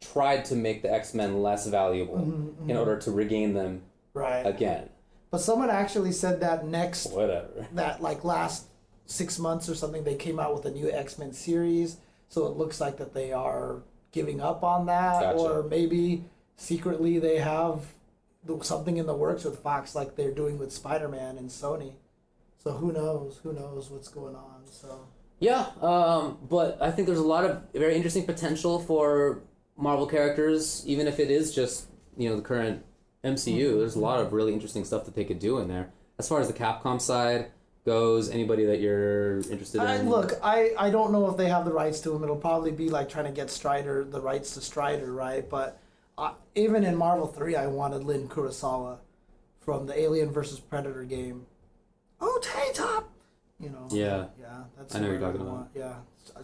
tried 0.00 0.44
to 0.46 0.54
make 0.54 0.82
the 0.82 0.92
X 0.92 1.14
Men 1.14 1.42
less 1.42 1.66
valuable 1.66 2.16
Mm-hmm, 2.18 2.70
in 2.70 2.76
order 2.76 2.98
to 2.98 3.10
regain 3.10 3.54
them 3.54 3.82
Right. 4.12 4.42
again. 4.46 4.90
But 5.30 5.38
someone 5.40 5.70
actually 5.70 6.12
said 6.12 6.40
that 6.40 6.66
next 6.66 7.06
Whatever. 7.12 7.66
that 7.72 8.02
like 8.02 8.22
last 8.24 8.66
six 9.06 9.38
months 9.38 9.68
or 9.68 9.74
something 9.74 10.04
they 10.04 10.14
came 10.16 10.38
out 10.38 10.54
with 10.54 10.64
a 10.66 10.70
new 10.70 10.90
x-men 10.90 11.32
series 11.32 11.98
so 12.28 12.46
it 12.46 12.56
looks 12.56 12.80
like 12.80 12.96
that 12.98 13.12
they 13.14 13.32
are 13.32 13.82
giving 14.12 14.40
up 14.40 14.62
on 14.64 14.86
that 14.86 15.20
Gotcha. 15.20 15.38
or 15.38 15.62
maybe 15.62 16.24
secretly 16.56 17.18
they 17.18 17.38
have 17.38 17.80
something 18.62 18.96
in 18.96 19.06
the 19.06 19.14
works 19.14 19.44
with 19.44 19.58
fox 19.58 19.94
like 19.94 20.16
they're 20.16 20.30
doing 20.30 20.58
with 20.58 20.72
spider-man 20.72 21.36
and 21.36 21.50
sony 21.50 21.92
so 22.64 22.72
who 22.72 22.92
knows 22.92 23.38
who 23.42 23.52
knows 23.52 23.90
what's 23.90 24.08
going 24.08 24.34
on 24.34 24.62
so 24.64 25.06
Yeah, 25.38 25.66
um, 25.82 26.38
but 26.48 26.80
I 26.80 26.90
think 26.90 27.06
there's 27.06 27.18
a 27.18 27.22
lot 27.22 27.44
of 27.44 27.62
very 27.72 27.94
interesting 27.94 28.24
potential 28.24 28.80
for 28.80 29.42
Marvel 29.76 30.06
characters, 30.06 30.82
even 30.86 31.06
if 31.06 31.20
it 31.20 31.30
is 31.30 31.54
just 31.54 31.88
you 32.16 32.28
know 32.28 32.36
the 32.36 32.42
current 32.42 32.84
MCU. 33.22 33.58
Mm-hmm. 33.58 33.78
There's 33.78 33.96
a 33.96 34.00
lot 34.00 34.20
of 34.20 34.32
really 34.32 34.52
interesting 34.52 34.84
stuff 34.84 35.04
that 35.04 35.14
they 35.14 35.24
could 35.24 35.38
do 35.38 35.58
in 35.58 35.68
there. 35.68 35.92
As 36.18 36.28
far 36.28 36.40
as 36.40 36.46
the 36.46 36.54
Capcom 36.54 37.00
side 37.00 37.50
goes, 37.84 38.30
anybody 38.30 38.64
that 38.64 38.80
you're 38.80 39.38
interested 39.50 39.80
I, 39.80 39.96
in? 39.96 40.08
look 40.08 40.32
I, 40.42 40.72
I 40.78 40.90
don't 40.90 41.12
know 41.12 41.28
if 41.30 41.36
they 41.36 41.48
have 41.48 41.64
the 41.64 41.72
rights 41.72 42.00
to 42.00 42.14
him 42.14 42.22
it'll 42.22 42.36
probably 42.36 42.70
be 42.70 42.88
like 42.88 43.08
trying 43.08 43.26
to 43.26 43.30
get 43.30 43.50
strider 43.50 44.04
the 44.04 44.20
rights 44.20 44.54
to 44.54 44.62
strider 44.62 45.12
right 45.12 45.48
but 45.48 45.78
uh, 46.16 46.32
even 46.54 46.84
in 46.84 46.96
marvel 46.96 47.26
3 47.26 47.56
i 47.56 47.66
wanted 47.66 48.04
linn 48.04 48.26
kurosawa 48.26 48.98
from 49.60 49.86
the 49.86 49.98
alien 50.00 50.32
versus 50.32 50.60
predator 50.60 51.04
game 51.04 51.44
You 53.60 53.70
know. 53.70 53.88
Yeah. 53.90 54.26
Yeah. 54.38 54.64
That's 54.76 54.94
I 54.94 54.98
know 55.00 55.06
what 55.06 55.12
you're 55.12 55.20
talking 55.20 55.40
really 55.40 55.48
about. 55.48 55.58
want. 55.58 55.70
Yeah. 55.74 55.94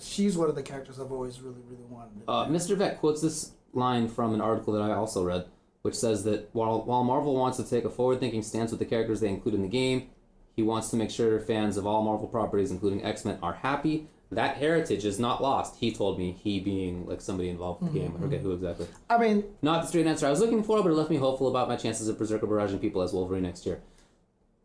She's 0.01 0.37
one 0.37 0.49
of 0.49 0.55
the 0.55 0.63
characters 0.63 1.01
I've 1.01 1.11
always 1.13 1.41
really, 1.41 1.61
really 1.69 1.85
wanted. 1.89 2.23
Uh, 2.29 2.47
Mr. 2.47 2.77
Vet 2.77 2.99
quotes 2.99 3.21
this 3.21 3.53
line 3.73 4.09
from 4.09 4.35
an 4.35 4.41
article 4.41 4.73
that 4.75 4.83
I 4.83 4.93
also 4.93 5.25
read, 5.25 5.47
which 5.83 5.95
says 5.95 6.25
that 6.25 6.49
while, 6.53 6.83
while 6.83 7.05
Marvel 7.05 7.35
wants 7.35 7.57
to 7.59 7.65
take 7.65 7.85
a 7.85 7.91
forward 7.91 8.21
thinking 8.21 8.43
stance 8.43 8.71
with 8.71 8.81
the 8.81 8.87
characters 8.87 9.21
they 9.21 9.29
include 9.29 9.55
in 9.55 9.63
the 9.63 9.69
game, 9.69 10.09
he 10.55 10.63
wants 10.63 10.91
to 10.91 10.97
make 10.97 11.11
sure 11.11 11.41
fans 11.41 11.77
of 11.77 11.87
all 11.87 12.03
Marvel 12.03 12.29
properties, 12.29 12.71
including 12.71 13.05
X 13.05 13.25
Men, 13.25 13.39
are 13.43 13.55
happy. 13.55 14.07
That 14.33 14.57
heritage 14.59 15.05
is 15.05 15.19
not 15.19 15.43
lost, 15.43 15.77
he 15.81 15.91
told 15.91 16.17
me, 16.17 16.31
he 16.41 16.61
being 16.61 17.05
like 17.07 17.21
somebody 17.21 17.49
involved 17.49 17.83
with 17.83 17.93
the 17.93 17.99
game. 17.99 18.15
I 18.17 18.21
forget 18.21 18.41
who 18.43 18.53
exactly. 18.53 18.87
I 19.09 19.19
mean, 19.19 19.43
Not 19.61 19.83
the 19.83 19.89
straight 19.89 20.07
answer 20.07 20.25
I 20.27 20.31
was 20.31 20.39
looking 20.39 20.63
for, 20.63 20.81
but 20.85 20.91
it 20.91 20.95
left 20.95 21.11
me 21.11 21.17
hopeful 21.17 21.49
about 21.49 21.67
my 21.67 21.75
chances 21.75 22.07
of 22.07 22.17
Berserker 22.17 22.47
barraging 22.47 22.81
people 22.81 23.03
as 23.03 23.13
Wolverine 23.13 23.43
next 23.43 23.67
year. 23.67 23.81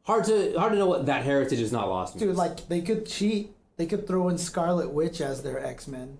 Hard 0.05 0.23
to 0.25 0.53
hard 0.57 0.71
to 0.73 0.77
know 0.77 0.87
what 0.87 1.05
that 1.07 1.23
heritage 1.23 1.59
is 1.59 1.71
not 1.71 1.89
lost. 1.89 2.13
dude, 2.17 2.27
means. 2.27 2.37
like 2.37 2.67
they 2.67 2.81
could 2.81 3.05
cheat. 3.05 3.51
They 3.77 3.85
could 3.85 4.07
throw 4.07 4.29
in 4.29 4.37
Scarlet 4.37 4.91
Witch 4.91 5.19
as 5.19 5.43
their 5.43 5.63
X 5.65 5.87
Men. 5.87 6.17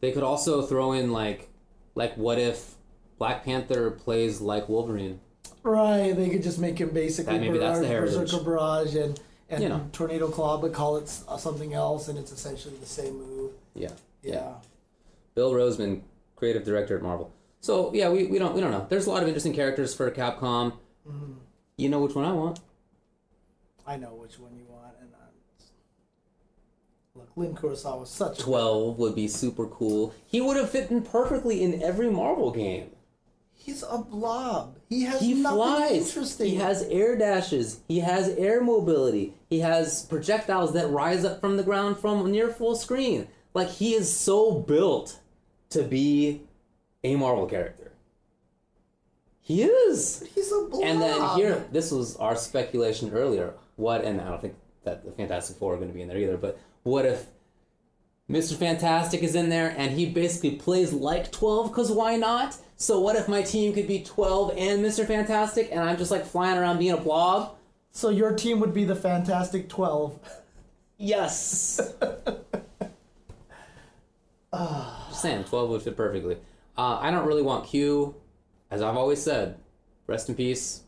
They 0.00 0.10
could 0.12 0.22
also 0.22 0.62
throw 0.62 0.92
in 0.92 1.12
like, 1.12 1.48
like 1.94 2.14
what 2.16 2.38
if 2.38 2.74
Black 3.18 3.44
Panther 3.44 3.90
plays 3.90 4.40
like 4.40 4.68
Wolverine? 4.68 5.20
Right. 5.62 6.12
They 6.12 6.28
could 6.30 6.42
just 6.42 6.58
make 6.58 6.78
him 6.78 6.90
basically 6.90 7.34
That- 7.34 7.40
maybe 7.40 7.58
that's 7.58 7.78
the 7.80 7.86
Barrage, 7.88 8.12
heritage. 8.14 8.44
Barrage 8.44 8.94
and 8.96 9.20
and 9.50 9.62
You 9.62 9.68
know. 9.68 9.86
Tornado 9.92 10.28
Claw, 10.28 10.58
but 10.58 10.72
call 10.72 10.96
it 10.96 11.10
uh, 11.28 11.36
something 11.36 11.74
else, 11.74 12.08
and 12.08 12.18
it's 12.18 12.32
essentially 12.32 12.74
the 12.80 12.86
same 12.86 13.18
move. 13.18 13.52
Yeah, 13.74 13.90
Yeah. 14.22 14.54
Bill 15.34 15.52
Rosemann, 15.52 16.00
creative 16.36 16.64
director 16.64 16.96
at 16.96 17.02
Marvel. 17.02 17.30
So 17.60 17.92
yeah, 17.94 18.08
we, 18.08 18.24
we 18.26 18.38
don't 18.38 18.54
we 18.54 18.60
don't 18.62 18.70
know. 18.70 18.86
There's 18.88 19.06
a 19.06 19.10
lot 19.10 19.22
of 19.22 19.28
interesting 19.28 19.52
characters 19.52 19.94
for 19.94 20.10
Capcom. 20.10 20.72
Mhm. 21.08 21.34
You 21.76 21.88
know 21.90 22.00
which 22.00 22.14
one 22.14 22.24
I 22.24 22.32
want? 22.32 22.60
I 23.86 23.96
know 23.96 24.14
which 24.14 24.38
one 24.38 24.56
you 24.56 24.64
want, 24.68 24.94
and 25.00 25.10
I'm... 25.14 25.66
look, 27.14 27.28
Linn 27.36 27.54
Kurosawa 27.54 28.00
was 28.00 28.10
such 28.10 28.38
a 28.38 28.42
Twelve 28.42 28.98
would 28.98 29.14
be 29.14 29.28
super 29.28 29.66
cool. 29.66 30.14
He 30.26 30.40
would 30.40 30.56
have 30.56 30.70
fit 30.70 30.90
in 30.90 31.02
perfectly 31.02 31.62
in 31.62 31.82
every 31.82 32.10
Marvel 32.10 32.50
game. 32.50 32.90
He's 33.52 33.82
a 33.82 33.98
blob. 33.98 34.76
He 34.90 35.04
has 35.04 35.20
He 35.20 35.34
nothing 35.34 35.56
flies. 35.58 36.08
interesting. 36.08 36.50
He 36.50 36.56
has 36.56 36.82
air 36.82 37.16
dashes. 37.16 37.80
He 37.88 38.00
has 38.00 38.28
air 38.30 38.62
mobility. 38.62 39.32
He 39.48 39.60
has 39.60 40.02
projectiles 40.04 40.74
that 40.74 40.90
rise 40.90 41.24
up 41.24 41.40
from 41.40 41.56
the 41.56 41.62
ground 41.62 41.98
from 41.98 42.30
near 42.30 42.50
full 42.50 42.76
screen. 42.76 43.26
Like 43.54 43.68
he 43.70 43.94
is 43.94 44.14
so 44.14 44.52
built 44.60 45.18
to 45.70 45.82
be 45.82 46.42
a 47.02 47.16
Marvel 47.16 47.46
character. 47.46 47.92
He 49.40 49.62
is. 49.62 50.24
He's 50.34 50.52
a 50.52 50.66
blob. 50.70 50.84
And 50.84 51.00
then 51.00 51.36
here, 51.36 51.64
this 51.72 51.90
was 51.90 52.16
our 52.16 52.36
speculation 52.36 53.12
earlier. 53.12 53.54
What, 53.76 54.04
and 54.04 54.20
I 54.20 54.28
don't 54.28 54.40
think 54.40 54.54
that 54.84 55.04
the 55.04 55.12
Fantastic 55.12 55.56
Four 55.56 55.74
are 55.74 55.76
going 55.76 55.88
to 55.88 55.94
be 55.94 56.02
in 56.02 56.08
there 56.08 56.18
either, 56.18 56.36
but 56.36 56.58
what 56.82 57.06
if 57.06 57.26
Mr. 58.30 58.56
Fantastic 58.56 59.22
is 59.22 59.34
in 59.34 59.48
there 59.48 59.74
and 59.76 59.92
he 59.92 60.06
basically 60.06 60.52
plays 60.52 60.92
like 60.92 61.30
12 61.32 61.70
because 61.70 61.90
why 61.92 62.16
not? 62.16 62.56
So 62.76 63.00
what 63.00 63.16
if 63.16 63.28
my 63.28 63.42
team 63.42 63.72
could 63.74 63.86
be 63.86 64.02
12 64.02 64.54
and 64.56 64.84
Mr. 64.84 65.06
Fantastic 65.06 65.68
and 65.70 65.80
I'm 65.80 65.96
just 65.96 66.10
like 66.10 66.24
flying 66.24 66.58
around 66.58 66.78
being 66.78 66.92
a 66.92 66.96
blob? 66.96 67.56
So 67.90 68.08
your 68.08 68.32
team 68.32 68.60
would 68.60 68.74
be 68.74 68.84
the 68.84 68.96
Fantastic 68.96 69.68
Twelve. 69.68 70.18
Yes. 70.98 71.94
just 74.52 75.22
saying, 75.22 75.44
12 75.44 75.70
would 75.70 75.82
fit 75.82 75.96
perfectly. 75.96 76.38
Uh, 76.76 76.98
I 77.00 77.10
don't 77.12 77.26
really 77.26 77.42
want 77.42 77.66
Q, 77.66 78.16
as 78.70 78.82
I've 78.82 78.96
always 78.96 79.22
said. 79.22 79.58
Rest 80.06 80.28
in 80.28 80.34
peace, 80.34 80.82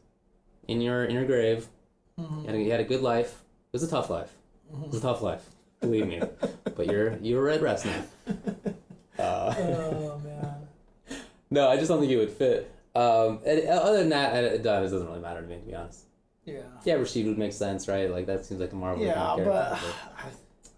in 0.69 0.81
your 0.81 1.05
in 1.05 1.15
your 1.15 1.25
grave. 1.25 1.69
You, 2.19 2.47
had 2.47 2.55
a, 2.55 2.59
you 2.59 2.71
had 2.71 2.81
a 2.81 2.85
good 2.85 3.03
life. 3.03 3.29
It 3.29 3.73
was 3.73 3.83
a 3.83 3.89
tough 3.89 4.09
life. 4.09 4.33
It 4.71 4.89
was 4.89 4.99
a 4.99 5.01
tough 5.01 5.23
life, 5.23 5.45
believe 5.81 6.07
me. 6.07 6.21
but 6.77 6.87
you're 6.87 7.17
you're 7.19 7.49
at 7.51 7.61
rest 7.61 7.87
now. 7.87 8.05
Uh, 9.19 9.55
oh 9.59 10.21
man. 10.25 11.19
no, 11.51 11.69
I 11.69 11.77
just 11.77 11.89
don't 11.89 12.01
think 12.01 12.13
it 12.13 12.17
would 12.17 12.31
fit. 12.31 12.73
Um, 12.95 13.41
and 13.47 13.69
other 13.69 13.99
than 13.99 14.09
that, 14.09 14.35
it, 14.43 14.53
it 14.55 14.63
doesn't 14.63 15.07
really 15.07 15.21
matter 15.21 15.43
to 15.43 15.47
me, 15.47 15.57
to 15.57 15.63
be 15.63 15.75
honest. 15.75 16.05
Yeah. 16.47 16.63
Yeah, 16.85 16.95
Rashid 16.95 17.27
would 17.27 17.39
make 17.39 17.53
sense, 17.53 17.89
right? 17.89 18.11
Like 18.11 18.27
that 18.27 18.47
seems 18.47 18.61
like 18.61 18.73
a 18.73 18.77
Marvel. 18.77 19.05
Yeah, 19.05 19.15
kind 19.15 19.41
of 19.41 19.47
but 19.47 19.79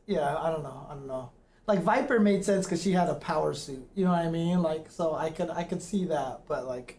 yeah, 0.06 0.36
I 0.36 0.50
don't 0.50 0.62
know. 0.62 0.86
I 0.90 0.94
don't 0.94 1.06
know. 1.06 1.30
Like 1.66 1.82
Viper 1.82 2.18
made 2.18 2.44
sense 2.44 2.64
because 2.64 2.82
she 2.82 2.92
had 2.92 3.08
a 3.08 3.14
power 3.14 3.52
suit. 3.52 3.86
You 3.94 4.06
know 4.06 4.10
what 4.10 4.24
I 4.24 4.30
mean? 4.30 4.62
Like, 4.62 4.90
so 4.90 5.14
I 5.14 5.30
could 5.30 5.50
I 5.50 5.62
could 5.64 5.82
see 5.82 6.06
that, 6.06 6.40
but 6.48 6.66
like, 6.66 6.98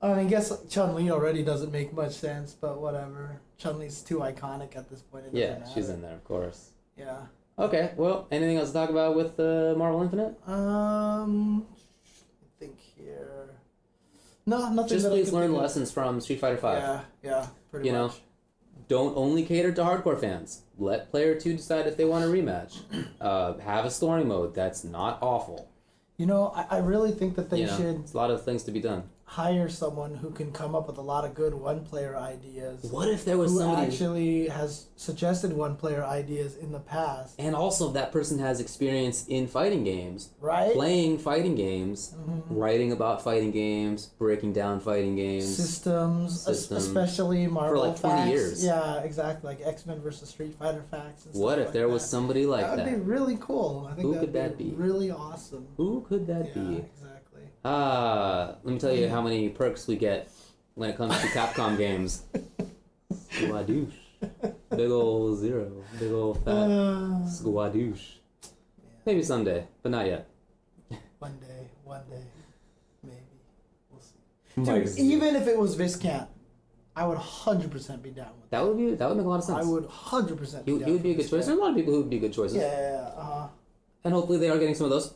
I 0.00 0.08
mean, 0.08 0.18
I 0.18 0.24
guess 0.24 0.52
Chun 0.68 0.94
Li 0.94 1.10
already 1.10 1.42
doesn't 1.42 1.72
make 1.72 1.92
much 1.92 2.12
sense, 2.12 2.54
but 2.54 2.80
whatever. 2.80 3.40
Chun 3.56 3.78
Li's 3.78 4.02
too 4.02 4.18
iconic 4.18 4.76
at 4.76 4.88
this 4.88 5.02
point. 5.02 5.26
Yeah, 5.32 5.66
she's 5.74 5.88
in 5.88 6.02
there, 6.02 6.14
of 6.14 6.24
course. 6.24 6.70
Yeah. 6.96 7.18
Okay, 7.58 7.92
well, 7.96 8.28
anything 8.30 8.56
else 8.56 8.68
to 8.68 8.74
talk 8.74 8.90
about 8.90 9.16
with 9.16 9.38
uh, 9.40 9.74
Marvel 9.76 10.00
Infinite? 10.02 10.36
Um, 10.48 11.66
I 12.06 12.60
think 12.60 12.78
here. 12.78 13.50
No, 14.46 14.70
nothing. 14.70 14.88
Just 14.88 15.08
please 15.08 15.32
learn 15.32 15.52
lessons 15.52 15.90
from 15.90 16.20
Street 16.20 16.40
Fighter 16.40 16.56
Five. 16.56 16.78
Yeah, 16.78 17.00
yeah, 17.22 17.46
pretty 17.70 17.86
You 17.88 17.92
know. 17.92 18.12
Don't 18.86 19.14
only 19.18 19.44
cater 19.44 19.70
to 19.72 19.82
hardcore 19.82 20.18
fans. 20.18 20.62
Let 20.78 21.10
player 21.10 21.38
two 21.38 21.54
decide 21.56 21.86
if 21.86 21.98
they 21.98 22.06
want 22.06 22.24
a 22.24 22.28
rematch. 22.28 22.78
Uh, 23.20 23.58
have 23.58 23.84
a 23.84 23.90
story 23.90 24.24
mode 24.24 24.54
that's 24.54 24.84
not 24.84 25.18
awful. 25.20 25.68
You 26.18 26.26
know, 26.26 26.52
I, 26.54 26.76
I 26.76 26.78
really 26.78 27.10
think 27.10 27.34
that 27.34 27.50
they 27.50 27.60
you 27.60 27.66
know, 27.66 27.76
should 27.76 27.96
it's 28.00 28.14
a 28.14 28.16
lot 28.16 28.30
of 28.30 28.44
things 28.44 28.62
to 28.62 28.70
be 28.70 28.80
done. 28.80 29.02
Hire 29.32 29.68
someone 29.68 30.14
who 30.14 30.30
can 30.30 30.50
come 30.52 30.74
up 30.74 30.86
with 30.86 30.96
a 30.96 31.02
lot 31.02 31.22
of 31.22 31.34
good 31.34 31.52
one-player 31.52 32.16
ideas. 32.16 32.82
What 32.90 33.08
if 33.08 33.26
there 33.26 33.36
was 33.36 33.52
who 33.52 33.58
somebody, 33.58 33.86
actually 33.86 34.48
has 34.48 34.86
suggested 34.96 35.52
one-player 35.52 36.02
ideas 36.02 36.56
in 36.56 36.72
the 36.72 36.80
past, 36.80 37.34
and 37.38 37.54
also 37.54 37.90
that 37.92 38.10
person 38.10 38.38
has 38.38 38.58
experience 38.58 39.26
in 39.28 39.46
fighting 39.46 39.84
games, 39.84 40.30
right? 40.40 40.72
playing 40.72 41.18
fighting 41.18 41.54
games, 41.56 42.14
Mhm. 42.18 42.42
writing 42.48 42.90
about 42.90 43.20
fighting 43.22 43.50
games, 43.50 44.06
breaking 44.18 44.54
down 44.54 44.80
fighting 44.80 45.14
games. 45.14 45.44
Systems, 45.56 46.48
es- 46.48 46.60
System. 46.60 46.78
especially 46.78 47.46
Marvel 47.46 47.82
for 47.82 47.88
like 47.88 48.00
20 48.00 48.16
facts. 48.16 48.30
years. 48.30 48.64
Yeah, 48.64 49.00
exactly. 49.02 49.46
Like 49.48 49.60
X 49.62 49.84
Men 49.84 50.00
versus 50.00 50.30
Street 50.30 50.54
Fighter 50.58 50.84
facts. 50.90 51.26
And 51.26 51.34
What 51.34 51.58
if 51.58 51.66
like 51.66 51.74
there 51.74 51.88
was 51.88 52.02
that. 52.02 52.08
somebody 52.08 52.46
like 52.46 52.62
that 52.64 52.70
would 52.76 52.78
that? 52.86 52.90
Would 52.92 53.04
be 53.04 53.10
really 53.10 53.36
cool. 53.40 53.86
I 53.90 53.94
think 53.94 54.06
Who 54.06 54.12
could 54.14 54.20
would 54.22 54.32
that 54.32 54.56
be 54.56 54.70
be? 54.70 54.74
really 54.74 55.10
awesome. 55.10 55.66
Who 55.76 56.00
could 56.08 56.26
that 56.28 56.46
yeah, 56.56 56.62
be? 56.62 56.76
exactly. 56.76 56.84
Ah, 57.64 58.56
let 58.62 58.72
me 58.74 58.78
tell 58.78 58.92
you 58.94 59.08
how 59.08 59.20
many 59.20 59.48
perks 59.48 59.86
we 59.86 59.96
get 59.96 60.28
when 60.74 60.90
it 60.90 60.96
comes 60.96 61.18
to 61.20 61.26
Capcom 61.28 61.76
games. 61.84 62.22
Squadoosh. 63.30 63.92
Big 64.76 64.90
ol' 64.90 65.34
zero. 65.36 65.70
Big 65.98 66.12
ol' 66.12 66.34
fat 66.34 66.50
Uh, 66.50 67.26
squadoosh. 67.26 68.16
yeah. 68.42 68.50
Maybe 69.06 69.22
someday, 69.22 69.66
but 69.82 69.90
not 69.92 70.06
yet. 70.06 70.28
One 71.18 71.36
day, 71.40 71.68
one 71.84 72.02
day, 72.08 72.22
maybe. 73.02 73.16
We'll 73.90 74.00
see. 74.00 74.72
Dude, 74.80 74.88
see. 74.88 75.02
even 75.12 75.34
if 75.36 75.46
it 75.48 75.58
was 75.58 75.74
Viscant, 75.74 76.28
I 76.94 77.06
would 77.06 77.18
100% 77.18 78.02
be 78.02 78.10
down 78.10 78.26
with 78.40 78.50
that. 78.50 78.58
that 78.58 78.64
would 78.66 78.76
be 78.76 78.94
that 78.94 79.08
would 79.08 79.16
make 79.16 79.26
a 79.26 79.28
lot 79.28 79.38
of 79.40 79.44
sense. 79.44 79.58
I 79.58 79.68
would 79.68 79.84
100% 79.84 80.58
He, 80.64 80.64
be 80.64 80.72
he 80.72 80.78
down 80.78 80.92
would 80.92 81.02
be 81.02 81.10
a 81.10 81.14
for 81.14 81.16
good 81.18 81.22
choice. 81.24 81.30
There's 81.30 81.46
Viscant. 81.46 81.58
a 81.58 81.62
lot 81.62 81.70
of 81.70 81.76
people 81.76 81.92
who 81.94 82.00
would 82.00 82.10
be 82.10 82.18
good 82.20 82.32
choices, 82.32 82.56
Yeah, 82.56 82.62
yeah, 82.70 82.90
yeah. 82.92 83.20
Uh-huh. 83.20 83.48
and 84.04 84.14
hopefully 84.14 84.38
they 84.38 84.48
are 84.48 84.58
getting 84.58 84.74
some 84.76 84.84
of 84.86 84.90
those. 84.90 85.14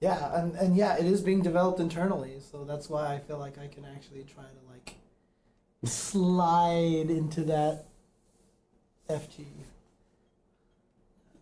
Yeah, 0.00 0.38
and, 0.38 0.54
and 0.56 0.76
yeah, 0.76 0.96
it 0.96 1.06
is 1.06 1.20
being 1.22 1.40
developed 1.42 1.80
internally, 1.80 2.38
so 2.50 2.64
that's 2.64 2.90
why 2.90 3.14
I 3.14 3.18
feel 3.18 3.38
like 3.38 3.58
I 3.58 3.68
can 3.68 3.84
actually 3.84 4.24
try 4.24 4.42
to 4.44 4.70
like 4.70 4.94
slide 5.84 7.08
into 7.10 7.42
that 7.44 7.86
FG. 9.08 9.44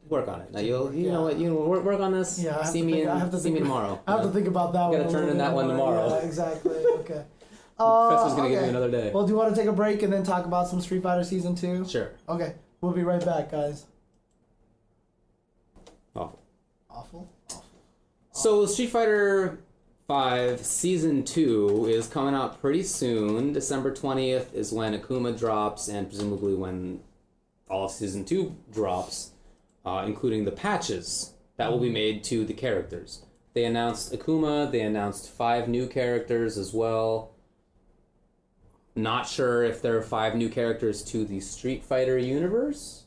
Work 0.08 0.28
on 0.28 0.42
it. 0.42 0.52
Now 0.52 0.60
you'll 0.60 0.92
you 0.92 1.06
Yeah. 1.06 1.12
know 1.12 1.22
what 1.22 1.38
you 1.38 1.54
work, 1.54 1.84
work 1.84 2.00
on 2.00 2.12
this. 2.12 2.38
Yeah, 2.38 2.62
see 2.64 2.82
me 2.82 2.92
think- 2.92 3.08
I 3.08 3.18
have 3.18 3.30
to 3.30 3.38
see 3.40 3.50
me 3.50 3.60
tomorrow. 3.60 3.98
I 4.06 4.12
have 4.12 4.22
to 4.22 4.30
think 4.30 4.46
about 4.46 4.72
that 4.74 4.86
You 4.92 4.98
one. 4.98 5.00
gotta 5.02 5.12
turn 5.12 5.28
in 5.28 5.38
that 5.38 5.54
one 5.54 5.68
tomorrow. 5.68 6.08
Yeah, 6.08 6.26
exactly. 6.26 6.72
Okay. 7.02 7.24
Uh, 7.78 8.36
gonna 8.36 8.48
give 8.48 8.62
me 8.62 8.68
another 8.68 8.90
day. 8.90 9.10
Well, 9.12 9.24
do 9.26 9.32
you 9.32 9.36
want 9.36 9.52
to 9.52 9.60
take 9.60 9.68
a 9.68 9.72
break 9.72 10.02
and 10.04 10.12
then 10.12 10.22
talk 10.22 10.44
about 10.44 10.68
some 10.68 10.80
Street 10.80 11.02
Fighter 11.02 11.24
Season 11.24 11.56
2? 11.56 11.84
sure. 11.88 12.10
Okay, 12.28 12.54
we'll 12.80 12.92
be 12.92 13.02
right 13.02 13.24
back, 13.24 13.50
guys. 13.50 13.86
Awful. 16.14 16.38
Awful? 16.88 17.28
So 18.32 18.64
Street 18.66 18.88
Fighter 18.90 19.58
Five 20.08 20.60
Season 20.64 21.22
Two 21.24 21.86
is 21.86 22.06
coming 22.06 22.34
out 22.34 22.60
pretty 22.60 22.82
soon. 22.82 23.52
December 23.52 23.94
twentieth 23.94 24.52
is 24.54 24.72
when 24.72 24.98
Akuma 24.98 25.38
drops, 25.38 25.88
and 25.88 26.08
presumably 26.08 26.54
when 26.54 27.00
all 27.68 27.84
of 27.86 27.90
Season 27.92 28.24
Two 28.24 28.56
drops, 28.72 29.32
uh, 29.84 30.04
including 30.06 30.44
the 30.44 30.50
patches 30.50 31.34
that 31.56 31.70
will 31.70 31.78
be 31.78 31.90
made 31.90 32.24
to 32.24 32.44
the 32.44 32.54
characters. 32.54 33.22
They 33.54 33.64
announced 33.64 34.12
Akuma. 34.12 34.70
They 34.70 34.80
announced 34.80 35.30
five 35.30 35.68
new 35.68 35.86
characters 35.86 36.56
as 36.56 36.72
well. 36.72 37.32
Not 38.94 39.26
sure 39.26 39.62
if 39.62 39.80
there 39.80 39.96
are 39.96 40.02
five 40.02 40.34
new 40.34 40.48
characters 40.48 41.02
to 41.04 41.24
the 41.24 41.40
Street 41.40 41.84
Fighter 41.84 42.18
universe, 42.18 43.04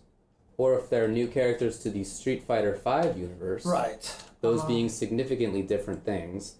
or 0.58 0.78
if 0.80 0.90
there 0.90 1.06
are 1.06 1.08
new 1.08 1.28
characters 1.28 1.80
to 1.80 1.90
the 1.90 2.04
Street 2.04 2.44
Fighter 2.44 2.76
Five 2.76 3.18
universe 3.18 3.66
Right. 3.66 4.16
Those 4.46 4.60
Uh-huh. 4.60 4.68
being 4.74 4.88
significantly 4.90 5.62
different 5.74 6.02
things. 6.06 6.56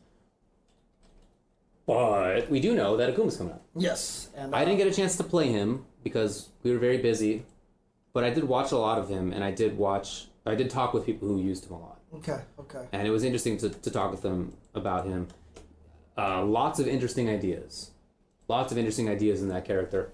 But 1.86 2.50
we 2.50 2.60
do 2.60 2.74
know 2.76 2.98
that 2.98 3.16
Akuma's 3.16 3.38
coming 3.38 3.54
out. 3.54 3.62
Yes. 3.76 4.30
And, 4.36 4.56
I 4.56 4.62
uh, 4.62 4.66
didn't 4.66 4.80
get 4.80 4.88
a 4.88 4.94
chance 4.94 5.16
to 5.18 5.24
play 5.24 5.48
him 5.60 5.86
because 6.04 6.50
we 6.64 6.72
were 6.72 6.80
very 6.80 6.98
busy 6.98 7.34
but 8.16 8.24
I 8.24 8.30
did 8.30 8.46
watch 8.46 8.72
a 8.72 8.78
lot 8.78 8.98
of 8.98 9.10
him, 9.10 9.34
and 9.34 9.44
I 9.44 9.52
did 9.52 9.78
watch. 9.78 10.28
I 10.46 10.56
did 10.56 10.70
talk 10.70 10.94
with 10.94 11.06
people 11.06 11.28
who 11.28 11.38
used 11.42 11.66
him 11.66 11.74
a 11.74 11.80
lot, 11.80 12.00
Okay, 12.20 12.40
okay. 12.58 12.84
and 12.94 13.06
it 13.06 13.12
was 13.12 13.26
interesting 13.26 13.58
to, 13.58 13.68
to 13.70 13.92
talk 13.92 14.10
with 14.10 14.22
them 14.22 14.54
about 14.74 15.06
him. 15.06 15.28
Uh, 16.18 16.42
lots 16.46 16.80
of 16.80 16.88
interesting 16.88 17.28
ideas, 17.30 17.92
lots 18.48 18.72
of 18.72 18.78
interesting 18.78 19.10
ideas 19.10 19.42
in 19.42 19.50
that 19.50 19.66
character. 19.66 20.12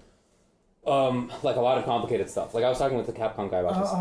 Um, 0.84 1.30
like 1.44 1.54
a 1.54 1.60
lot 1.60 1.78
of 1.78 1.84
complicated 1.84 2.28
stuff. 2.28 2.54
Like 2.54 2.64
I 2.64 2.68
was 2.70 2.78
talking 2.78 2.96
with 2.96 3.06
the 3.06 3.12
Capcom 3.12 3.48
guy 3.48 3.58
about 3.58 3.80
this. 3.80 3.92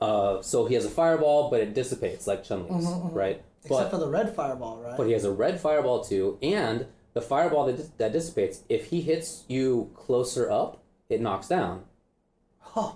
Uh, 0.00 0.40
so 0.42 0.64
he 0.66 0.74
has 0.74 0.84
a 0.84 0.90
fireball, 0.90 1.50
but 1.50 1.60
it 1.60 1.74
dissipates 1.74 2.26
like 2.26 2.42
Chun 2.44 2.66
Li's, 2.68 2.86
right? 3.12 3.42
except 3.64 3.68
But 3.68 3.90
for 3.90 3.98
the 3.98 4.08
red 4.08 4.34
fireball, 4.34 4.80
right? 4.82 4.96
but 4.96 5.06
he 5.06 5.12
has 5.12 5.24
a 5.24 5.30
red 5.30 5.60
fireball 5.60 6.02
too, 6.02 6.38
and 6.42 6.86
the 7.12 7.20
fireball 7.20 7.66
that, 7.66 7.76
dis- 7.76 7.90
that 7.98 8.12
dissipates, 8.12 8.62
if 8.68 8.86
he 8.86 9.00
hits 9.02 9.44
you 9.48 9.90
closer 9.94 10.50
up, 10.50 10.82
it 11.10 11.20
knocks 11.20 11.48
down. 11.48 11.82
Huh. 12.60 12.92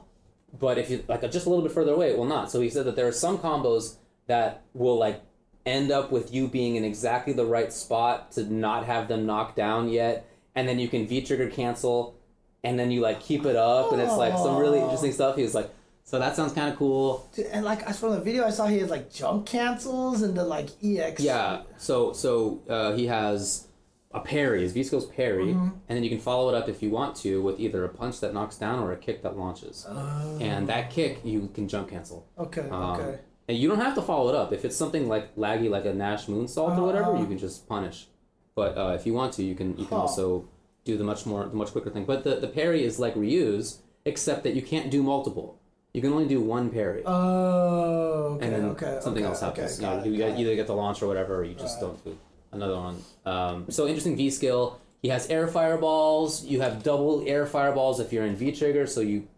But 0.59 0.79
if 0.79 0.89
you 0.89 1.05
like 1.09 1.21
just 1.31 1.47
a 1.47 1.51
little 1.51 1.65
bit 1.65 1.73
further 1.73 1.93
away, 1.93 2.11
it 2.11 2.17
will 2.17 2.25
not. 2.25 2.51
So 2.51 2.61
he 2.61 2.71
said 2.71 2.87
that 2.87 2.97
there 2.97 3.09
are 3.09 3.13
some 3.13 3.39
combos 3.39 3.97
that 4.29 4.63
will 4.73 4.97
like 4.97 5.21
end 5.67 5.91
up 5.91 6.13
with 6.13 6.33
you 6.33 6.47
being 6.47 6.77
in 6.77 6.85
exactly 6.85 7.33
the 7.33 7.45
right 7.45 7.73
spot 7.73 8.33
to 8.33 8.45
not 8.45 8.87
have 8.87 9.09
them 9.09 9.27
knocked 9.27 9.57
down 9.57 9.89
yet, 9.89 10.27
and 10.55 10.69
then 10.69 10.79
you 10.79 10.89
can 10.89 11.07
V 11.07 11.23
trigger 11.23 11.51
cancel, 11.51 12.15
and 12.63 12.79
then 12.79 12.91
you 12.91 13.01
like 13.01 13.21
keep 13.21 13.45
it 13.45 13.57
up, 13.57 13.93
and 13.93 14.01
it's 14.01 14.17
like 14.17 14.33
some 14.39 14.57
really 14.57 14.79
interesting 14.81 15.13
stuff. 15.13 15.37
He 15.37 15.43
was 15.43 15.55
like, 15.55 15.71
so 16.05 16.19
that 16.19 16.37
sounds 16.37 16.53
kind 16.53 16.71
of 16.71 16.77
cool. 16.77 17.29
Dude, 17.35 17.47
And 17.47 17.65
like 17.65 17.89
I 17.89 17.93
from 17.93 18.13
the 18.13 18.21
video 18.21 18.45
I 18.47 18.51
saw, 18.51 18.67
he 18.67 18.79
has 18.79 18.91
like 18.91 19.13
jump 19.13 19.47
cancels 19.47 20.23
and 20.23 20.37
the 20.37 20.45
like 20.45 20.69
ex. 20.83 21.21
Yeah. 21.23 21.63
So 21.79 22.13
so 22.13 22.61
uh, 22.69 22.93
he 22.93 23.07
has 23.07 23.67
a 24.13 24.21
parry, 24.21 24.63
his 24.63 24.73
V 24.73 24.85
skills 24.85 25.07
parry, 25.07 25.51
and 25.51 25.73
then 25.89 26.05
you 26.05 26.09
can 26.11 26.21
follow 26.21 26.49
it 26.49 26.55
up 26.55 26.69
if 26.69 26.83
you 26.83 26.91
want 26.91 27.17
to 27.17 27.43
with 27.43 27.59
either 27.59 27.85
a 27.85 27.89
punch 27.89 28.21
that 28.21 28.33
knocks 28.33 28.57
down 28.57 28.79
or 28.79 28.93
a 28.93 28.97
kick 28.97 29.23
that 29.23 29.37
launches. 29.37 29.85
Oh. 29.89 30.39
And 30.41 30.69
that 30.69 30.91
kick 30.91 31.21
you 31.25 31.51
can 31.53 31.67
jump 31.67 31.89
cancel. 31.91 32.25
Okay. 32.39 32.69
Um, 32.71 33.01
okay. 33.01 33.19
And 33.49 33.59
you 33.59 33.69
don't 33.69 33.81
have 33.81 33.95
to 33.97 34.03
follow 34.03 34.29
it 34.29 34.35
up. 34.37 34.53
If 34.53 34.65
it's 34.65 34.77
something 34.77 35.09
like 35.09 35.35
laggy, 35.37 35.69
like 35.69 35.85
a 35.85 35.93
Nash 35.93 36.27
moonsault 36.27 36.79
or 36.79 36.83
whatever, 36.85 37.17
you 37.19 37.27
can 37.27 37.39
just 37.39 37.69
punish. 37.69 38.07
But 38.55 38.79
uh, 38.79 38.93
if 38.99 39.05
you 39.05 39.15
want 39.15 39.33
to, 39.35 39.43
you 39.43 39.55
can 39.55 39.71
you 39.77 39.85
can 39.87 39.97
Huh. 39.97 40.03
also 40.03 40.49
do 40.85 40.97
the 40.97 41.05
much 41.05 41.27
more 41.27 41.47
the 41.47 41.57
much 41.57 41.73
quicker 41.73 41.91
thing. 41.91 42.05
But 42.05 42.23
the, 42.25 42.37
the 42.37 42.47
parry 42.49 42.85
is 42.85 43.01
like 43.01 43.15
reuse, 43.17 43.79
except 44.05 44.45
that 44.45 44.55
you 44.55 44.63
can't 44.63 44.91
do 44.93 45.03
multiple. 45.03 45.59
You 45.95 46.01
can 46.03 46.12
only 46.12 46.26
do 46.26 46.40
one 46.40 46.70
parry, 46.70 47.03
Oh. 47.07 48.34
Okay. 48.36 48.47
and 48.47 48.55
then 48.55 48.64
okay. 48.70 48.99
something 49.01 49.22
okay, 49.22 49.28
else 49.30 49.40
happens. 49.40 49.80
Okay, 49.80 49.90
you, 49.92 49.97
know, 49.97 50.05
you 50.05 50.14
it, 50.14 50.16
get- 50.16 50.30
it. 50.32 50.40
either 50.40 50.57
get 50.57 50.66
the 50.66 50.74
launch 50.74 51.01
or 51.03 51.07
whatever, 51.07 51.36
or 51.36 51.45
you 51.45 51.55
just 51.55 51.76
Right. 51.80 51.88
don't 51.88 52.05
do 52.05 52.18
another 52.53 52.74
one. 52.76 53.03
Um, 53.24 53.70
so 53.70 53.86
interesting 53.86 54.16
V 54.16 54.28
skill. 54.30 54.80
He 55.03 55.09
has 55.11 55.28
air 55.28 55.47
fireballs. 55.47 56.45
You 56.45 56.61
have 56.62 56.82
double 56.82 57.22
air 57.26 57.47
fireballs 57.47 58.01
if 58.01 58.12
you're 58.12 58.24
in 58.26 58.34
V 58.34 58.51
trigger. 58.53 58.86
So 58.88 59.01
you, 59.03 59.28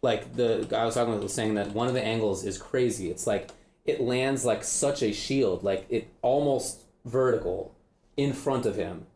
like 0.00 0.36
the 0.36 0.66
guy 0.68 0.82
I 0.82 0.84
was 0.84 0.94
talking 0.94 1.12
with 1.14 1.22
was 1.22 1.34
saying 1.34 1.54
that 1.54 1.72
one 1.72 1.88
of 1.88 1.94
the 1.94 2.04
angles 2.04 2.44
is 2.44 2.58
crazy. 2.58 3.10
It's 3.10 3.26
like 3.26 3.50
it 3.84 4.00
lands 4.00 4.44
like 4.44 4.62
such 4.62 5.02
a 5.02 5.12
shield, 5.12 5.64
like 5.64 5.84
it 5.88 6.08
almost 6.22 6.82
vertical 7.06 7.74
in 8.16 8.32
front 8.34 8.66
of 8.66 8.76
him. 8.76 9.06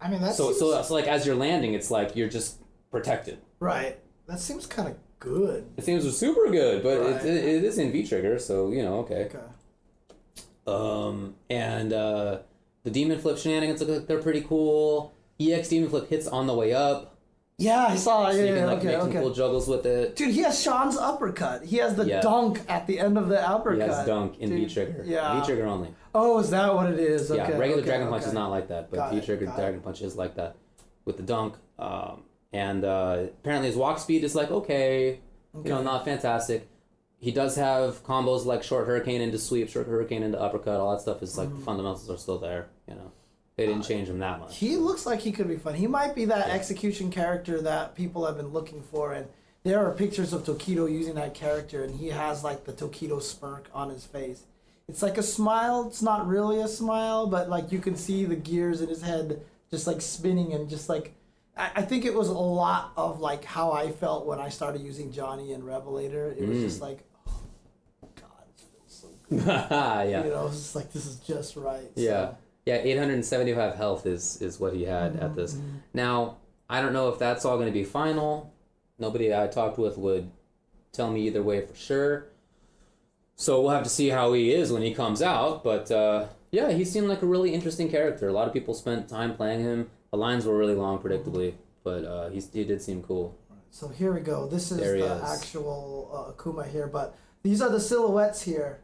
I 0.00 0.08
mean, 0.08 0.20
that 0.22 0.34
So 0.34 0.46
seems, 0.46 0.58
so 0.58 0.70
that's 0.72 0.90
like 0.90 1.06
as 1.06 1.24
you're 1.26 1.36
landing, 1.36 1.74
it's 1.74 1.90
like 1.92 2.16
you're 2.16 2.28
just 2.28 2.56
protected. 2.90 3.38
right. 3.60 3.98
That 4.26 4.40
seems 4.40 4.66
kind 4.66 4.88
of 4.88 4.96
good. 5.18 5.66
It 5.76 5.84
seems 5.84 6.16
super 6.16 6.50
good, 6.50 6.82
but 6.82 6.98
Right. 7.00 7.16
it, 7.16 7.26
it, 7.26 7.44
it 7.56 7.64
is 7.64 7.78
in 7.78 7.90
V 7.92 8.06
trigger, 8.06 8.38
so 8.38 8.70
you 8.70 8.82
know, 8.82 8.98
okay. 9.00 9.24
Okay. 9.26 9.38
Um, 10.66 11.34
and 11.48 11.92
uh, 11.92 12.38
the 12.84 12.90
demon 12.90 13.18
flip 13.18 13.38
shenanigans 13.38 13.80
look 13.80 13.88
like 13.88 14.06
they're 14.06 14.22
pretty 14.22 14.42
cool. 14.42 15.14
EX 15.40 15.68
demon 15.68 15.88
flip 15.88 16.08
hits 16.08 16.26
on 16.26 16.46
the 16.46 16.54
way 16.54 16.72
up, 16.74 17.16
Yeah, 17.58 17.86
I 17.86 17.96
saw. 17.96 18.30
so 18.30 18.36
Yeah, 18.36 18.44
you 18.44 18.54
can 18.56 18.66
like 18.66 18.78
okay, 18.78 18.86
make 18.88 19.00
some 19.00 19.08
okay. 19.10 19.20
cool 19.20 19.32
juggles 19.32 19.68
with 19.68 19.86
it. 19.86 20.16
Dude, 20.16 20.34
he 20.34 20.42
has 20.42 20.60
Sean's 20.60 20.96
uppercut. 20.96 21.64
He 21.64 21.76
has 21.76 21.94
the 21.94 22.04
Yeah. 22.04 22.20
dunk 22.20 22.60
at 22.68 22.86
the 22.86 22.98
end 22.98 23.16
of 23.16 23.28
the 23.28 23.40
uppercut. 23.48 23.88
He 23.88 23.94
has 23.94 24.06
dunk 24.06 24.38
in 24.40 24.50
V 24.50 24.66
trigger. 24.66 25.04
Yeah. 25.06 25.40
V 25.40 25.46
trigger 25.46 25.66
only. 25.66 25.94
Oh, 26.14 26.38
is 26.40 26.50
that 26.50 26.74
what 26.74 26.90
it 26.90 26.98
is? 26.98 27.30
Okay, 27.30 27.50
yeah, 27.52 27.56
regular 27.56 27.82
Dragon 27.82 28.08
Punch 28.08 28.24
is 28.24 28.32
not 28.32 28.50
like 28.50 28.68
that, 28.68 28.90
but 28.90 28.96
Got 28.96 29.14
V 29.14 29.20
trigger 29.20 29.46
Dragon 29.46 29.80
Punch 29.80 30.02
is 30.02 30.16
like 30.16 30.34
that 30.34 30.56
with 31.04 31.16
the 31.16 31.22
dunk. 31.22 31.54
Um, 31.78 32.24
and 32.52 32.84
uh, 32.84 33.26
apparently 33.40 33.68
his 33.68 33.76
walk 33.76 33.98
speed 33.98 34.24
is 34.24 34.34
like 34.34 34.50
okay, 34.50 35.20
you 35.54 35.70
know, 35.70 35.82
not 35.82 36.04
fantastic. 36.04 36.68
He 37.20 37.32
does 37.32 37.56
have 37.56 38.04
combos 38.04 38.44
like 38.44 38.62
short 38.62 38.86
hurricane 38.86 39.20
into 39.20 39.38
sweep, 39.38 39.68
short 39.68 39.86
hurricane 39.88 40.22
into 40.22 40.40
uppercut. 40.40 40.78
All 40.80 40.92
that 40.92 41.00
stuff 41.00 41.22
is 41.22 41.34
Mm. 41.34 41.38
like 41.38 41.50
the 41.50 41.60
fundamentals 41.64 42.08
are 42.08 42.16
still 42.16 42.38
there. 42.38 42.68
You 42.86 42.94
know, 42.94 43.12
they 43.56 43.66
didn't 43.66 43.82
change 43.82 44.08
him 44.08 44.18
that 44.20 44.38
much. 44.40 44.56
He 44.56 44.76
looks 44.76 45.04
like 45.04 45.20
he 45.20 45.32
could 45.32 45.48
be 45.48 45.56
fun. 45.56 45.74
He 45.74 45.86
might 45.88 46.14
be 46.14 46.26
that 46.26 46.48
execution 46.48 47.10
character 47.10 47.60
that 47.62 47.94
people 47.96 48.24
have 48.24 48.36
been 48.36 48.48
looking 48.48 48.82
for, 48.82 49.12
and 49.12 49.26
there 49.64 49.84
are 49.84 49.90
pictures 49.92 50.32
of 50.32 50.44
Tokido 50.44 50.90
using 50.90 51.14
that 51.16 51.34
character, 51.34 51.82
and 51.82 51.96
he 51.96 52.08
has 52.08 52.44
like 52.44 52.64
the 52.64 52.72
Tokido 52.72 53.20
smirk 53.20 53.68
on 53.74 53.90
his 53.90 54.04
face. 54.06 54.44
It's 54.88 55.02
like 55.02 55.18
a 55.18 55.22
smile. 55.22 55.86
It's 55.88 56.00
not 56.02 56.26
really 56.28 56.60
a 56.60 56.68
smile, 56.68 57.26
but 57.26 57.50
like 57.50 57.72
you 57.72 57.80
can 57.80 57.96
see 57.96 58.24
the 58.24 58.36
gears 58.36 58.80
in 58.80 58.88
his 58.88 59.02
head 59.02 59.42
just 59.70 59.86
like 59.88 60.00
spinning 60.00 60.52
and 60.54 60.70
just 60.70 60.88
like. 60.88 61.14
I, 61.58 61.70
I 61.76 61.82
think 61.82 62.04
it 62.04 62.14
was 62.14 62.28
a 62.28 62.32
lot 62.32 62.92
of 62.96 63.20
like 63.20 63.44
how 63.44 63.72
I 63.72 63.90
felt 63.90 64.26
when 64.26 64.38
I 64.38 64.48
started 64.48 64.82
using 64.82 65.12
Johnny 65.12 65.52
and 65.52 65.64
Revelator. 65.64 66.32
It 66.38 66.46
was 66.48 66.58
Mm. 66.58 66.62
just 66.62 66.80
like, 66.80 67.00
oh, 67.28 67.40
God, 68.14 68.44
it 68.48 68.60
feels 68.60 68.72
so 68.86 69.08
good. 69.30 69.44
yeah. 69.46 70.24
You 70.24 70.30
know, 70.30 70.46
it's 70.46 70.56
just 70.56 70.74
like 70.76 70.92
this 70.92 71.06
is 71.06 71.16
just 71.16 71.56
right. 71.56 71.90
so- 71.94 72.00
Yeah. 72.00 72.32
Yeah, 72.66 72.76
875 72.76 73.76
health 73.76 74.04
is 74.04 74.42
is 74.42 74.60
what 74.60 74.74
he 74.74 74.84
had 74.84 75.16
at 75.16 75.34
this. 75.34 75.56
Now, 75.94 76.36
I 76.68 76.82
don't 76.82 76.92
know 76.92 77.08
if 77.08 77.18
that's 77.18 77.46
all 77.46 77.56
going 77.56 77.68
to 77.68 77.72
be 77.72 77.82
final. 77.84 78.52
Nobody 78.98 79.34
I 79.34 79.46
talked 79.46 79.78
with 79.78 79.96
would 79.96 80.30
tell 80.92 81.10
me 81.10 81.26
either 81.26 81.42
way 81.42 81.62
for 81.64 81.74
sure. 81.74 82.26
So 83.36 83.60
we'll 83.62 83.70
have 83.70 83.84
to 83.84 83.88
see 83.88 84.08
how 84.10 84.34
he 84.34 84.52
is 84.52 84.70
when 84.70 84.82
he 84.82 84.92
comes 84.92 85.22
out, 85.22 85.64
but 85.64 85.90
uh, 85.90 86.26
yeah, 86.50 86.70
he 86.72 86.84
seemed 86.84 87.08
like 87.08 87.22
a 87.22 87.26
really 87.26 87.54
interesting 87.54 87.88
character. 87.90 88.28
A 88.28 88.32
lot 88.32 88.46
of 88.48 88.52
people 88.52 88.74
spent 88.74 89.08
time 89.08 89.34
playing 89.34 89.60
him. 89.60 89.90
The 90.10 90.16
lines 90.16 90.46
were 90.46 90.56
really 90.56 90.74
long 90.74 90.98
predictably, 90.98 91.54
but 91.84 92.04
uh, 92.04 92.28
he, 92.30 92.40
he 92.52 92.64
did 92.64 92.80
seem 92.80 93.02
cool. 93.02 93.36
So 93.70 93.88
here 93.88 94.12
we 94.12 94.20
go. 94.20 94.46
This 94.46 94.70
is 94.72 94.78
the 94.78 95.04
is. 95.14 95.22
actual 95.22 96.10
uh, 96.12 96.32
Akuma 96.32 96.66
here, 96.70 96.86
but 96.86 97.16
these 97.42 97.60
are 97.60 97.68
the 97.68 97.80
silhouettes 97.80 98.42
here. 98.42 98.80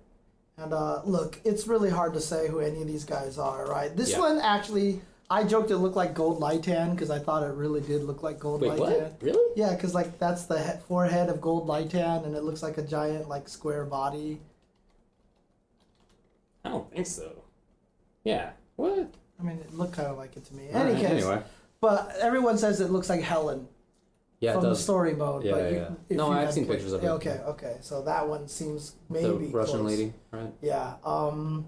And 0.57 0.73
uh, 0.73 1.01
look, 1.05 1.41
it's 1.45 1.67
really 1.67 1.91
hard 1.91 2.15
to 2.15 2.21
say 2.21 2.49
who 2.49 2.61
any 2.61 2.83
of 2.83 2.87
these 2.87 3.05
guys 3.05 3.39
are, 3.39 3.67
right? 3.67 3.95
This 3.97 4.13
Yeah. 4.13 4.21
one 4.21 4.39
actually, 4.39 5.01
I 5.31 5.43
joked 5.45 5.71
it 5.71 5.79
looked 5.79 5.97
like 5.97 6.15
Gold 6.15 6.39
Lightan 6.41 6.93
because 6.93 7.11
I 7.11 7.19
thought 7.19 7.43
it 7.43 7.55
really 7.55 7.81
did 7.81 8.05
look 8.05 8.23
like 8.23 8.39
Gold 8.39 8.61
Wait, 8.61 8.73
Lightan. 8.73 8.79
what? 8.79 9.17
Really? 9.23 9.53
Yeah, 9.57 9.75
because 9.75 9.95
like 9.95 10.19
that's 10.19 10.45
the 10.45 10.63
he- 10.63 10.79
forehead 10.87 11.29
of 11.31 11.41
Gold 11.41 11.67
Lightan, 11.67 12.25
and 12.27 12.37
it 12.37 12.45
looks 12.45 12.63
like 12.63 12.77
a 12.79 12.83
giant 12.83 13.29
like 13.29 13.49
square 13.49 13.85
body. 13.85 14.41
I 16.65 16.69
don't 16.69 16.91
think 16.93 17.07
so. 17.07 17.43
Yeah. 18.23 18.51
What? 18.77 19.13
I 19.41 19.43
mean, 19.43 19.59
it 19.59 19.75
looked 19.75 19.95
kind 19.95 20.09
of 20.09 20.17
like 20.17 20.37
it 20.37 20.45
to 20.47 20.55
me. 20.55 20.69
Any 20.71 20.95
case, 21.01 21.11
Anyway. 21.11 21.43
but 21.81 22.15
everyone 22.21 22.57
says 22.59 22.81
it 22.81 22.91
looks 22.91 23.09
like 23.09 23.21
Helen 23.23 23.67
Yeah, 24.41 24.51
it 24.51 24.55
from 24.55 24.63
the 24.65 24.69
does. 24.71 24.83
story 24.83 25.15
mode. 25.15 25.45
Yeah, 25.45 25.53
but 25.53 25.59
yeah, 25.63 25.69
you, 25.71 25.77
yeah. 25.77 25.89
if 26.09 26.17
No, 26.17 26.27
you 26.31 26.33
I've 26.39 26.45
had 26.47 26.55
seen 26.55 26.67
pictures 26.67 26.93
of 26.93 27.03
it. 27.03 27.09
Okay, 27.09 27.41
okay. 27.47 27.77
So 27.81 28.03
that 28.03 28.29
one 28.29 28.47
seems 28.49 28.95
maybe 29.11 29.47
The 29.47 29.57
Russian 29.59 29.81
close. 29.81 29.91
lady, 29.91 30.13
right? 30.31 30.53
Yeah. 30.63 30.95
Um, 31.05 31.67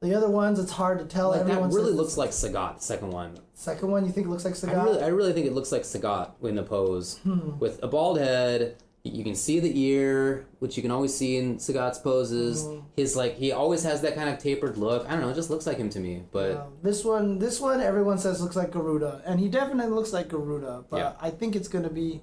the 0.00 0.14
other 0.14 0.28
ones, 0.28 0.58
it's 0.58 0.72
hard 0.72 0.98
to 0.98 1.04
tell. 1.06 1.30
Like, 1.30 1.40
that 1.46 1.50
Everyone 1.50 1.70
really 1.70 1.88
says 1.88 1.96
looks 1.96 2.16
like 2.16 2.30
Sagat, 2.30 2.76
the 2.76 2.82
second 2.82 3.10
one. 3.10 3.38
Second 3.54 3.90
one, 3.90 4.04
you 4.04 4.12
think 4.12 4.26
it 4.26 4.30
looks 4.30 4.44
like 4.44 4.54
Sagat? 4.54 4.76
I 4.78 4.84
really, 4.84 5.02
I 5.02 5.06
really 5.08 5.32
think 5.32 5.46
it 5.46 5.52
looks 5.52 5.72
like 5.72 5.82
Sagat 5.82 6.30
in 6.42 6.56
the 6.56 6.62
pose 6.62 7.18
Hmm. 7.18 7.58
with 7.58 7.82
a 7.82 7.88
bald 7.88 8.18
head. 8.18 8.76
You 9.06 9.22
can 9.22 9.34
see 9.34 9.60
the 9.60 9.78
ear, 9.78 10.46
which 10.60 10.78
you 10.78 10.82
can 10.82 10.90
always 10.90 11.14
see 11.14 11.36
in 11.36 11.56
Sagat's 11.58 11.98
poses. 11.98 12.64
Mm-hmm. 12.64 12.86
His 12.96 13.14
like, 13.14 13.36
he 13.36 13.52
always 13.52 13.82
has 13.82 14.00
that 14.00 14.14
kind 14.14 14.30
of 14.30 14.38
tapered 14.38 14.78
look. 14.78 15.06
I 15.06 15.10
don't 15.10 15.20
know, 15.20 15.28
it 15.28 15.34
just 15.34 15.50
looks 15.50 15.66
like 15.66 15.76
him 15.76 15.90
to 15.90 16.00
me. 16.00 16.22
But 16.32 16.52
Um, 16.52 16.72
this 16.82 17.04
one, 17.04 17.38
this 17.38 17.60
one, 17.60 17.82
everyone 17.82 18.16
says 18.16 18.40
looks 18.40 18.56
like 18.56 18.70
Garuda, 18.70 19.20
and 19.26 19.38
he 19.38 19.48
definitely 19.50 19.92
looks 19.92 20.14
like 20.14 20.28
Garuda. 20.28 20.84
But 20.88 20.96
Yeah. 20.96 21.12
I 21.20 21.28
think 21.28 21.54
it's 21.54 21.68
gonna 21.68 21.90
be. 21.90 22.22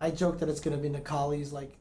I 0.00 0.10
joke 0.10 0.38
that 0.38 0.48
it's 0.48 0.60
gonna 0.60 0.78
be 0.78 0.88
Necalli's 0.88 1.52
like, 1.52 1.76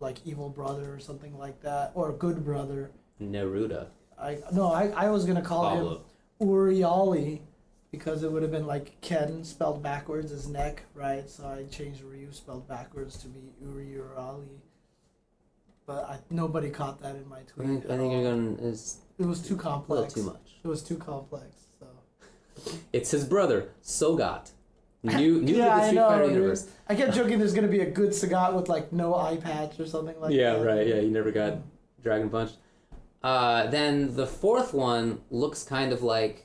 like 0.00 0.16
evil 0.24 0.48
brother 0.48 0.94
or 0.94 0.98
something 0.98 1.36
like 1.36 1.60
that, 1.60 1.92
or 1.94 2.10
good 2.12 2.42
brother. 2.42 2.92
Neruda, 3.20 3.88
I 4.18 4.38
no, 4.50 4.72
I, 4.72 4.88
I 4.96 5.10
was 5.10 5.26
gonna 5.26 5.42
call 5.42 5.68
him 5.68 5.76
Pablo. 5.84 6.04
Uriali 6.40 7.42
because 7.90 8.22
it 8.22 8.30
would 8.30 8.42
have 8.42 8.50
been 8.52 8.66
like 8.66 9.00
Ken 9.00 9.44
spelled 9.44 9.82
backwards 9.82 10.32
as 10.32 10.46
neck, 10.48 10.82
right? 10.94 11.28
So 11.28 11.46
I 11.46 11.64
changed 11.64 12.02
Ryu 12.02 12.32
spelled 12.32 12.68
backwards 12.68 13.16
to 13.18 13.28
be 13.28 13.40
Uri 13.60 13.96
Urali. 13.98 14.60
But 15.86 16.04
I, 16.04 16.18
nobody 16.30 16.70
caught 16.70 17.00
that 17.02 17.16
in 17.16 17.28
my 17.28 17.38
I 17.38 17.42
tweet. 17.42 17.66
think, 17.68 17.84
I 17.86 17.96
think 17.96 18.12
you're 18.12 18.22
going 18.22 18.58
is 18.60 18.98
It 19.18 19.26
was 19.26 19.40
too 19.40 19.54
a 19.54 19.56
little 19.56 19.70
complex. 19.72 20.14
too 20.14 20.22
much. 20.22 20.56
It 20.62 20.68
was 20.68 20.82
too 20.82 20.96
complex. 20.96 21.46
So. 21.80 22.72
It's 22.92 23.10
his 23.10 23.24
brother, 23.24 23.70
Sogat. 23.82 24.50
New, 25.02 25.40
new 25.40 25.54
yeah, 25.56 25.64
to 25.64 25.70
the 25.70 25.70
I 25.72 25.82
Street 25.86 25.94
know. 25.96 26.08
Fighter 26.10 26.24
dude. 26.24 26.32
universe. 26.34 26.68
I 26.86 26.94
kept 26.94 27.14
joking. 27.14 27.38
There's 27.38 27.54
gonna 27.54 27.68
be 27.68 27.80
a 27.80 27.90
good 27.90 28.10
Sagat 28.10 28.52
with 28.52 28.68
like 28.68 28.92
no 28.92 29.14
eye 29.14 29.38
patch 29.38 29.80
or 29.80 29.86
something 29.86 30.20
like 30.20 30.32
yeah, 30.34 30.52
that. 30.52 30.64
right. 30.64 30.86
Yeah, 30.86 31.00
he 31.00 31.08
never 31.08 31.30
got 31.32 31.56
Dragon 32.02 32.28
Punch. 32.28 32.50
Uh, 33.22 33.66
then 33.68 34.14
the 34.14 34.26
fourth 34.26 34.74
one 34.74 35.22
looks 35.30 35.62
kind 35.64 35.92
of 35.94 36.02
like 36.02 36.44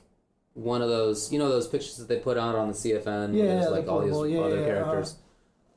one 0.56 0.80
of 0.82 0.88
those, 0.88 1.32
you 1.32 1.38
know, 1.38 1.48
those 1.48 1.68
pictures 1.68 1.96
that 1.98 2.08
they 2.08 2.16
put 2.16 2.38
out 2.38 2.54
on 2.54 2.68
the 2.68 2.74
CFN. 2.74 3.04
where 3.04 3.28
Yeah, 3.32 3.44
there's 3.44 3.64
yeah, 3.64 3.68
like 3.68 3.84
the 3.84 3.92
all 3.92 4.00
these 4.00 4.32
yeah, 4.32 4.40
other 4.40 4.56
yeah, 4.56 4.62
uh-huh. 4.62 4.84
characters. 4.84 5.16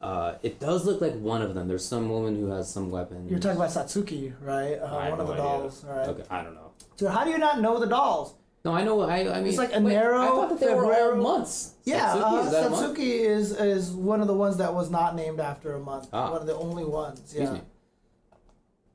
Uh, 0.01 0.35
it 0.41 0.60
does 0.60 0.85
look 0.85 1.01
like 1.01 1.14
one 1.15 1.41
of 1.41 1.53
them. 1.53 1.68
There's 1.68 1.84
some 1.84 2.07
woman 2.07 2.35
who 2.35 2.47
has 2.47 2.72
some 2.72 2.89
weapon. 2.89 3.27
You're 3.27 3.39
talking 3.39 3.57
about 3.57 3.69
Satsuki, 3.69 4.34
right? 4.41 4.76
Uh, 4.76 5.10
one 5.10 5.19
of 5.19 5.27
the 5.27 5.34
idea. 5.34 5.43
dolls, 5.43 5.84
right? 5.84 6.07
Okay, 6.07 6.23
I 6.30 6.43
don't 6.43 6.56
know. 6.56 6.72
Dude, 6.95 7.10
how 7.10 7.26
do 7.26 7.31
you 7.31 7.38
not 7.38 7.60
know 7.60 7.80
the 7.80 7.88
dolls? 7.88 8.34
No, 8.64 8.73
I 8.73 8.84
know. 8.84 9.01
I, 9.01 9.19
I 9.19 9.39
mean, 9.39 9.47
it's 9.47 9.57
like 9.57 9.73
a 9.73 9.80
wait, 9.80 9.93
narrow 9.93 10.22
I 10.22 10.27
thought 10.27 10.49
that 10.49 10.60
they 10.60 10.73
were 10.73 10.93
all 10.93 11.15
months. 11.15 11.76
Yeah, 11.84 12.15
Satsuki, 12.15 12.22
uh, 12.22 12.45
is 12.45 12.69
month? 12.69 12.97
Satsuki 12.97 13.19
is 13.19 13.51
is 13.51 13.91
one 13.91 14.22
of 14.22 14.27
the 14.27 14.34
ones 14.34 14.57
that 14.57 14.73
was 14.73 14.89
not 14.89 15.15
named 15.15 15.39
after 15.41 15.76
a 15.76 15.80
month. 15.80 16.07
Ah. 16.14 16.31
One 16.31 16.41
of 16.41 16.47
the 16.47 16.56
only 16.56 16.85
ones. 16.85 17.19
Excuse 17.19 17.49
yeah. 17.49 17.53
me. 17.53 17.61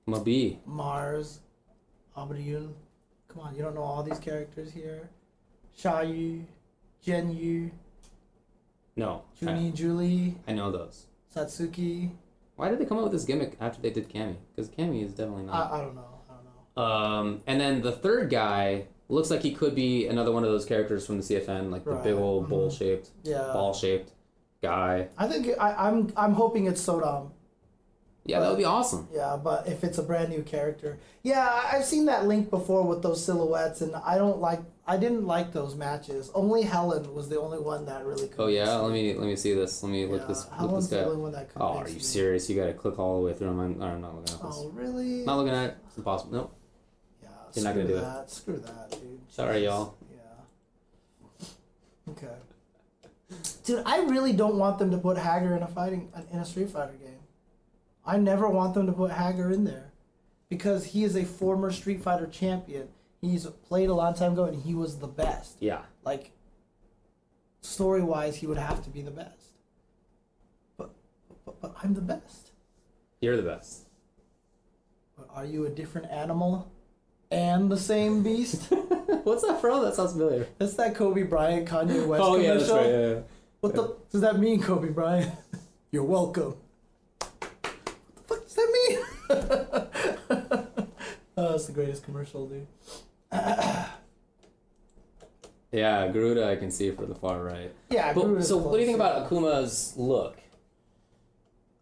Mabi. 0.08 0.58
Marz, 0.66 1.38
Abriyun. 2.16 2.72
Come 3.28 3.42
on, 3.42 3.54
you 3.54 3.62
don't 3.62 3.74
know 3.74 3.82
all 3.82 4.02
these 4.02 4.18
characters 4.18 4.72
here. 4.72 5.10
Xiayu, 5.76 6.44
Jianyu, 7.04 7.70
No, 8.96 9.22
I, 9.42 9.44
Juni, 9.44 9.74
Juli, 9.74 10.36
I 10.46 10.52
know 10.52 10.70
those. 10.70 11.06
Satsuki. 11.34 12.10
Why 12.56 12.68
did 12.68 12.78
they 12.78 12.84
come 12.84 12.98
up 12.98 13.04
with 13.04 13.12
this 13.12 13.24
gimmick 13.24 13.56
after 13.60 13.82
they 13.82 13.90
did 13.90 14.08
Cammy? 14.08 14.36
Because 14.54 14.70
Cammy 14.70 15.04
is 15.04 15.12
definitely 15.12 15.44
not. 15.44 15.72
I, 15.72 15.78
I 15.78 15.80
don't 15.80 15.94
know. 15.96 16.20
I 16.30 16.34
don't 16.34 16.76
know. 16.76 16.82
Um, 16.82 17.42
and 17.46 17.60
then 17.60 17.82
the 17.82 17.90
third 17.92 18.30
guy 18.30 18.84
looks 19.08 19.30
like 19.30 19.42
he 19.42 19.52
could 19.52 19.74
be 19.74 20.06
another 20.06 20.30
one 20.30 20.44
of 20.44 20.50
those 20.50 20.64
characters 20.64 21.04
from 21.04 21.16
the 21.18 21.22
CFN, 21.24 21.70
like 21.70 21.84
the 21.84 21.92
Right, 21.92 22.04
big 22.04 22.14
old 22.14 22.46
mhm. 22.46 22.50
bowl 22.50 22.70
shaped, 22.70 23.10
Yeah. 23.24 23.50
ball 23.52 23.74
shaped 23.74 24.12
guy. 24.62 25.08
I 25.18 25.26
think 25.26 25.48
I, 25.58 25.88
I'm 25.88 26.12
I'm 26.16 26.32
hoping 26.34 26.66
it's 26.66 26.80
Sodom. 26.80 27.32
Yeah, 28.24 28.40
that 28.40 28.48
would 28.48 28.58
be 28.58 28.64
awesome. 28.64 29.06
Yeah, 29.12 29.36
but 29.36 29.66
if 29.68 29.84
it's 29.84 29.98
a 29.98 30.02
brand 30.02 30.30
new 30.30 30.42
character, 30.42 30.98
yeah, 31.22 31.68
I've 31.70 31.84
seen 31.84 32.06
that 32.06 32.26
link 32.26 32.48
before 32.48 32.82
with 32.82 33.02
those 33.02 33.22
silhouettes, 33.22 33.82
and 33.82 33.94
I 33.96 34.16
don't 34.16 34.40
like. 34.40 34.60
I 34.86 34.98
didn't 34.98 35.26
like 35.26 35.52
those 35.52 35.74
matches. 35.74 36.30
Only 36.34 36.62
Helen 36.62 37.14
was 37.14 37.28
the 37.30 37.40
only 37.40 37.58
one 37.58 37.86
that 37.86 38.04
really. 38.04 38.28
Oh 38.38 38.48
yeah, 38.48 38.64
convinced 38.66 38.82
let 38.84 38.92
me 38.92 39.14
let 39.14 39.26
me 39.26 39.36
see 39.36 39.54
this. 39.54 39.82
Let 39.82 39.90
me 39.90 40.04
me. 40.04 40.12
look 40.12 40.20
Yeah, 40.22 40.26
this 40.28 40.46
look 40.60 40.74
this 40.76 40.88
the 40.88 40.96
guy. 40.96 41.02
only 41.04 41.16
one 41.16 41.32
that. 41.32 41.50
Oh, 41.56 41.78
are 41.78 41.88
you 41.88 41.94
me. 41.94 42.00
serious? 42.00 42.50
You 42.50 42.56
gotta 42.60 42.74
click 42.74 42.98
all 42.98 43.20
the 43.20 43.26
way 43.26 43.32
through. 43.32 43.48
I'm, 43.48 43.60
I'm 43.82 44.00
not 44.02 44.14
looking 44.14 44.34
at 44.34 44.42
this. 44.42 44.56
Oh 44.58 44.70
really? 44.74 45.24
Not 45.24 45.36
looking 45.38 45.54
at 45.54 45.70
it. 45.70 45.76
It's 45.86 45.96
impossible. 45.96 46.32
Nope. 46.34 46.56
Yeah, 47.22 47.28
You're 47.54 47.64
not 47.64 47.74
gonna 47.74 47.86
screw 47.86 47.94
do 47.94 47.98
it. 47.98 48.00
that. 48.02 48.30
Screw 48.30 48.56
that, 48.58 48.90
dude. 48.90 49.20
Sorry, 49.28 49.60
Jesus. 49.60 49.64
y'all. 49.64 49.94
Yeah. 50.12 51.46
Okay. 52.10 52.34
Dude, 53.64 53.82
I 53.86 54.00
really 54.04 54.32
don't 54.34 54.56
want 54.56 54.78
them 54.78 54.90
to 54.90 54.98
put 54.98 55.16
Haggar 55.16 55.56
in 55.56 55.62
a 55.62 55.66
fighting 55.66 56.10
in 56.30 56.38
a 56.38 56.44
Street 56.44 56.68
Fighter 56.70 56.92
game. 56.92 57.20
I 58.04 58.18
never 58.18 58.48
want 58.50 58.74
them 58.74 58.86
to 58.86 58.92
put 58.92 59.10
Haggar 59.12 59.50
in 59.50 59.64
there, 59.64 59.92
because 60.50 60.84
he 60.84 61.04
is 61.04 61.16
a 61.16 61.24
former 61.24 61.72
Street 61.72 62.02
Fighter 62.02 62.26
champion. 62.26 62.88
He's 63.24 63.46
played 63.46 63.88
a 63.88 63.94
long 63.94 64.14
time 64.14 64.32
ago, 64.32 64.44
and 64.44 64.62
he 64.62 64.74
was 64.74 64.98
the 64.98 65.06
best. 65.06 65.56
Yeah. 65.60 65.82
Like, 66.04 66.32
story 67.62 68.02
wise, 68.02 68.36
he 68.36 68.46
would 68.46 68.58
have 68.58 68.82
to 68.84 68.90
be 68.90 69.02
the 69.02 69.10
best. 69.10 69.54
But, 70.76 70.90
but, 71.44 71.60
but 71.60 71.74
I'm 71.82 71.94
the 71.94 72.02
best. 72.02 72.52
You're 73.20 73.36
the 73.36 73.42
best. 73.42 73.88
But 75.16 75.28
are 75.34 75.46
you 75.46 75.66
a 75.66 75.70
different 75.70 76.10
animal, 76.10 76.70
and 77.30 77.70
the 77.70 77.78
same 77.78 78.22
beast? 78.22 78.66
What's 79.24 79.42
that 79.42 79.60
from? 79.60 79.82
That 79.82 79.94
sounds 79.94 80.12
familiar. 80.12 80.46
That's 80.58 80.74
that 80.74 80.94
Kobe 80.94 81.22
Bryant 81.22 81.66
Kanye 81.68 82.06
West 82.06 82.22
oh 82.22 82.34
commercial. 82.34 82.42
yeah, 82.42 82.54
that's 82.54 82.70
right. 82.70 82.86
Yeah, 82.86 83.08
yeah. 83.08 83.20
What 83.60 83.74
the 83.74 83.96
does 84.10 84.20
that 84.20 84.38
mean, 84.38 84.60
Kobe 84.60 84.90
Bryant? 84.90 85.32
You're 85.90 86.04
welcome. 86.04 86.56
What 87.18 87.40
the 88.14 88.20
fuck 88.26 88.42
does 88.42 88.54
that 88.54 88.88
mean? 88.88 88.98
oh, 91.38 91.50
that's 91.52 91.66
the 91.66 91.72
greatest 91.72 92.04
commercial, 92.04 92.46
dude. 92.46 92.66
Yeah, 95.72 96.06
Garuda 96.06 96.48
I 96.48 96.54
can 96.54 96.70
see 96.70 96.92
for 96.92 97.04
the 97.04 97.16
far 97.16 97.42
right. 97.42 97.72
Yeah. 97.90 98.12
But, 98.12 98.22
Garuda's 98.22 98.46
so 98.46 98.58
what 98.58 98.74
do 98.74 98.78
you 98.80 98.86
think 98.86 98.94
about 98.94 99.28
Akuma's 99.28 99.92
look? 99.96 100.38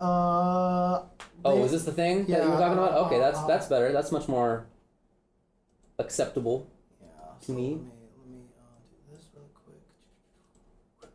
Uh. 0.00 1.02
Oh, 1.44 1.62
is 1.64 1.72
this 1.72 1.84
the 1.84 1.92
thing 1.92 2.24
that 2.26 2.42
you 2.42 2.48
were 2.50 2.56
talking 2.56 2.78
about? 2.78 2.94
Okay, 3.06 3.18
that's 3.18 3.38
uh, 3.38 3.46
that's 3.46 3.66
better. 3.66 3.92
That's 3.92 4.10
much 4.10 4.28
more 4.28 4.64
acceptable. 5.98 6.66
Yeah. 7.02 7.08
to 7.46 7.52
me? 7.52 7.62
Let 7.72 7.80
me 7.80 7.80
let 8.16 8.30
me 8.30 8.38
uh, 8.58 8.78
do 9.10 9.14
this 9.14 9.26
real 9.34 9.50
quick. 9.62 11.10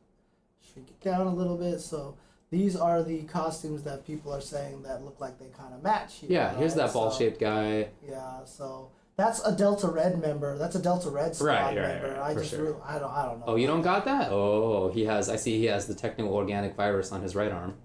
Shrink 0.72 0.90
it 0.90 1.02
down 1.02 1.26
a 1.26 1.34
little 1.34 1.58
bit. 1.58 1.80
So 1.80 2.16
these 2.52 2.76
are 2.76 3.02
the 3.02 3.24
costumes 3.24 3.82
that 3.84 4.06
people 4.06 4.32
are 4.32 4.42
saying 4.42 4.84
that 4.84 5.04
look 5.04 5.20
like 5.20 5.40
they 5.40 5.48
kind 5.48 5.74
of 5.74 5.82
match. 5.82 6.18
Here, 6.20 6.30
Yeah, 6.32 6.56
here's 6.56 6.76
that 6.76 6.94
ball 6.94 7.10
So- 7.10 7.18
shaped 7.18 7.40
guy. 7.40 7.88
Yeah, 8.08 8.46
so 8.46 8.92
that's 9.18 9.44
a 9.46 9.52
Delta 9.56 9.88
Red 9.88 10.22
member. 10.22 10.58
That's 10.58 10.76
a 10.76 10.82
Delta 10.82 11.10
Red 11.10 11.36
squad 11.36 11.48
Right, 11.48 11.78
right, 11.78 12.02
member. 12.02 12.10
right, 12.20 12.32
I 12.32 12.34
just 12.36 12.52
sure. 12.52 12.64
really, 12.64 12.78
I 12.86 13.00
don't, 13.00 13.12
I 13.12 13.26
don't 13.26 13.40
know. 13.40 13.46
Oh, 13.48 13.56
you 13.56 13.68
don't 13.68 13.82
got 13.82 14.06
that? 14.06 14.32
Oh, 14.32 14.90
he 14.90 15.06
has. 15.06 15.28
I 15.30 15.36
see. 15.36 15.58
He 15.58 15.66
has 15.66 15.88
the 15.88 15.96
technical 15.96 16.34
organic 16.34 16.76
virus 16.76 17.12
on 17.12 17.22
his 17.22 17.36
right 17.36 17.52
arm. 17.52 17.76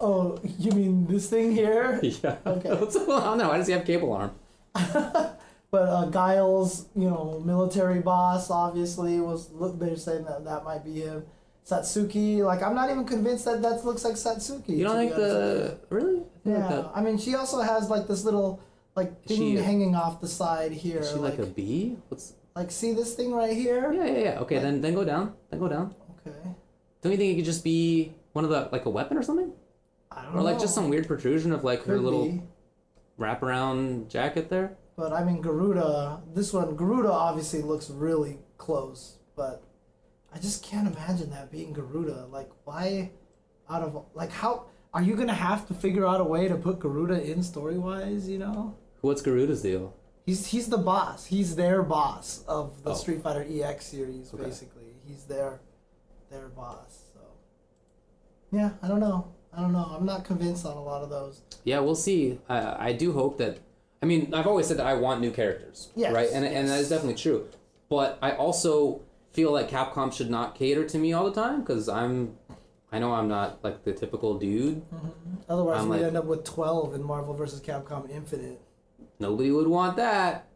Oh, 0.00 0.38
you 0.58 0.72
mean 0.72 1.06
this 1.06 1.28
thing 1.28 1.52
here? 1.52 2.00
Yeah. 2.22 2.36
Okay. 2.46 2.70
What's 2.74 2.96
going 2.96 3.22
on 3.22 3.38
there? 3.38 3.48
Why 3.48 3.56
does 3.56 3.66
he 3.66 3.72
have 3.72 3.84
cable 3.84 4.12
arm? 4.12 4.32
But 5.70 5.82
uh, 5.90 6.06
Guile's, 6.06 6.86
you 6.96 7.10
know, 7.10 7.42
military 7.44 8.00
boss, 8.00 8.50
obviously 8.50 9.20
was. 9.20 9.50
Look, 9.50 9.78
they're 9.78 9.96
saying 9.96 10.24
that 10.24 10.44
that 10.46 10.64
might 10.64 10.82
be 10.82 11.00
him. 11.02 11.26
Satsuki, 11.66 12.38
like 12.38 12.62
I'm 12.62 12.74
not 12.74 12.88
even 12.88 13.04
convinced 13.04 13.44
that 13.44 13.60
that 13.60 13.84
looks 13.84 14.02
like 14.02 14.14
Satsuki. 14.14 14.70
You 14.78 14.84
don't 14.84 14.96
think 14.96 15.14
the 15.14 15.78
really? 15.90 16.22
I 16.46 16.48
you. 16.48 16.54
like 16.56 16.70
Yeah, 16.70 16.88
I 16.94 17.02
mean, 17.02 17.18
she 17.18 17.34
also 17.34 17.60
has 17.60 17.90
like 17.90 18.08
this 18.08 18.24
little 18.24 18.62
like 19.00 19.24
thing 19.24 19.38
she 19.38 19.54
hanging 19.56 19.94
off 19.94 20.20
the 20.20 20.28
side 20.28 20.72
here. 20.72 21.00
Is 21.00 21.10
she 21.10 21.16
like, 21.16 21.38
a 21.38 21.46
bee? 21.46 21.96
What's? 22.08 22.34
like 22.54 22.70
see 22.70 22.92
this 22.92 23.14
thing 23.14 23.32
right 23.32 23.56
here? 23.56 23.92
Yeah, 23.92 24.06
yeah, 24.06 24.18
yeah. 24.26 24.40
Okay, 24.40 24.58
then 24.58 24.80
then 24.80 24.94
go 24.94 25.04
down. 25.04 25.34
Then 25.50 25.60
go 25.60 25.68
down. 25.68 25.94
Okay. 26.26 26.36
Don't 27.00 27.12
you 27.12 27.18
think 27.18 27.32
it 27.32 27.36
could 27.36 27.44
just 27.54 27.64
be 27.64 28.12
one 28.32 28.44
of 28.44 28.50
the 28.50 28.68
like 28.72 28.84
a 28.86 28.90
weapon 28.90 29.16
or 29.16 29.22
something, 29.22 29.52
I 30.10 30.22
don't 30.22 30.34
or 30.34 30.36
know. 30.38 30.42
like 30.42 30.58
just 30.58 30.74
some 30.74 30.88
weird 30.88 31.06
protrusion 31.06 31.52
of 31.52 31.64
like 31.64 31.84
her 31.84 31.98
little 31.98 32.26
be. 32.26 32.42
wraparound 33.18 34.08
jacket 34.08 34.50
there? 34.50 34.76
But 34.98 35.12
I 35.12 35.22
mean, 35.22 35.40
Garuda, 35.40 36.22
this 36.34 36.52
one, 36.52 36.74
Garuda 36.74 37.12
obviously 37.12 37.62
looks 37.62 37.88
really 37.88 38.40
close, 38.56 39.18
but 39.36 39.62
I 40.34 40.38
just 40.40 40.64
can't 40.64 40.88
imagine 40.88 41.30
that 41.30 41.52
being 41.52 41.72
Garuda. 41.72 42.26
Like, 42.26 42.50
why, 42.64 43.12
out 43.70 43.82
of, 43.82 44.06
like, 44.14 44.32
how, 44.32 44.66
are 44.92 45.00
you 45.00 45.14
gonna 45.14 45.34
have 45.34 45.68
to 45.68 45.74
figure 45.74 46.04
out 46.04 46.20
a 46.20 46.24
way 46.24 46.48
to 46.48 46.56
put 46.56 46.80
Garuda 46.80 47.22
in 47.22 47.44
story 47.44 47.78
wise, 47.78 48.28
you 48.28 48.38
know? 48.38 48.76
What's 49.00 49.22
Garuda's 49.22 49.62
deal? 49.62 49.94
He's, 50.26 50.46
he's 50.46 50.68
the 50.68 50.78
boss. 50.78 51.26
He's 51.26 51.56
their 51.56 51.82
boss 51.82 52.44
of 52.46 52.82
the 52.82 52.90
Oh. 52.90 52.94
Street 52.94 53.22
Fighter 53.22 53.46
EX 53.48 53.86
series, 53.86 54.32
Okay. 54.34 54.44
basically. 54.44 54.94
He's 55.06 55.24
their, 55.24 55.60
their 56.30 56.48
boss, 56.48 57.04
so. 57.14 57.20
Yeah, 58.50 58.70
I 58.82 58.88
don't 58.88 59.00
know. 59.00 59.28
I 59.56 59.60
don't 59.62 59.72
know. 59.72 59.90
I'm 59.98 60.04
not 60.04 60.24
convinced 60.24 60.66
on 60.66 60.76
a 60.76 60.82
lot 60.82 61.02
of 61.02 61.08
those. 61.10 61.40
Yeah, 61.64 61.80
we'll 61.80 61.94
see. 61.94 62.38
I 62.48 62.88
I 62.88 62.92
do 62.92 63.12
hope 63.12 63.38
that. 63.38 63.58
I 64.02 64.06
mean, 64.06 64.32
I've 64.34 64.46
always 64.46 64.66
said 64.66 64.76
that 64.76 64.86
I 64.86 64.94
want 64.94 65.20
new 65.22 65.30
characters, 65.30 65.88
Yes, 65.96 66.12
right? 66.12 66.28
And 66.30 66.44
and 66.44 66.68
that 66.68 66.74
yes. 66.74 66.82
is 66.82 66.88
definitely 66.90 67.14
true. 67.16 67.48
But 67.88 68.18
I 68.20 68.32
also 68.32 69.00
feel 69.32 69.50
like 69.52 69.70
Capcom 69.70 70.12
should 70.12 70.30
not 70.30 70.54
cater 70.54 70.84
to 70.84 70.98
me 70.98 71.14
all 71.14 71.24
the 71.24 71.32
time 71.32 71.60
because 71.60 71.88
I'm, 71.88 72.36
I 72.92 72.98
know 72.98 73.12
I'm 73.12 73.28
not 73.28 73.64
like 73.64 73.84
the 73.84 73.92
typical 73.94 74.38
dude. 74.38 74.82
Mm-hmm. 74.90 75.08
Otherwise, 75.48 75.80
I'm 75.80 75.88
we'd 75.88 75.96
like- 75.98 76.06
end 76.08 76.16
up 76.18 76.26
with 76.26 76.44
12 76.44 76.94
in 76.94 77.02
Marvel 77.02 77.32
vs. 77.34 77.60
Capcom 77.60 78.08
Infinite. 78.10 78.60
Nobody 79.18 79.50
would 79.50 79.66
want 79.68 79.96
that. 79.96 80.46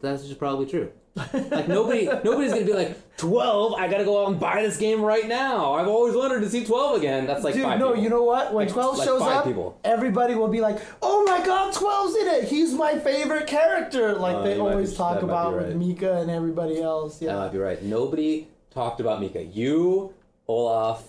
That's 0.00 0.24
just 0.26 0.38
probably 0.38 0.66
true. 0.66 0.90
Like 1.34 1.68
nobody, 1.68 2.06
nobody's 2.06 2.52
gonna 2.54 2.64
be 2.64 2.72
like 2.72 3.16
twelve. 3.18 3.74
I 3.74 3.86
gotta 3.88 4.04
go 4.04 4.22
out 4.24 4.30
and 4.30 4.40
buy 4.40 4.62
this 4.62 4.78
game 4.78 5.02
right 5.02 5.28
now. 5.28 5.74
I've 5.74 5.86
always 5.86 6.14
wanted 6.14 6.40
to 6.40 6.48
see 6.48 6.64
twelve 6.64 6.96
again. 6.96 7.26
That's 7.26 7.44
like 7.44 7.52
Dude, 7.52 7.64
five. 7.64 7.78
no, 7.78 7.88
people. 7.90 8.02
you 8.02 8.08
know 8.08 8.22
what? 8.22 8.54
When 8.54 8.64
Like- 8.64 8.72
12 8.72 8.98
like 8.98 9.06
shows 9.06 9.20
up, 9.20 9.44
people. 9.44 9.78
everybody 9.84 10.34
will 10.34 10.48
be 10.48 10.62
like, 10.62 10.78
oh 11.02 11.22
my 11.24 11.44
god, 11.44 11.74
12's 11.74 12.16
in 12.16 12.26
it! 12.28 12.44
He's 12.48 12.72
my 12.72 12.98
favorite 12.98 13.46
character! 13.46 14.14
Like 14.14 14.36
Uh, 14.36 14.42
they 14.42 14.58
always 14.58 14.92
be- 14.92 14.96
talk 14.96 15.16
that 15.16 15.24
about 15.24 15.54
right. 15.54 15.66
with 15.66 15.76
Mika 15.76 16.20
and 16.22 16.30
everybody 16.30 16.80
else. 16.80 17.18
That 17.18 17.26
Yeah. 17.26 17.36
might 17.36 17.52
be 17.52 17.58
right. 17.58 17.82
Nobody 17.82 18.48
talked 18.70 18.98
about 19.00 19.20
Mika. 19.20 19.44
You, 19.44 20.14
Olaf, 20.48 21.04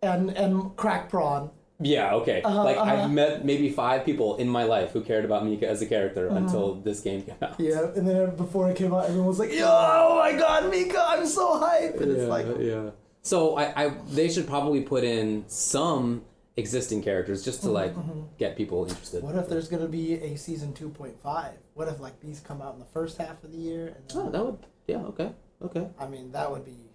And 0.00 0.30
and 0.30 0.74
Crack 0.76 1.10
Prawn. 1.10 1.50
Yeah, 1.80 2.14
okay. 2.14 2.40
Uh-huh, 2.42 2.64
like 2.64 2.76
uh-huh. 2.76 2.90
I've 2.90 3.10
met 3.10 3.44
maybe 3.44 3.68
five 3.68 4.04
people 4.04 4.36
in 4.36 4.48
my 4.48 4.64
life 4.64 4.92
who 4.92 5.00
cared 5.00 5.24
about 5.24 5.44
Mika 5.44 5.68
as 5.68 5.82
a 5.82 5.86
character 5.86 6.28
until 6.28 6.76
this 6.76 7.00
game 7.00 7.22
came 7.22 7.34
out. 7.42 7.52
Uh-huh. 7.52 7.62
Yeah, 7.62 7.86
and 7.96 8.06
then 8.06 8.36
before 8.36 8.70
it 8.70 8.76
came 8.76 8.94
out, 8.94 9.04
everyone 9.06 9.26
was 9.26 9.38
like, 9.38 9.52
yo, 9.52 9.66
oh 9.66 10.16
my 10.16 10.38
god, 10.38 10.70
Mika, 10.70 11.04
I'm 11.04 11.26
so 11.26 11.60
hyped! 11.60 12.00
And 12.00 12.12
it's 12.12 12.28
like, 12.28 12.46
yeah. 12.60 12.90
So 13.22 13.56
I, 13.56 13.86
I 13.86 13.88
they 14.08 14.28
should 14.28 14.46
probably 14.46 14.82
put 14.82 15.02
in 15.02 15.44
some 15.48 16.24
existing 16.56 17.02
characters 17.02 17.44
just 17.44 17.62
to 17.62 17.70
like 17.70 17.94
get 18.38 18.56
people 18.56 18.84
interested. 18.84 19.18
Mm-hmm, 19.18 19.34
what 19.34 19.42
if 19.42 19.48
there's 19.48 19.68
gonna 19.68 19.88
be 19.88 20.14
a 20.14 20.36
season 20.36 20.72
2.5? 20.72 21.52
What 21.74 21.88
if 21.88 22.00
like 22.00 22.20
these 22.20 22.40
come 22.40 22.62
out 22.62 22.74
in 22.74 22.80
the 22.80 22.86
first 22.86 23.18
half 23.18 23.42
of 23.42 23.50
the 23.50 23.58
year? 23.58 23.88
And 23.96 24.12
Oh, 24.14 24.30
that 24.30 24.44
would 24.44 24.58
yeah, 24.86 24.98
okay. 24.98 25.32
Okay. 25.62 25.88
I 25.98 26.06
mean, 26.06 26.30
that 26.32 26.50
would 26.50 26.64
be 26.64 26.90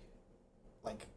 like 0.84 1.07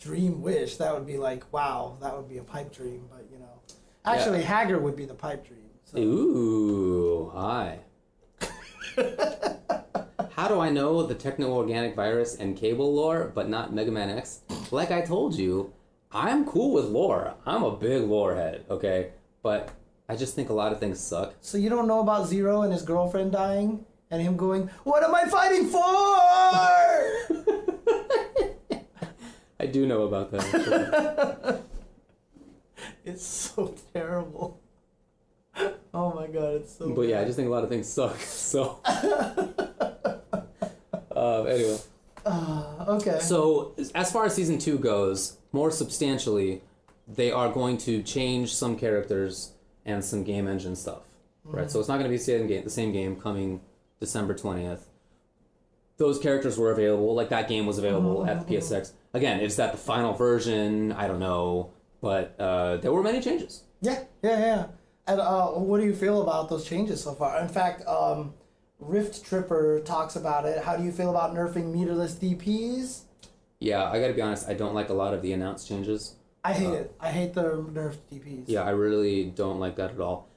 dream 0.00 0.42
wish. 0.42 0.76
That 0.76 0.94
would 0.94 1.06
be 1.06 1.18
like, 1.18 1.52
wow, 1.52 1.96
that 2.00 2.16
would 2.16 2.28
be 2.28 2.38
a 2.38 2.42
pipe 2.44 2.74
dream. 2.74 3.06
But 3.10 3.26
you 3.30 3.38
know, 3.38 3.60
actually, 4.04 4.42
Haggar 4.42 4.78
would 4.80 4.96
be 4.96 5.04
the 5.04 5.14
pipe 5.14 5.46
dream. 5.46 5.60
So. 5.84 5.98
Ooh, 5.98 7.30
hi. 7.34 7.80
How 10.30 10.48
do 10.48 10.60
I 10.60 10.68
know 10.68 11.02
the 11.06 11.14
techno 11.14 11.52
organic 11.52 11.94
virus 11.94 12.36
and 12.36 12.56
cable 12.56 12.94
lore, 12.94 13.32
but 13.34 13.48
not 13.48 13.72
Mega 13.72 13.90
Man 13.90 14.10
X? 14.10 14.40
Like 14.70 14.90
I 14.90 15.00
told 15.00 15.34
you, 15.34 15.72
I'm 16.12 16.44
cool 16.44 16.72
with 16.72 16.86
lore. 16.86 17.34
I'm 17.46 17.62
a 17.62 17.74
big 17.74 18.02
lore 18.02 18.34
head, 18.34 18.64
okay? 18.68 19.12
But 19.42 19.70
I 20.08 20.16
just 20.16 20.34
think 20.34 20.50
a 20.50 20.52
lot 20.52 20.72
of 20.72 20.80
things 20.80 21.00
suck. 21.00 21.34
So 21.40 21.56
you 21.58 21.68
don't 21.68 21.88
know 21.88 22.00
about 22.00 22.26
Zero 22.26 22.62
and 22.62 22.72
his 22.72 22.82
girlfriend 22.82 23.32
dying 23.32 23.84
and 24.10 24.22
him 24.22 24.36
going, 24.36 24.68
"What 24.84 25.02
am 25.02 25.14
I 25.14 25.24
fighting 25.24 25.68
for?" 25.68 27.55
I 29.66 29.68
do 29.68 29.84
know 29.84 30.02
about 30.02 30.30
that. 30.30 31.60
it's 33.04 33.26
so 33.26 33.74
terrible. 33.92 34.60
Oh 35.92 36.12
my 36.14 36.28
god, 36.28 36.54
it's 36.54 36.76
so. 36.76 36.90
but 36.90 37.08
yeah, 37.08 37.20
I 37.20 37.24
just 37.24 37.34
think 37.34 37.48
a 37.48 37.50
lot 37.50 37.64
of 37.64 37.68
things 37.68 37.88
suck. 37.88 38.16
So, 38.20 38.78
uh, 41.16 41.42
anyway. 41.42 41.78
Uh, 42.24 42.84
okay. 42.88 43.18
So, 43.20 43.74
as 43.92 44.12
far 44.12 44.26
as 44.26 44.36
season 44.36 44.58
two 44.58 44.78
goes, 44.78 45.38
more 45.50 45.72
substantially, 45.72 46.62
they 47.08 47.32
are 47.32 47.48
going 47.48 47.76
to 47.78 48.04
change 48.04 48.54
some 48.54 48.78
characters 48.78 49.50
and 49.84 50.04
some 50.04 50.22
game 50.22 50.46
engine 50.46 50.76
stuff, 50.76 51.02
right? 51.42 51.68
So 51.68 51.80
it's 51.80 51.88
not 51.88 51.94
going 51.94 52.04
to 52.04 52.10
be 52.10 52.18
the 52.18 52.22
same 52.22 52.46
game, 52.46 52.62
the 52.62 52.70
same 52.70 52.92
game 52.92 53.16
coming 53.16 53.62
December 53.98 54.34
twentieth. 54.34 54.86
Those 55.96 56.20
characters 56.20 56.56
were 56.56 56.70
available, 56.70 57.16
like 57.16 57.30
that 57.30 57.48
game 57.48 57.66
was 57.66 57.78
available 57.78 58.24
at 58.26 58.46
the 58.46 58.54
PSX. 58.54 58.92
Again, 59.16 59.40
is 59.40 59.56
that 59.56 59.72
the 59.72 59.78
final 59.78 60.12
version? 60.12 60.92
I 60.92 61.06
don't 61.06 61.18
know, 61.18 61.72
but 62.02 62.36
uh, 62.38 62.76
there 62.76 62.92
were 62.92 63.02
many 63.02 63.20
changes. 63.20 63.64
Yeah, 63.80 64.04
yeah, 64.22 64.38
yeah. 64.38 64.66
And 65.06 65.20
uh, 65.20 65.46
what 65.52 65.80
do 65.80 65.86
you 65.86 65.94
feel 65.94 66.20
about 66.20 66.50
those 66.50 66.68
changes 66.68 67.02
so 67.02 67.14
far? 67.14 67.40
In 67.40 67.48
fact, 67.48 67.86
um, 67.86 68.34
Rift 68.78 69.24
Tripper 69.24 69.80
talks 69.80 70.16
about 70.16 70.44
it. 70.44 70.62
How 70.62 70.76
do 70.76 70.84
you 70.84 70.92
feel 70.92 71.08
about 71.08 71.34
nerfing 71.34 71.74
meterless 71.74 72.14
DPs? 72.14 73.04
Yeah, 73.58 73.90
I 73.90 74.00
got 74.00 74.08
to 74.08 74.12
be 74.12 74.20
honest. 74.20 74.48
I 74.50 74.54
don't 74.54 74.74
like 74.74 74.90
a 74.90 74.94
lot 74.94 75.14
of 75.14 75.22
the 75.22 75.32
announced 75.32 75.66
changes. 75.66 76.16
I 76.44 76.52
hate 76.52 76.74
it. 76.74 76.94
I 77.00 77.10
hate 77.10 77.32
the 77.32 77.42
nerfed 77.42 77.98
DPs. 78.12 78.44
Yeah, 78.48 78.64
I 78.64 78.70
really 78.70 79.24
don't 79.24 79.58
like 79.58 79.76
that 79.76 79.92
at 79.92 80.00
all. 80.00 80.28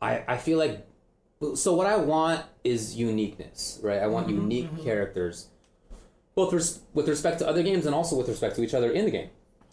I, 0.00 0.24
I 0.26 0.36
feel 0.38 0.58
like 0.58 0.86
so 1.54 1.74
what 1.74 1.86
I 1.86 1.96
want 1.96 2.44
is 2.64 2.96
uniqueness, 2.96 3.78
right? 3.82 4.00
I 4.00 4.06
want 4.06 4.28
unique 4.28 4.82
characters, 4.82 5.48
both 6.34 6.52
res- 6.52 6.80
with 6.94 7.08
respect 7.08 7.38
to 7.40 7.48
other 7.48 7.62
games 7.62 7.86
and 7.86 7.94
also 7.94 8.16
with 8.16 8.28
respect 8.28 8.56
to 8.56 8.62
each 8.62 8.74
other 8.74 8.90
in 8.90 9.04
the 9.04 9.10
game. 9.10 9.28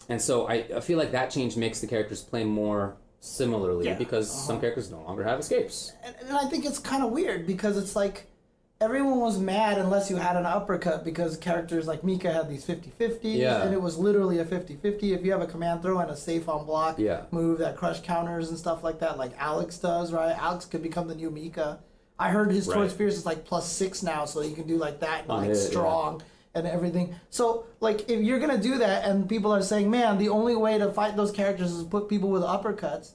And 0.08 0.20
so 0.20 0.48
I, 0.48 0.66
I 0.76 0.80
feel 0.80 0.98
like 0.98 1.12
that 1.12 1.30
change 1.30 1.56
makes 1.56 1.80
the 1.80 1.86
characters 1.86 2.22
play 2.22 2.44
more 2.44 2.96
similarly 3.20 3.86
Yeah. 3.86 3.94
because 3.94 4.30
uh-huh. 4.30 4.46
some 4.46 4.60
characters 4.60 4.90
no 4.90 5.02
longer 5.02 5.24
have 5.24 5.38
escapes. 5.38 5.92
And, 6.04 6.14
and 6.26 6.36
I 6.36 6.48
think 6.48 6.64
it's 6.64 6.78
kind 6.78 7.02
of 7.04 7.10
weird 7.12 7.46
because 7.46 7.76
it's 7.76 7.94
like 7.94 8.26
everyone 8.80 9.20
was 9.20 9.38
mad 9.38 9.76
unless 9.78 10.08
you 10.10 10.16
had 10.16 10.36
an 10.36 10.46
uppercut 10.46 11.04
because 11.04 11.36
characters 11.36 11.86
like 11.86 12.02
Mika 12.02 12.32
had 12.32 12.48
these 12.48 12.64
50 12.64 12.90
50s 12.98 13.18
Yeah. 13.36 13.62
and 13.62 13.74
it 13.74 13.80
was 13.80 13.98
literally 13.98 14.38
a 14.38 14.44
50 14.44 14.76
50. 14.76 15.12
If 15.12 15.24
you 15.24 15.32
have 15.32 15.42
a 15.42 15.46
command 15.46 15.82
throw 15.82 15.98
and 15.98 16.10
a 16.10 16.16
safe 16.16 16.48
on 16.48 16.64
block 16.66 16.98
Yeah. 16.98 17.22
move 17.30 17.58
that 17.58 17.76
crush 17.76 18.00
counters 18.00 18.48
and 18.48 18.58
stuff 18.58 18.82
like 18.82 18.98
that, 19.00 19.18
like 19.18 19.32
Alex 19.38 19.78
does, 19.78 20.12
right? 20.12 20.34
Alex 20.36 20.64
could 20.64 20.82
become 20.82 21.08
the 21.08 21.14
new 21.14 21.30
Mika. 21.30 21.80
I 22.18 22.30
heard 22.30 22.50
his 22.50 22.66
Right. 22.66 22.74
Torch 22.76 22.92
Fierce 22.92 23.16
is 23.16 23.24
like 23.26 23.44
plus 23.44 23.66
six 23.70 24.02
now, 24.02 24.24
so 24.24 24.40
you 24.42 24.54
can 24.54 24.66
do 24.66 24.76
like 24.76 25.00
that 25.00 25.22
and 25.22 25.30
On 25.30 25.40
like 25.42 25.50
it, 25.50 25.56
yeah. 25.56 25.68
strong. 25.68 26.22
And 26.52 26.66
everything. 26.66 27.14
So, 27.30 27.66
like, 27.78 28.10
if 28.10 28.20
you're 28.20 28.40
gonna 28.40 28.58
do 28.58 28.78
that, 28.78 29.04
and 29.04 29.28
people 29.28 29.54
are 29.54 29.62
saying, 29.62 29.88
"Man, 29.88 30.18
the 30.18 30.30
only 30.30 30.56
way 30.56 30.78
to 30.78 30.90
fight 30.90 31.16
those 31.16 31.30
characters 31.30 31.70
is 31.70 31.84
put 31.84 32.08
people 32.08 32.28
with 32.28 32.42
uppercuts," 32.42 33.12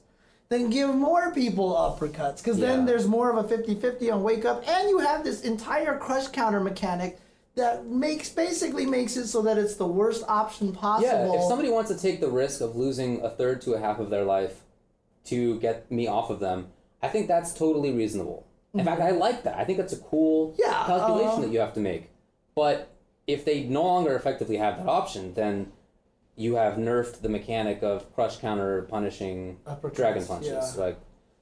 then 0.48 0.70
give 0.70 0.94
more 0.94 1.32
people 1.32 1.74
uppercuts 1.74 2.38
because 2.38 2.58
then 2.58 2.86
there's 2.86 3.06
more 3.06 3.30
of 3.30 3.44
a 3.44 3.48
50-50 3.48 4.10
on 4.10 4.22
wake 4.22 4.44
up 4.44 4.66
and 4.68 4.88
you 4.88 4.98
have 4.98 5.24
this 5.24 5.42
entire 5.42 5.98
crush 5.98 6.28
counter 6.28 6.60
mechanic 6.60 7.18
that 7.56 7.86
makes 7.86 8.28
basically 8.28 8.86
makes 8.86 9.16
it 9.16 9.26
so 9.26 9.42
that 9.42 9.58
it's 9.58 9.74
the 9.76 9.86
worst 9.86 10.22
option 10.28 10.72
possible 10.72 11.32
Yeah, 11.32 11.40
if 11.40 11.44
somebody 11.48 11.70
wants 11.70 11.90
to 11.90 11.98
take 11.98 12.20
the 12.20 12.28
risk 12.28 12.60
of 12.60 12.76
losing 12.76 13.22
a 13.22 13.30
third 13.30 13.60
to 13.62 13.74
a 13.74 13.80
half 13.80 13.98
of 13.98 14.10
their 14.10 14.24
life 14.24 14.62
to 15.24 15.58
get 15.58 15.90
me 15.90 16.06
off 16.06 16.30
of 16.30 16.38
them, 16.38 16.68
I 17.02 17.08
think 17.08 17.26
that's 17.26 17.52
totally 17.52 17.92
reasonable. 17.92 18.46
In 18.74 18.84
fact, 18.84 19.00
I 19.00 19.10
like 19.10 19.42
that. 19.44 19.56
I 19.58 19.64
think 19.64 19.78
that's 19.78 19.94
a 19.94 19.98
cool 19.98 20.54
Yeah, 20.58 20.84
calculation 20.86 21.38
uh, 21.38 21.40
that 21.40 21.50
you 21.50 21.60
have 21.60 21.72
to 21.74 21.80
make. 21.80 22.10
But 22.54 22.90
if 23.26 23.44
they 23.44 23.64
no 23.64 23.82
longer 23.82 24.14
effectively 24.14 24.56
have 24.56 24.78
that 24.78 24.86
option, 24.88 25.34
then 25.34 25.72
you 26.36 26.56
have 26.56 26.74
nerfed 26.74 27.22
the 27.22 27.28
mechanic 27.28 27.82
of 27.82 28.14
crush 28.14 28.36
counter 28.38 28.82
punishing 28.82 29.58
Uppercuts, 29.66 29.94
dragon 29.96 30.24
punches. 30.26 30.74
yeah. 30.76 30.82
Like, 30.84 30.98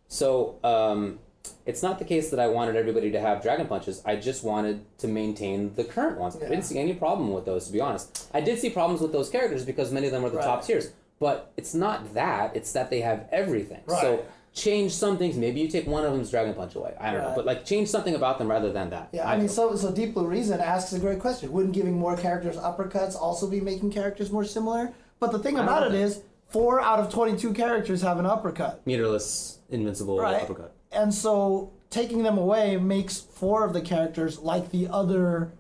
so 0.09 0.57
um, 0.63 1.19
it's 1.67 1.83
not 1.83 1.99
the 1.99 2.05
case 2.05 2.31
that 2.31 2.39
I 2.39 2.47
wanted 2.47 2.77
everybody 2.77 3.11
to 3.11 3.21
have 3.21 3.43
dragon 3.43 3.67
punches. 3.67 4.01
I 4.05 4.17
just 4.17 4.45
wanted 4.45 4.85
to 4.99 5.09
maintain 5.09 5.75
the 5.75 5.85
current 5.85 6.19
ones. 6.19 6.37
Yeah. 6.39 6.47
I 6.47 6.49
didn't 6.51 6.65
see 6.65 6.79
any 6.79 6.95
problem 6.95 7.33
with 7.33 7.45
those, 7.45 7.67
to 7.67 7.73
be 7.73 7.81
honest. 7.81 8.29
I 8.33 8.41
did 8.41 8.59
see 8.59 8.71
problems 8.71 9.01
with 9.01 9.13
those 9.13 9.29
characters 9.29 9.65
because 9.65 9.91
many 9.91 10.07
of 10.07 10.13
them 10.13 10.23
were 10.23 10.31
the 10.31 10.37
Right. 10.39 10.45
top 10.47 10.65
tiers. 10.65 10.93
But 11.21 11.53
it's 11.57 11.75
not 11.75 12.15
that; 12.15 12.55
it's 12.57 12.73
that 12.73 12.91
they 12.91 13.01
have 13.01 13.27
everything. 13.33 13.83
Right. 13.87 14.01
So 14.01 14.25
change 14.55 14.93
some 14.93 15.19
things. 15.19 15.37
Maybe 15.37 15.61
you 15.61 15.69
take 15.69 15.87
one 15.87 16.05
of 16.05 16.13
them's 16.13 16.31
dragon 16.31 16.55
punch 16.55 16.77
away. 16.77 16.95
I 17.01 17.13
don't 17.13 17.23
know, 17.23 17.33
but 17.35 17.45
like 17.45 17.65
change 17.65 17.89
something 17.89 18.15
about 18.15 18.39
them 18.39 18.49
rather 18.49 18.73
than 18.73 18.89
that. 18.91 19.09
yeah 19.13 19.29
i 19.29 19.37
mean 19.37 19.49
so 19.49 19.75
so 19.77 19.91
deep 19.93 20.15
blue 20.15 20.27
reason 20.27 20.61
asks 20.61 20.93
a 20.93 20.99
great 21.01 21.19
question 21.19 21.51
wouldn't 21.53 21.75
giving 21.75 21.99
more 21.99 22.17
characters 22.17 22.57
uppercuts 22.57 23.17
also 23.17 23.49
be 23.51 23.61
making 23.61 23.91
characters 23.91 24.31
more 24.31 24.45
similar 24.45 24.93
but 25.19 25.33
the 25.33 25.39
thing 25.41 25.59
about 25.59 25.83
it 25.87 25.95
is 25.95 26.23
four 26.49 26.81
out 26.81 27.01
of 27.01 27.13
22 27.13 27.53
characters 27.53 28.01
have 28.03 28.19
an 28.19 28.27
uppercut 28.27 28.85
meterless, 28.87 29.59
invincible 29.71 30.19
right 30.21 30.43
uppercut. 30.43 30.73
and 30.93 31.13
so 31.13 31.73
taking 31.91 32.23
them 32.23 32.39
away 32.39 32.77
makes 32.77 33.19
four 33.21 33.65
of 33.65 33.73
the 33.73 33.81
characters 33.81 34.39
like 34.39 34.71
the 34.71 34.87
other 34.89 35.53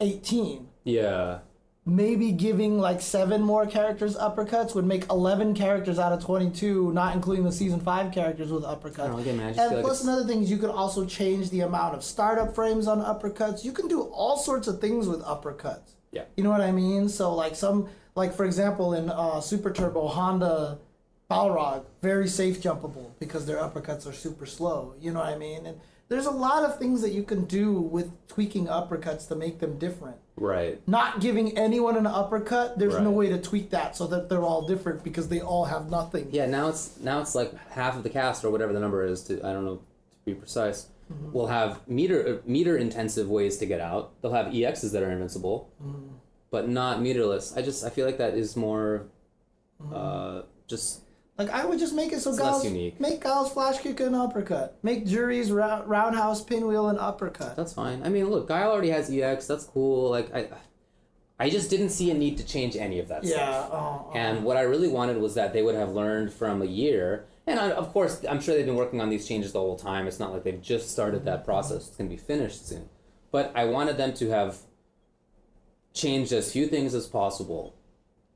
18 0.00 0.68
Yeah. 0.84 1.38
Maybe 1.88 2.32
giving 2.32 2.78
like 2.78 3.00
seven 3.00 3.42
more 3.42 3.66
characters 3.66 4.14
uppercuts 4.14 4.74
would 4.74 4.84
make 4.84 5.08
11 5.08 5.54
characters 5.54 5.98
out 5.98 6.12
of 6.12 6.22
22 6.22 6.92
not 6.92 7.14
including 7.14 7.44
the 7.44 7.52
season 7.52 7.80
5 7.80 8.12
characters 8.12 8.52
with 8.52 8.62
uppercuts. 8.62 8.96
Don't 8.96 9.12
know, 9.12 9.18
again, 9.18 9.38
man, 9.38 9.46
I 9.48 9.52
just 9.52 9.60
and 9.60 9.76
like 9.76 9.84
plus 9.84 10.02
another 10.02 10.26
thing 10.26 10.42
is 10.42 10.50
you 10.50 10.58
could 10.58 10.70
also 10.70 11.06
change 11.06 11.48
the 11.48 11.60
amount 11.60 11.94
of 11.94 12.04
startup 12.04 12.54
frames 12.54 12.86
on 12.86 13.00
uppercuts. 13.00 13.64
You 13.64 13.72
can 13.72 13.88
do 13.88 14.02
all 14.02 14.36
sorts 14.36 14.68
of 14.68 14.80
things 14.80 15.08
with 15.08 15.22
uppercuts. 15.22 15.92
Yeah. 16.10 16.24
you 16.36 16.44
know 16.44 16.50
what 16.50 16.62
i 16.62 16.72
mean? 16.72 17.08
So 17.08 17.34
like 17.34 17.54
some 17.54 17.88
like 18.14 18.34
for 18.34 18.44
example 18.44 18.94
in 18.94 19.10
uh, 19.10 19.40
super 19.40 19.70
turbo 19.70 20.08
honda 20.08 20.78
balrog 21.30 21.84
very 22.02 22.28
safe 22.28 22.60
jumpable 22.62 23.10
because 23.18 23.44
their 23.46 23.58
uppercuts 23.58 24.06
are 24.06 24.12
super 24.12 24.44
slow. 24.44 24.94
You 25.00 25.12
know 25.12 25.20
what 25.20 25.28
i 25.28 25.38
mean? 25.38 25.64
And 25.64 25.80
there's 26.08 26.26
a 26.26 26.30
lot 26.30 26.64
of 26.64 26.78
things 26.78 27.00
that 27.02 27.12
you 27.12 27.22
can 27.22 27.44
do 27.44 27.72
with 27.72 28.10
tweaking 28.28 28.66
uppercuts 28.66 29.28
to 29.28 29.36
make 29.36 29.58
them 29.60 29.78
different 29.78 30.16
Right. 30.40 30.80
not 30.88 31.20
giving 31.20 31.56
anyone 31.58 31.96
an 31.96 32.06
uppercut, 32.06 32.78
there's 32.78 32.98
no 32.98 33.10
way 33.10 33.28
to 33.28 33.38
tweak 33.40 33.70
that 33.70 33.96
so 33.96 34.06
that 34.08 34.28
they're 34.28 34.42
all 34.42 34.66
different 34.66 35.02
because 35.04 35.28
they 35.28 35.40
all 35.40 35.64
have 35.66 35.90
nothing. 35.90 36.28
Yeah. 36.32 36.46
Now 36.46 36.68
it's 36.68 36.98
now 37.00 37.20
it's 37.20 37.34
like 37.34 37.52
half 37.70 37.96
of 37.96 38.02
the 38.02 38.10
cast 38.10 38.44
or 38.44 38.50
whatever 38.50 38.72
the 38.72 38.80
number 38.80 39.04
is. 39.04 39.22
To 39.24 39.34
I 39.46 39.52
don't 39.52 39.64
know 39.64 39.76
to 39.76 39.82
be 40.24 40.34
precise. 40.34 40.88
Mm-hmm. 41.12 41.32
Will 41.32 41.46
have 41.46 41.86
meter 41.88 42.18
uh, 42.28 42.36
meter 42.46 42.76
intensive 42.76 43.28
ways 43.30 43.56
to 43.58 43.66
get 43.66 43.80
out. 43.80 44.12
They'll 44.20 44.32
have 44.34 44.46
EXs 44.52 44.92
that 44.92 45.02
are 45.02 45.10
invincible, 45.10 45.70
Mm-hmm. 45.82 46.08
but 46.50 46.68
not 46.68 47.00
meterless. 47.00 47.56
I 47.56 47.62
just 47.62 47.84
I 47.84 47.90
feel 47.90 48.04
like 48.06 48.18
that 48.18 48.34
is 48.34 48.56
more, 48.56 49.06
Mm-hmm. 49.82 49.94
uh, 49.94 50.42
just 50.66 51.02
Like 51.38 51.50
I 51.50 51.64
would 51.64 51.78
just 51.78 51.94
make 51.94 52.12
it 52.12 52.20
so 52.20 52.30
It's 52.30 52.38
Guile's 52.40 52.64
make 52.98 53.20
Guile's 53.20 53.52
flash 53.52 53.78
kick 53.78 54.00
an 54.00 54.14
uppercut, 54.14 54.76
make 54.82 55.06
Juri's 55.06 55.52
rou- 55.52 55.82
roundhouse 55.86 56.42
pinwheel 56.42 56.88
an 56.88 56.98
uppercut. 56.98 57.54
That's 57.54 57.72
fine. 57.72 58.02
I 58.02 58.08
mean, 58.08 58.28
look, 58.28 58.48
Guile 58.48 58.70
already 58.72 58.90
has 58.90 59.08
EX. 59.08 59.46
That's 59.46 59.64
cool. 59.64 60.10
Like 60.10 60.34
I, 60.34 60.48
I 61.38 61.48
just 61.48 61.70
didn't 61.70 61.90
see 61.90 62.10
a 62.10 62.14
need 62.14 62.38
to 62.38 62.44
change 62.44 62.74
any 62.76 62.98
of 62.98 63.06
that 63.08 63.22
Yeah. 63.22 63.34
stuff. 63.36 63.68
Oh, 63.72 64.06
oh. 64.08 64.12
And 64.16 64.42
what 64.44 64.56
I 64.56 64.62
really 64.62 64.88
wanted 64.88 65.18
was 65.18 65.34
that 65.34 65.52
they 65.52 65.62
would 65.62 65.76
have 65.76 65.92
learned 65.92 66.32
from 66.32 66.60
a 66.60 66.66
year. 66.66 67.26
And 67.46 67.60
I, 67.60 67.70
of 67.70 67.92
course, 67.92 68.20
I'm 68.28 68.40
sure 68.40 68.56
they've 68.56 68.66
been 68.66 68.74
working 68.74 69.00
on 69.00 69.08
these 69.08 69.26
changes 69.28 69.52
the 69.52 69.60
whole 69.60 69.76
time. 69.78 70.08
It's 70.08 70.18
not 70.18 70.32
like 70.32 70.42
they've 70.42 70.60
just 70.60 70.90
started 70.90 71.24
that 71.26 71.44
process. 71.44 71.86
It's 71.86 71.96
going 71.96 72.10
to 72.10 72.14
be 72.16 72.20
finished 72.20 72.66
soon. 72.68 72.88
But 73.30 73.52
I 73.54 73.64
wanted 73.66 73.96
them 73.96 74.12
to 74.14 74.28
have 74.30 74.58
changed 75.94 76.32
as 76.32 76.52
few 76.52 76.66
things 76.66 76.94
as 76.94 77.06
possible 77.06 77.74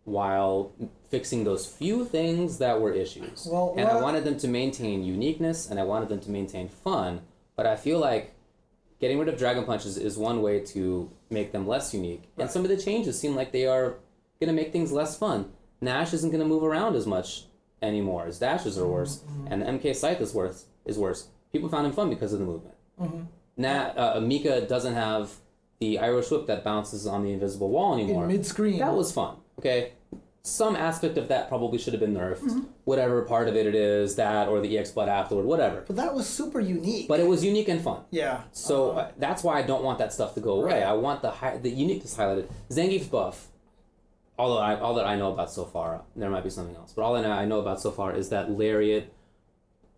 while 0.05 0.73
fixing 1.11 1.45
those 1.45 1.67
few 1.67 2.05
things 2.05 2.59
that 2.59 2.81
were 2.81 2.93
issues. 2.93 3.47
Well, 3.51 3.75
and 3.77 3.89
I 3.89 4.01
wanted 4.01 4.25
them 4.25 4.37
to 4.39 4.49
maintain 4.49 5.05
uniqueness 5.05 5.71
and 5.71 5.79
I 5.79 5.85
wanted 5.85 6.09
them 6.09 6.21
to 6.21 6.31
maintain 6.31 6.69
fun. 6.69 7.21
But 7.57 7.67
I 7.67 7.77
feel 7.77 7.99
like 7.99 8.35
getting 9.01 9.19
rid 9.19 9.29
of 9.29 9.37
dragon 9.39 9.65
punches 9.65 9.97
is 9.99 10.17
one 10.17 10.43
way 10.43 10.61
to 10.61 11.11
make 11.31 11.53
them 11.53 11.67
less 11.67 11.93
unique. 11.95 12.23
And 12.39 12.51
some 12.51 12.63
of 12.65 12.69
the 12.71 12.77
changes 12.77 13.19
seem 13.19 13.37
like 13.37 13.53
they 13.53 13.67
are 13.67 13.97
going 14.41 14.49
to 14.49 14.53
make 14.53 14.73
things 14.73 14.91
less 14.91 15.17
fun. 15.17 15.53
Nash 15.81 16.13
isn't 16.15 16.31
going 16.31 16.43
to 16.43 16.49
move 16.49 16.63
around 16.65 16.97
as 16.97 17.07
much 17.07 17.45
anymore. 17.83 18.27
His 18.27 18.39
dashes 18.39 18.79
are 18.79 18.87
worse, 18.87 19.23
and 19.49 19.61
the 19.61 19.67
MK 19.67 19.95
Scythe 19.97 20.21
is 20.21 20.33
worse. 20.33 20.67
Is 20.85 20.97
worse. 20.99 21.29
People 21.53 21.69
found 21.69 21.87
him 21.87 21.93
fun 21.93 22.09
because 22.09 22.33
of 22.33 22.39
the 22.39 22.45
movement. 22.45 22.75
Na- 23.57 23.93
uh, 23.97 24.21
Mika 24.23 24.63
doesn't 24.63 24.95
have 24.95 25.33
the 25.81 25.99
Irish 25.99 26.31
whip 26.31 26.47
that 26.47 26.63
bounces 26.65 27.07
on 27.07 27.25
the 27.25 27.33
invisible 27.33 27.69
wall 27.71 27.95
anymore. 27.95 28.23
in 28.25 28.29
mid 28.29 28.47
screen. 28.47 28.79
That 28.79 28.95
was 28.95 29.13
fun. 29.13 29.37
Okay, 29.63 29.93
some 30.43 30.75
aspect 30.75 31.17
of 31.19 31.29
that 31.29 31.49
probably 31.49 31.79
should 31.79 31.93
have 31.93 32.01
been 32.01 32.15
nerfed. 32.15 32.41
Mm-hmm. 32.41 32.61
Whatever 32.85 33.23
part 33.23 33.47
of 33.47 33.55
it 33.55 33.65
it 33.65 33.77
is, 33.77 34.17
that 34.17 34.49
or 34.49 34.61
the 34.61 34.77
EX 34.77 34.91
blood 34.91 35.09
afterward, 35.09 35.45
whatever. 35.47 35.85
but 35.87 35.95
that 35.97 36.13
was 36.15 36.29
super 36.29 36.59
unique. 36.59 37.07
But 37.07 37.21
it 37.21 37.27
was 37.29 37.45
unique 37.45 37.69
and 37.69 37.81
fun. 37.81 38.01
yeah. 38.11 38.41
So 38.51 38.91
Uh, 38.91 38.95
uh, 38.95 39.11
that's 39.19 39.45
why 39.45 39.59
I 39.59 39.63
don't 39.63 39.85
want 39.85 39.99
that 40.01 40.13
stuff 40.13 40.35
to 40.35 40.41
go 40.41 40.55
away. 40.61 40.75
Right. 40.75 40.83
I 40.83 40.95
want 40.95 41.23
the 41.23 41.31
hi- 41.31 41.59
the 41.59 41.71
uniqueness 41.71 42.17
highlighted. 42.17 42.49
Zangief's 42.71 43.07
buff 43.07 43.49
although 44.39 44.59
I, 44.59 44.81
all 44.81 44.95
that 44.95 45.07
I 45.07 45.15
know 45.15 45.31
about 45.33 45.53
so 45.53 45.65
far, 45.65 46.03
there 46.17 46.29
might 46.31 46.43
be 46.43 46.51
something 46.51 46.75
else, 46.75 46.93
but 46.97 47.03
all 47.03 47.15
I 47.15 47.21
know, 47.23 47.31
I 47.31 47.45
know 47.45 47.61
about 47.61 47.81
so 47.81 47.91
far 47.93 48.13
is 48.13 48.31
that 48.31 48.51
Lariat 48.51 49.13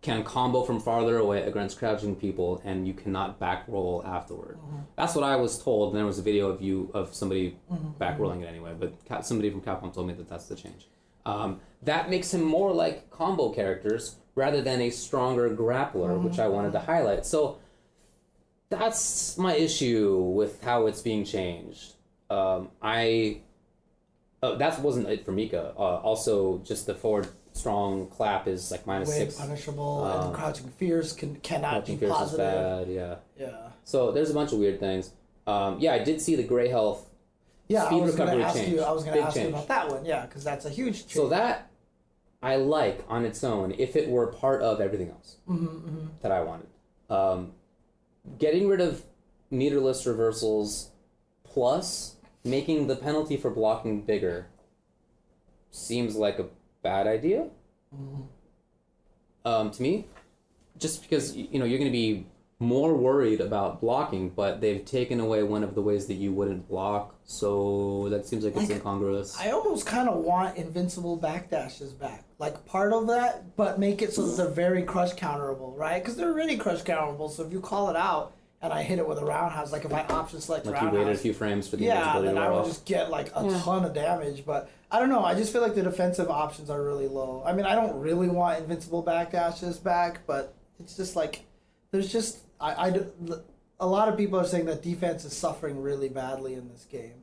can 0.05 0.23
combo 0.23 0.61
from 0.61 0.79
farther 0.79 1.17
away 1.17 1.41
against 1.41 1.79
crouching 1.79 2.15
people, 2.15 2.61
and 2.63 2.87
you 2.87 2.93
cannot 2.93 3.39
back 3.39 3.63
roll 3.67 4.03
afterward. 4.05 4.59
That's 4.95 5.15
what 5.15 5.23
I 5.23 5.35
was 5.35 5.61
told, 5.61 5.89
and 5.89 5.97
there 5.97 6.05
was 6.05 6.19
a 6.19 6.21
video 6.21 6.47
of 6.47 6.61
you 6.61 6.91
of 6.93 7.15
somebody 7.15 7.57
back 7.97 8.19
rolling 8.19 8.41
it 8.41 8.45
anyway. 8.45 8.73
But 8.79 9.25
somebody 9.25 9.49
from 9.49 9.61
Capcom 9.61 9.91
told 9.91 10.07
me 10.07 10.13
that 10.13 10.29
that's 10.29 10.45
the 10.45 10.55
change. 10.55 10.87
Um, 11.25 11.59
that 11.81 12.11
makes 12.11 12.31
him 12.31 12.43
more 12.43 12.71
like 12.71 13.09
combo 13.09 13.49
characters 13.49 14.17
rather 14.35 14.61
than 14.61 14.79
a 14.79 14.91
stronger 14.91 15.49
grappler, 15.49 16.21
which 16.21 16.37
I 16.37 16.47
wanted 16.47 16.73
to 16.73 16.81
highlight. 16.81 17.25
So 17.25 17.57
that's 18.69 19.39
my 19.39 19.55
issue 19.55 20.19
with 20.19 20.63
how 20.63 20.85
it's 20.85 21.01
being 21.01 21.25
changed. 21.25 21.93
Um, 22.29 22.69
I 22.79 23.41
oh, 24.43 24.55
that 24.57 24.79
wasn't 24.81 25.07
it 25.09 25.25
for 25.25 25.31
Mika. 25.31 25.73
Uh, 25.75 25.97
also, 26.09 26.59
just 26.59 26.85
the 26.85 26.93
forward 26.93 27.27
strong 27.55 28.07
clap 28.07 28.47
is 28.47 28.69
like 28.69 28.85
minus 28.85 29.09
Way 29.09 29.19
six. 29.19 29.35
punishable 29.39 30.03
Um, 30.03 30.25
and 30.27 30.35
crouching 30.35 30.67
fears 30.77 31.13
can 31.13 31.35
cannot 31.37 31.71
Crouching 31.85 31.95
be 31.95 31.99
Fierce 32.05 32.11
is 32.11 32.17
positive. 32.17 32.37
bad. 32.37 32.87
Yeah. 32.89 33.15
Yeah. 33.39 33.69
So 33.85 34.11
there's 34.11 34.29
a 34.29 34.33
bunch 34.33 34.51
of 34.51 34.59
weird 34.59 34.79
things. 34.79 35.11
Um, 35.47 35.79
yeah, 35.79 35.93
I 35.93 35.99
did 35.99 36.21
see 36.21 36.35
the 36.35 36.43
gray 36.43 36.67
health. 36.67 37.09
Yeah, 37.67 37.85
Speed 37.87 38.01
I 38.01 38.05
was 38.05 38.15
going 38.15 38.29
recovery 38.29 38.43
to 38.43 38.47
ask 38.49 38.57
change. 38.59 38.73
you. 38.73 38.81
I 38.81 38.91
was 38.91 39.03
going 39.03 39.15
to 39.15 39.21
Big 39.21 39.27
ask 39.27 39.35
you 39.37 39.41
change. 39.43 39.53
about 39.53 39.67
that 39.69 39.89
one. 39.89 40.05
Yeah, 40.05 40.25
because 40.25 40.43
that's 40.43 40.65
a 40.65 40.69
huge 40.69 40.99
change. 41.01 41.13
So 41.13 41.29
that 41.29 41.69
I 42.43 42.57
like 42.57 43.03
on 43.09 43.25
its 43.25 43.43
own 43.43 43.73
if 43.77 43.95
it 43.95 44.07
were 44.09 44.27
part 44.27 44.61
of 44.61 44.79
everything 44.81 45.09
else 45.09 45.37
Mm-hmm, 45.49 46.07
that 46.21 46.31
I 46.31 46.41
wanted. 46.43 46.67
Um, 47.09 47.53
getting 48.37 48.67
rid 48.67 48.81
of 48.81 49.03
meterless 49.51 50.05
reversals 50.05 50.89
plus 51.43 52.15
making 52.43 52.85
the 52.87 52.95
penalty 52.95 53.37
for 53.37 53.49
blocking 53.49 54.01
bigger 54.01 54.47
seems 55.71 56.15
like 56.15 56.37
a 56.39 56.45
bad 56.85 57.07
idea 57.07 57.47
mm-hmm. 57.93 58.21
um, 59.43 59.71
to 59.71 59.81
me. 59.81 60.07
Just 60.77 61.01
because 61.01 61.35
you 61.35 61.57
know 61.59 61.65
you're 61.65 61.79
going 61.79 61.91
to 61.91 61.99
be 62.05 62.27
more 62.59 62.95
worried 62.95 63.41
about 63.41 63.81
blocking, 63.81 64.29
but 64.29 64.61
they've 64.61 64.85
taken 64.85 65.19
away 65.19 65.41
one 65.43 65.63
of 65.63 65.73
the 65.73 65.81
ways 65.81 66.05
that 66.07 66.15
you 66.15 66.31
wouldn't 66.31 66.67
block, 66.69 67.15
so 67.25 68.07
that 68.09 68.25
seems 68.25 68.45
like 68.45 68.55
it's 68.55 68.69
incongruous. 68.69 69.37
I 69.39 69.51
almost 69.51 69.85
kind 69.85 70.07
of 70.07 70.17
want 70.17 70.57
invincible 70.57 71.17
backdashes 71.17 71.97
back, 71.97 72.23
like 72.39 72.65
part 72.65 72.93
of 72.93 73.07
that, 73.07 73.55
but 73.55 73.79
make 73.79 74.01
it 74.01 74.13
so 74.13 74.27
that 74.27 74.37
they're 74.37 74.53
very 74.67 74.83
crush 74.83 75.13
counterable, 75.13 75.77
right? 75.77 76.01
Because 76.01 76.17
they're 76.17 76.29
already 76.29 76.57
crush 76.57 76.83
counterable. 76.83 77.29
So 77.31 77.43
if 77.45 77.51
you 77.51 77.61
call 77.61 77.89
it 77.89 77.95
out 77.95 78.34
and 78.65 78.73
I 78.73 78.81
hit 78.83 78.97
it 78.99 79.07
with 79.07 79.19
a 79.19 79.25
roundhouse, 79.25 79.71
like 79.71 79.85
if 79.85 79.93
I 79.93 80.01
option 80.01 80.41
select 80.41 80.65
like 80.65 80.81
you 80.81 80.89
waited 80.89 81.13
a 81.13 81.17
few 81.17 81.33
frames 81.33 81.67
for 81.67 81.77
the 81.77 81.83
yeah, 81.85 81.97
invincibility 82.17 82.27
then 82.27 82.35
to 82.35 82.41
I 82.41 82.43
wear 82.45 82.51
will 82.53 82.59
off. 82.61 82.67
just 82.67 82.85
get 82.85 83.09
like 83.11 83.27
a 83.35 83.59
ton 83.59 83.85
of 83.85 83.93
damage. 83.93 84.43
But 84.45 84.69
I 84.91 84.99
don't 84.99 85.09
know. 85.09 85.23
I 85.23 85.35
just 85.35 85.53
feel 85.53 85.61
like 85.61 85.75
the 85.75 85.83
defensive 85.83 86.29
options 86.29 86.69
are 86.69 86.83
really 86.83 87.07
low. 87.07 87.43
I 87.45 87.53
mean, 87.53 87.65
I 87.65 87.75
don't 87.75 87.99
really 87.99 88.27
want 88.27 88.59
invincible 88.59 89.03
backdashes 89.03 89.81
back, 89.81 90.21
but 90.25 90.53
it's 90.79 90.97
just 90.97 91.15
like 91.15 91.45
there's 91.91 92.11
just 92.11 92.39
I, 92.59 92.87
I 92.87 92.89
do- 92.89 93.11
a 93.79 93.85
lot 93.87 94.07
of 94.09 94.17
people 94.17 94.39
are 94.39 94.45
saying 94.45 94.65
that 94.65 94.81
defense 94.81 95.25
is 95.25 95.33
suffering 95.35 95.81
really 95.81 96.09
badly 96.09 96.55
in 96.55 96.67
this 96.69 96.85
game. 96.85 97.21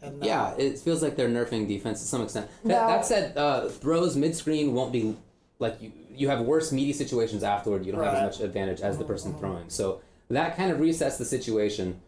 And 0.00 0.22
uh, 0.22 0.26
Yeah, 0.26 0.54
it 0.56 0.78
feels 0.78 1.02
like 1.02 1.16
they're 1.16 1.28
nerfing 1.28 1.66
defense 1.68 2.00
to 2.00 2.06
some 2.06 2.22
extent. 2.22 2.48
That, 2.64 2.68
Now- 2.68 2.86
that 2.88 3.04
said, 3.06 3.36
uh, 3.36 3.68
throws 3.68 4.16
mid 4.16 4.34
screen 4.34 4.72
won't 4.72 4.92
be 4.92 5.16
like 5.58 5.76
you. 5.82 5.92
You 6.16 6.28
have 6.28 6.42
worse 6.42 6.70
meaty 6.70 6.92
situations 6.92 7.42
afterward. 7.42 7.84
You 7.84 7.90
don't 7.90 8.04
have 8.04 8.14
as 8.14 8.38
much 8.38 8.46
advantage 8.46 8.80
as 8.80 8.96
the 8.98 9.04
person 9.04 9.34
throwing. 9.34 9.68
So 9.68 10.00
that 10.30 10.56
kind 10.56 10.70
of 10.70 10.78
resets 10.78 11.18
the 11.18 11.24
situation. 11.24 12.00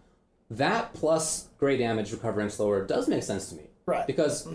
That 0.50 0.94
plus 0.94 1.48
gray 1.58 1.76
damage 1.76 2.12
recovering 2.12 2.48
slower 2.50 2.84
does 2.86 3.08
make 3.08 3.22
sense 3.22 3.48
to 3.50 3.56
me. 3.56 3.64
Right. 3.86 4.06
Because 4.06 4.48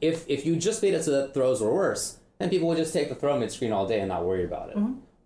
if 0.00 0.28
if 0.28 0.46
you 0.46 0.56
just 0.56 0.82
made 0.82 0.94
it 0.94 1.02
so 1.04 1.10
that 1.12 1.34
throws 1.34 1.60
were 1.60 1.72
worse, 1.72 2.18
then 2.38 2.48
people 2.50 2.68
would 2.68 2.76
just 2.78 2.92
take 2.92 3.08
the 3.08 3.14
throw 3.14 3.38
mid 3.38 3.50
screen 3.50 3.72
all 3.72 3.86
day 3.86 4.00
and 4.00 4.08
not 4.08 4.24
worry 4.24 4.44
about 4.44 4.70
it. 4.70 4.78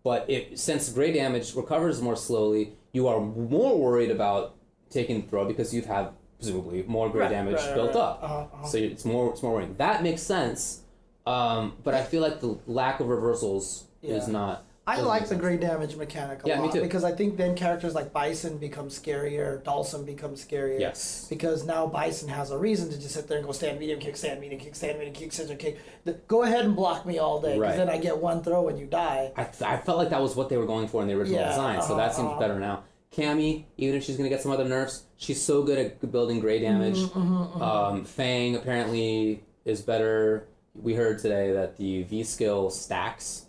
But 0.05 0.29
if 0.29 0.59
since 0.59 0.89
gray 0.91 1.13
damage 1.13 1.55
recovers 1.55 2.01
more 2.01 2.17
slowly, 2.17 2.75
you 2.93 3.09
are 3.09 3.21
more 3.21 3.77
worried 3.79 4.11
about 4.11 4.55
taking 4.91 5.23
the 5.23 5.27
throw 5.29 5.45
because 5.45 5.75
you've 5.75 5.87
had 5.87 6.11
presumably 6.39 6.85
more 6.87 7.09
gray 7.09 7.23
Right, 7.23 7.31
damage 7.31 7.57
right, 7.57 7.75
built 7.75 7.95
right. 7.95 7.97
up. 7.97 8.21
Uh-huh, 8.23 8.35
uh-huh. 8.53 8.67
So 8.67 8.79
it's 8.79 9.05
more 9.05 9.33
it's 9.33 9.43
more 9.43 9.55
worrying. 9.55 9.75
That 9.75 10.03
makes 10.03 10.23
sense. 10.23 10.83
Um, 11.27 11.73
but 11.83 11.95
I 11.95 12.05
feel 12.05 12.23
like 12.23 12.41
the 12.41 12.57
lack 12.69 13.01
of 13.01 13.09
reversals 13.09 13.85
is 14.03 14.29
not. 14.29 14.65
I 14.89 14.93
doesn't 14.95 15.09
like 15.09 15.29
the 15.29 15.35
gray 15.35 15.57
damage 15.57 15.97
mechanic 15.97 16.45
a 16.45 16.49
Yeah, 16.49 16.57
me 16.61 16.67
lot 16.67 16.75
too. 16.75 16.81
because 16.81 17.03
I 17.03 17.11
think 17.11 17.37
then 17.37 17.57
characters 17.57 17.95
like 17.95 18.13
Bison 18.13 18.59
become 18.59 18.89
scarier, 18.89 19.61
Dhalsim 19.65 20.07
becomes 20.07 20.45
scarier. 20.45 20.79
Yes. 20.79 21.27
Because 21.29 21.65
now 21.65 21.89
Bison 21.89 22.29
has 22.29 22.53
a 22.53 22.59
reason 22.59 22.91
to 22.91 22.97
just 23.01 23.13
sit 23.15 23.27
there 23.27 23.39
and 23.39 23.47
go 23.47 23.53
stand 23.53 23.81
medium 23.81 23.99
kick, 23.99 24.17
stand 24.17 24.41
medium 24.41 24.61
kick, 24.61 24.77
stand 24.77 24.99
medium 24.99 25.15
kick, 25.15 25.33
scissor 25.33 25.57
kick. 25.57 25.79
The- 26.05 26.13
Go 26.29 26.45
ahead 26.45 26.65
and 26.65 26.77
block 26.77 27.05
me 27.05 27.19
all 27.19 27.41
day 27.41 27.55
because 27.55 27.61
Right. 27.61 27.77
then 27.77 27.89
I 27.89 27.99
get 27.99 28.19
one 28.19 28.45
throw 28.45 28.69
and 28.69 28.79
you 28.79 28.87
die. 28.87 29.33
I, 29.37 29.43
I 29.43 29.77
felt 29.79 29.99
like 29.99 30.11
that 30.11 30.23
was 30.23 30.37
what 30.37 30.49
they 30.51 30.57
were 30.57 30.67
going 30.67 30.87
for 30.87 31.03
in 31.03 31.09
the 31.09 31.15
original 31.15 31.41
Yeah, 31.41 31.49
design, 31.49 31.83
so 31.83 31.97
that 31.97 32.15
seems 32.15 32.29
uh-huh. 32.29 32.39
better 32.39 32.61
now. 32.61 32.85
Cammy, 33.13 33.65
even 33.79 33.97
if 33.97 34.05
she's 34.05 34.17
gonna 34.17 34.29
get 34.29 34.41
some 34.43 34.53
other 34.53 34.65
nerfs, 34.69 35.05
she's 35.17 35.43
so 35.43 35.63
good 35.65 35.79
at 35.79 36.13
building 36.13 36.39
gray 36.39 36.61
damage. 36.61 36.99
Mm-hmm, 36.99 37.61
Um, 37.63 38.05
Fang 38.05 38.55
apparently 38.55 39.43
is 39.65 39.81
better. 39.81 40.47
We 40.81 40.95
heard 40.95 41.19
today 41.19 41.51
that 41.53 41.77
the 41.77 42.03
V 42.05 42.23
skill 42.23 42.71
stacks. 42.71 43.46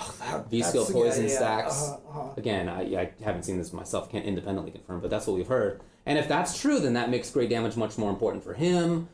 Oh, 0.00 0.14
that, 0.20 0.50
V 0.50 0.62
skill 0.62 0.86
poison 0.86 1.24
yeah, 1.24 1.30
yeah, 1.30 1.36
stacks. 1.36 1.82
uh-huh, 1.82 2.20
uh-huh. 2.20 2.28
Again, 2.36 2.68
I, 2.68 2.82
I 2.82 3.10
haven't 3.24 3.42
seen 3.42 3.58
this 3.58 3.72
myself, 3.72 4.10
can't 4.10 4.24
independently 4.24 4.70
confirm, 4.70 5.00
but 5.00 5.10
that's 5.10 5.26
what 5.26 5.36
we've 5.36 5.48
heard. 5.48 5.80
And 6.06 6.18
if 6.18 6.28
that's 6.28 6.58
true, 6.60 6.78
then 6.78 6.94
that 6.94 7.10
makes 7.10 7.30
gray 7.30 7.46
damage 7.46 7.76
much 7.76 7.98
more 7.98 8.10
important 8.10 8.44
for 8.44 8.54
him. 8.54 9.08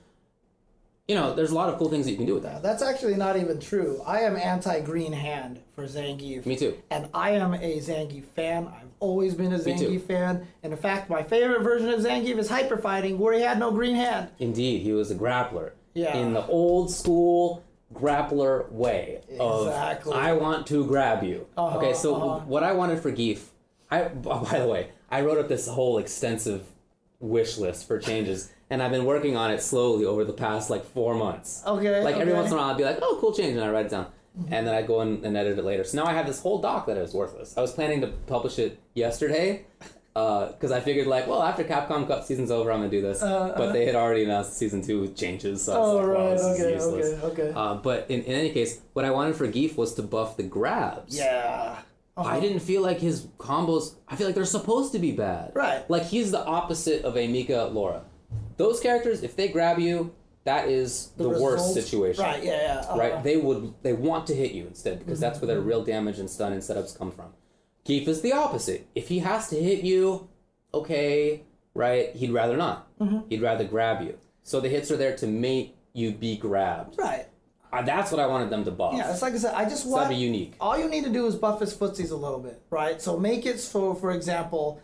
You 1.08 1.14
know, 1.14 1.34
there's 1.34 1.50
a 1.50 1.54
lot 1.54 1.68
of 1.68 1.78
cool 1.78 1.90
things 1.90 2.06
that 2.06 2.12
you 2.12 2.16
can 2.16 2.24
do 2.24 2.34
with 2.34 2.44
that. 2.44 2.62
That's 2.62 2.82
actually 2.82 3.16
not 3.16 3.36
even 3.36 3.60
true. 3.60 4.00
I 4.06 4.20
am 4.20 4.36
anti 4.36 4.80
green 4.80 5.12
hand 5.12 5.60
for 5.74 5.84
Zangief. 5.84 6.46
Me 6.46 6.56
too. 6.56 6.78
And 6.90 7.08
I 7.12 7.32
am 7.32 7.52
a 7.52 7.78
Zangief 7.78 8.24
fan. 8.34 8.68
I've 8.68 8.88
always 9.00 9.34
been 9.34 9.52
a. 9.52 9.58
Zangief 9.58 10.06
fan. 10.06 10.46
And 10.62 10.72
in 10.72 10.78
fact, 10.78 11.10
my 11.10 11.22
favorite 11.22 11.62
version 11.62 11.90
of 11.90 12.00
Zangief 12.00 12.38
is 12.38 12.48
Hyper 12.48 12.78
Fighting, 12.78 13.18
where 13.18 13.34
he 13.34 13.42
had 13.42 13.58
no 13.58 13.70
green 13.70 13.96
hand. 13.96 14.30
Indeed, 14.38 14.80
he 14.80 14.92
was 14.92 15.10
a 15.10 15.14
grappler. 15.14 15.72
Yeah. 15.92 16.16
In 16.16 16.32
the 16.32 16.46
old 16.46 16.90
school 16.90 17.62
grappler 17.94 18.70
way 18.70 19.20
of 19.38 19.68
Exactly. 19.68 20.12
I 20.12 20.32
want 20.32 20.66
to 20.68 20.86
grab 20.86 21.22
you. 21.22 21.46
Uh-huh, 21.56 21.78
okay, 21.78 21.94
so 21.94 22.14
uh-huh. 22.14 22.44
what 22.46 22.62
I 22.62 22.72
wanted 22.72 23.00
for 23.00 23.12
Geef, 23.12 23.40
I 23.90 24.04
oh, 24.04 24.46
by 24.50 24.58
the 24.58 24.66
way, 24.66 24.90
I 25.10 25.22
wrote 25.22 25.38
up 25.38 25.48
this 25.48 25.68
whole 25.68 25.98
extensive 25.98 26.64
wish 27.20 27.56
list 27.56 27.86
for 27.86 27.98
changes, 27.98 28.50
and 28.68 28.82
I've 28.82 28.90
been 28.90 29.04
working 29.04 29.36
on 29.36 29.50
it 29.50 29.62
slowly 29.62 30.04
over 30.04 30.24
the 30.24 30.32
past 30.32 30.70
like 30.70 30.84
four 30.84 31.14
months. 31.14 31.62
Okay. 31.66 32.02
Like 32.02 32.16
every 32.16 32.34
once 32.34 32.48
in 32.48 32.54
a 32.54 32.56
while, 32.56 32.70
I'd 32.70 32.76
be 32.76 32.84
like, 32.84 32.98
"Oh, 33.00 33.18
cool 33.20 33.32
change," 33.32 33.56
and 33.56 33.64
I 33.64 33.70
write 33.70 33.86
it 33.86 33.90
down, 33.90 34.06
and 34.50 34.66
then 34.66 34.74
I 34.74 34.82
go 34.82 35.00
in 35.00 35.24
and 35.24 35.36
edit 35.36 35.58
it 35.58 35.64
later. 35.64 35.84
So 35.84 36.02
now 36.02 36.06
I 36.06 36.12
have 36.12 36.26
this 36.26 36.40
whole 36.40 36.60
doc 36.60 36.86
that 36.86 36.96
is 36.96 37.14
worthless. 37.14 37.56
I 37.56 37.60
was 37.60 37.72
planning 37.72 38.00
to 38.00 38.08
publish 38.26 38.58
it 38.58 38.80
yesterday, 38.94 39.66
because 40.14 40.70
I 40.70 40.78
figured 40.80 41.06
like, 41.08 41.26
well, 41.26 41.42
after 41.42 41.64
Capcom 41.64 42.06
Cup 42.06 42.22
season's 42.24 42.50
over, 42.52 42.70
I'm 42.70 42.78
gonna 42.78 42.90
do 42.90 43.00
this. 43.02 43.20
Uh, 43.22 43.52
but 43.56 43.72
they 43.72 43.84
had 43.84 43.96
already 43.96 44.22
announced 44.24 44.56
season 44.56 44.80
two 44.80 45.08
changes, 45.08 45.64
so 45.64 45.72
I 45.72 45.78
was 45.78 45.88
Oh, 45.90 45.96
like, 45.96 46.06
well, 46.06 46.30
right. 46.30 46.40
Okay, 46.40 47.24
okay, 47.26 47.42
okay. 47.42 47.52
Uh, 47.54 47.74
but 47.74 48.06
in, 48.08 48.22
in 48.22 48.32
any 48.34 48.50
case, 48.50 48.80
what 48.92 49.04
I 49.04 49.10
wanted 49.10 49.34
for 49.34 49.48
Geef 49.48 49.76
was 49.76 49.94
to 49.94 50.02
buff 50.02 50.36
the 50.36 50.44
grabs. 50.44 51.16
yeah. 51.18 51.78
Uh-huh. 52.16 52.28
I 52.28 52.38
didn't 52.38 52.60
feel 52.60 52.80
like 52.80 53.00
his 53.00 53.26
combos. 53.38 53.96
I 54.06 54.14
feel 54.14 54.28
like 54.28 54.36
they're 54.36 54.44
supposed 54.44 54.92
to 54.92 55.00
be 55.00 55.10
bad. 55.10 55.50
Right. 55.52 55.82
Like 55.90 56.04
he's 56.04 56.30
the 56.30 56.44
opposite 56.44 57.02
of 57.04 57.16
a 57.16 57.26
Mika 57.26 57.68
Laura. 57.72 58.02
Those 58.56 58.78
characters, 58.78 59.24
if 59.24 59.34
they 59.34 59.48
grab 59.48 59.80
you, 59.80 60.14
that 60.44 60.68
is 60.68 61.10
the, 61.16 61.28
worst 61.28 61.74
situation. 61.74 62.22
Right, 62.22 62.44
yeah, 62.44 62.52
yeah. 62.62 62.80
uh-huh. 62.82 62.96
Right? 63.00 63.22
They 63.24 63.36
would 63.36 63.74
they 63.82 63.94
want 63.94 64.28
to 64.28 64.34
hit 64.36 64.52
you 64.52 64.64
instead 64.68 65.00
because 65.00 65.18
that's 65.18 65.40
where 65.40 65.48
their 65.48 65.56
Mm-hmm. 65.58 65.66
real 65.68 65.84
damage 65.84 66.20
and 66.20 66.30
stun 66.30 66.52
and 66.52 66.62
setups 66.62 66.96
come 66.96 67.10
from. 67.10 67.32
Geef 67.84 68.08
is 68.08 68.22
the 68.22 68.32
opposite. 68.32 68.86
If 68.94 69.08
he 69.08 69.18
has 69.20 69.48
to 69.48 69.56
hit 69.56 69.84
you, 69.84 70.28
okay, 70.72 71.42
right? 71.74 72.14
He'd 72.14 72.32
rather 72.32 72.56
not. 72.56 72.88
Mm-hmm. 72.98 73.28
He'd 73.28 73.42
rather 73.42 73.64
grab 73.64 74.02
you. 74.02 74.18
So 74.42 74.60
the 74.60 74.68
hits 74.68 74.90
are 74.90 74.96
there 74.96 75.16
to 75.16 75.26
make 75.26 75.76
you 75.92 76.12
be 76.12 76.36
grabbed. 76.36 76.98
Right. 76.98 77.26
Uh, 77.72 77.82
that's 77.82 78.12
what 78.12 78.20
I 78.20 78.26
wanted 78.26 78.50
them 78.50 78.64
to 78.64 78.70
buff. 78.70 78.94
Yeah, 78.94 79.10
it's 79.10 79.20
like 79.20 79.34
I 79.34 79.38
said, 79.38 79.54
I 79.54 79.64
just 79.64 79.84
want 79.84 80.04
that'd 80.04 80.16
be 80.16 80.22
unique. 80.22 80.54
all 80.60 80.78
you 80.78 80.88
need 80.88 81.04
to 81.04 81.10
do 81.10 81.26
is 81.26 81.34
buff 81.34 81.60
his 81.60 81.74
footsies 81.74 82.12
a 82.12 82.16
little 82.16 82.38
bit, 82.38 82.62
right? 82.70 83.02
So 83.02 83.18
make 83.18 83.46
it 83.46 83.58
so, 83.58 83.94
for 83.94 84.12
example, 84.12 84.80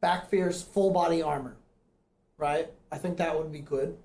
back 0.00 0.28
fierce 0.28 0.60
full 0.60 0.90
body 0.90 1.22
armor, 1.22 1.56
right? 2.38 2.68
I 2.90 2.98
think 2.98 3.18
that 3.18 3.38
would 3.38 3.52
be 3.52 3.60
good. 3.60 3.96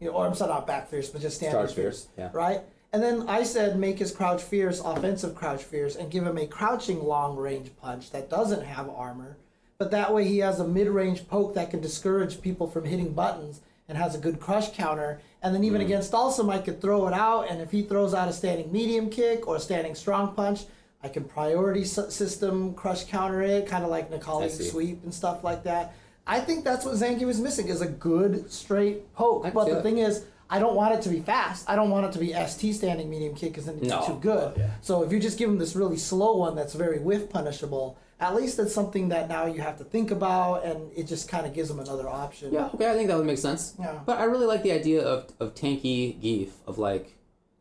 You 0.00 0.08
know, 0.08 0.12
or 0.12 0.26
I'm 0.26 0.34
sorry, 0.34 0.52
not 0.52 0.66
back 0.66 0.90
fierce, 0.90 1.08
but 1.08 1.22
just 1.22 1.38
standard 1.38 1.58
Charge 1.58 1.72
fierce, 1.72 2.08
yeah. 2.18 2.28
right? 2.34 2.60
And 2.92 3.02
then 3.02 3.28
I 3.28 3.42
said 3.42 3.78
make 3.78 3.98
his 3.98 4.12
crouch 4.12 4.42
fierce 4.42 4.80
offensive 4.80 5.34
crouch 5.34 5.62
fierce 5.62 5.94
and 5.96 6.10
give 6.10 6.26
him 6.26 6.38
a 6.38 6.46
crouching 6.46 7.04
long 7.04 7.36
range 7.36 7.70
punch 7.80 8.10
that 8.12 8.30
doesn't 8.30 8.64
have 8.64 8.88
armor, 8.88 9.36
but 9.76 9.90
that 9.90 10.14
way 10.14 10.24
he 10.24 10.38
has 10.38 10.58
a 10.58 10.66
mid 10.66 10.88
range 10.88 11.28
poke 11.28 11.54
that 11.54 11.70
can 11.70 11.80
discourage 11.80 12.40
people 12.40 12.66
from 12.66 12.84
hitting 12.86 13.12
buttons 13.12 13.60
and 13.88 13.98
has 13.98 14.14
a 14.14 14.18
good 14.18 14.40
crush 14.40 14.72
counter. 14.72 15.20
And 15.42 15.54
then 15.54 15.62
Mm. 15.62 15.66
even 15.66 15.80
against 15.82 16.14
Alsum, 16.14 16.50
I 16.50 16.58
could 16.58 16.80
throw 16.80 17.06
it 17.08 17.14
out, 17.14 17.50
and 17.50 17.60
if 17.60 17.70
he 17.70 17.82
throws 17.82 18.12
out 18.14 18.28
a 18.28 18.32
standing 18.32 18.72
medium 18.72 19.08
kick 19.08 19.46
or 19.46 19.56
a 19.56 19.60
standing 19.60 19.94
strong 19.94 20.34
punch, 20.34 20.64
I 21.02 21.08
can 21.08 21.24
priority 21.24 21.84
system 21.84 22.74
crush 22.74 23.04
counter 23.04 23.40
it, 23.42 23.66
kind 23.66 23.84
of 23.84 23.90
like 23.90 24.10
Necalli 24.10 24.50
sweep 24.50 25.04
and 25.04 25.14
stuff 25.14 25.44
like 25.44 25.62
that. 25.64 25.94
I 26.26 26.40
think 26.40 26.64
that's 26.64 26.84
what 26.84 26.94
Zangief 26.96 27.26
was 27.26 27.40
missing 27.40 27.68
is 27.68 27.80
a 27.80 27.86
good 27.86 28.50
straight 28.50 29.14
poke. 29.14 29.46
But 29.54 29.66
the 29.68 29.74
that. 29.76 29.82
thing 29.82 29.98
is, 29.98 30.24
I 30.50 30.58
don't 30.58 30.74
want 30.74 30.94
it 30.94 31.02
to 31.02 31.08
be 31.10 31.20
fast. 31.20 31.68
I 31.68 31.76
don't 31.76 31.90
want 31.90 32.06
it 32.06 32.12
to 32.12 32.18
be 32.18 32.32
ST 32.32 32.74
standing 32.74 33.10
medium 33.10 33.34
kick 33.34 33.50
because 33.52 33.66
then 33.66 33.76
it's 33.78 33.88
No. 33.88 34.06
too 34.06 34.18
good. 34.20 34.52
Oh, 34.56 34.58
yeah. 34.58 34.70
So 34.80 35.02
if 35.02 35.12
you 35.12 35.20
just 35.20 35.36
give 35.38 35.50
him 35.50 35.58
this 35.58 35.76
really 35.76 35.96
slow 35.98 36.36
one 36.36 36.54
that's 36.56 36.72
very 36.74 36.98
whiff 36.98 37.28
punishable, 37.28 37.98
at 38.20 38.34
least 38.34 38.58
it's 38.58 38.72
something 38.74 39.10
that 39.10 39.28
now 39.28 39.46
you 39.46 39.60
have 39.60 39.76
to 39.78 39.84
think 39.84 40.10
about, 40.10 40.64
and 40.64 40.90
it 40.96 41.06
just 41.06 41.28
kind 41.28 41.46
of 41.46 41.52
gives 41.54 41.70
him 41.70 41.78
another 41.78 42.08
option. 42.08 42.52
Yeah, 42.52 42.70
okay, 42.74 42.90
I 42.90 42.94
think 42.94 43.08
that 43.08 43.16
would 43.16 43.26
make 43.26 43.38
sense. 43.38 43.74
Yeah. 43.78 43.98
But 44.06 44.18
I 44.18 44.24
really 44.24 44.46
like 44.46 44.62
the 44.62 44.72
idea 44.72 45.02
of, 45.02 45.26
of 45.38 45.54
tanky 45.54 46.18
Geef, 46.20 46.48
of 46.66 46.78
like, 46.78 47.14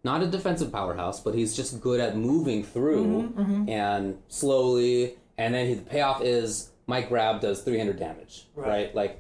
not 0.04 0.24
a 0.24 0.28
defensive 0.28 0.72
powerhouse, 0.72 1.20
but 1.20 1.36
he's 1.36 1.56
just 1.56 1.82
good 1.82 2.00
at 2.00 2.16
moving 2.18 2.64
through 2.64 3.34
Mm-hmm, 3.38 3.70
and 3.70 4.18
slowly, 4.30 5.16
and 5.38 5.54
then 5.54 5.68
he, 5.68 5.74
the 5.76 5.82
payoff 5.82 6.22
is 6.24 6.72
my 6.88 7.02
grab 7.02 7.42
does 7.42 7.62
300 7.64 8.00
damage, 8.00 8.48
Right. 8.56 8.68
right? 8.68 8.96
Like, 8.96 9.20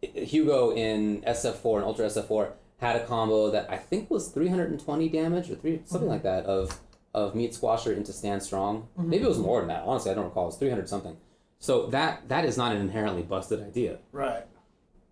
Hugo 0.00 0.70
in 0.72 1.22
SF4 1.26 1.76
and 1.78 1.84
Ultra 1.84 2.06
SF4 2.06 2.52
had 2.80 2.96
a 2.96 3.04
combo 3.06 3.50
that 3.50 3.70
I 3.70 3.76
think 3.76 4.10
was 4.10 4.28
320 4.28 5.08
damage 5.08 5.50
or 5.50 5.54
three 5.56 5.80
something 5.84 6.06
Mm-hmm. 6.08 6.12
like 6.12 6.22
that 6.22 6.44
of 6.46 6.80
of 7.12 7.34
meat 7.34 7.52
squasher 7.54 7.92
into 7.92 8.12
stand 8.12 8.42
strong. 8.42 8.86
Maybe 8.96 9.24
it 9.24 9.28
was 9.28 9.38
more 9.38 9.60
than 9.60 9.68
that. 9.68 9.82
Honestly, 9.84 10.12
I 10.12 10.14
don't 10.14 10.24
recall. 10.26 10.44
It 10.44 10.46
was 10.46 10.56
300 10.56 10.88
something. 10.88 11.16
So 11.58 11.86
that 11.88 12.28
that 12.28 12.44
is 12.44 12.56
not 12.56 12.72
an 12.72 12.80
inherently 12.80 13.22
busted 13.22 13.60
idea. 13.62 13.98
Right. 14.12 14.44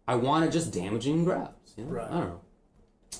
I 0.06 0.14
wanted 0.14 0.52
just 0.52 0.72
damaging 0.72 1.24
grabs. 1.24 1.74
You 1.76 1.84
know? 1.84 1.90
Right. 1.90 2.06
I 2.10 2.14
don't 2.20 2.28
know. 2.28 2.40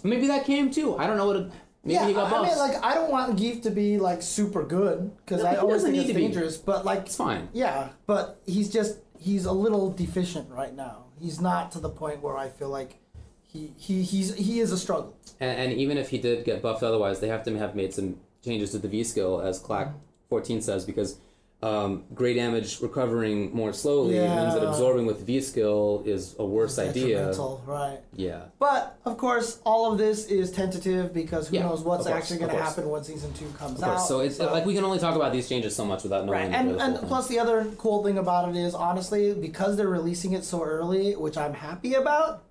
Maybe 0.05 0.27
that 0.29 0.45
came 0.45 0.71
too. 0.71 0.97
I 0.97 1.07
don't 1.07 1.17
know 1.17 1.27
what. 1.27 1.37
It, 1.37 1.51
maybe 1.85 1.95
yeah, 1.95 2.07
he 2.07 2.15
got 2.15 2.33
I 2.33 2.47
mean, 2.49 2.57
like, 2.59 2.83
I 2.85 2.95
don't 2.95 3.11
want 3.11 3.37
Geef 3.39 3.63
to 3.65 3.71
be 3.71 3.99
like 3.99 4.23
super 4.23 4.63
good 4.63 5.15
because 5.19 5.43
No, 5.43 5.49
I 5.49 5.57
always 5.57 5.83
doesn't 5.83 5.91
think 5.93 5.95
need 5.95 6.01
it's 6.03 6.09
to 6.11 6.15
be. 6.15 6.21
dangerous. 6.23 6.57
But 6.57 6.85
like, 6.85 7.01
it's 7.07 7.17
fine. 7.17 7.49
yeah, 7.53 7.89
but 8.07 8.41
he's 8.47 8.71
just 8.71 8.99
he's 9.19 9.45
a 9.45 9.53
little 9.53 9.91
deficient 9.91 10.49
right 10.51 10.75
now. 10.75 11.07
He's 11.21 11.41
not 11.41 11.73
to 11.73 11.81
the 11.81 11.91
point 11.91 12.23
where 12.23 12.37
I 12.37 12.49
feel 12.49 12.69
like 12.69 13.01
he 13.49 13.73
he 13.77 14.03
he's 14.03 14.35
he 14.35 14.61
is 14.61 14.71
a 14.73 14.79
struggle. 14.79 15.17
And, 15.41 15.59
and 15.73 15.81
even 15.81 15.99
if 15.99 16.11
he 16.11 16.19
did 16.19 16.45
get 16.45 16.63
buffed, 16.63 16.83
otherwise 16.83 17.21
they 17.21 17.29
have 17.29 17.43
to 17.45 17.59
have 17.59 17.75
made 17.75 17.93
some 17.95 18.19
changes 18.45 18.71
to 18.73 18.79
the 18.79 18.89
V 18.89 19.03
skill, 19.05 19.41
as 19.41 19.59
Clack 19.59 19.89
14 20.29 20.61
says, 20.61 20.85
because 20.85 21.19
um, 21.61 22.05
gray 22.15 22.35
damage 22.35 22.81
recovering 22.81 23.53
more 23.53 23.73
slowly 23.73 24.15
means 24.17 24.55
that 24.55 24.63
absorbing 24.63 25.07
with 25.07 25.27
V 25.27 25.41
skill 25.41 26.05
is 26.07 26.37
a 26.39 26.45
worse 26.45 26.79
idea. 26.79 27.35
Right? 27.67 27.99
Yeah. 28.15 28.43
But 28.61 28.97
of 29.05 29.17
course, 29.19 29.59
all 29.65 29.91
of 29.91 29.99
this 29.99 30.27
is 30.27 30.53
tentative 30.53 31.13
because 31.13 31.49
who 31.49 31.57
Yeah, 31.57 31.63
knows 31.63 31.83
what's 31.83 32.07
course, 32.07 32.17
actually 32.17 32.39
going 32.39 32.53
to 32.53 32.63
happen 32.63 32.89
when 32.89 33.03
season 33.03 33.33
two 33.33 33.49
comes 33.59 33.83
out. 33.83 33.97
So 33.99 34.21
it's 34.21 34.39
like 34.39 34.67
we 34.67 34.75
can 34.75 34.85
only 34.85 35.01
talk 35.01 35.17
about 35.17 35.33
these 35.33 35.49
changes 35.49 35.75
so 35.75 35.85
much 35.85 36.05
without 36.05 36.27
knowing. 36.27 36.53
Right, 36.53 36.55
and 36.55 36.81
and 36.81 36.97
plus 37.09 37.27
the 37.27 37.41
other 37.41 37.67
cool 37.77 38.05
thing 38.05 38.19
about 38.19 38.49
it 38.51 38.57
is 38.57 38.75
honestly 38.75 39.35
because 39.35 39.77
they're 39.77 39.89
releasing 39.89 40.35
it 40.35 40.45
so 40.45 40.63
early, 40.63 41.17
which 41.17 41.37
I'm 41.37 41.55
happy 41.55 41.95
about. 41.95 42.45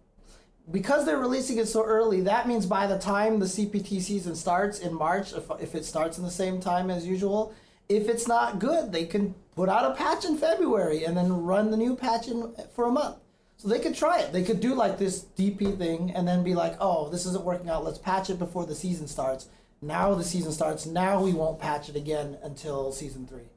Because 0.70 1.06
they're 1.06 1.18
releasing 1.18 1.58
it 1.58 1.68
so 1.68 1.84
early, 1.84 2.22
that 2.22 2.48
means 2.48 2.66
by 2.66 2.88
the 2.88 2.98
time 2.98 3.40
the 3.40 3.46
CPT 3.46 4.02
season 4.02 4.36
starts 4.36 4.80
in 4.80 4.94
March, 4.94 5.32
if, 5.34 5.50
if 5.62 5.76
it 5.76 5.86
starts 5.86 6.18
in 6.18 6.26
the 6.26 6.32
same 6.32 6.60
time 6.60 6.90
as 6.90 7.08
usual, 7.08 7.54
if 7.88 8.10
it's 8.10 8.28
not 8.28 8.60
good, 8.60 8.92
they 8.92 9.06
can 9.06 9.34
put 9.56 9.70
out 9.70 9.90
a 9.90 9.96
patch 9.96 10.26
in 10.26 10.38
February 10.38 11.06
and 11.06 11.16
then 11.16 11.32
run 11.32 11.72
the 11.72 11.78
new 11.78 11.96
patch 11.96 12.28
in 12.28 12.54
for 12.74 12.86
a 12.86 12.92
month. 12.92 13.16
So 13.56 13.70
they 13.70 13.80
could 13.80 13.96
try 13.96 14.20
it. 14.20 14.34
They 14.34 14.44
could 14.44 14.60
do 14.60 14.76
like 14.76 14.98
this 14.98 15.26
DP 15.38 15.78
thing 15.78 16.12
and 16.12 16.28
then 16.28 16.44
be 16.44 16.54
like, 16.54 16.76
"Oh, 16.80 17.10
this 17.10 17.26
isn't 17.26 17.44
working 17.44 17.70
out. 17.70 17.84
Let's 17.84 17.98
patch 17.98 18.30
it 18.30 18.38
before 18.38 18.66
the 18.66 18.76
season 18.76 19.08
starts." 19.08 19.48
Now 19.82 20.14
the 20.14 20.24
season 20.24 20.52
starts. 20.52 20.86
Now 20.86 21.22
we 21.22 21.34
won't 21.34 21.60
patch 21.60 21.90
it 21.90 21.96
again 21.96 22.38
until 22.44 22.92
season 22.92 23.26
three. 23.26 23.50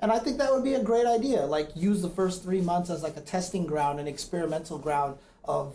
And 0.00 0.12
I 0.12 0.18
think 0.18 0.38
that 0.38 0.52
would 0.52 0.64
be 0.64 0.74
a 0.74 0.82
great 0.82 1.06
idea. 1.06 1.46
Like 1.46 1.70
use 1.74 2.00
the 2.00 2.08
first 2.10 2.44
three 2.44 2.60
months 2.60 2.90
as 2.90 3.02
like 3.02 3.16
a 3.16 3.20
testing 3.20 3.66
ground, 3.66 3.98
an 3.98 4.06
experimental 4.06 4.78
ground 4.78 5.18
of 5.44 5.74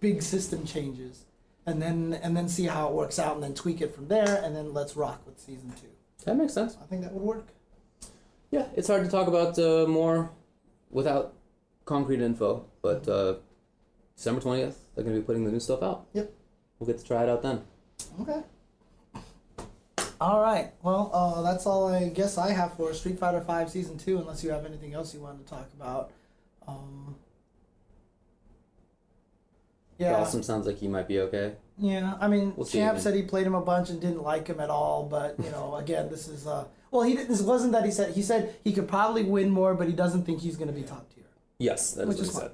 big 0.00 0.22
system 0.22 0.64
changes, 0.64 1.24
and 1.66 1.80
then 1.80 2.18
and 2.22 2.36
then 2.36 2.48
see 2.48 2.64
how 2.66 2.88
it 2.88 2.94
works 2.94 3.18
out, 3.18 3.34
and 3.34 3.42
then 3.42 3.54
tweak 3.54 3.80
it 3.80 3.94
from 3.94 4.08
there, 4.08 4.40
and 4.42 4.54
then 4.54 4.72
let's 4.72 4.96
rock 4.96 5.22
with 5.26 5.38
season 5.38 5.72
two. 5.80 5.88
that 6.24 6.36
makes 6.36 6.52
sense. 6.52 6.76
I 6.82 6.86
think 6.86 7.02
that 7.02 7.12
would 7.12 7.22
work. 7.22 7.48
Yeah, 8.50 8.66
it's 8.76 8.88
hard 8.88 9.04
to 9.04 9.10
talk 9.10 9.26
about 9.26 9.58
uh, 9.58 9.86
more 9.86 10.30
without 10.90 11.34
concrete 11.84 12.20
info, 12.20 12.66
but 12.82 13.08
uh, 13.08 13.34
December 14.16 14.40
20th, 14.40 14.74
they're 14.94 15.04
going 15.04 15.14
to 15.14 15.20
be 15.20 15.26
putting 15.26 15.44
the 15.44 15.52
new 15.52 15.60
stuff 15.60 15.82
out. 15.82 16.06
Yep. 16.12 16.32
We'll 16.78 16.86
get 16.86 16.98
to 16.98 17.04
try 17.04 17.22
it 17.22 17.28
out 17.28 17.42
then. 17.42 17.62
Okay. 18.20 18.42
All 20.20 20.40
right. 20.40 20.72
Well, 20.82 21.10
uh, 21.12 21.42
that's 21.42 21.66
all 21.66 21.92
I 21.92 22.08
guess 22.08 22.38
I 22.38 22.52
have 22.52 22.74
for 22.74 22.92
Street 22.94 23.18
Fighter 23.18 23.40
Five 23.40 23.70
Season 23.70 23.98
Two. 23.98 24.18
Unless 24.18 24.42
you 24.42 24.50
have 24.50 24.64
anything 24.64 24.94
else 24.94 25.12
you 25.12 25.20
want 25.20 25.44
to 25.44 25.50
talk 25.50 25.68
about. 25.78 26.10
Um, 26.66 27.16
yeah. 29.98 30.16
Awesome 30.16 30.42
sounds 30.42 30.66
like 30.66 30.78
he 30.78 30.88
might 30.88 31.08
be 31.08 31.20
okay. 31.20 31.54
Yeah, 31.78 32.14
I 32.20 32.28
mean, 32.28 32.54
We'll 32.56 32.66
Champ 32.66 32.98
said 32.98 33.14
he 33.14 33.22
played 33.22 33.46
him 33.46 33.54
a 33.54 33.60
bunch 33.60 33.90
and 33.90 34.00
didn't 34.00 34.22
like 34.22 34.46
him 34.46 34.60
at 34.60 34.70
all. 34.70 35.04
But 35.04 35.36
you 35.42 35.50
know, 35.50 35.74
again, 35.82 36.08
this 36.08 36.28
is 36.28 36.46
uh, 36.46 36.64
well, 36.90 37.02
he 37.02 37.14
didn't. 37.14 37.28
This 37.28 37.42
wasn't 37.42 37.72
that 37.72 37.84
he 37.84 37.90
said. 37.90 38.14
He 38.14 38.22
said 38.22 38.54
he 38.64 38.72
could 38.72 38.88
probably 38.88 39.24
win 39.24 39.50
more, 39.50 39.74
but 39.74 39.86
he 39.86 39.92
doesn't 39.92 40.24
think 40.24 40.40
he's 40.40 40.56
going 40.56 40.68
to 40.68 40.74
be 40.74 40.82
top 40.82 41.12
tier. 41.14 41.24
Yes, 41.58 41.92
that 41.92 42.08
is 42.08 42.16
what 42.16 42.26
he 42.26 42.32
said. 42.32 42.50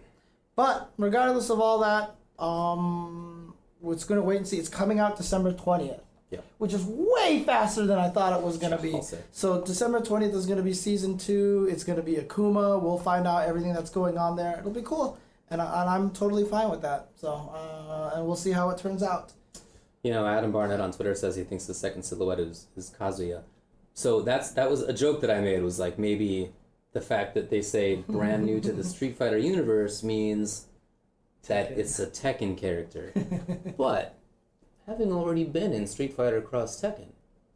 But 0.57 0.91
regardless 0.99 1.51
of 1.51 1.61
all 1.61 1.79
that, 1.81 2.15
um, 2.43 3.55
we're 3.81 3.95
going 3.95 4.21
to 4.21 4.23
wait 4.23 4.37
and 4.37 4.47
see. 4.47 4.59
It's 4.59 4.69
coming 4.69 4.99
out 4.99 5.17
December 5.17 5.53
twentieth. 5.53 6.01
Yeah. 6.31 6.41
Which 6.57 6.73
is 6.73 6.83
way 6.87 7.43
faster 7.45 7.85
than 7.85 7.99
I 7.99 8.09
thought 8.09 8.33
it 8.33 8.43
was 8.43 8.57
going 8.57 8.75
to 8.75 8.83
be. 8.83 8.99
So 9.33 9.61
December 9.61 10.01
twentieth 10.01 10.35
is 10.35 10.47
going 10.47 10.57
to 10.57 10.65
be 10.65 10.73
season 10.73 11.19
two. 11.19 11.69
It's 11.71 11.85
going 11.85 11.99
to 11.99 12.03
be 12.03 12.15
Akuma. 12.15 12.81
We'll 12.81 12.99
find 12.99 13.27
out 13.27 13.47
everything 13.47 13.75
that's 13.75 13.91
going 13.91 14.17
on 14.17 14.37
there. 14.37 14.57
It'll 14.59 14.71
be 14.71 14.83
cool, 14.83 15.19
and, 15.53 15.63
I, 15.63 15.83
and 15.83 15.91
I'm 15.91 16.11
totally 16.11 16.45
fine 16.45 16.71
with 16.71 16.83
that. 16.83 17.09
So 17.17 17.29
uh, 17.29 18.13
and 18.15 18.27
we'll 18.27 18.37
see 18.37 18.53
how 18.53 18.71
it 18.71 18.79
turns 18.79 19.03
out. 19.03 19.33
You 20.03 20.11
know, 20.13 20.27
Adam 20.27 20.51
Barnett 20.51 20.81
on 20.81 20.93
Twitter 20.93 21.15
says 21.15 21.37
he 21.37 21.45
thinks 21.45 21.67
the 21.67 21.75
second 21.75 22.03
silhouette 22.03 22.41
is, 22.41 22.67
is 22.77 22.91
Kazuya. 22.99 23.43
So 23.95 24.21
that's 24.23 24.51
that 24.53 24.71
was 24.71 24.83
a 24.83 24.93
joke 24.93 25.21
that 25.21 25.31
I 25.31 25.41
made 25.41 25.63
was 25.63 25.79
like 25.79 25.99
maybe 25.99 26.53
the 26.93 27.01
fact 27.01 27.35
that 27.35 27.51
they 27.51 27.63
say 27.63 27.97
brand 28.09 28.45
new 28.45 28.61
to 28.61 28.73
the 28.73 28.85
Street 28.85 29.17
Fighter 29.17 29.39
universe 29.39 30.03
means 30.03 30.67
that 31.47 31.73
it's 31.73 31.99
a 31.99 32.07
Tekken 32.07 32.57
character. 32.57 33.13
but 33.77 34.19
having 34.87 35.13
already 35.13 35.45
been 35.45 35.73
in 35.73 35.87
Street 35.87 36.15
Fighter 36.15 36.41
Cross 36.41 36.81
Tekken, 36.81 37.09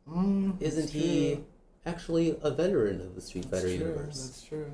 Mm, 0.09 0.63
isn't 0.63 0.91
he 0.91 1.41
actually 1.85 2.37
a 2.43 2.51
veteran 2.51 3.01
of 3.01 3.15
the 3.17 3.21
Street 3.21 3.51
That's 3.51 3.63
Fighter 3.65 3.77
true. 3.77 3.87
universe? 3.89 4.25
That's 4.25 4.43
true. 4.43 4.71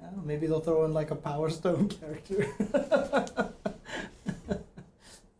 Yeah, 0.00 0.08
maybe 0.24 0.46
they'll 0.46 0.60
throw 0.60 0.84
in 0.84 0.92
like 0.94 1.10
a 1.10 1.16
Power 1.16 1.50
Stone 1.50 1.88
character. 2.00 2.46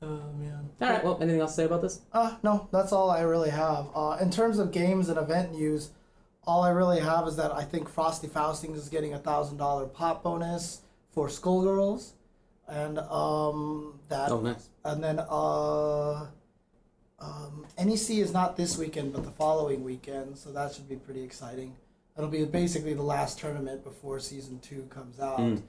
oh 0.02 0.32
man. 0.38 0.68
All 0.80 0.88
right. 0.88 1.04
Well, 1.04 1.18
anything 1.20 1.40
else 1.40 1.52
to 1.52 1.56
say 1.56 1.64
about 1.64 1.82
this? 1.82 2.00
Uh, 2.12 2.36
no, 2.42 2.68
that's 2.72 2.92
all 2.92 3.10
I 3.10 3.20
really 3.22 3.50
have. 3.50 3.88
Uh, 3.94 4.16
in 4.20 4.30
terms 4.30 4.58
of 4.58 4.72
games 4.72 5.08
and 5.08 5.18
event 5.18 5.52
news, 5.52 5.90
all 6.46 6.62
I 6.62 6.70
really 6.70 7.00
have 7.00 7.26
is 7.28 7.36
that 7.36 7.52
I 7.52 7.62
think 7.64 7.88
Frosty 7.88 8.26
Faustings 8.28 8.76
is 8.76 8.88
getting 8.88 9.14
a 9.14 9.18
thousand 9.18 9.58
dollar 9.58 9.86
pop 9.86 10.22
bonus 10.22 10.80
for 11.12 11.28
Skullgirls, 11.28 12.12
and 12.68 12.98
um, 12.98 13.98
that 14.08 14.30
Oh, 14.30 14.40
nice. 14.40 14.68
and 14.84 15.02
then 15.02 15.18
uh, 15.18 16.26
um, 17.20 17.66
NEC 17.78 18.10
is 18.10 18.32
not 18.32 18.56
this 18.56 18.78
weekend, 18.78 19.12
but 19.12 19.24
the 19.24 19.30
following 19.30 19.84
weekend, 19.84 20.38
so 20.38 20.50
that 20.52 20.72
should 20.72 20.88
be 20.88 20.96
pretty 20.96 21.22
exciting. 21.22 21.74
It'll 22.20 22.30
be 22.30 22.44
basically 22.44 22.92
the 22.92 23.02
last 23.02 23.38
tournament 23.38 23.82
before 23.82 24.20
season 24.20 24.59
two 24.59 24.82
comes 24.90 25.18
out. 25.20 25.38
Mm. 25.38 25.62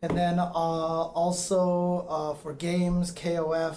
And 0.00 0.16
then 0.16 0.38
uh, 0.38 0.44
also 0.46 2.06
uh, 2.08 2.34
for 2.36 2.54
games, 2.54 3.12
KOF 3.12 3.76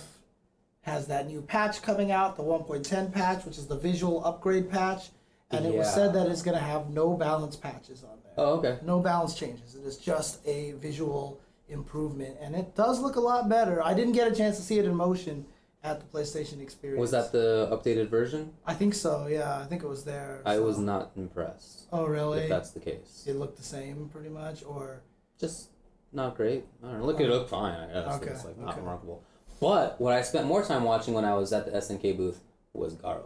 has 0.83 1.07
that 1.07 1.27
new 1.27 1.41
patch 1.41 1.81
coming 1.81 2.13
out, 2.13 2.37
the 2.37 2.43
1.10 2.43 3.11
patch, 3.11 3.43
which 3.43 3.57
is 3.57 3.67
the 3.67 3.75
visual 3.75 4.23
upgrade 4.23 4.71
patch. 4.71 5.09
And 5.51 5.65
it 5.65 5.73
was 5.73 5.93
said 5.93 6.13
that 6.13 6.27
it's 6.27 6.41
going 6.41 6.57
to 6.57 6.63
have 6.63 6.91
no 6.91 7.13
balance 7.17 7.57
patches 7.57 8.05
on 8.05 8.17
there. 8.23 8.33
Oh, 8.37 8.53
okay. 8.53 8.79
No 8.85 9.01
balance 9.01 9.35
changes. 9.35 9.75
It 9.75 9.85
is 9.85 9.97
just 9.97 10.39
a 10.47 10.71
visual 10.79 11.41
improvement. 11.67 12.37
And 12.39 12.55
it 12.55 12.73
does 12.73 13.01
look 13.01 13.17
a 13.17 13.19
lot 13.19 13.49
better. 13.49 13.83
I 13.83 13.93
didn't 13.93 14.13
get 14.13 14.31
a 14.31 14.33
chance 14.33 14.55
to 14.55 14.63
see 14.63 14.79
it 14.79 14.85
in 14.85 14.95
motion 14.95 15.45
at 15.83 15.99
the 15.99 16.05
PlayStation 16.17 16.61
Experience. 16.61 16.99
Was 16.99 17.11
that 17.11 17.31
the 17.31 17.67
updated 17.71 18.07
version? 18.09 18.53
I 18.65 18.73
think 18.73 18.93
so, 18.93 19.27
yeah. 19.27 19.59
I 19.59 19.65
think 19.65 19.83
it 19.83 19.87
was 19.87 20.03
there. 20.05 20.41
I 20.45 20.55
so- 20.55 20.63
was 20.63 20.77
not 20.77 21.11
impressed. 21.15 21.87
Oh, 21.91 22.05
really? 22.05 22.43
If 22.43 22.49
that's 22.49 22.71
the 22.71 22.79
case. 22.79 23.25
It 23.27 23.35
looked 23.35 23.57
the 23.57 23.63
same, 23.63 24.09
pretty 24.11 24.29
much? 24.29 24.63
Or. 24.63 25.01
just 25.39 25.69
not 26.13 26.35
great. 26.35 26.63
I 26.83 26.87
don't 26.87 26.99
know. 26.99 27.05
Look, 27.05 27.19
it 27.19 27.27
looked 27.29 27.49
fine. 27.49 27.73
I 27.73 27.87
guess 27.93 28.15
Okay, 28.21 28.29
it's 28.31 28.45
like 28.45 28.57
not 28.57 28.69
okay. 28.71 28.79
remarkable. 28.79 29.23
But 29.59 29.99
what 29.99 30.13
I 30.13 30.21
spent 30.21 30.45
more 30.45 30.63
time 30.63 30.83
watching 30.83 31.13
when 31.13 31.25
I 31.25 31.33
was 31.35 31.51
at 31.53 31.65
the 31.65 31.71
SNK 31.71 32.15
booth 32.17 32.39
was 32.73 32.93
Garou, 32.95 33.23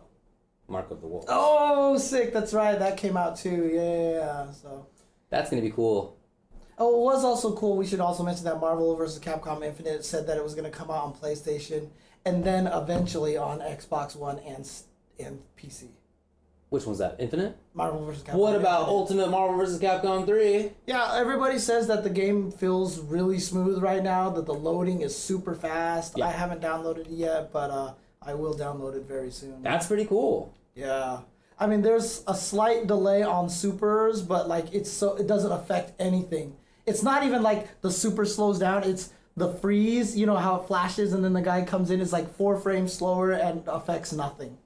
Mark 0.67 0.89
of 0.91 1.01
the 1.01 1.07
Wolf. 1.07 1.25
Oh, 1.27 1.97
sick! 1.97 2.31
That's 2.33 2.53
right. 2.53 2.77
That 2.79 2.95
came 2.97 3.17
out 3.17 3.37
too. 3.37 3.69
Yeah, 3.73 3.81
yeah, 3.81 4.11
yeah. 4.45 4.51
So, 4.51 4.85
That's 5.29 5.49
gonna 5.49 5.61
be 5.61 5.71
cool. 5.71 6.17
oh, 6.77 6.95
it 7.01 7.03
was 7.15 7.23
also 7.25 7.53
cool. 7.55 7.75
We 7.75 7.85
should 7.87 7.99
also 7.99 8.23
mention 8.23 8.45
that 8.45 8.59
Marvel 8.61 8.95
vs. 8.95 9.19
Capcom 9.19 9.65
Infinite 9.65 10.05
said 10.05 10.27
that 10.27 10.37
it 10.37 10.43
was 10.43 10.53
going 10.53 10.69
to 10.69 10.77
come 10.77 10.89
out 10.91 11.03
on 11.05 11.13
PlayStation 11.13 11.89
and 12.27 12.43
then 12.43 12.67
eventually 12.67 13.37
on 13.37 13.59
Xbox 13.59 14.15
One 14.15 14.39
and 14.39 14.69
and 15.19 15.41
PC. 15.57 15.87
Which 16.69 16.85
one's 16.85 16.97
that? 16.97 17.15
Infinite? 17.17 17.57
Marvel 17.73 18.05
vs. 18.05 18.23
Capcom. 18.23 18.33
What 18.33 18.55
about 18.55 18.81
Infinite. 18.81 18.93
Ultimate 18.93 19.29
Marvel 19.29 19.57
vs. 19.57 19.79
Capcom 19.79 20.25
3? 20.25 20.71
Yeah, 20.85 21.15
everybody 21.15 21.59
says 21.59 21.87
that 21.87 22.03
the 22.03 22.09
game 22.09 22.51
feels 22.51 22.99
really 22.99 23.39
smooth 23.39 23.81
right 23.81 24.03
now. 24.03 24.29
That 24.29 24.45
the 24.45 24.53
loading 24.53 25.01
is 25.01 25.17
super 25.17 25.55
fast. 25.55 26.17
Yeah. 26.17 26.27
I 26.27 26.31
haven't 26.31 26.61
downloaded 26.61 27.07
it 27.07 27.11
yet, 27.11 27.53
but 27.53 27.71
uh, 27.71 27.93
I 28.21 28.33
will 28.33 28.53
download 28.53 28.97
it 28.97 29.03
very 29.03 29.31
soon. 29.31 29.63
That's 29.63 29.87
pretty 29.87 30.03
cool. 30.03 30.53
Yeah. 30.75 31.21
I 31.57 31.67
mean, 31.67 31.83
there's 31.83 32.23
a 32.27 32.35
slight 32.35 32.85
delay 32.85 33.23
on 33.23 33.49
supers, 33.49 34.21
but 34.21 34.49
like 34.49 34.73
it's 34.73 34.91
so 34.91 35.15
it 35.15 35.25
doesn't 35.25 35.51
affect 35.51 35.93
anything. 35.99 36.57
It's 36.85 37.01
not 37.01 37.23
even 37.23 37.41
like 37.41 37.79
the 37.79 37.91
super 37.91 38.25
slows 38.25 38.59
down. 38.59 38.83
It's 38.83 39.13
the 39.37 39.53
freeze. 39.53 40.17
You 40.17 40.25
know 40.25 40.35
how 40.35 40.57
it 40.57 40.67
flashes 40.67 41.13
and 41.13 41.23
then 41.23 41.31
the 41.33 41.41
guy 41.41 41.63
comes 41.63 41.91
in. 41.91 42.01
is 42.01 42.11
like 42.11 42.35
four 42.35 42.57
frames 42.57 42.91
slower 42.91 43.31
and 43.31 43.63
affects 43.67 44.11
nothing. 44.11 44.57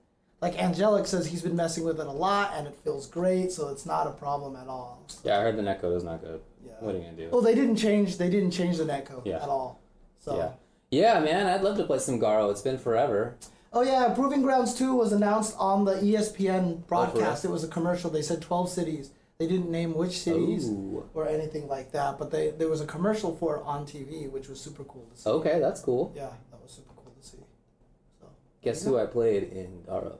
Like 0.41 0.57
Angelic 0.57 1.06
says, 1.06 1.27
he's 1.27 1.43
been 1.43 1.56
messing 1.56 1.84
with 1.84 1.99
it 1.99 2.07
a 2.07 2.11
lot 2.11 2.53
and 2.56 2.65
it 2.65 2.76
feels 2.84 3.06
great, 3.06 3.52
so 3.52 3.69
it's 3.69 3.85
not 3.85 4.07
a 4.07 4.11
problem 4.11 4.56
at 4.56 4.68
all. 4.68 5.06
Yeah, 5.23 5.38
I 5.38 5.41
heard 5.41 5.57
the 5.57 5.61
netcode 5.61 5.95
is 5.95 6.03
not 6.03 6.22
good. 6.22 6.41
Yeah. 6.65 6.72
What 6.80 6.95
are 6.95 6.98
you 6.98 7.03
gonna 7.03 7.18
do? 7.18 7.30
Well, 7.31 7.41
they 7.41 7.53
didn't 7.53 7.76
change. 7.76 8.18
They 8.18 8.30
didn't 8.30 8.52
change 8.52 8.77
the 8.77 8.85
netcode 8.85 9.26
Yeah. 9.26 9.43
at 9.43 9.49
all. 9.49 9.81
So. 10.19 10.38
Yeah. 10.38 10.52
Yeah, 10.89 11.19
man, 11.22 11.48
I'd 11.48 11.61
love 11.61 11.77
to 11.77 11.85
play 11.85 11.99
some 11.99 12.19
Garou. 12.19 12.49
It's 12.49 12.61
been 12.61 12.77
forever. 12.77 13.38
Oh 13.72 13.81
yeah, 13.81 14.14
Proving 14.14 14.41
Grounds 14.41 14.73
2 14.73 14.93
was 14.95 15.14
announced 15.14 15.56
on 15.57 15.85
the 15.85 15.93
ESPN 15.95 16.80
oh, 16.80 16.84
broadcast. 16.88 17.43
real? 17.43 17.52
it 17.52 17.53
was 17.53 17.64
a 17.64 17.69
commercial. 17.69 18.10
They 18.10 18.22
said 18.22 18.41
12 18.41 18.69
cities. 18.69 19.11
They 19.42 19.48
didn't 19.48 19.72
name 19.72 19.96
which 19.96 20.20
cities 20.20 20.70
Ooh. 20.70 21.10
or 21.16 21.28
anything 21.28 21.68
like 21.68 21.94
that, 21.94 22.20
but 22.20 22.30
they 22.30 22.52
there 22.52 22.68
was 22.70 22.80
a 22.80 22.86
commercial 22.86 23.36
for 23.36 23.56
it 23.58 23.64
on 23.66 23.88
TV, 23.88 24.30
which 24.32 24.48
was 24.48 24.62
super 24.62 24.84
cool 24.84 25.08
to 25.12 25.20
see. 25.20 25.28
Okay, 25.28 25.60
that's 25.60 25.82
cool. 25.82 26.14
Yeah, 26.16 26.30
that 26.52 26.62
was 26.62 26.72
super 26.74 26.92
cool 26.96 27.12
to 27.20 27.28
see. 27.28 27.40
So, 28.20 28.28
Guess 28.62 28.84
who 28.86 29.00
I 29.00 29.08
played 29.08 29.42
in 29.52 29.82
Garou? 29.88 30.20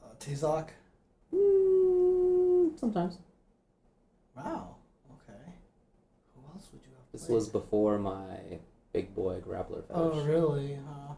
uh, 0.00 0.14
Tizoc. 0.20 0.68
Mm, 1.34 2.78
sometimes. 2.78 3.18
Wow. 4.36 4.76
Okay. 5.16 5.42
Who 6.36 6.42
else 6.54 6.68
would 6.72 6.82
you 6.84 6.92
have 6.94 7.10
This 7.10 7.24
played? 7.26 7.34
was 7.34 7.48
before 7.48 7.98
my 7.98 8.60
big 8.92 9.12
boy 9.12 9.40
grappler 9.40 9.82
fetish. 9.88 9.96
Oh 9.96 10.22
really? 10.24 10.78
Huh. 10.86 11.14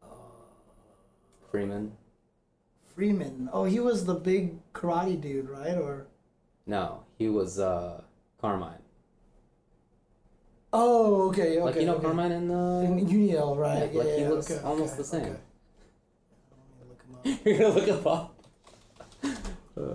Uh, 0.00 0.06
Freeman? 1.50 1.96
Freeman. 2.94 3.48
Oh, 3.52 3.64
he 3.64 3.80
was 3.80 4.04
the 4.04 4.14
big 4.14 4.60
karate 4.72 5.20
dude, 5.20 5.48
right? 5.48 5.76
Or 5.76 6.06
No, 6.66 7.04
he 7.18 7.28
was 7.28 7.58
uh, 7.58 8.02
Carmine. 8.40 8.82
oh, 10.72 11.28
okay, 11.28 11.58
okay. 11.58 11.62
like 11.62 11.74
you 11.76 11.86
know 11.86 11.94
okay. 11.94 12.04
Carmine 12.04 12.32
and 12.32 12.50
the. 12.50 12.84
In 12.84 13.06
Uniel, 13.06 13.56
right? 13.56 13.90
Yeah, 13.92 13.98
like 13.98 14.14
he 14.14 14.22
yeah, 14.22 14.28
looks 14.28 14.50
okay, 14.50 14.64
almost 14.64 14.94
okay, 14.94 15.02
the 15.02 15.08
same. 15.08 15.22
okay. 15.22 15.40
Look 16.88 17.02
him 17.02 17.14
up. 17.14 17.46
You're 17.46 17.58
gonna 17.58 17.74
look 17.74 17.88
him 17.88 18.06
up. 18.06 18.34
Uh, 19.74 19.94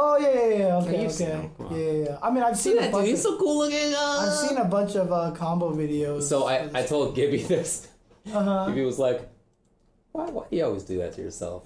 Oh 0.00 0.16
yeah, 0.16 0.32
yeah, 0.32 0.58
yeah. 0.58 0.76
Okay, 0.76 1.02
you've 1.02 1.10
seen 1.10 1.26
okay. 1.28 1.40
him, 1.40 1.50
come 1.56 1.66
on. 1.66 1.74
Yeah, 1.74 1.90
yeah, 1.90 2.04
yeah. 2.04 2.18
I 2.22 2.30
mean, 2.30 2.44
I've 2.44 2.56
see 2.56 2.70
seen 2.70 2.78
a 2.78 2.80
that 2.82 2.86
dude? 2.86 2.92
bunch. 2.92 3.08
He's 3.08 3.22
so 3.22 3.36
cool 3.36 3.58
looking. 3.58 3.94
Uh... 3.94 3.98
I've 3.98 4.48
seen 4.48 4.56
a 4.56 4.64
bunch 4.64 4.94
of 4.94 5.12
uh, 5.12 5.32
combo 5.32 5.74
videos. 5.74 6.22
So 6.22 6.46
I, 6.46 6.70
I 6.72 6.82
told 6.84 7.16
Gibby 7.16 7.42
this. 7.42 7.87
Uh-huh. 8.32 8.66
Gibby 8.68 8.84
was 8.84 8.98
like, 8.98 9.28
"Why 10.12 10.30
why 10.30 10.44
do 10.50 10.56
you 10.56 10.64
always 10.64 10.84
do 10.84 10.98
that 10.98 11.12
to 11.14 11.22
yourself?" 11.22 11.64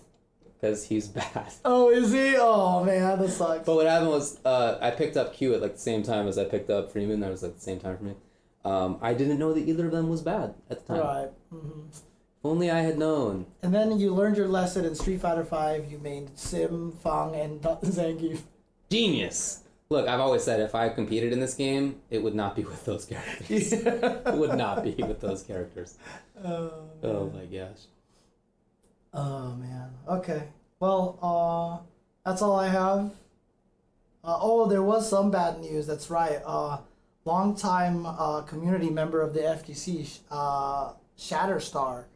Because 0.60 0.84
he's 0.84 1.08
bad. 1.20 1.52
Oh, 1.64 1.90
is 1.90 2.12
he? 2.12 2.36
Oh 2.38 2.84
man, 2.84 3.18
that 3.20 3.28
sucks. 3.30 3.66
But 3.66 3.74
what 3.76 3.86
happened 3.86 4.10
was, 4.10 4.38
uh, 4.44 4.78
I 4.80 4.90
picked 4.90 5.16
up 5.16 5.34
Q 5.34 5.54
at 5.54 5.60
like 5.62 5.74
the 5.74 5.78
same 5.80 6.02
time 6.02 6.26
as 6.28 6.38
I 6.38 6.44
picked 6.44 6.70
up 6.70 6.92
Freeman. 6.92 7.20
That 7.20 7.30
was 7.30 7.42
like 7.42 7.54
the 7.54 7.60
same 7.60 7.80
time 7.80 7.96
for 7.98 8.04
me. 8.04 8.14
Um, 8.64 8.98
I 9.02 9.12
didn't 9.12 9.38
know 9.38 9.52
that 9.52 9.68
either 9.68 9.86
of 9.86 9.92
them 9.92 10.08
was 10.08 10.22
bad 10.22 10.54
at 10.70 10.86
the 10.86 10.94
time. 10.94 11.02
Right. 11.04 11.30
hmm 11.50 11.80
only 12.44 12.70
I 12.72 12.80
had 12.80 12.98
known. 12.98 13.46
And 13.62 13.72
then 13.72 14.00
you 14.00 14.12
learned 14.12 14.36
your 14.36 14.48
lesson 14.48 14.84
in 14.84 14.96
Street 14.96 15.20
Fighter 15.20 15.44
Five. 15.44 15.90
You 15.90 15.98
made 15.98 16.36
Sim, 16.36 16.92
Fang, 17.02 17.36
and 17.36 17.60
Zangief. 17.84 18.40
Genius. 18.90 19.61
Look, 19.92 20.08
I've 20.08 20.20
always 20.20 20.42
said 20.42 20.60
if 20.60 20.74
I 20.74 20.88
competed 20.88 21.34
in 21.34 21.40
this 21.40 21.52
game, 21.52 22.00
it 22.08 22.22
would 22.22 22.34
not 22.34 22.56
be 22.56 22.64
with 22.72 22.82
those 22.86 23.04
characters. 23.04 23.72
it 23.74 24.34
would 24.34 24.56
not 24.56 24.82
be 24.82 24.94
with 24.94 25.20
those 25.20 25.42
characters. 25.42 25.98
Oh, 26.44 26.88
Oh 27.04 27.30
my 27.32 27.44
gosh. 27.44 27.82
Oh 29.14 29.54
man. 29.54 29.90
Okay. 30.08 30.48
Well, 30.80 31.18
uh, 31.22 31.84
that's 32.28 32.42
all 32.42 32.58
I 32.58 32.66
have. 32.68 33.12
Uh, 34.24 34.38
oh, 34.40 34.66
there 34.66 34.82
was 34.82 35.08
some 35.08 35.30
bad 35.30 35.60
news. 35.60 35.86
That's 35.86 36.10
right. 36.10 36.40
Uh, 36.44 36.78
longtime 37.24 38.06
uh, 38.06 38.40
community 38.42 38.90
member 38.90 39.20
of 39.20 39.34
the 39.34 39.40
FTC, 39.40 40.18
uh, 40.32 40.94
Shatterstar, 41.16 42.06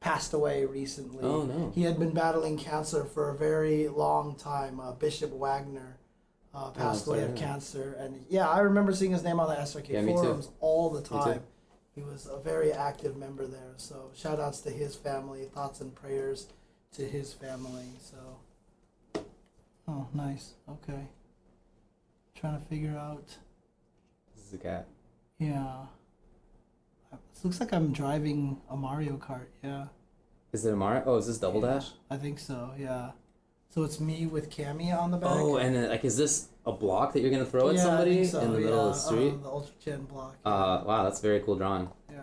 passed 0.00 0.32
away 0.32 0.64
recently. 0.64 1.22
Oh, 1.22 1.42
no. 1.44 1.70
He 1.72 1.82
had 1.82 1.98
been 2.00 2.12
battling 2.12 2.58
cancer 2.58 3.04
for 3.04 3.30
a 3.30 3.36
very 3.36 3.86
long 3.86 4.34
time. 4.34 4.80
Uh, 4.80 4.92
Bishop 4.92 5.30
Wagner 5.30 5.98
uh, 6.56 6.70
passed 6.70 7.06
Oh, 7.06 7.12
away 7.12 7.22
of 7.22 7.34
cancer, 7.36 7.94
and 7.98 8.24
yeah, 8.30 8.48
I 8.48 8.60
remember 8.60 8.92
seeing 8.94 9.12
his 9.12 9.22
name 9.22 9.38
on 9.38 9.48
the 9.48 9.56
SRK 9.56 9.88
Yeah, 9.90 10.04
forums 10.06 10.48
all 10.60 10.88
the 10.90 11.02
time. 11.02 11.42
He 11.94 12.02
was 12.02 12.26
a 12.26 12.38
very 12.38 12.72
active 12.72 13.16
member 13.16 13.46
there. 13.46 13.74
So 13.76 14.10
shout 14.14 14.40
outs 14.40 14.60
to 14.62 14.70
his 14.70 14.94
family, 14.96 15.44
thoughts 15.54 15.80
and 15.80 15.94
prayers 15.94 16.46
to 16.92 17.02
his 17.06 17.32
family. 17.32 17.86
So 18.00 19.22
Oh, 19.88 20.08
nice. 20.12 20.54
Okay. 20.68 21.06
Trying 22.34 22.58
to 22.60 22.66
figure 22.66 22.96
out 22.96 23.36
This 24.34 24.46
is 24.48 24.54
a 24.54 24.58
cat. 24.58 24.86
yeah. 25.38 25.86
It 27.12 27.44
looks 27.44 27.60
like 27.60 27.72
I'm 27.72 27.92
driving 27.92 28.60
a 28.70 28.76
Mario 28.76 29.16
Kart, 29.16 29.46
yeah. 29.62 29.86
Is 30.52 30.64
it 30.66 30.72
a 30.72 30.76
Mario? 30.76 31.02
Oh, 31.06 31.16
is 31.16 31.26
this 31.26 31.38
Double 31.38 31.60
Yeah, 31.62 31.74
Dash? 31.74 31.90
I 32.10 32.16
think 32.16 32.38
so, 32.38 32.72
yeah. 32.78 33.12
So 33.76 33.82
it's 33.82 34.00
me 34.00 34.24
with 34.24 34.48
Cammy 34.48 34.98
on 34.98 35.10
the 35.10 35.18
back. 35.18 35.32
Oh, 35.34 35.56
and 35.58 35.76
then, 35.76 35.90
like, 35.90 36.02
is 36.02 36.16
this 36.16 36.48
a 36.64 36.72
block 36.72 37.12
that 37.12 37.20
you're 37.20 37.30
gonna 37.30 37.44
throw 37.44 37.68
at 37.68 37.74
Yeah, 37.74 37.82
I 37.82 37.84
somebody 37.84 38.14
think 38.20 38.28
so, 38.28 38.40
in 38.40 38.52
the 38.54 38.58
middle 38.60 38.88
of 38.88 38.94
the 38.94 38.98
street? 38.98 39.34
Uh, 39.34 39.42
the 39.42 39.48
Ultra 39.50 39.74
Gen 39.84 40.04
block. 40.04 40.36
Uh, 40.46 40.82
wow, 40.86 41.04
that's 41.04 41.20
very 41.20 41.40
cool 41.40 41.56
drawing. 41.56 41.90
yeah. 42.10 42.20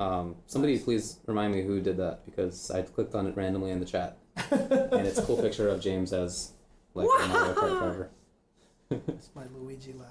Um, 0.00 0.34
somebody 0.48 0.74
Nice. 0.74 0.82
please 0.82 1.18
remind 1.26 1.54
me 1.54 1.62
who 1.62 1.80
did 1.80 1.96
that 1.98 2.24
because 2.24 2.72
I 2.72 2.82
clicked 2.82 3.14
on 3.14 3.28
it 3.28 3.36
randomly 3.36 3.70
in 3.70 3.78
the 3.78 3.86
chat, 3.86 4.18
and 4.50 5.06
it's 5.06 5.16
a 5.18 5.22
cool 5.22 5.40
picture 5.40 5.68
of 5.68 5.80
James 5.80 6.12
as 6.12 6.50
like 6.94 7.06
a 7.06 7.28
Mario 7.28 7.54
Kart 7.54 7.78
driver. 7.78 8.10
It's 8.90 9.30
my 9.36 9.44
Luigi 9.54 9.92
laugh. 9.92 10.08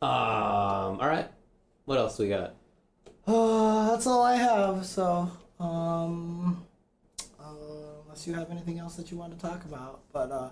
So. 0.00 0.06
Um, 0.08 0.98
all 1.00 1.08
right, 1.08 1.28
what 1.84 1.98
else 1.98 2.18
we 2.18 2.28
got? 2.28 2.56
Uh, 3.28 3.92
that's 3.92 4.08
all 4.08 4.22
I 4.24 4.34
have. 4.34 4.84
So, 4.86 5.30
um, 5.60 6.66
unless 8.20 8.26
you 8.26 8.34
have 8.40 8.50
anything 8.50 8.78
else 8.78 8.96
that 8.96 9.10
you 9.10 9.16
want 9.16 9.38
to 9.38 9.46
talk 9.46 9.64
about, 9.64 10.00
but 10.12 10.30
uh, 10.30 10.50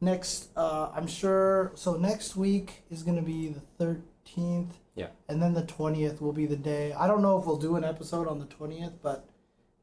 next, 0.00 0.48
uh, 0.56 0.90
I'm 0.94 1.06
sure. 1.06 1.72
So 1.74 1.94
next 1.96 2.36
week 2.36 2.82
is 2.90 3.02
gonna 3.02 3.22
be 3.22 3.48
the 3.48 3.60
thirteenth. 3.60 4.76
Yeah. 4.94 5.08
And 5.28 5.40
then 5.42 5.54
the 5.54 5.62
twentieth 5.62 6.20
will 6.20 6.32
be 6.32 6.46
the 6.46 6.56
day. 6.56 6.92
I 6.92 7.06
don't 7.06 7.22
know 7.22 7.38
if 7.38 7.46
we'll 7.46 7.56
do 7.56 7.76
an 7.76 7.84
episode 7.84 8.28
on 8.28 8.38
the 8.38 8.46
twentieth, 8.46 9.00
but 9.02 9.28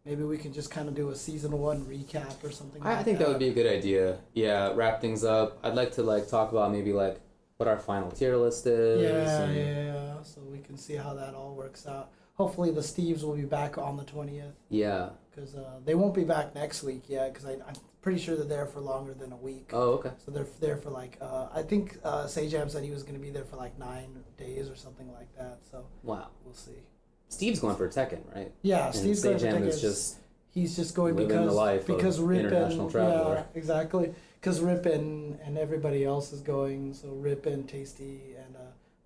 maybe 0.06 0.24
we 0.24 0.38
can 0.38 0.54
just 0.54 0.70
kind 0.72 0.88
of 0.88 0.96
do 0.96 1.10
a 1.10 1.16
season 1.16 1.52
one 1.58 1.86
recap 1.86 2.44
or 2.44 2.52
something. 2.52 2.82
I, 2.84 3.00
I 3.00 3.04
think 3.04 3.20
that 3.20 3.28
would 3.28 3.40
be 3.40 3.50
a 3.50 3.54
good 3.54 3.68
idea. 3.68 4.18
Yeah, 4.34 4.72
wrap 4.76 5.02
things 5.02 5.24
up. 5.24 5.58
I'd 5.64 5.76
like 5.76 5.92
to 5.94 6.04
like 6.04 6.28
talk 6.28 6.52
about 6.52 6.72
maybe 6.72 6.94
like 6.94 7.20
what 7.58 7.68
our 7.68 7.78
final 7.80 8.12
tier 8.12 8.38
list 8.38 8.66
is. 8.68 9.02
Yeah, 9.02 9.42
and- 9.44 9.56
yeah, 9.56 9.84
yeah. 9.94 10.24
So 10.24 10.42
we 10.42 10.60
can 10.60 10.78
see 10.78 10.96
how 10.96 11.14
that 11.16 11.34
all 11.34 11.54
works 11.56 11.86
out. 11.88 12.12
Hopefully, 12.36 12.72
the 12.72 12.82
Steves 12.82 13.22
will 13.24 13.36
be 13.36 13.44
back 13.46 13.78
on 13.78 13.98
the 13.98 14.04
twentieth. 14.04 14.54
yeah. 14.70 15.10
Because 15.34 15.56
uh, 15.56 15.80
they 15.86 15.96
won't 15.96 16.14
be 16.14 16.24
back 16.24 16.54
next 16.54 16.84
week 16.84 17.04
yet. 17.08 17.34
Because 17.34 17.48
I'm 17.50 17.62
pretty 18.02 18.20
sure 18.20 18.36
they're 18.36 18.46
there 18.46 18.66
for 18.66 18.80
longer 18.82 19.14
than 19.14 19.32
a 19.32 19.38
week. 19.38 19.70
Oh, 19.74 19.94
okay. 19.94 20.12
So 20.24 20.32
they're 20.32 20.48
there 20.60 20.78
for 20.78 20.90
like 20.90 21.18
uh, 21.22 21.48
I 21.54 21.64
think 21.64 21.98
uh, 22.04 22.26
Sajam 22.26 22.70
said 22.70 22.84
he 22.84 22.92
was 22.92 23.04
going 23.04 23.16
to 23.16 23.22
be 23.22 23.32
there 23.32 23.46
for 23.46 23.56
like 23.56 23.78
nine 23.80 24.24
days 24.38 24.70
or 24.70 24.76
something 24.76 25.12
like 25.12 25.36
that. 25.38 25.60
So 25.72 25.86
Wow. 26.04 26.28
we'll 26.44 26.54
see. 26.54 26.84
Steve's 27.30 27.60
going 27.60 27.76
for 27.76 27.88
Tekken, 27.90 28.20
right? 28.36 28.52
Yeah, 28.62 28.88
and 28.88 28.96
Steve's 28.96 29.24
going 29.24 29.40
for 29.40 29.48
is 29.66 29.82
just 29.82 30.18
He's 30.52 30.76
just 30.76 30.94
going 30.94 31.16
because 31.16 31.48
the 31.48 31.52
life 31.52 31.82
of 31.90 31.98
because 31.98 32.20
Rip 32.20 32.42
international 32.42 32.84
and 32.84 32.92
traveler. 32.92 33.36
yeah 33.36 33.44
exactly 33.60 34.14
because 34.40 34.62
Rip 34.62 34.86
and, 34.86 35.40
and 35.44 35.58
everybody 35.58 36.06
else 36.06 36.32
is 36.32 36.42
going. 36.42 36.94
So 36.94 37.08
Rip 37.08 37.48
and 37.48 37.68
Tasty 37.68 38.36
and 38.38 38.56
uh, 38.56 38.60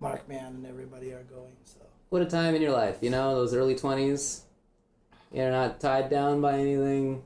Markman 0.04 0.48
and 0.48 0.66
everybody 0.66 1.12
are 1.12 1.22
going. 1.22 1.56
So 1.64 1.78
what 2.10 2.20
a 2.20 2.26
time 2.26 2.54
in 2.54 2.60
your 2.60 2.72
life, 2.72 2.98
you 3.00 3.08
know, 3.08 3.34
those 3.34 3.54
early 3.54 3.74
twenties. 3.74 4.42
You're 5.32 5.50
not 5.50 5.80
tied 5.80 6.08
down 6.10 6.40
by 6.40 6.54
anything. 6.58 7.22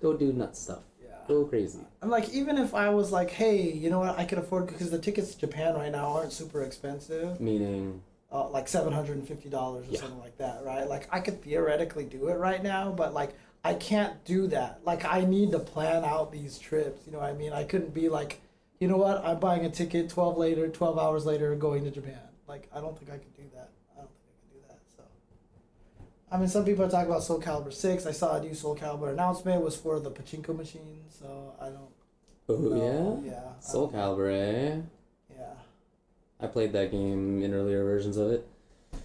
Go 0.00 0.14
do 0.16 0.32
nut 0.32 0.56
stuff. 0.56 0.82
yeah. 1.02 1.08
Go 1.28 1.44
crazy. 1.44 1.80
I'm 2.00 2.10
like, 2.10 2.28
even 2.30 2.58
if 2.58 2.74
I 2.74 2.90
was 2.90 3.12
like, 3.12 3.30
hey, 3.30 3.70
you 3.70 3.90
know 3.90 4.00
what, 4.00 4.18
I 4.18 4.24
could 4.24 4.38
afford 4.38 4.66
because 4.66 4.90
the 4.90 4.98
tickets 4.98 5.34
to 5.34 5.40
Japan 5.40 5.74
right 5.74 5.92
now 5.92 6.06
aren't 6.16 6.32
super 6.32 6.62
expensive, 6.62 7.40
Meaning, 7.40 8.02
uh, 8.32 8.48
like 8.48 8.66
seven 8.68 8.92
hundred 8.92 9.18
and 9.18 9.26
fifty 9.28 9.48
dollars 9.48 9.86
or 9.88 9.92
Yeah. 9.92 10.00
something 10.00 10.18
like 10.20 10.38
that, 10.38 10.64
right? 10.64 10.88
Like 10.88 11.08
I 11.12 11.20
could 11.20 11.42
theoretically 11.42 12.04
do 12.04 12.28
it 12.28 12.34
right 12.34 12.62
now, 12.62 12.90
but 12.90 13.12
like 13.14 13.34
I 13.64 13.74
can't 13.74 14.24
do 14.24 14.48
that. 14.48 14.80
Like 14.84 15.04
I 15.04 15.20
need 15.24 15.52
to 15.52 15.58
plan 15.60 16.04
out 16.04 16.32
these 16.32 16.58
trips. 16.58 17.02
You 17.06 17.12
know 17.12 17.18
what 17.20 17.30
I 17.30 17.34
mean? 17.34 17.52
I 17.52 17.62
couldn't 17.64 17.94
be 17.94 18.08
like, 18.08 18.40
you 18.80 18.88
know 18.88 18.96
what, 18.96 19.24
I'm 19.24 19.38
buying 19.38 19.64
a 19.64 19.70
ticket 19.70 20.08
twelve 20.10 20.36
later, 20.36 20.68
twelve 20.68 20.98
hours 20.98 21.24
later, 21.26 21.54
going 21.54 21.84
to 21.84 21.90
Japan. 21.92 22.18
Like 22.48 22.68
I 22.74 22.80
don't 22.80 22.98
think 22.98 23.10
I 23.12 23.18
could 23.18 23.36
do 23.36 23.44
that. 23.54 23.70
I 23.96 24.00
don't 24.00 24.10
think 24.10 24.26
I 24.26 24.34
could 24.40 24.60
do 24.60 24.66
that. 24.68 24.78
So 24.96 25.02
I 26.32 26.38
mean, 26.38 26.48
some 26.48 26.64
people 26.64 26.84
are 26.84 26.88
talking 26.90 27.10
about 27.10 27.22
Soul 27.22 27.40
Calibur 27.40 27.72
six. 27.72 28.06
I 28.06 28.12
saw 28.12 28.36
a 28.36 28.40
new 28.40 28.54
Soul 28.54 28.74
Calibur 28.74 29.12
announcement 29.12 29.60
it 29.60 29.64
was 29.64 29.76
for 29.76 30.00
the 30.00 30.10
pachinko 30.10 30.56
machine, 30.56 31.04
so 31.10 31.54
I 31.60 31.66
don't. 31.66 31.90
Oh 32.48 33.22
yeah. 33.24 33.32
Yeah. 33.32 33.60
Soul 33.60 33.90
Calibur, 33.92 34.32
eh? 34.32 34.80
Yeah. 35.30 35.44
I 36.40 36.46
played 36.46 36.72
that 36.72 36.90
game 36.90 37.42
in 37.42 37.52
earlier 37.52 37.84
versions 37.84 38.16
of 38.16 38.30
it. 38.32 38.46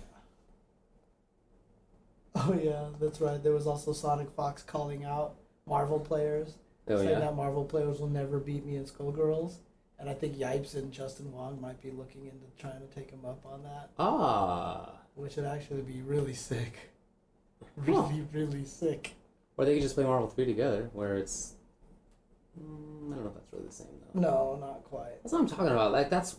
Oh 2.40 2.54
yeah, 2.54 2.86
that's 3.00 3.20
right. 3.20 3.42
There 3.42 3.52
was 3.54 3.66
also 3.66 3.94
Sonic 3.94 4.30
Fox 4.30 4.62
calling 4.62 5.04
out 5.04 5.34
Marvel 5.66 6.00
players, 6.00 6.54
Oh 6.88 6.96
saying 6.98 7.10
yeah. 7.10 7.20
that 7.20 7.36
Marvel 7.36 7.66
players 7.66 8.00
will 8.00 8.10
never 8.10 8.38
beat 8.38 8.64
me 8.64 8.76
in 8.76 8.86
Skullgirls, 8.86 9.56
and 10.00 10.08
I 10.08 10.14
think 10.14 10.38
Yipes 10.38 10.76
and 10.76 10.92
Justin 10.94 11.32
Wong 11.32 11.60
might 11.60 11.82
be 11.82 11.90
looking 11.90 12.26
into 12.26 12.46
trying 12.60 12.80
to 12.80 12.94
take 12.94 13.10
him 13.10 13.26
up 13.26 13.44
on 13.44 13.64
that, 13.64 13.90
Ah. 13.98 15.00
which 15.16 15.36
would 15.36 15.46
actually 15.46 15.82
be 15.82 16.02
really 16.04 16.36
sick. 16.36 16.92
Really, 17.78 18.26
really 18.34 18.66
sick. 18.66 19.14
Or 19.58 19.66
they 19.66 19.74
could 19.74 19.84
just 19.84 19.96
play 19.96 20.04
Marvel 20.04 20.28
3 20.28 20.46
together, 20.46 20.90
where 20.94 21.18
it's. 21.18 21.54
Mm, 22.60 23.12
I 23.12 23.16
don't 23.16 23.24
know 23.24 23.30
if 23.30 23.36
that's 23.36 23.54
really 23.54 23.68
the 23.68 23.74
same 23.74 23.88
though. 24.14 24.20
No, 24.20 24.58
not 24.60 24.84
quite. 24.84 25.22
That's 25.24 25.32
what 25.34 25.42
I'm 25.42 25.48
talking 25.48 25.68
about. 25.68 25.92
Like 25.92 26.10
that's. 26.10 26.38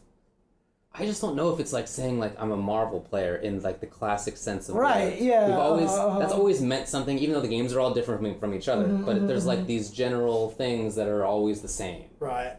I 0.95 1.05
just 1.07 1.21
don't 1.21 1.37
know 1.37 1.53
if 1.53 1.61
it's 1.61 1.73
like 1.73 1.87
saying 1.87 2.19
like 2.19 2.35
I'm 2.41 2.51
a 2.51 2.57
Marvel 2.57 3.01
player 3.01 3.37
in 3.37 3.61
like 3.63 3.79
the 3.81 3.87
classic 3.87 4.37
sense 4.37 4.69
of 4.69 4.75
Right, 4.75 5.13
word. 5.13 5.21
yeah, 5.21 5.47
We've 5.47 5.57
always 5.57 5.91
uh, 5.91 6.19
that's 6.19 6.33
always 6.33 6.61
meant 6.61 6.89
something, 6.89 7.19
even 7.19 7.35
though 7.35 7.41
the 7.41 7.49
games 7.49 7.73
are 7.73 7.79
all 7.81 7.93
different 7.95 8.21
from, 8.21 8.39
from 8.41 8.55
each 8.55 8.69
other. 8.69 8.87
Mhm, 8.87 9.05
but 9.07 9.29
there's 9.29 9.47
like 9.47 9.61
mhm. 9.61 9.67
these 9.67 9.91
general 9.91 10.51
things 10.51 10.95
that 10.97 11.07
are 11.07 11.25
always 11.25 11.61
the 11.61 11.69
same. 11.69 12.05
Right. 12.19 12.57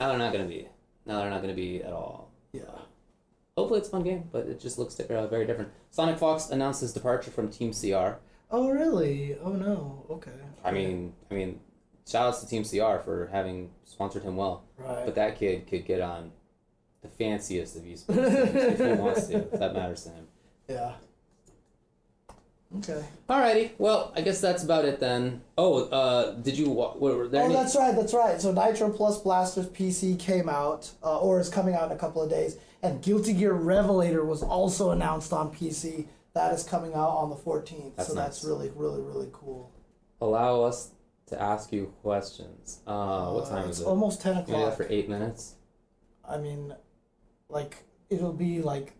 Now 0.00 0.08
they're 0.08 0.18
not 0.18 0.32
gonna 0.32 0.46
be. 0.46 0.68
Now 1.06 1.20
they're 1.20 1.30
not 1.30 1.42
gonna 1.42 1.54
be 1.54 1.82
at 1.82 1.92
all. 1.92 2.30
Yeah. 2.52 2.62
Hopefully 3.60 3.78
it's 3.80 3.88
a 3.88 3.92
fun 3.92 4.02
game, 4.02 4.28
but 4.32 4.46
it 4.46 4.60
just 4.60 4.78
looks 4.78 4.98
uh, 4.98 5.26
very 5.28 5.46
different. 5.46 5.70
Sonic 5.90 6.18
Fox 6.18 6.50
announced 6.50 6.80
his 6.80 6.92
departure 6.92 7.30
from 7.30 7.48
Team 7.48 7.72
CR. 7.72 8.18
Oh 8.50 8.68
really? 8.70 9.36
Oh 9.42 9.50
no. 9.52 10.04
Okay. 10.10 10.32
I 10.64 10.70
mean, 10.72 11.12
I 11.30 11.34
mean, 11.34 11.60
shout 12.08 12.26
outs 12.28 12.40
to 12.40 12.46
Team 12.48 12.64
CR 12.64 12.98
for 13.02 13.28
having 13.32 13.70
sponsored 13.84 14.22
him 14.24 14.36
well. 14.36 14.64
Right. 14.76 15.04
But 15.04 15.14
that 15.14 15.38
kid 15.38 15.66
could 15.68 15.84
get 15.86 16.00
on 16.00 16.32
the 17.02 17.08
fanciest 17.08 17.76
of 17.76 17.82
esports 17.82 18.74
if 18.74 18.78
he 18.78 18.92
wants 19.02 19.26
to, 19.28 19.36
if 19.38 19.50
that 19.52 19.72
matters 19.74 20.02
to 20.04 20.10
him. 20.10 20.26
yeah. 20.68 20.92
Okay. 22.78 23.04
Alrighty, 23.28 23.70
well, 23.78 24.12
I 24.14 24.20
guess 24.20 24.40
that's 24.40 24.62
about 24.62 24.84
it 24.84 25.00
then. 25.00 25.40
Oh, 25.58 25.88
uh, 25.88 26.32
did 26.34 26.56
you? 26.56 26.70
wa- 26.70 26.94
Were, 26.96 27.16
were 27.16 27.28
there 27.28 27.42
Oh, 27.42 27.46
any? 27.46 27.54
that's 27.54 27.74
right, 27.74 27.96
that's 27.96 28.14
right. 28.14 28.40
So 28.40 28.52
Nitro 28.52 28.90
Plus 28.90 29.18
Blasters 29.20 29.66
PC 29.68 30.16
came 30.20 30.48
out, 30.48 30.88
uh, 31.02 31.18
or 31.18 31.40
is 31.40 31.48
coming 31.48 31.74
out 31.74 31.90
in 31.90 31.96
a 31.96 31.98
couple 31.98 32.22
of 32.22 32.30
days, 32.30 32.58
and 32.82 33.02
Guilty 33.02 33.32
Gear 33.32 33.52
Revelator 33.52 34.24
was 34.24 34.42
also 34.42 34.90
announced 34.90 35.32
on 35.32 35.52
PC. 35.54 36.06
That 36.34 36.54
is 36.54 36.62
coming 36.62 36.94
out 36.94 37.10
on 37.10 37.28
the 37.30 37.36
14th. 37.36 37.96
That's 37.96 38.08
so 38.08 38.14
that's 38.14 38.44
really, 38.44 38.70
really, 38.74 39.00
really 39.02 39.28
cool. 39.32 39.72
Allow 40.20 40.62
us 40.62 40.90
to 41.26 41.40
ask 41.40 41.72
you 41.72 41.92
questions. 42.02 42.80
Uh, 42.86 43.30
what 43.32 43.44
Uh, 43.44 43.48
time 43.50 43.68
it's 43.68 43.78
is 43.78 43.84
it? 43.84 43.88
almost 43.88 44.20
10 44.22 44.32
Can 44.34 44.40
we 44.40 44.46
do 44.46 44.52
o'clock. 44.58 44.78
that 44.78 44.84
for 44.86 44.92
eight 44.92 45.08
minutes. 45.08 45.54
I 46.24 46.38
mean, 46.38 46.74
like, 47.48 47.84
it'll 48.10 48.32
be 48.32 48.62
like 48.62 48.92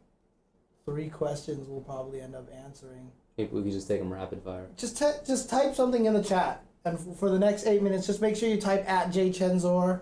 three 0.85 1.09
questions 1.09 1.69
we'll 1.69 1.81
probably 1.83 2.21
end 2.21 2.35
up 2.35 2.49
answering. 2.53 3.11
Maybe 3.37 3.51
we 3.55 3.63
could 3.63 3.73
just 3.73 3.87
take 3.89 4.01
them 4.01 4.13
rapid 4.13 4.43
fire. 4.43 4.67
Just 4.77 4.99
t- 4.99 5.05
just 5.27 5.49
type 5.49 5.75
something 5.75 6.05
in 6.07 6.15
the 6.15 6.23
chat, 6.23 6.65
and 6.85 6.99
f- 6.99 7.17
for 7.17 7.31
the 7.31 7.39
next 7.39 7.67
eight 7.67 7.83
minutes, 7.83 8.07
just 8.07 8.21
make 8.21 8.35
sure 8.37 8.49
you 8.49 8.61
type 8.61 8.85
at 8.91 9.11
jchensor. 9.13 10.01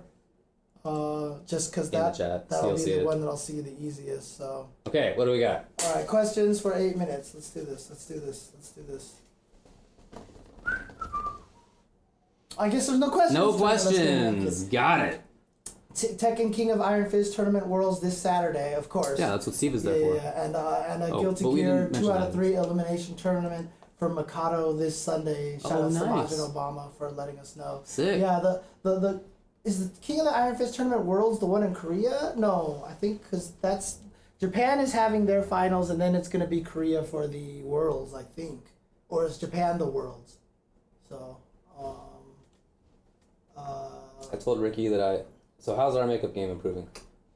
Uh, 0.88 1.38
just 1.46 1.70
because 1.70 1.90
that, 1.90 2.16
that'll 2.48 2.76
be 2.76 2.84
the 2.84 3.00
it. 3.00 3.06
one 3.06 3.20
that 3.20 3.26
I'll 3.26 3.36
see 3.36 3.60
the 3.60 3.74
easiest. 3.80 4.36
So, 4.38 4.68
Okay, 4.86 5.12
what 5.16 5.26
do 5.26 5.32
we 5.32 5.40
got? 5.40 5.66
all 5.84 5.94
right, 5.94 6.06
questions 6.06 6.60
for 6.60 6.74
eight 6.74 6.96
minutes. 6.96 7.34
Let's 7.34 7.50
do 7.50 7.60
this. 7.64 7.88
Let's 7.90 8.06
do 8.06 8.18
this. 8.20 8.50
Let's 8.54 8.70
do 8.70 8.82
this. 8.88 9.14
I 12.58 12.68
guess 12.68 12.86
there's 12.86 12.98
no 12.98 13.10
questions. 13.10 13.34
No 13.34 13.52
today. 13.52 13.62
Let's 13.64 13.84
get 13.84 13.94
it. 14.00 14.32
questions. 14.34 14.64
Got 14.64 15.00
it. 15.00 15.20
T- 15.94 16.08
Tekken 16.08 16.52
King 16.52 16.70
of 16.70 16.80
Iron 16.80 17.08
Fist 17.10 17.34
Tournament 17.34 17.66
Worlds 17.66 18.00
this 18.00 18.16
Saturday, 18.16 18.74
of 18.74 18.88
course. 18.88 19.18
Yeah, 19.18 19.30
that's 19.30 19.46
what 19.46 19.56
Steve 19.56 19.74
is 19.74 19.84
Yeah, 19.84 19.92
there 19.92 20.00
for. 20.00 20.14
yeah, 20.16 20.22
yeah. 20.22 20.44
and 20.44 20.56
uh, 20.56 20.84
and 20.88 21.02
a 21.02 21.06
Oh, 21.12 21.20
Guilty 21.20 21.54
Gear 21.54 21.90
two 21.92 22.12
out 22.12 22.22
of 22.28 22.32
three 22.32 22.54
elimination 22.54 23.16
tournament 23.16 23.68
for 23.98 24.08
Mikado 24.08 24.72
this 24.74 24.96
Sunday. 25.00 25.58
Shout 25.58 25.72
Oh, 25.72 25.82
out 25.86 25.88
to 25.92 25.94
nice. 25.98 26.28
President 26.28 26.54
Obama 26.54 26.92
for 26.96 27.10
letting 27.10 27.38
us 27.38 27.56
know. 27.56 27.80
Sick. 27.84 28.20
Yeah, 28.20 28.38
the, 28.40 28.62
the 28.82 28.98
the 29.00 29.20
is 29.68 29.90
the 29.90 30.00
King 30.00 30.20
of 30.20 30.24
the 30.24 30.34
Iron 30.34 30.56
Fist 30.56 30.74
Tournament 30.74 31.04
Worlds 31.04 31.38
the 31.38 31.46
one 31.46 31.62
in 31.62 31.74
Korea? 31.74 32.32
No, 32.36 32.84
I 32.88 32.94
think 32.94 33.22
because 33.22 33.52
that's 33.60 33.98
Japan 34.40 34.80
is 34.80 34.92
having 34.92 35.26
their 35.26 35.42
finals, 35.42 35.90
and 35.90 36.00
then 36.00 36.14
it's 36.14 36.28
gonna 36.28 36.46
be 36.46 36.62
Korea 36.62 37.02
for 37.02 37.26
the 37.26 37.62
Worlds, 37.62 38.14
I 38.14 38.22
think, 38.22 38.60
or 39.08 39.26
is 39.26 39.36
Japan 39.36 39.78
the 39.78 39.86
Worlds? 39.86 40.38
So, 41.08 41.36
um, 41.78 41.94
uh, 43.56 43.90
I 44.32 44.36
told 44.36 44.60
Ricky 44.60 44.88
that 44.88 45.00
I. 45.00 45.24
So 45.58 45.76
how's 45.76 45.96
our 45.96 46.06
makeup 46.06 46.34
game 46.34 46.50
improving? 46.50 46.88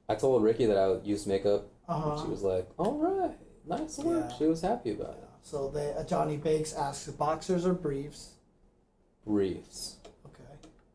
I 0.09 0.15
told 0.15 0.43
Ricky 0.43 0.67
that 0.67 0.79
I 0.79 1.05
used 1.05 1.27
makeup, 1.27 1.67
and 1.89 2.03
uh-huh. 2.03 2.23
she 2.23 2.31
was 2.31 2.43
like, 2.43 2.69
"All 2.79 2.97
right, 2.97 3.37
nice 3.67 3.99
work." 3.99 4.27
Yeah. 4.31 4.37
She 4.39 4.45
was 4.45 4.63
happy 4.63 4.93
about 4.93 5.19
it. 5.23 5.29
So 5.43 5.69
they 5.69 5.93
uh, 5.93 6.05
Johnny 6.05 6.39
Bakes 6.39 6.73
asks 6.73 7.09
boxers 7.13 7.67
or 7.67 7.75
briefs. 7.75 8.31
Briefs. 9.27 9.97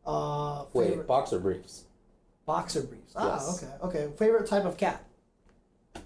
Uh, 0.08 0.64
Wait, 0.72 0.88
favorite- 0.88 1.06
boxer 1.06 1.38
briefs. 1.38 1.84
boxer 2.46 2.82
briefs. 2.82 3.12
Ah, 3.14 3.34
Yes. 3.36 3.62
okay, 3.62 3.72
okay. 4.06 4.16
Favorite 4.16 4.46
type 4.48 4.64
of 4.64 4.76
cat? 4.78 5.04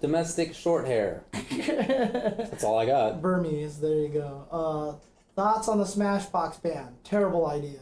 Domestic 0.01 0.53
short 0.53 0.85
hair. 0.85 1.23
That's 1.31 2.63
all 2.63 2.77
I 2.77 2.85
got. 2.85 3.21
Burmese. 3.21 3.79
There 3.79 3.95
you 3.99 4.09
go. 4.09 4.47
Uh, 4.51 4.95
thoughts 5.35 5.67
on 5.69 5.77
the 5.77 5.83
Smashbox 5.85 6.61
ban? 6.61 6.95
Terrible 7.03 7.47
idea. 7.47 7.79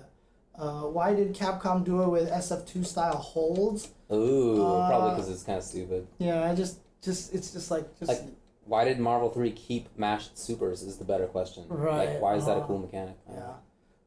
Uh, 0.57 0.81
why 0.83 1.13
did 1.15 1.33
Capcom 1.33 1.83
do 1.83 2.03
it 2.03 2.09
with 2.09 2.29
SF2 2.29 2.85
style 2.85 3.17
holds? 3.17 3.89
Ooh, 4.13 4.61
Uh, 4.63 4.89
probably 4.89 5.09
because 5.15 5.29
it's 5.31 5.43
kind 5.43 5.57
of 5.57 5.63
stupid. 5.63 6.05
Yeah, 6.19 6.43
I 6.43 6.53
just, 6.53 6.79
just, 7.01 7.33
it's 7.33 7.51
just 7.51 7.71
like, 7.71 7.97
just. 7.97 8.09
Like, 8.09 8.21
why 8.65 8.83
did 8.83 8.99
Marvel 8.99 9.29
Three 9.29 9.51
keep 9.51 9.87
mashed 9.97 10.37
supers? 10.37 10.83
Is 10.83 10.97
the 10.97 11.05
better 11.05 11.25
question. 11.25 11.63
Right, 11.69 12.09
Like, 12.09 12.21
why 12.21 12.35
is 12.35 12.45
that 12.45 12.57
a 12.57 12.61
uh, 12.61 12.67
cool 12.67 12.77
mechanic? 12.77 13.15
yeah. 13.31 13.53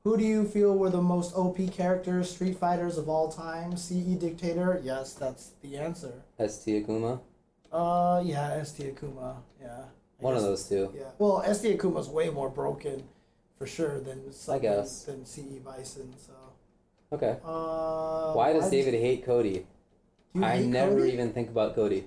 Who 0.04 0.18
do 0.18 0.24
you 0.24 0.44
feel 0.44 0.76
were 0.76 0.90
the 0.90 1.00
most 1.00 1.34
OP 1.34 1.56
characters, 1.72 2.30
Street 2.30 2.58
Fighters 2.58 2.98
of 2.98 3.08
all 3.08 3.32
time? 3.32 3.74
CE 3.74 4.18
Dictator? 4.20 4.78
Yes, 4.84 5.14
that's 5.14 5.52
the 5.62 5.78
answer. 5.78 6.12
ST 6.38 6.86
Akuma. 6.86 7.20
Uh, 7.72 8.22
yeah, 8.22 8.62
ST 8.62 8.94
Akuma. 8.94 9.36
Yeah. 9.62 9.84
I 10.20 10.22
One 10.22 10.36
of 10.36 10.42
those 10.42 10.68
two. 10.68 10.92
Yeah. 10.94 11.04
Well, 11.18 11.42
ST 11.54 11.78
Akuma's 11.78 12.08
way 12.10 12.28
more 12.28 12.50
broken, 12.50 13.04
for 13.58 13.66
sure, 13.66 13.98
than 13.98 14.30
some- 14.30 14.60
guess. 14.60 15.04
than 15.04 15.24
CE 15.24 15.58
Bison. 15.64 16.12
So. 16.18 16.32
Okay. 17.10 17.38
Uh, 17.42 18.34
Why 18.34 18.52
does 18.52 18.64
does- 18.64 18.70
David 18.72 19.00
hate 19.00 19.24
Cody? 19.24 19.66
do 20.34 20.40
you 20.40 20.44
I 20.44 20.56
hate 20.58 20.66
never 20.66 20.96
Cody? 20.98 21.12
even 21.12 21.32
think 21.32 21.48
about 21.48 21.74
Cody. 21.74 22.06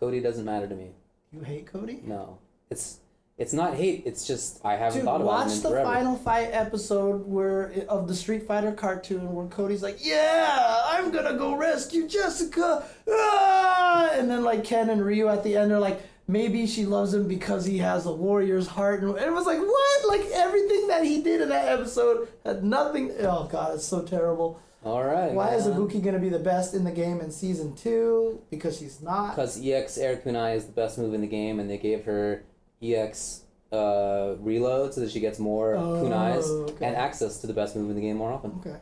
Cody 0.00 0.18
doesn't 0.18 0.44
matter 0.44 0.66
to 0.66 0.74
me. 0.74 0.90
You 1.32 1.42
hate 1.42 1.66
Cody? 1.66 2.00
No, 2.04 2.38
it's 2.70 2.98
it's 3.38 3.52
not 3.52 3.74
hate. 3.74 4.02
It's 4.06 4.26
just 4.26 4.64
I 4.64 4.76
haven't 4.76 5.00
Dude, 5.00 5.04
thought 5.04 5.20
about 5.20 5.46
watch 5.46 5.52
in 5.52 5.62
the 5.62 5.68
forever. 5.68 5.84
Final 5.84 6.16
Fight 6.16 6.48
episode 6.52 7.26
where 7.26 7.84
of 7.88 8.08
the 8.08 8.14
Street 8.14 8.46
Fighter 8.46 8.72
cartoon 8.72 9.34
where 9.34 9.46
Cody's 9.46 9.82
like, 9.82 9.98
"Yeah, 10.00 10.82
I'm 10.86 11.10
gonna 11.10 11.36
go 11.36 11.54
rescue 11.54 12.08
Jessica," 12.08 12.84
ah! 13.08 14.10
and 14.14 14.30
then 14.30 14.42
like 14.42 14.64
Ken 14.64 14.88
and 14.88 15.04
Ryu 15.04 15.28
at 15.28 15.44
the 15.44 15.54
end 15.56 15.70
are 15.70 15.78
like, 15.78 16.00
"Maybe 16.26 16.66
she 16.66 16.86
loves 16.86 17.12
him 17.12 17.28
because 17.28 17.66
he 17.66 17.78
has 17.78 18.06
a 18.06 18.12
warrior's 18.12 18.68
heart," 18.68 19.02
and 19.02 19.18
it 19.18 19.32
was 19.32 19.44
like, 19.44 19.58
"What?" 19.58 20.08
Like 20.08 20.26
everything 20.32 20.88
that 20.88 21.04
he 21.04 21.20
did 21.20 21.42
in 21.42 21.50
that 21.50 21.68
episode 21.68 22.28
had 22.44 22.64
nothing. 22.64 23.12
Oh 23.20 23.48
god, 23.52 23.74
it's 23.74 23.84
so 23.84 24.02
terrible. 24.02 24.60
All 24.82 25.04
right. 25.04 25.32
Why 25.32 25.54
is 25.54 25.66
Ibuki 25.66 26.02
gonna 26.02 26.20
be 26.20 26.28
the 26.30 26.38
best 26.38 26.72
in 26.72 26.84
the 26.84 26.92
game 26.92 27.20
in 27.20 27.30
season 27.30 27.74
two? 27.74 28.40
Because 28.50 28.78
she's 28.78 29.02
not. 29.02 29.34
Because 29.34 29.60
EX 29.62 29.98
Air 29.98 30.16
Kunai 30.16 30.56
is 30.56 30.66
the 30.66 30.72
best 30.72 30.96
move 30.96 31.12
in 31.12 31.20
the 31.20 31.26
game, 31.26 31.60
and 31.60 31.68
they 31.68 31.76
gave 31.76 32.04
her 32.04 32.44
EX 32.82 33.42
uh, 33.72 34.34
reload 34.40 34.94
so 34.94 35.00
that 35.00 35.10
she 35.10 35.20
gets 35.20 35.38
more 35.38 35.74
Oh, 35.74 36.02
kunais 36.04 36.44
okay. 36.70 36.86
and 36.86 36.96
access 36.96 37.38
to 37.40 37.46
the 37.46 37.52
best 37.52 37.74
move 37.76 37.90
in 37.90 37.96
the 37.96 38.02
game 38.02 38.16
more 38.16 38.32
often. 38.32 38.52
Okay. 38.60 38.76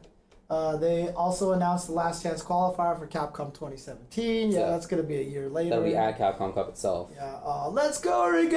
Uh, 0.51 0.77
they 0.77 1.09
also 1.11 1.53
announced 1.53 1.87
the 1.87 1.93
last 1.95 2.23
chance 2.23 2.43
qualifier 2.43 2.99
for 2.99 3.07
Capcom 3.07 3.53
2017. 3.55 4.51
Yeah, 4.53 4.59
Yeah. 4.59 4.67
that's 4.71 4.87
gonna 4.87 5.03
be 5.03 5.17
a 5.17 5.23
year 5.23 5.49
later. 5.49 5.71
That'll 5.71 5.85
be 5.85 5.97
at 5.97 6.19
Capcom 6.19 6.53
Cup 6.55 6.69
itself. 6.69 7.11
Yeah. 7.15 7.39
Uh, 7.45 7.71
let's 7.71 7.99
go, 7.99 8.29
Ricky. 8.29 8.57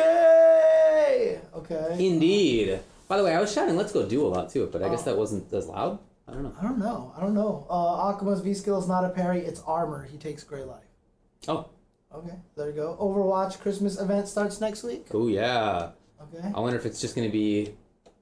Okay. 1.56 1.96
Indeed. 2.08 2.80
By 3.08 3.18
the 3.18 3.24
way, 3.24 3.34
I 3.34 3.40
was 3.40 3.52
shouting 3.54 3.78
"Let's 3.78 3.94
go 3.94 4.06
do" 4.06 4.26
a 4.26 4.28
lot 4.28 4.50
too, 4.50 4.68
but 4.72 4.84
I 4.84 4.90
guess 4.90 5.02
Oh. 5.04 5.06
that 5.12 5.18
wasn't 5.18 5.52
as 5.54 5.68
loud. 5.68 6.00
I 6.28 6.34
don't 6.34 6.44
know. 6.44 6.54
I 6.60 6.64
don't 6.64 6.78
know. 6.80 7.14
I 7.16 7.22
don't 7.22 7.34
know. 7.34 7.66
Uh, 7.70 8.12
Akuma's 8.14 8.42
V 8.42 8.54
skill 8.54 8.78
is 8.80 8.88
not 8.88 9.06
a 9.06 9.10
parry. 9.10 9.46
It's 9.46 9.62
armor. 9.66 10.04
He 10.12 10.18
takes 10.18 10.44
Gray 10.44 10.64
Life. 10.66 10.84
Oh, 11.48 11.68
Okay. 12.14 12.36
There 12.56 12.68
you 12.70 12.74
go. 12.76 12.98
Overwatch 13.00 13.60
Christmas 13.60 14.00
event 14.00 14.28
starts 14.28 14.60
next 14.62 14.84
week. 14.84 15.08
oh 15.14 15.28
yeah. 15.28 15.92
Okay. 16.22 16.52
I 16.54 16.60
wonder 16.60 16.78
if 16.78 16.86
it's 16.86 17.00
just 17.02 17.16
gonna 17.16 17.30
be 17.30 17.76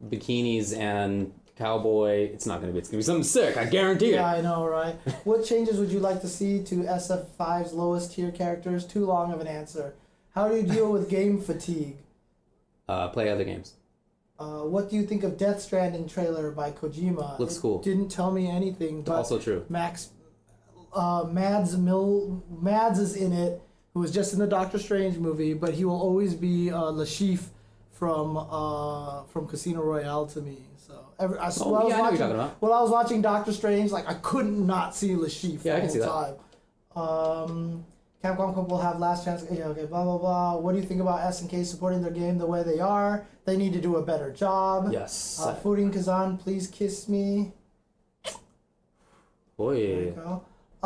bikinis 0.04 0.76
and 0.78 1.32
cowboy. 1.56 2.30
It's 2.34 2.46
not 2.46 2.60
gonna 2.62 2.74
be. 2.74 2.80
It's 2.80 2.90
gonna 2.90 3.00
be 3.00 3.04
something 3.04 3.24
sick. 3.24 3.58
I 3.58 3.66
guarantee 3.66 4.12
Yeah, 4.14 4.30
it. 4.34 4.40
I 4.40 4.42
know, 4.42 4.66
right? 4.68 4.96
what 5.24 5.46
changes 5.46 5.80
would 5.80 5.90
you 5.92 6.00
like 6.00 6.22
to 6.22 6.28
see 6.28 6.64
to 6.64 6.76
SF5's 6.84 7.74
lowest 7.74 8.14
tier 8.14 8.32
characters? 8.32 8.86
Too 8.86 9.06
long 9.06 9.32
of 9.32 9.40
an 9.40 9.48
answer. 9.48 9.94
How 10.34 10.50
do 10.50 10.56
you 10.58 10.64
deal 10.64 10.92
with 10.92 11.10
game 11.10 11.40
fatigue? 11.40 11.98
Uh, 12.90 13.08
play 13.10 13.30
other 13.30 13.46
games. 13.46 13.76
Uh, 14.38 14.64
what 14.64 14.90
do 14.90 14.98
you 14.98 15.06
think 15.06 15.24
of 15.24 15.38
Death 15.38 15.62
Stranding 15.62 16.10
trailer 16.10 16.52
by 16.52 16.70
Kojima? 16.72 17.40
Looks 17.40 17.56
It 17.56 17.62
cool. 17.62 17.82
Didn't 17.82 18.10
tell 18.10 18.32
me 18.32 18.50
anything, 18.50 19.02
but 19.04 19.16
also 19.16 19.40
true. 19.40 19.66
Max, 19.70 20.10
uh, 20.94 21.24
Mads 21.32 21.78
Mill, 21.78 22.44
Mads 22.50 23.00
is 23.00 23.16
in 23.16 23.32
it, 23.32 23.62
who 23.96 24.02
was 24.02 24.12
just 24.12 24.34
in 24.34 24.40
the 24.40 24.46
Doctor 24.46 24.78
Strange 24.78 25.18
movie, 25.18 25.54
but 25.54 25.74
he 25.74 25.86
will 25.86 26.00
always 26.00 26.36
be 26.36 26.70
uh, 26.70 26.82
Le 26.92 27.06
Chiffre 27.06 27.48
from 27.94 28.36
uh, 28.38 29.24
from 29.24 29.48
Casino 29.48 29.82
Royale 29.82 30.26
to 30.28 30.42
me. 30.42 30.58
So 30.76 30.94
every, 31.18 31.40
I, 31.40 31.50
Oh, 31.62 31.70
while 31.70 31.82
I 31.82 31.84
was 31.86 31.90
yeah, 31.90 31.96
I 31.96 31.98
know 31.98 32.04
you're 32.04 32.04
watching, 32.04 32.18
talking 32.20 32.36
about. 32.36 32.62
While 32.62 32.74
I 32.74 32.82
was 32.82 32.92
watching 32.92 33.22
Doctor 33.22 33.54
Strange, 33.54 33.92
like 33.92 34.08
I 34.08 34.16
couldn't 34.16 34.68
not 34.68 34.94
see 34.96 35.16
Le 35.16 35.28
Chiffre 35.30 35.64
Yeah, 35.64 35.78
I 35.78 35.80
can 35.80 35.90
see 35.90 36.00
that. 36.00 36.10
time. 36.10 36.36
Um, 36.96 37.86
Capcom 38.22 38.68
will 38.68 38.80
have 38.82 39.00
last 39.00 39.24
chance. 39.24 39.46
Yeah, 39.50 39.68
okay, 39.68 39.86
blah 39.86 40.04
blah 40.04 40.18
blah. 40.18 40.58
What 40.58 40.74
do 40.74 40.82
you 40.82 40.86
think 40.86 41.00
about 41.00 41.22
SNK 41.22 41.66
supporting 41.66 42.02
their 42.02 42.12
game 42.12 42.38
the 42.38 42.46
way 42.46 42.64
they 42.64 42.82
are? 42.82 43.26
They 43.46 43.56
need 43.56 43.72
to 43.74 43.80
do 43.82 43.96
a 43.96 44.02
better 44.02 44.30
job. 44.30 44.90
Yes. 44.92 45.40
Uh, 45.42 45.56
Fooding 45.64 45.94
Kazan, 45.94 46.38
please 46.38 46.68
kiss 46.68 47.08
me. 47.08 47.54
There 49.58 49.76
you 50.08 50.12
go. 50.12 50.44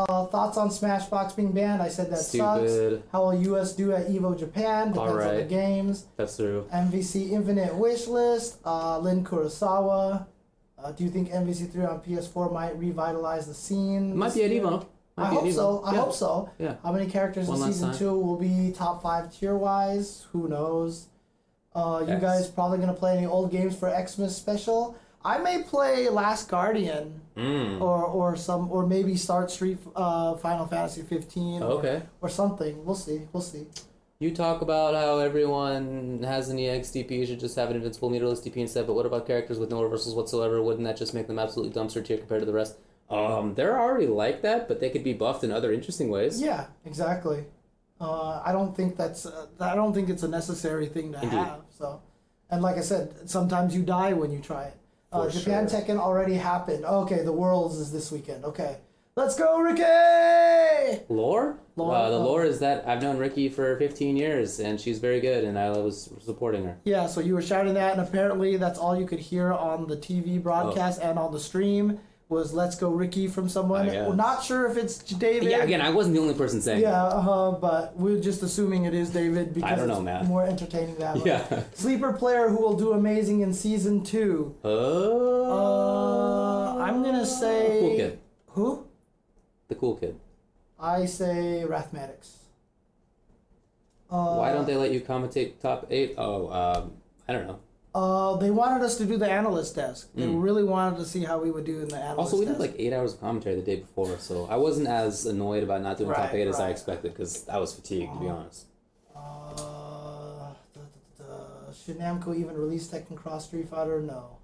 Uh, 0.08 0.26
thoughts 0.28 0.58
on 0.58 0.70
Smashbox 0.70 1.36
being 1.36 1.52
banned? 1.52 1.82
I 1.82 1.90
said 1.90 2.10
that 2.12 2.20
sucks. 2.20 2.72
How 3.12 3.24
will 3.24 3.36
US 3.56 3.74
do 3.74 3.92
at 3.94 4.08
Evo 4.08 4.38
Japan? 4.38 4.92
Depends 4.94 5.26
on 5.26 5.36
the 5.36 5.44
games. 5.44 6.06
That's 6.16 6.38
true. 6.38 6.66
MVC 6.74 7.32
Infinite 7.32 7.76
Wish 7.76 8.08
List. 8.08 8.58
Uh, 8.66 9.00
Linn 9.00 9.24
Kurosawa. 9.26 10.26
Uh, 10.82 10.92
do 10.94 11.04
you 11.04 11.10
think 11.10 11.30
MVC3 11.32 11.90
on 11.90 12.00
PS4 12.02 12.54
might 12.54 12.78
revitalize 12.78 13.48
the 13.48 13.54
scene? 13.54 14.16
Might 14.16 14.34
be 14.34 14.44
at? 14.44 14.52
Evo. 14.52 14.86
Might 15.18 15.26
I 15.26 15.34
hope 15.34 15.44
Evo. 15.44 15.54
so. 15.54 15.82
I 15.84 15.94
Yeah. 15.94 16.00
hope 16.00 16.14
so. 16.14 16.50
Yeah. 16.58 16.76
How 16.84 16.94
many 16.94 17.08
characters 17.08 17.48
One 17.50 17.62
in 17.62 17.68
season 17.74 17.90
time. 17.90 17.98
two 18.00 18.18
will 18.18 18.38
be 18.38 18.72
top 18.72 19.02
five 19.04 19.34
tier 19.38 19.58
wise? 19.58 20.26
Who 20.32 20.48
knows? 20.48 21.08
Uh, 21.76 22.00
you 22.04 22.14
Yes. 22.14 22.22
guys 22.22 22.48
probably 22.48 22.78
gonna 22.78 22.94
play 22.94 23.18
any 23.18 23.28
old 23.28 23.52
games 23.52 23.76
for 23.76 23.90
Xmas 23.90 24.36
special? 24.36 24.96
I 25.24 25.38
may 25.40 25.62
play 25.64 26.08
Last 26.08 26.48
Guardian 26.48 27.20
Mm. 27.40 27.82
or 27.82 28.04
or 28.06 28.36
some 28.36 28.70
or 28.72 28.86
maybe 28.86 29.16
start 29.16 29.50
Street 29.52 29.78
uh, 29.96 30.36
Final 30.36 30.68
Fantasy 30.68 31.02
15 31.04 31.64
or, 31.64 31.72
Okay. 31.80 32.02
or 32.22 32.30
something. 32.30 32.84
We'll 32.86 32.96
see. 33.08 33.22
We'll 33.32 33.42
see. 33.54 33.66
You 34.20 34.32
talk 34.36 34.62
about 34.62 34.96
how 34.96 35.20
everyone 35.20 36.24
has 36.24 36.50
an 36.50 36.58
EXDP, 36.58 37.12
you 37.12 37.26
should 37.26 37.40
just 37.40 37.56
have 37.56 37.70
an 37.70 37.78
invincible 37.78 38.10
meterless 38.10 38.42
DP 38.44 38.58
instead, 38.58 38.86
but 38.86 38.94
what 38.94 39.06
about 39.06 39.26
characters 39.26 39.58
with 39.60 39.70
no 39.72 39.82
reversals 39.82 40.14
whatsoever? 40.14 40.62
Wouldn't 40.62 40.84
that 40.86 40.98
just 40.98 41.14
make 41.14 41.28
them 41.28 41.40
absolutely 41.40 41.74
dumpster 41.74 42.04
tier 42.04 42.18
compared 42.18 42.42
to 42.42 42.46
the 42.46 42.52
rest? 42.54 42.76
Um, 43.10 43.56
they're 43.56 43.80
already 43.80 44.08
like 44.08 44.42
that, 44.42 44.68
but 44.68 44.82
they 44.82 44.90
could 44.90 45.06
be 45.06 45.14
buffed 45.14 45.44
in 45.46 45.52
other 45.52 45.72
interesting 45.72 46.10
ways. 46.10 46.42
Yeah, 46.42 46.66
exactly. 46.86 47.46
Uh, 48.02 48.42
I 48.46 48.52
don't 48.52 48.76
think 48.76 48.98
that's 48.98 49.26
uh, 49.26 49.48
I 49.60 49.74
don't 49.76 49.94
think 49.94 50.10
it's 50.10 50.24
a 50.24 50.28
necessary 50.28 50.88
thing 50.88 51.14
to 51.14 51.22
Indeed. 51.24 51.36
have. 51.38 51.62
So, 51.70 52.02
and 52.50 52.62
like 52.62 52.78
I 52.78 52.82
said, 52.82 53.30
sometimes 53.30 53.74
you 53.76 53.84
die 53.84 54.14
when 54.14 54.32
you 54.32 54.40
try 54.40 54.64
it. 54.66 54.76
Uh, 55.12 55.28
Japan 55.30 55.68
sure. 55.68 55.80
Tekken 55.82 55.98
already 55.98 56.36
happened. 56.36 56.86
Okay, 56.86 57.24
the 57.24 57.32
Worlds 57.34 57.78
is 57.78 57.92
this 57.92 58.12
weekend. 58.12 58.46
Okay, 58.46 58.78
let's 59.16 59.38
go, 59.38 59.60
Ricky. 59.60 59.82
Lore? 61.10 61.58
Lore, 61.76 61.96
Uh, 61.96 62.10
the 62.10 62.18
oh. 62.18 62.24
lore 62.24 62.44
is 62.46 62.60
that 62.60 62.88
I've 62.88 63.02
known 63.02 63.18
Ricky 63.18 63.50
for 63.50 63.76
15 63.78 64.16
years, 64.18 64.60
and 64.60 64.80
she's 64.80 65.00
very 65.00 65.20
good, 65.20 65.44
and 65.46 65.58
I 65.58 65.72
was 65.72 66.12
supporting 66.20 66.64
her. 66.66 66.78
Yeah, 66.84 67.08
so 67.08 67.22
you 67.22 67.34
were 67.34 67.42
shouting 67.42 67.74
that, 67.74 67.98
and 67.98 68.02
apparently 68.08 68.58
that's 68.58 68.78
all 68.78 68.96
you 69.00 69.08
could 69.08 69.20
hear 69.20 69.52
on 69.52 69.88
the 69.88 69.98
TV 69.98 70.42
broadcast 70.42 71.02
and 71.02 71.18
on 71.18 71.32
the 71.32 71.40
stream 71.40 72.00
was 72.30 72.54
"Let's 72.54 72.76
go, 72.76 72.90
Ricky" 72.92 73.28
from 73.28 73.50
someone. 73.50 73.88
We're 73.88 74.16
not 74.16 74.44
sure 74.44 74.68
if 74.70 74.78
it's 74.78 75.00
David. 75.00 75.50
Yeah, 75.50 75.64
again, 75.64 75.82
I 75.82 75.90
wasn't 75.90 76.16
the 76.16 76.22
only 76.22 76.36
person 76.36 76.62
saying 76.62 76.82
Yeah, 76.82 77.04
uh, 77.04 77.52
but 77.52 77.98
we're 77.98 78.20
just 78.22 78.44
assuming 78.44 78.86
it 78.86 78.94
is 78.94 79.10
David 79.10 79.54
because 79.54 79.72
I 79.72 79.76
don't 79.76 79.88
know, 79.88 79.96
it's 79.96 80.04
man. 80.04 80.26
more 80.28 80.44
entertaining 80.46 80.96
that 80.98 81.16
way. 81.18 81.24
Yeah. 81.26 81.64
Sleeper 81.74 82.14
player 82.14 82.50
who 82.50 82.58
will 82.62 82.78
do 82.78 82.94
amazing 82.94 83.42
in 83.42 83.54
season 83.54 84.04
two. 84.04 84.56
Oh. 84.64 86.78
Uh, 86.78 86.84
I'm 86.84 87.04
gonna 87.04 87.26
say 87.26 87.80
Cool 87.82 87.98
kid. 87.98 88.20
who? 88.50 88.86
The 89.68 89.76
cool 89.76 89.96
kid. 89.96 90.20
I 90.80 91.06
say 91.06 91.66
Rathmatics. 91.68 92.36
Uh, 94.12 94.36
Why 94.38 94.54
don't 94.54 94.66
they 94.66 94.76
let 94.76 94.92
you 94.92 95.02
commentate 95.02 95.60
top 95.60 95.88
eight? 95.90 96.16
Oh, 96.18 96.50
um, 96.50 96.92
I 97.28 97.34
don't 97.34 97.48
know. 97.48 97.60
Uh, 97.96 98.36
they 98.38 98.52
wanted 98.52 98.84
us 98.86 98.98
to 98.98 99.06
do 99.06 99.18
the 99.18 99.30
analyst 99.30 99.76
desk. 99.76 100.10
They 100.14 100.28
Mm. 100.28 100.44
really 100.44 100.64
wanted 100.64 100.98
to 101.00 101.06
see 101.06 101.24
how 101.24 101.40
we 101.40 101.50
would 101.50 101.66
do 101.66 101.82
in 101.82 101.88
the 101.88 101.96
analyst 101.98 102.20
Also, 102.20 102.38
we 102.38 102.46
did 102.46 102.60
like 102.60 102.76
eight 102.78 102.94
hours 102.94 103.14
of 103.16 103.20
commentary 103.20 103.56
the 103.56 103.64
day 103.64 103.78
before, 103.78 104.16
so 104.20 104.46
I 104.50 104.58
wasn't 104.58 104.88
as 104.88 105.26
annoyed 105.26 105.64
about 105.64 105.82
not 105.82 105.98
doing 105.98 106.10
top 106.12 106.20
Right, 106.20 106.36
eight 106.36 106.48
as 106.48 106.60
I 106.60 106.70
expected 106.70 107.14
because 107.14 107.50
I 107.50 107.58
was 107.58 107.74
fatigued, 107.74 108.14
to 108.14 108.20
be 108.20 108.28
honest. 108.30 108.66
Uh, 109.16 109.20
da, 109.56 110.82
da, 111.18 111.26
da. 111.26 111.72
Should 111.72 112.00
Namco 112.00 112.36
even 112.36 112.56
release 112.58 112.88
Tekken 112.88 113.16
Cross 113.16 113.46
Street 113.48 113.68
Fighter? 113.70 114.00
No. 114.02 114.38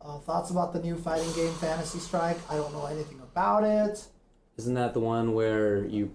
Uh, 0.00 0.18
thoughts 0.18 0.50
about 0.50 0.72
the 0.72 0.80
new 0.80 0.96
fighting 0.96 1.32
game 1.34 1.52
Fantasy 1.54 2.00
Strike? 2.00 2.38
I 2.50 2.56
don't 2.56 2.72
know 2.72 2.86
anything 2.86 3.20
about 3.20 3.62
it. 3.62 4.04
Isn't 4.56 4.74
that 4.74 4.92
the 4.92 5.00
one 5.00 5.34
where 5.34 5.84
you 5.86 6.10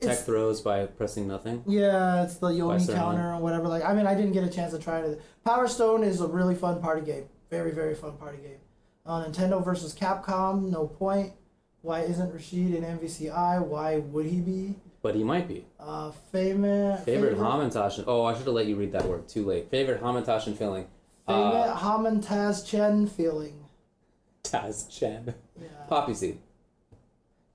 tech 0.00 0.18
throws 0.18 0.60
by 0.60 0.86
pressing 0.86 1.26
nothing? 1.26 1.62
Yeah, 1.66 2.22
it's 2.24 2.36
the 2.36 2.48
Yomi 2.48 2.92
counter 2.94 3.32
or 3.34 3.38
whatever. 3.38 3.68
Like, 3.68 3.84
I 3.84 3.92
mean, 3.94 4.06
I 4.06 4.14
didn't 4.14 4.32
get 4.32 4.44
a 4.44 4.48
chance 4.50 4.72
to 4.72 4.78
try 4.78 5.00
it. 5.00 5.20
Power 5.44 5.66
Stone 5.68 6.04
is 6.04 6.20
a 6.20 6.26
really 6.26 6.54
fun 6.54 6.80
party 6.80 7.04
game. 7.04 7.24
Very, 7.50 7.72
very 7.72 7.94
fun 7.94 8.16
party 8.16 8.38
game. 8.38 8.58
Uh, 9.06 9.24
Nintendo 9.24 9.64
versus 9.64 9.94
Capcom, 9.94 10.70
no 10.70 10.86
point. 10.86 11.32
Why 11.82 12.00
isn't 12.00 12.32
Rashid 12.32 12.74
in 12.74 12.82
MVCI? 12.84 13.64
Why 13.64 13.98
would 13.98 14.26
he 14.26 14.40
be? 14.40 14.74
But 15.00 15.14
he 15.14 15.22
might 15.24 15.46
be. 15.48 15.64
Uh, 15.78 16.10
favorite 16.32 17.00
Favorite 17.04 17.38
Hamantaschen. 17.38 18.04
Oh, 18.06 18.24
I 18.24 18.34
should 18.34 18.44
have 18.46 18.54
let 18.54 18.66
you 18.66 18.76
read 18.76 18.92
that 18.92 19.04
word. 19.06 19.28
Too 19.28 19.46
late. 19.46 19.70
Favorite 19.70 20.02
Hamantaschen 20.02 20.56
feeling. 20.56 20.86
Favorite 21.26 21.42
Uh, 21.42 21.76
Haman 21.76 22.20
Chen 22.22 23.06
feeling. 23.06 23.64
Taz 24.42 24.88
Chen. 24.90 25.34
Yeah. 25.60 25.68
Poppy 25.88 26.14
seed. 26.14 26.40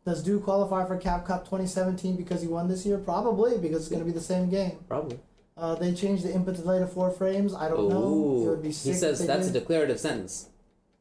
Does 0.05 0.21
Du 0.21 0.39
qualify 0.39 0.85
for 0.85 0.97
Cap 0.97 1.25
Cup 1.25 1.45
2017 1.45 2.17
because 2.17 2.41
he 2.41 2.47
won 2.47 2.67
this 2.67 2.85
year? 2.85 2.97
Probably 2.97 3.57
because 3.57 3.81
it's 3.81 3.89
going 3.89 4.01
to 4.01 4.05
be 4.05 4.11
the 4.11 4.21
same 4.21 4.49
game. 4.49 4.79
Probably. 4.87 5.19
Uh, 5.55 5.75
they 5.75 5.93
changed 5.93 6.23
the 6.23 6.33
input 6.33 6.55
delay 6.55 6.79
to 6.79 6.87
four 6.87 7.11
frames. 7.11 7.53
I 7.53 7.69
don't 7.69 7.87
know. 7.87 8.43
It 8.45 8.49
would 8.49 8.61
be 8.61 8.69
He 8.69 8.93
says 8.93 9.25
that's 9.25 9.47
a 9.47 9.51
declarative 9.51 9.99
sentence. 9.99 10.49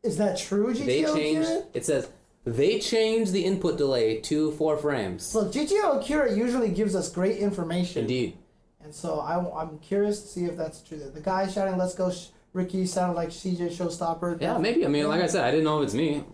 Is 0.02 0.18
that 0.18 0.38
true, 0.38 0.74
GTO? 0.74 0.84
They 0.86 1.02
changed. 1.04 1.48
Akira? 1.48 1.62
It 1.74 1.86
says 1.86 2.08
they 2.44 2.78
changed 2.80 3.32
the 3.32 3.44
input 3.44 3.78
delay 3.78 4.20
to 4.22 4.52
four 4.52 4.76
frames. 4.76 5.34
Look, 5.34 5.52
GTO 5.52 6.00
Akira 6.00 6.34
usually 6.34 6.70
gives 6.70 6.94
us 6.94 7.10
great 7.10 7.38
information. 7.38 8.02
Indeed. 8.02 8.36
And 8.82 8.94
so 8.94 9.20
I, 9.20 9.62
I'm 9.62 9.78
curious 9.78 10.20
to 10.22 10.28
see 10.28 10.44
if 10.44 10.56
that's 10.56 10.82
true. 10.82 10.98
The 10.98 11.20
guy 11.20 11.48
shouting 11.48 11.76
"Let's 11.78 11.94
go, 11.94 12.10
Sh- 12.10 12.28
Ricky" 12.52 12.84
sounded 12.84 13.14
like 13.14 13.28
CJ 13.30 13.70
Showstopper. 13.70 14.40
Yeah, 14.40 14.58
maybe. 14.58 14.84
I 14.84 14.88
mean, 14.88 15.06
like 15.08 15.22
I 15.22 15.28
said, 15.28 15.44
I 15.44 15.50
didn't 15.50 15.64
know 15.64 15.80
if 15.80 15.84
it's 15.86 15.94
me. 15.94 16.24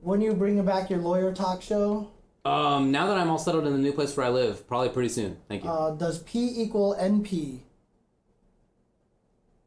When 0.00 0.20
you 0.20 0.32
bringing 0.34 0.64
back 0.64 0.88
your 0.88 1.00
lawyer 1.00 1.34
talk 1.34 1.62
show, 1.62 2.08
Um, 2.46 2.90
now 2.92 3.06
that 3.08 3.16
I'm 3.16 3.28
all 3.28 3.38
settled 3.38 3.66
in 3.66 3.72
the 3.72 3.78
new 3.78 3.92
place 3.92 4.16
where 4.16 4.26
I 4.26 4.28
live, 4.30 4.66
probably 4.68 4.88
pretty 4.90 5.08
soon. 5.08 5.36
Thank 5.48 5.64
you. 5.64 5.70
uh, 5.70 5.90
does 5.92 6.20
P 6.20 6.52
equal 6.62 6.94
NP? 7.00 7.60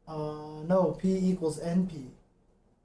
Uh, 0.07 0.64
no, 0.65 0.97
P 0.99 1.15
equals 1.30 1.60
NP. 1.60 2.07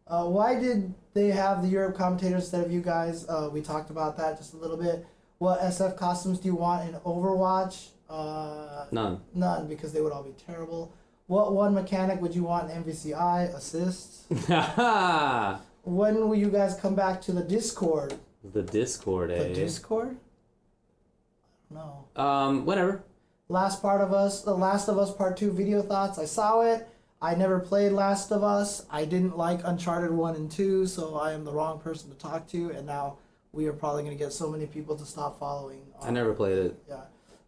Uh, 0.07 0.25
why 0.27 0.59
did 0.59 0.93
they 1.15 1.29
have 1.29 1.62
the 1.62 1.69
Europe 1.69 1.97
commentators 1.97 2.43
instead 2.43 2.65
of 2.65 2.73
you 2.73 2.81
guys? 2.83 3.27
Uh, 3.29 3.49
we 3.53 3.62
talked 3.62 3.91
about 3.91 4.16
that 4.19 4.37
just 4.37 4.53
a 4.53 4.57
little 4.57 4.77
bit. 4.77 5.07
What 5.39 5.61
SF 5.61 5.97
costumes 5.97 6.39
do 6.41 6.49
you 6.49 6.55
want 6.55 6.89
in 6.89 6.95
Overwatch? 7.01 7.89
Uh, 8.09 8.87
None. 8.93 9.21
none, 9.35 9.66
because 9.66 9.93
they 9.93 10.01
would 10.01 10.12
all 10.12 10.23
be 10.23 10.35
terrible. 10.47 10.93
What 11.27 11.55
one 11.55 11.73
mechanic 11.75 12.21
would 12.21 12.35
you 12.35 12.43
want 12.45 12.71
in 12.71 12.85
MVCI? 12.85 13.55
Assists. 13.55 14.27
when 15.85 16.29
will 16.29 16.35
you 16.35 16.51
guys 16.51 16.75
come 16.75 16.95
back 16.95 17.23
to 17.23 17.33
the 17.33 17.43
Discord? 17.43 18.15
Discord, 18.53 19.31
eh? 19.31 19.49
The 19.49 19.55
Discord? 19.55 20.16
I 21.71 21.75
don't 21.75 21.85
know. 22.16 22.23
um, 22.23 22.66
whatever. 22.66 23.03
Last 23.49 23.83
part 23.83 24.01
of 24.01 24.12
us, 24.12 24.43
The 24.43 24.55
Last 24.55 24.89
of 24.89 24.99
Us 24.99 25.15
Part 25.15 25.37
2 25.37 25.53
video 25.53 25.83
thoughts. 25.83 26.19
I 26.19 26.25
saw 26.25 26.62
it. 26.62 26.89
I 27.21 27.35
never 27.35 27.61
played 27.61 27.93
Last 27.93 28.33
of 28.33 28.43
Us. 28.43 28.87
I 28.91 29.05
didn't 29.05 29.37
like 29.37 29.61
Uncharted 29.65 30.11
1 30.11 30.35
and 30.37 30.51
2, 30.51 30.87
so 30.87 31.16
I 31.16 31.33
am 31.33 31.45
the 31.45 31.53
wrong 31.53 31.79
person 31.79 32.11
to 32.11 32.16
talk 32.16 32.47
to, 32.49 32.71
and 32.71 32.87
now 32.87 33.19
we 33.53 33.66
are 33.66 33.73
probably 33.73 34.03
going 34.03 34.16
to 34.16 34.23
get 34.23 34.33
so 34.33 34.51
many 34.51 34.66
people 34.66 34.97
to 34.97 35.05
stop 35.05 35.39
following. 35.39 35.83
I 36.03 36.11
never 36.11 36.33
played 36.35 36.59
it. 36.59 36.83
Yeah. 36.89 37.01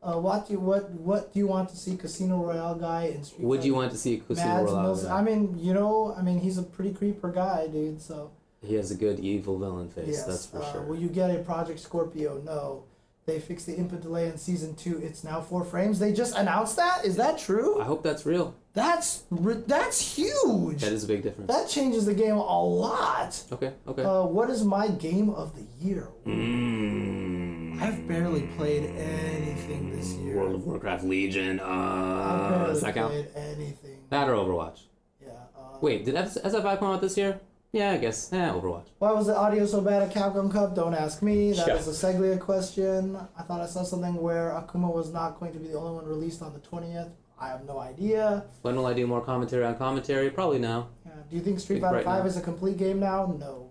Uh, 0.03 0.19
what 0.19 0.47
do 0.47 0.53
you 0.53 0.61
what 0.61 0.89
what 0.91 1.33
do 1.33 1.39
you 1.41 1.49
want 1.49 1.69
to 1.69 1.77
see 1.77 1.97
Casino 1.97 2.37
Royale 2.45 2.77
guy 2.77 3.07
in 3.07 3.25
Street 3.25 3.45
Would 3.45 3.65
you 3.65 3.75
want 3.75 3.91
to 3.91 3.99
see 3.99 4.19
Casino 4.19 4.47
Mads 4.47 4.71
Royale? 4.71 4.95
Mikkelsen- 4.95 5.11
I 5.11 5.23
mean, 5.23 5.59
you 5.59 5.75
know, 5.75 6.15
I 6.17 6.23
mean, 6.23 6.39
he's 6.39 6.59
a 6.59 6.63
pretty 6.63 6.93
creeper 6.93 7.33
guy, 7.33 7.67
dude. 7.67 8.01
So 8.01 8.31
He 8.67 8.75
has 8.75 8.91
a 8.91 8.95
good 8.97 9.21
evil 9.21 9.59
villain 9.59 9.89
face, 9.89 10.09
yes. 10.09 10.25
that's 10.25 10.47
for 10.47 10.59
uh, 10.59 10.73
sure. 10.73 10.83
Will 10.83 10.97
you 10.99 11.09
get 11.09 11.31
a 11.31 11.39
Project 11.39 11.79
Scorpio? 11.81 12.41
No. 12.45 12.85
They 13.27 13.41
fixed 13.41 13.67
the 13.67 13.75
input 13.77 14.03
delay 14.03 14.27
in 14.29 14.39
season 14.39 14.77
two. 14.77 15.01
It's 15.03 15.25
now 15.25 15.41
four 15.41 15.65
frames. 15.65 15.99
They 15.99 16.13
just 16.13 16.37
announced 16.37 16.77
that. 16.77 17.05
Is 17.05 17.17
that 17.17 17.39
true? 17.39 17.81
I 17.81 17.85
hope 17.85 18.05
that's 18.05 18.25
real. 18.25 18.55
That's 18.73 19.25
that's 19.67 20.17
huge. 20.17 20.81
That 20.83 20.93
is 20.93 21.03
a 21.03 21.09
big 21.09 21.23
difference. 21.25 21.51
That 21.51 21.69
changes 21.69 22.07
the 22.07 22.15
game 22.15 22.37
a 22.37 22.65
lot. 22.65 23.43
Okay, 23.51 23.73
okay. 23.89 24.03
Uh, 24.05 24.23
what 24.27 24.49
is 24.49 24.63
my 24.65 24.87
game 24.89 25.31
of 25.31 25.57
the 25.57 25.67
year? 25.85 26.09
mm. 26.25 27.81
I've 27.81 28.07
barely 28.07 28.43
played 28.57 28.85
anything 28.97 29.91
this 29.91 30.13
year. 30.15 30.37
World 30.37 30.55
of 30.55 30.67
Warcraft 30.67 31.05
Legion. 31.05 31.59
I've 31.61 31.69
Uh, 31.69 32.49
barely 32.51 32.67
does 32.75 32.81
that 32.83 32.95
count? 32.95 33.13
played 33.13 33.29
anything. 33.35 33.99
That 34.11 34.29
or 34.29 34.35
Overwatch? 34.35 34.83
Yeah. 35.21 35.31
Uh, 35.57 35.79
Wait, 35.81 36.05
did 36.05 36.15
SF5 36.15 36.79
come 36.79 36.89
out 36.95 37.01
this 37.01 37.17
year? 37.19 37.41
Yeah, 37.73 37.91
I 37.93 37.97
guess. 37.99 38.31
Yeah, 38.33 38.51
Overwatch. 38.53 38.87
Why 38.99 39.13
was 39.13 39.27
the 39.27 39.37
audio 39.37 39.67
so 39.67 39.81
bad 39.81 40.03
at 40.03 40.15
Capcom 40.15 40.51
Cup? 40.51 40.75
Don't 40.75 40.95
ask 40.95 41.21
me. 41.23 41.53
That 41.53 41.67
Yeah. 41.69 41.75
is 41.77 41.89
a 41.89 41.91
Seglia 42.07 42.41
question. 42.41 43.19
I 43.39 43.43
thought 43.43 43.61
I 43.61 43.67
saw 43.67 43.83
something 43.83 44.15
where 44.17 44.51
Akuma 44.51 44.93
was 44.93 45.13
not 45.13 45.39
going 45.39 45.53
to 45.53 45.59
be 45.59 45.69
the 45.69 45.79
only 45.79 45.93
one 45.97 46.07
released 46.07 46.41
on 46.43 46.53
the 46.55 46.61
20th. 46.61 47.11
I 47.39 47.49
have 47.49 47.65
no 47.67 47.79
idea. 47.79 48.45
When 48.63 48.77
will 48.77 48.87
I 48.87 48.95
do 48.95 49.07
more 49.07 49.21
commentary 49.21 49.65
on 49.65 49.77
commentary? 49.77 50.31
Probably 50.31 50.59
now. 50.59 50.89
Yeah. 51.05 51.13
Do 51.29 51.37
you 51.37 51.43
think 51.43 51.61
Street 51.61 51.77
Think 51.77 51.85
Fighter 51.85 51.97
right 51.97 52.05
5 52.05 52.23
now. 52.23 52.29
is 52.29 52.37
a 52.39 52.41
complete 52.41 52.79
game 52.79 52.99
now? 53.01 53.35
No. 53.39 53.67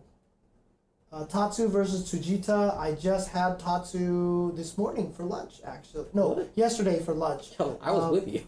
Uh, 1.12 1.26
Tatsu 1.26 1.68
versus 1.70 2.04
Tsujita. 2.04 2.78
I 2.78 2.92
just 2.94 3.30
had 3.30 3.58
Tatsu 3.58 4.52
this 4.56 4.78
morning 4.78 5.12
for 5.14 5.24
lunch, 5.24 5.62
actually. 5.66 6.06
No, 6.14 6.30
What? 6.30 6.50
yesterday 6.56 7.00
for 7.00 7.14
lunch. 7.16 7.54
Yo, 7.58 7.80
I 7.82 7.92
was 7.92 8.04
Um, 8.04 8.12
with 8.12 8.28
you. 8.28 8.42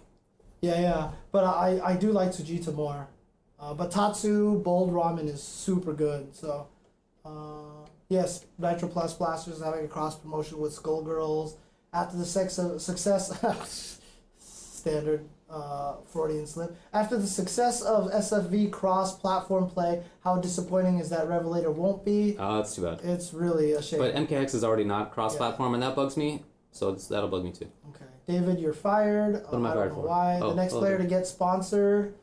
Yeah, 0.62 0.80
yeah. 0.82 1.12
But 1.32 1.46
I, 1.46 1.80
I 1.84 1.96
do 1.96 2.12
like 2.12 2.30
Tsujita 2.30 2.76
more. 2.76 3.08
Uh, 3.60 3.74
but 3.74 3.92
Tatsu 3.92 4.60
Bold 4.62 4.92
Ramen 4.92 5.28
is 5.28 5.42
super 5.42 5.94
good. 5.94 6.36
So, 6.36 6.68
uh, 7.26 7.88
yes, 8.10 8.46
Nitro 8.58 8.88
Plus 8.88 9.14
Blasters 9.14 9.56
is 9.56 9.64
having 9.64 9.86
a 9.86 9.88
cross 9.88 10.18
promotion 10.18 10.60
with 10.60 10.76
Skullgirls. 10.76 11.56
After 11.94 12.18
the 12.18 12.26
sex 12.26 12.58
of, 12.60 12.82
success, 12.82 14.00
standard 14.40 15.28
uh, 15.50 15.96
Freudian 16.06 16.46
slip. 16.46 16.76
After 16.94 17.18
the 17.18 17.28
success 17.28 17.82
of 17.82 18.12
SFV 18.12 18.72
cross 18.72 19.18
platform 19.18 19.70
play, 19.70 20.04
how 20.24 20.38
disappointing 20.38 21.00
is 21.00 21.10
that 21.10 21.28
Revelator 21.28 21.72
won't 21.72 22.04
be? 22.04 22.36
Oh, 22.38 22.58
that's 22.58 22.76
too 22.76 22.84
bad. 22.84 23.00
It's 23.04 23.34
really 23.34 23.74
a 23.74 23.82
shame. 23.82 24.00
But 24.00 24.16
MKX 24.16 24.56
is 24.56 24.64
already 24.64 24.84
not 24.84 25.12
cross-platform, 25.12 25.74
and 25.74 25.84
that 25.84 25.96
bugs 25.96 26.18
me. 26.18 26.44
So 26.72 26.90
it's, 26.90 27.08
that'll 27.08 27.30
bug 27.30 27.44
me 27.44 27.52
too. 27.52 27.72
okay, 27.90 28.06
David, 28.28 28.60
you're 28.60 28.74
fired. 28.74 29.44
What 29.46 29.54
am 29.56 29.66
I 29.66 29.72
I 29.72 29.74
fired 29.74 29.90
don't 29.90 29.98
know 29.98 30.04
for? 30.04 30.08
why. 30.08 30.40
Oh, 30.42 30.50
the 30.50 30.56
next 30.56 30.74
oh, 30.74 30.80
player 30.80 30.98
to 30.98 31.06
get 31.06 31.26
sponsored. 31.26 32.14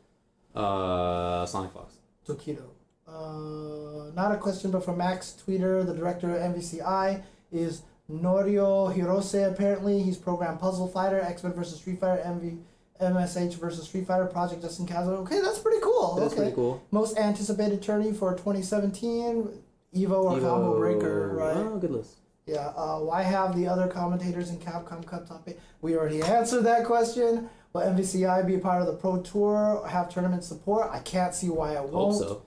Uh, 0.54 1.44
Sonic 1.46 1.72
Fox. 1.72 1.94
Tokido. 2.26 2.62
Uh, 3.06 4.10
not 4.14 4.32
a 4.32 4.36
question, 4.38 4.70
but 4.70 4.84
from 4.84 4.98
Max 4.98 5.42
Tweeter, 5.46 5.86
the 5.86 5.94
director 5.94 6.34
of 6.34 6.54
MVCI, 6.54 7.22
is 7.52 7.82
Norio 8.10 8.94
Hirose. 8.94 9.50
Apparently, 9.50 10.02
he's 10.02 10.16
programmed 10.16 10.60
Puzzle 10.60 10.88
Fighter, 10.88 11.20
X 11.20 11.42
Men 11.42 11.52
versus 11.52 11.78
Street 11.78 12.00
Fighter, 12.00 12.22
MV, 12.24 12.58
MSH 13.00 13.54
versus 13.54 13.86
Street 13.86 14.06
Fighter, 14.06 14.26
Project 14.26 14.62
Justin 14.62 14.86
Kazo. 14.86 15.18
Okay, 15.18 15.40
that's 15.40 15.58
pretty 15.58 15.80
cool. 15.82 16.14
That's 16.14 16.32
okay. 16.32 16.42
pretty 16.42 16.54
cool. 16.54 16.82
Most 16.90 17.18
anticipated 17.18 17.82
tourney 17.82 18.12
for 18.12 18.32
2017, 18.32 19.48
Evo 19.94 20.10
or 20.10 20.40
Combo 20.40 20.78
Breaker, 20.78 21.34
right? 21.34 21.56
Oh, 21.56 21.78
good 21.78 21.90
list. 21.90 22.18
Yeah. 22.46 22.72
Uh, 22.76 22.98
why 22.98 23.22
have 23.22 23.56
the 23.56 23.66
other 23.66 23.88
commentators 23.88 24.50
in 24.50 24.58
Capcom 24.58 25.06
Cup 25.06 25.26
top 25.26 25.48
eight? 25.48 25.58
We 25.80 25.96
already 25.96 26.22
answered 26.38 26.62
that 26.62 26.84
question. 26.84 27.48
Will 27.74 27.82
MVCI 27.82 28.46
be 28.46 28.54
a 28.54 28.58
part 28.60 28.80
of 28.82 28.86
the 28.86 28.92
Pro 28.94 29.20
Tour? 29.20 29.84
Have 29.88 30.08
tournament 30.08 30.44
support? 30.44 30.88
I 30.92 31.00
can't 31.00 31.34
see 31.34 31.48
why 31.48 31.74
it 31.74 31.82
won't. 31.88 32.16
so. 32.16 32.42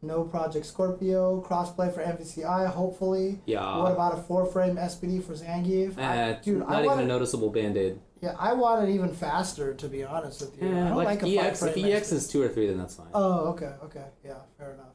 No 0.00 0.22
Project 0.22 0.64
Scorpio. 0.66 1.42
Crossplay 1.42 1.92
for 1.92 2.00
MVCI, 2.00 2.68
hopefully. 2.68 3.40
Yeah. 3.46 3.78
What 3.78 3.90
about 3.90 4.16
a 4.16 4.22
four 4.22 4.46
frame 4.46 4.76
SPD 4.76 5.20
for 5.20 5.32
Zangief? 5.32 5.98
I- 5.98 6.30
Uh, 6.30 6.38
dude, 6.40 6.60
not 6.60 6.70
I 6.70 6.84
even 6.84 7.00
a 7.00 7.04
noticeable 7.06 7.50
band-aid. 7.50 7.98
yeah, 8.22 8.36
I 8.38 8.52
want 8.52 8.88
it 8.88 8.92
even 8.94 9.12
faster, 9.12 9.74
to 9.74 9.88
be 9.88 10.04
honest 10.04 10.40
with 10.42 10.62
you. 10.62 10.68
I 10.68 10.72
don't 10.90 10.96
like, 10.96 11.06
like, 11.06 11.22
a 11.24 11.26
EX. 11.40 11.60
If 11.64 11.76
EX 11.76 12.12
is 12.12 12.28
two 12.28 12.40
or 12.40 12.48
three, 12.48 12.68
then 12.68 12.78
that's 12.78 12.94
fine. 12.94 13.08
Oh, 13.12 13.48
okay, 13.48 13.72
okay, 13.82 14.04
yeah, 14.24 14.34
fair 14.56 14.74
enough. 14.74 14.94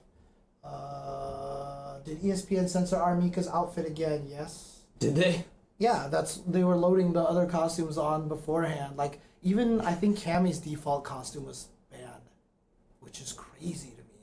Uh, 0.64 2.00
did 2.06 2.22
ESPN 2.22 2.70
censor 2.70 2.96
R. 2.96 3.18
Mika's 3.18 3.50
outfit 3.50 3.86
again? 3.86 4.28
Yes. 4.30 4.80
Did 5.00 5.16
they? 5.16 5.44
Yeah, 5.78 6.08
that's 6.10 6.38
they 6.48 6.64
were 6.64 6.78
loading 6.78 7.12
the 7.12 7.20
other 7.22 7.46
costumes 7.46 7.98
on 7.98 8.30
beforehand. 8.30 8.96
Like 8.96 9.20
even 9.44 9.82
I 9.82 9.94
think 9.94 10.18
Cammy's 10.18 10.60
default 10.60 11.04
costume 11.04 11.46
was 11.46 11.68
banned, 11.92 12.30
which 13.02 13.20
is 13.22 13.34
crazy 13.34 13.90
to 13.92 14.02
me. 14.04 14.20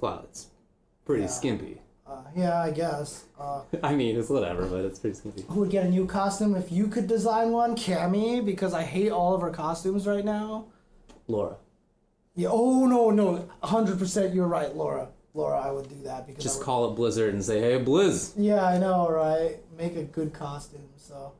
Wow, 0.00 0.22
it's 0.24 0.48
pretty 1.04 1.22
Yeah. 1.22 1.28
skimpy. 1.28 1.80
Uh, 2.06 2.22
yeah, 2.36 2.60
I 2.62 2.70
guess. 2.70 3.24
Uh, 3.38 3.62
I 3.82 3.94
mean, 3.94 4.16
it's 4.18 4.28
whatever, 4.28 4.66
but 4.66 4.84
it's 4.84 4.98
pretty 4.98 5.16
skimpy. 5.16 5.42
who 5.48 5.60
would 5.60 5.70
get 5.70 5.86
a 5.86 5.90
new 5.90 6.06
costume 6.06 6.54
if 6.54 6.70
you 6.70 6.86
could 6.86 7.06
design 7.06 7.50
one? 7.52 7.74
Cammy, 7.76 8.44
because 8.44 8.74
I 8.74 8.82
hate 8.82 9.10
all 9.10 9.34
of 9.34 9.40
her 9.40 9.50
costumes 9.50 10.06
right 10.06 10.24
now. 10.24 10.66
Laura. 11.28 11.56
Yeah. 12.34 12.48
Oh 12.50 12.84
no, 12.86 13.10
no, 13.10 13.48
hundred 13.62 13.98
percent. 13.98 14.34
You're 14.34 14.48
right, 14.48 14.74
Laura. 14.76 15.08
Laura, 15.32 15.58
I 15.60 15.70
would 15.72 15.88
do 15.88 16.00
that 16.04 16.26
because 16.26 16.44
Just 16.44 16.58
would- 16.58 16.64
call 16.64 16.92
it 16.92 16.94
Blizzard 16.96 17.32
and 17.34 17.42
say, 17.44 17.60
hey, 17.60 17.82
Blizz. 17.84 18.34
Yeah, 18.36 18.64
I 18.64 18.78
know, 18.78 19.08
right? 19.10 19.58
Make 19.76 19.96
a 19.96 20.04
good 20.04 20.32
costume. 20.32 20.88
So, 20.96 21.32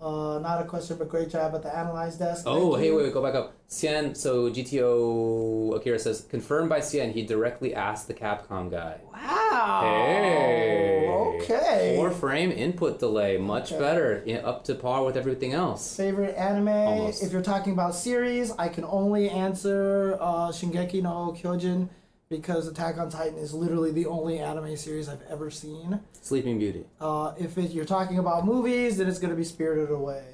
uh, 0.00 0.38
not 0.40 0.60
a 0.60 0.64
question, 0.64 0.96
but 0.98 1.08
great 1.08 1.28
job 1.30 1.54
at 1.54 1.62
the 1.62 1.74
analyze 1.74 2.16
desk. 2.16 2.44
Oh, 2.46 2.72
Thank 2.72 2.82
hey, 2.82 2.86
you. 2.88 2.96
wait, 2.96 3.04
wait, 3.04 3.12
go 3.14 3.22
back 3.22 3.34
up. 3.34 3.54
Cien, 3.68 4.16
so 4.16 4.50
GTO 4.50 5.74
Akira 5.76 5.98
says, 5.98 6.26
confirmed 6.30 6.68
by 6.68 6.80
Cien, 6.80 7.12
he 7.12 7.22
directly 7.24 7.74
asked 7.74 8.06
the 8.08 8.14
Capcom 8.14 8.70
guy. 8.70 9.00
Wow. 9.12 9.80
Hey. 10.04 11.08
Okay. 11.08 11.94
Four 11.96 12.10
frame 12.10 12.50
input 12.52 12.98
delay, 12.98 13.36
much 13.38 13.72
Okay. 13.72 13.80
better, 13.80 14.22
yeah, 14.26 14.36
up 14.38 14.64
to 14.64 14.74
par 14.74 15.04
with 15.04 15.16
everything 15.16 15.52
else. 15.52 15.96
Favorite 15.96 16.36
anime? 16.36 16.68
Almost. 16.68 17.22
If 17.22 17.32
you're 17.32 17.42
talking 17.42 17.72
about 17.72 17.94
series, 17.94 18.52
I 18.58 18.68
can 18.68 18.84
only 18.84 19.28
answer 19.30 20.16
uh, 20.20 20.48
Shingeki 20.50 21.02
no 21.02 21.34
Kyojin 21.36 21.88
because 22.28 22.66
Attack 22.66 22.98
on 22.98 23.10
Titan 23.10 23.38
is 23.38 23.54
literally 23.54 23.92
the 23.92 24.06
only 24.06 24.38
anime 24.38 24.76
series 24.76 25.08
I've 25.08 25.22
ever 25.30 25.50
seen. 25.50 26.00
Sleeping 26.20 26.58
Beauty, 26.58 26.84
Uh, 27.00 27.34
if 27.38 27.56
it, 27.56 27.70
you're 27.70 27.84
talking 27.84 28.18
about 28.18 28.44
movies, 28.44 28.96
then 28.96 29.08
it's 29.08 29.18
going 29.18 29.30
to 29.30 29.36
be 29.36 29.44
Spirited 29.44 29.90
Away. 29.90 30.24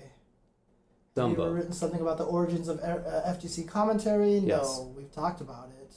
Have 1.16 1.28
you 1.31 1.43
ever 1.43 1.52
written 1.52 1.73
something 1.73 2.01
about 2.01 2.16
the 2.16 2.24
origins 2.24 2.69
of 2.69 2.78
uh, 2.81 3.23
FGC 3.27 3.69
commentary? 3.69 4.39
Yes. 4.39 4.78
No, 4.78 4.94
we've 4.97 5.12
talked 5.12 5.43
about 5.43 5.69
it. 5.69 5.93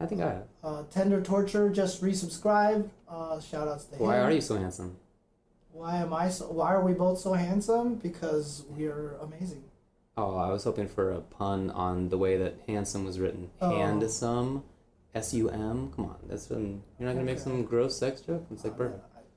I 0.00 0.06
think 0.06 0.20
I 0.20 0.28
have. 0.28 0.42
Uh, 0.62 0.82
Tender 0.92 1.20
Torture 1.20 1.68
just 1.70 2.00
resubscribed. 2.00 2.88
Uh, 3.08 3.40
shout 3.40 3.66
outs 3.66 3.86
to 3.86 3.96
Why 3.96 4.18
him. 4.18 4.26
are 4.26 4.30
you 4.30 4.40
so 4.40 4.56
handsome? 4.56 4.96
Why 5.72 5.96
am 5.96 6.12
I 6.14 6.28
so? 6.28 6.46
Why 6.52 6.68
are 6.72 6.84
we 6.84 6.92
both 6.92 7.18
so 7.18 7.32
handsome? 7.32 7.96
Because 7.96 8.64
we're 8.68 9.16
amazing. 9.20 9.64
Oh, 10.16 10.36
I 10.36 10.50
was 10.50 10.62
hoping 10.62 10.86
for 10.86 11.10
a 11.10 11.20
pun 11.20 11.70
on 11.70 12.08
the 12.08 12.18
way 12.18 12.36
that 12.36 12.60
handsome 12.68 13.04
was 13.04 13.18
written. 13.18 13.50
Oh. 13.60 13.76
Handsome, 13.76 14.62
S 15.18 15.34
U 15.34 15.48
M. 15.50 15.90
Come 15.94 16.04
on, 16.06 16.16
that's 16.28 16.46
been, 16.46 16.82
you're 16.98 17.08
not 17.08 17.14
gonna 17.14 17.24
make 17.26 17.38
some 17.38 17.64
gross 17.64 17.98
sex 17.98 18.20
joke. 18.20 18.46
It's 18.50 18.64
like. 18.64 18.74
I 18.80 18.88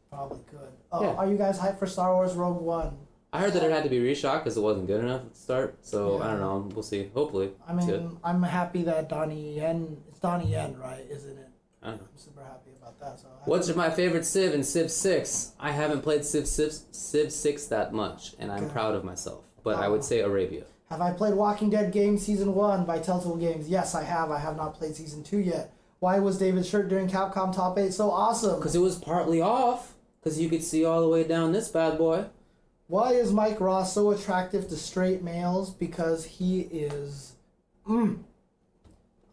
probably 0.10 0.40
could. 0.50 0.60
Uh, 0.92 1.00
Yeah. 1.02 1.14
Are 1.20 1.28
you 1.28 1.38
guys 1.38 1.58
hyped 1.60 1.80
for 1.80 1.88
Star 1.88 2.14
Wars 2.14 2.34
Rogue 2.34 2.62
One? 2.62 2.98
I 3.34 3.40
heard 3.40 3.54
that 3.54 3.64
it 3.64 3.72
had 3.72 3.84
to 3.84 3.90
be 3.90 4.00
reshot 4.00 4.40
because 4.40 4.58
it 4.58 4.62
wasn't 4.62 4.88
good 4.88 5.00
enough 5.04 5.22
at 5.22 5.34
the 5.34 5.40
start. 5.40 5.78
So 5.82 6.22
I 6.22 6.28
don't 6.32 6.42
know. 6.42 6.70
We'll 6.74 6.84
see. 6.84 7.10
Hopefully, 7.14 7.52
I 7.66 7.74
it's 7.74 7.86
mean, 7.86 7.90
good. 7.96 8.18
I'm 8.24 8.44
happy 8.44 8.84
that 8.84 9.08
Donnie 9.10 9.56
Yen. 9.56 9.98
It's 10.10 10.20
Donnie 10.20 10.52
Yen, 10.52 10.78
right? 10.78 11.06
Isn't 11.10 11.38
it? 11.38 11.48
I 11.82 11.88
don't 11.92 12.02
know. 12.02 12.08
I'm 12.12 12.18
super 12.18 12.44
happy 12.44 12.72
about 12.80 13.00
that. 13.00 13.20
So 13.22 13.28
What's 13.46 13.74
my 13.76 13.90
favorite 13.90 14.26
Civ 14.26 14.54
in 14.54 14.64
Civ 14.64 14.92
Six? 14.92 15.54
I 15.60 15.72
haven't 15.72 16.02
played 16.02 16.26
Civ 16.26 16.46
Civ, 16.46 16.74
Civ 16.92 17.32
Six 17.32 17.66
that 17.68 17.94
much, 17.94 18.36
and 18.38 18.52
I'm 18.52 18.70
proud 18.70 18.96
of 18.96 19.04
myself. 19.06 19.46
But 19.64 19.78
I 19.78 19.88
would 19.88 20.04
say 20.04 20.20
Arabia. 20.20 20.66
Have 20.92 21.00
I 21.00 21.12
played 21.14 21.36
Walking 21.36 21.70
Dead 21.70 21.94
Game 21.94 22.18
Season 22.18 22.54
1 22.54 22.84
by 22.84 23.00
Telltale 23.00 23.38
Games? 23.38 23.70
Yes, 23.70 23.96
I 23.96 24.04
have. 24.04 24.30
I 24.30 24.40
have 24.40 24.58
not 24.58 24.74
played 24.74 24.94
Season 24.94 25.24
2 25.24 25.38
yet. 25.40 25.74
Why 26.00 26.20
was 26.20 26.38
David's 26.38 26.68
shirt 26.68 26.90
during 26.90 27.08
Capcom 27.08 27.56
Top 27.56 27.78
8 27.80 27.94
so 27.94 28.12
awesome? 28.12 28.58
Because 28.60 28.76
it 28.76 28.82
was 28.82 28.98
partly 28.98 29.40
off. 29.40 29.94
Because 30.22 30.38
you 30.38 30.50
could 30.50 30.64
see 30.64 30.84
all 30.84 31.00
the 31.00 31.08
way 31.08 31.24
down 31.24 31.54
this 31.54 31.70
bad 31.70 31.98
boy. 31.98 32.26
Why 32.88 33.14
is 33.14 33.32
Mike 33.32 33.62
Ross 33.62 33.94
so 33.94 34.12
attractive 34.12 34.68
to 34.68 34.76
straight 34.76 35.24
males? 35.24 35.70
Because 35.74 36.26
he 36.26 36.60
is. 36.62 37.36
Mm. 37.88 38.24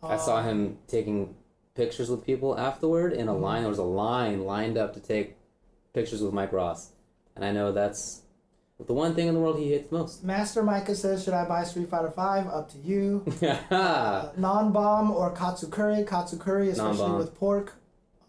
I 0.00 0.16
saw 0.16 0.36
Uh, 0.36 0.42
him 0.44 0.78
taking 0.86 1.34
pictures 1.74 2.08
with 2.08 2.24
people 2.24 2.56
afterward 2.56 3.12
in 3.12 3.26
a 3.26 3.32
Mm-hmm. 3.32 3.42
line. 3.42 3.60
There 3.62 3.68
was 3.68 3.78
a 3.78 3.82
line 3.82 4.44
lined 4.44 4.78
up 4.78 4.94
to 4.94 5.00
take 5.00 5.36
pictures 5.92 6.22
with 6.22 6.32
Mike 6.32 6.52
Ross, 6.52 6.92
and 7.34 7.44
I 7.44 7.50
know 7.50 7.72
that's 7.72 8.22
the 8.86 8.92
one 8.94 9.14
thing 9.14 9.26
in 9.28 9.34
the 9.34 9.40
world 9.40 9.58
he 9.58 9.70
hates 9.72 9.90
most. 9.90 10.22
Master 10.24 10.62
Micah 10.62 10.94
says, 10.94 11.24
Should 11.24 11.34
I 11.34 11.44
buy 11.46 11.64
Street 11.64 11.88
Fighter 11.90 12.10
5? 12.10 12.46
Up 12.46 12.70
to 12.72 12.78
you. 12.78 13.24
Uh, 13.70 14.30
Non 14.36 14.72
bomb 14.72 15.10
or 15.10 15.34
katsukuri? 15.34 16.06
Katsukuri, 16.06 16.68
especially 16.70 16.98
Non-bomb. 16.98 17.18
with 17.18 17.34
pork. 17.34 17.74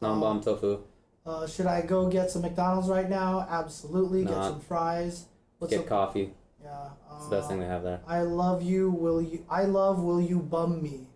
Non 0.01 0.19
bomb 0.19 0.41
tofu. 0.41 0.79
Uh, 1.25 1.45
should 1.45 1.67
I 1.67 1.81
go 1.81 2.09
get 2.09 2.31
some 2.31 2.41
McDonald's 2.41 2.89
right 2.89 3.09
now? 3.09 3.45
Absolutely. 3.49 4.23
Get 4.23 4.31
Nah. 4.31 4.49
some 4.49 4.59
fries. 4.61 5.25
What's 5.59 5.71
Get 5.71 5.81
up? 5.81 5.87
coffee. 5.87 6.33
Yeah. 6.63 6.89
It's 7.15 7.25
the 7.27 7.35
best 7.35 7.45
uh, 7.45 7.49
thing 7.49 7.59
they 7.59 7.65
have 7.67 7.83
there. 7.83 7.99
I 8.07 8.21
love 8.21 8.63
you. 8.63 8.89
Will 8.89 9.21
you? 9.21 9.45
I 9.49 9.63
love. 9.65 9.99
Will 10.01 10.21
you 10.21 10.39
bum 10.39 10.81
me? 10.81 11.07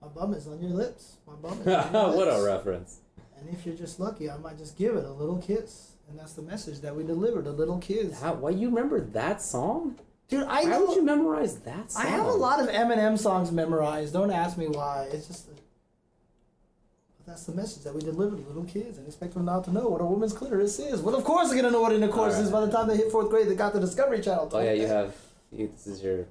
My 0.00 0.08
bum 0.08 0.32
is 0.34 0.46
on 0.46 0.60
your 0.62 0.70
lips. 0.70 1.16
My 1.26 1.34
bum 1.34 1.60
is 1.60 1.66
on 1.66 1.92
your 1.92 2.02
lips. 2.04 2.16
what 2.16 2.28
a 2.28 2.42
reference. 2.44 3.00
And 3.38 3.48
if 3.50 3.66
you're 3.66 3.74
just 3.76 4.00
lucky, 4.00 4.30
I 4.30 4.36
might 4.38 4.56
just 4.58 4.76
give 4.78 4.96
it 4.96 5.04
a 5.04 5.10
little 5.12 5.38
kiss. 5.38 5.90
And 6.08 6.18
that's 6.18 6.34
the 6.34 6.42
message 6.42 6.80
that 6.80 6.94
we 6.94 7.02
deliver 7.02 7.42
to 7.42 7.50
little 7.50 7.78
kids. 7.78 8.20
How, 8.20 8.34
why 8.34 8.50
you 8.50 8.68
remember 8.68 9.00
that 9.00 9.42
song? 9.42 9.98
Dude, 10.28 10.44
I 10.44 10.62
How 10.62 10.68
know. 10.68 10.86
would 10.86 10.96
you 10.96 11.02
memorize 11.02 11.58
that 11.60 11.92
song? 11.92 12.02
I 12.02 12.08
have 12.08 12.26
a 12.26 12.32
lot 12.32 12.60
of 12.60 12.68
Eminem 12.68 13.18
songs 13.18 13.52
memorized. 13.52 14.12
Don't 14.12 14.30
ask 14.30 14.56
me 14.56 14.68
why. 14.68 15.08
It's 15.12 15.26
just. 15.26 15.48
But 15.48 17.26
that's 17.26 17.44
the 17.44 17.54
message 17.54 17.84
that 17.84 17.94
we 17.94 18.00
deliver 18.00 18.36
to 18.36 18.42
little 18.42 18.64
kids 18.64 18.98
and 18.98 19.06
expect 19.06 19.34
them 19.34 19.44
not 19.44 19.64
to 19.64 19.72
know 19.72 19.88
what 19.88 20.00
a 20.00 20.04
woman's 20.04 20.32
clitoris 20.32 20.78
is. 20.78 21.00
Well, 21.00 21.14
of 21.14 21.24
course 21.24 21.48
they're 21.48 21.56
gonna 21.56 21.70
know 21.72 21.82
what 21.82 21.92
intercourse 21.92 22.38
is 22.38 22.50
by 22.50 22.60
the 22.64 22.70
time 22.70 22.88
they 22.88 22.96
hit 22.96 23.10
fourth 23.10 23.28
grade. 23.30 23.48
They 23.48 23.54
got 23.54 23.72
the 23.72 23.80
Discovery 23.80 24.20
Channel. 24.20 24.50
Oh 24.52 24.60
yeah, 24.60 24.72
you 24.72 24.86
have. 24.86 25.14
You, 25.52 25.68
this 25.68 25.86
is 25.86 26.02
your 26.02 26.26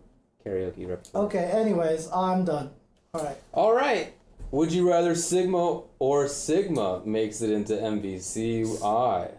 karaoke 0.46 0.88
repertoire. 0.88 1.26
Okay. 1.26 1.46
Anyways, 1.54 2.10
I'm 2.12 2.46
done. 2.46 2.72
All 3.14 3.24
right. 3.24 3.38
All 3.54 3.74
right. 3.74 4.14
Would 4.52 4.72
you 4.72 4.90
rather 4.90 5.16
Sigma 5.16 5.82
or 6.00 6.28
Sigma 6.28 7.02
makes 7.06 7.42
it 7.42 7.50
into 7.52 7.74
MVCI? 7.74 9.32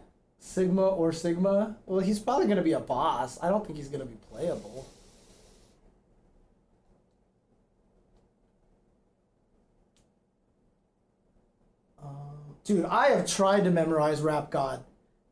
Sigma 0.45 0.87
or 0.87 1.11
Sigma? 1.11 1.75
Well, 1.87 2.01
he's 2.01 2.19
probably 2.19 2.47
gonna 2.47 2.63
be 2.63 2.73
a 2.73 2.81
boss. 2.81 3.39
I 3.43 3.49
don't 3.49 3.65
think 3.65 3.79
he's 3.79 3.89
gonna 3.89 4.05
be 4.05 4.19
playable. 4.31 4.87
Um, 12.03 12.57
dude, 12.65 12.85
I 12.85 13.09
have 13.09 13.27
tried 13.27 13.65
to 13.65 13.71
memorize 13.71 14.21
Rap 14.21 14.51
God. 14.51 14.85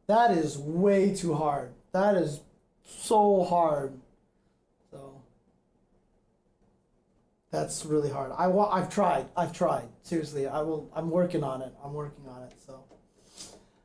That 0.06 0.30
is 0.30 0.58
way 0.58 1.14
too 1.14 1.34
hard. 1.34 1.72
That 1.92 2.16
is 2.16 2.40
so 2.86 3.44
hard. 3.44 3.92
So 4.90 5.20
that's 7.50 7.84
really 7.84 8.10
hard. 8.10 8.32
I 8.36 8.48
wa- 8.48 8.70
I've 8.70 8.88
tried. 8.88 9.26
I've 9.36 9.52
tried. 9.52 9.88
Seriously, 10.02 10.46
I 10.46 10.62
will. 10.62 10.90
I'm 10.94 11.10
working 11.10 11.44
on 11.44 11.62
it. 11.62 11.72
I'm 11.84 11.92
working 11.92 12.26
on 12.28 12.42
it. 12.44 12.52
So. 12.66 12.82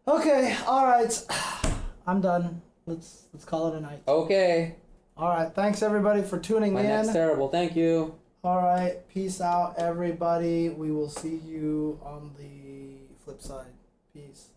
Okay. 0.07 0.55
All 0.65 0.85
right. 0.85 1.25
I'm 2.07 2.21
done. 2.21 2.61
Let's 2.85 3.25
let's 3.33 3.43
call 3.45 3.67
it 3.73 3.77
a 3.77 3.81
night. 3.81 4.03
Okay. 4.07 4.75
All 5.17 5.29
right. 5.29 5.53
Thanks 5.53 5.81
everybody 5.83 6.21
for 6.21 6.39
tuning 6.39 6.73
My 6.73 6.81
in. 6.81 6.87
neck's 6.87 7.11
terrible. 7.11 7.49
Thank 7.49 7.75
you. 7.75 8.15
All 8.43 8.61
right. 8.61 9.05
Peace 9.09 9.41
out, 9.41 9.75
everybody. 9.77 10.69
We 10.69 10.91
will 10.91 11.09
see 11.09 11.41
you 11.45 11.99
on 12.03 12.31
the 12.37 13.13
flip 13.25 13.41
side. 13.41 13.73
Peace. 14.13 14.47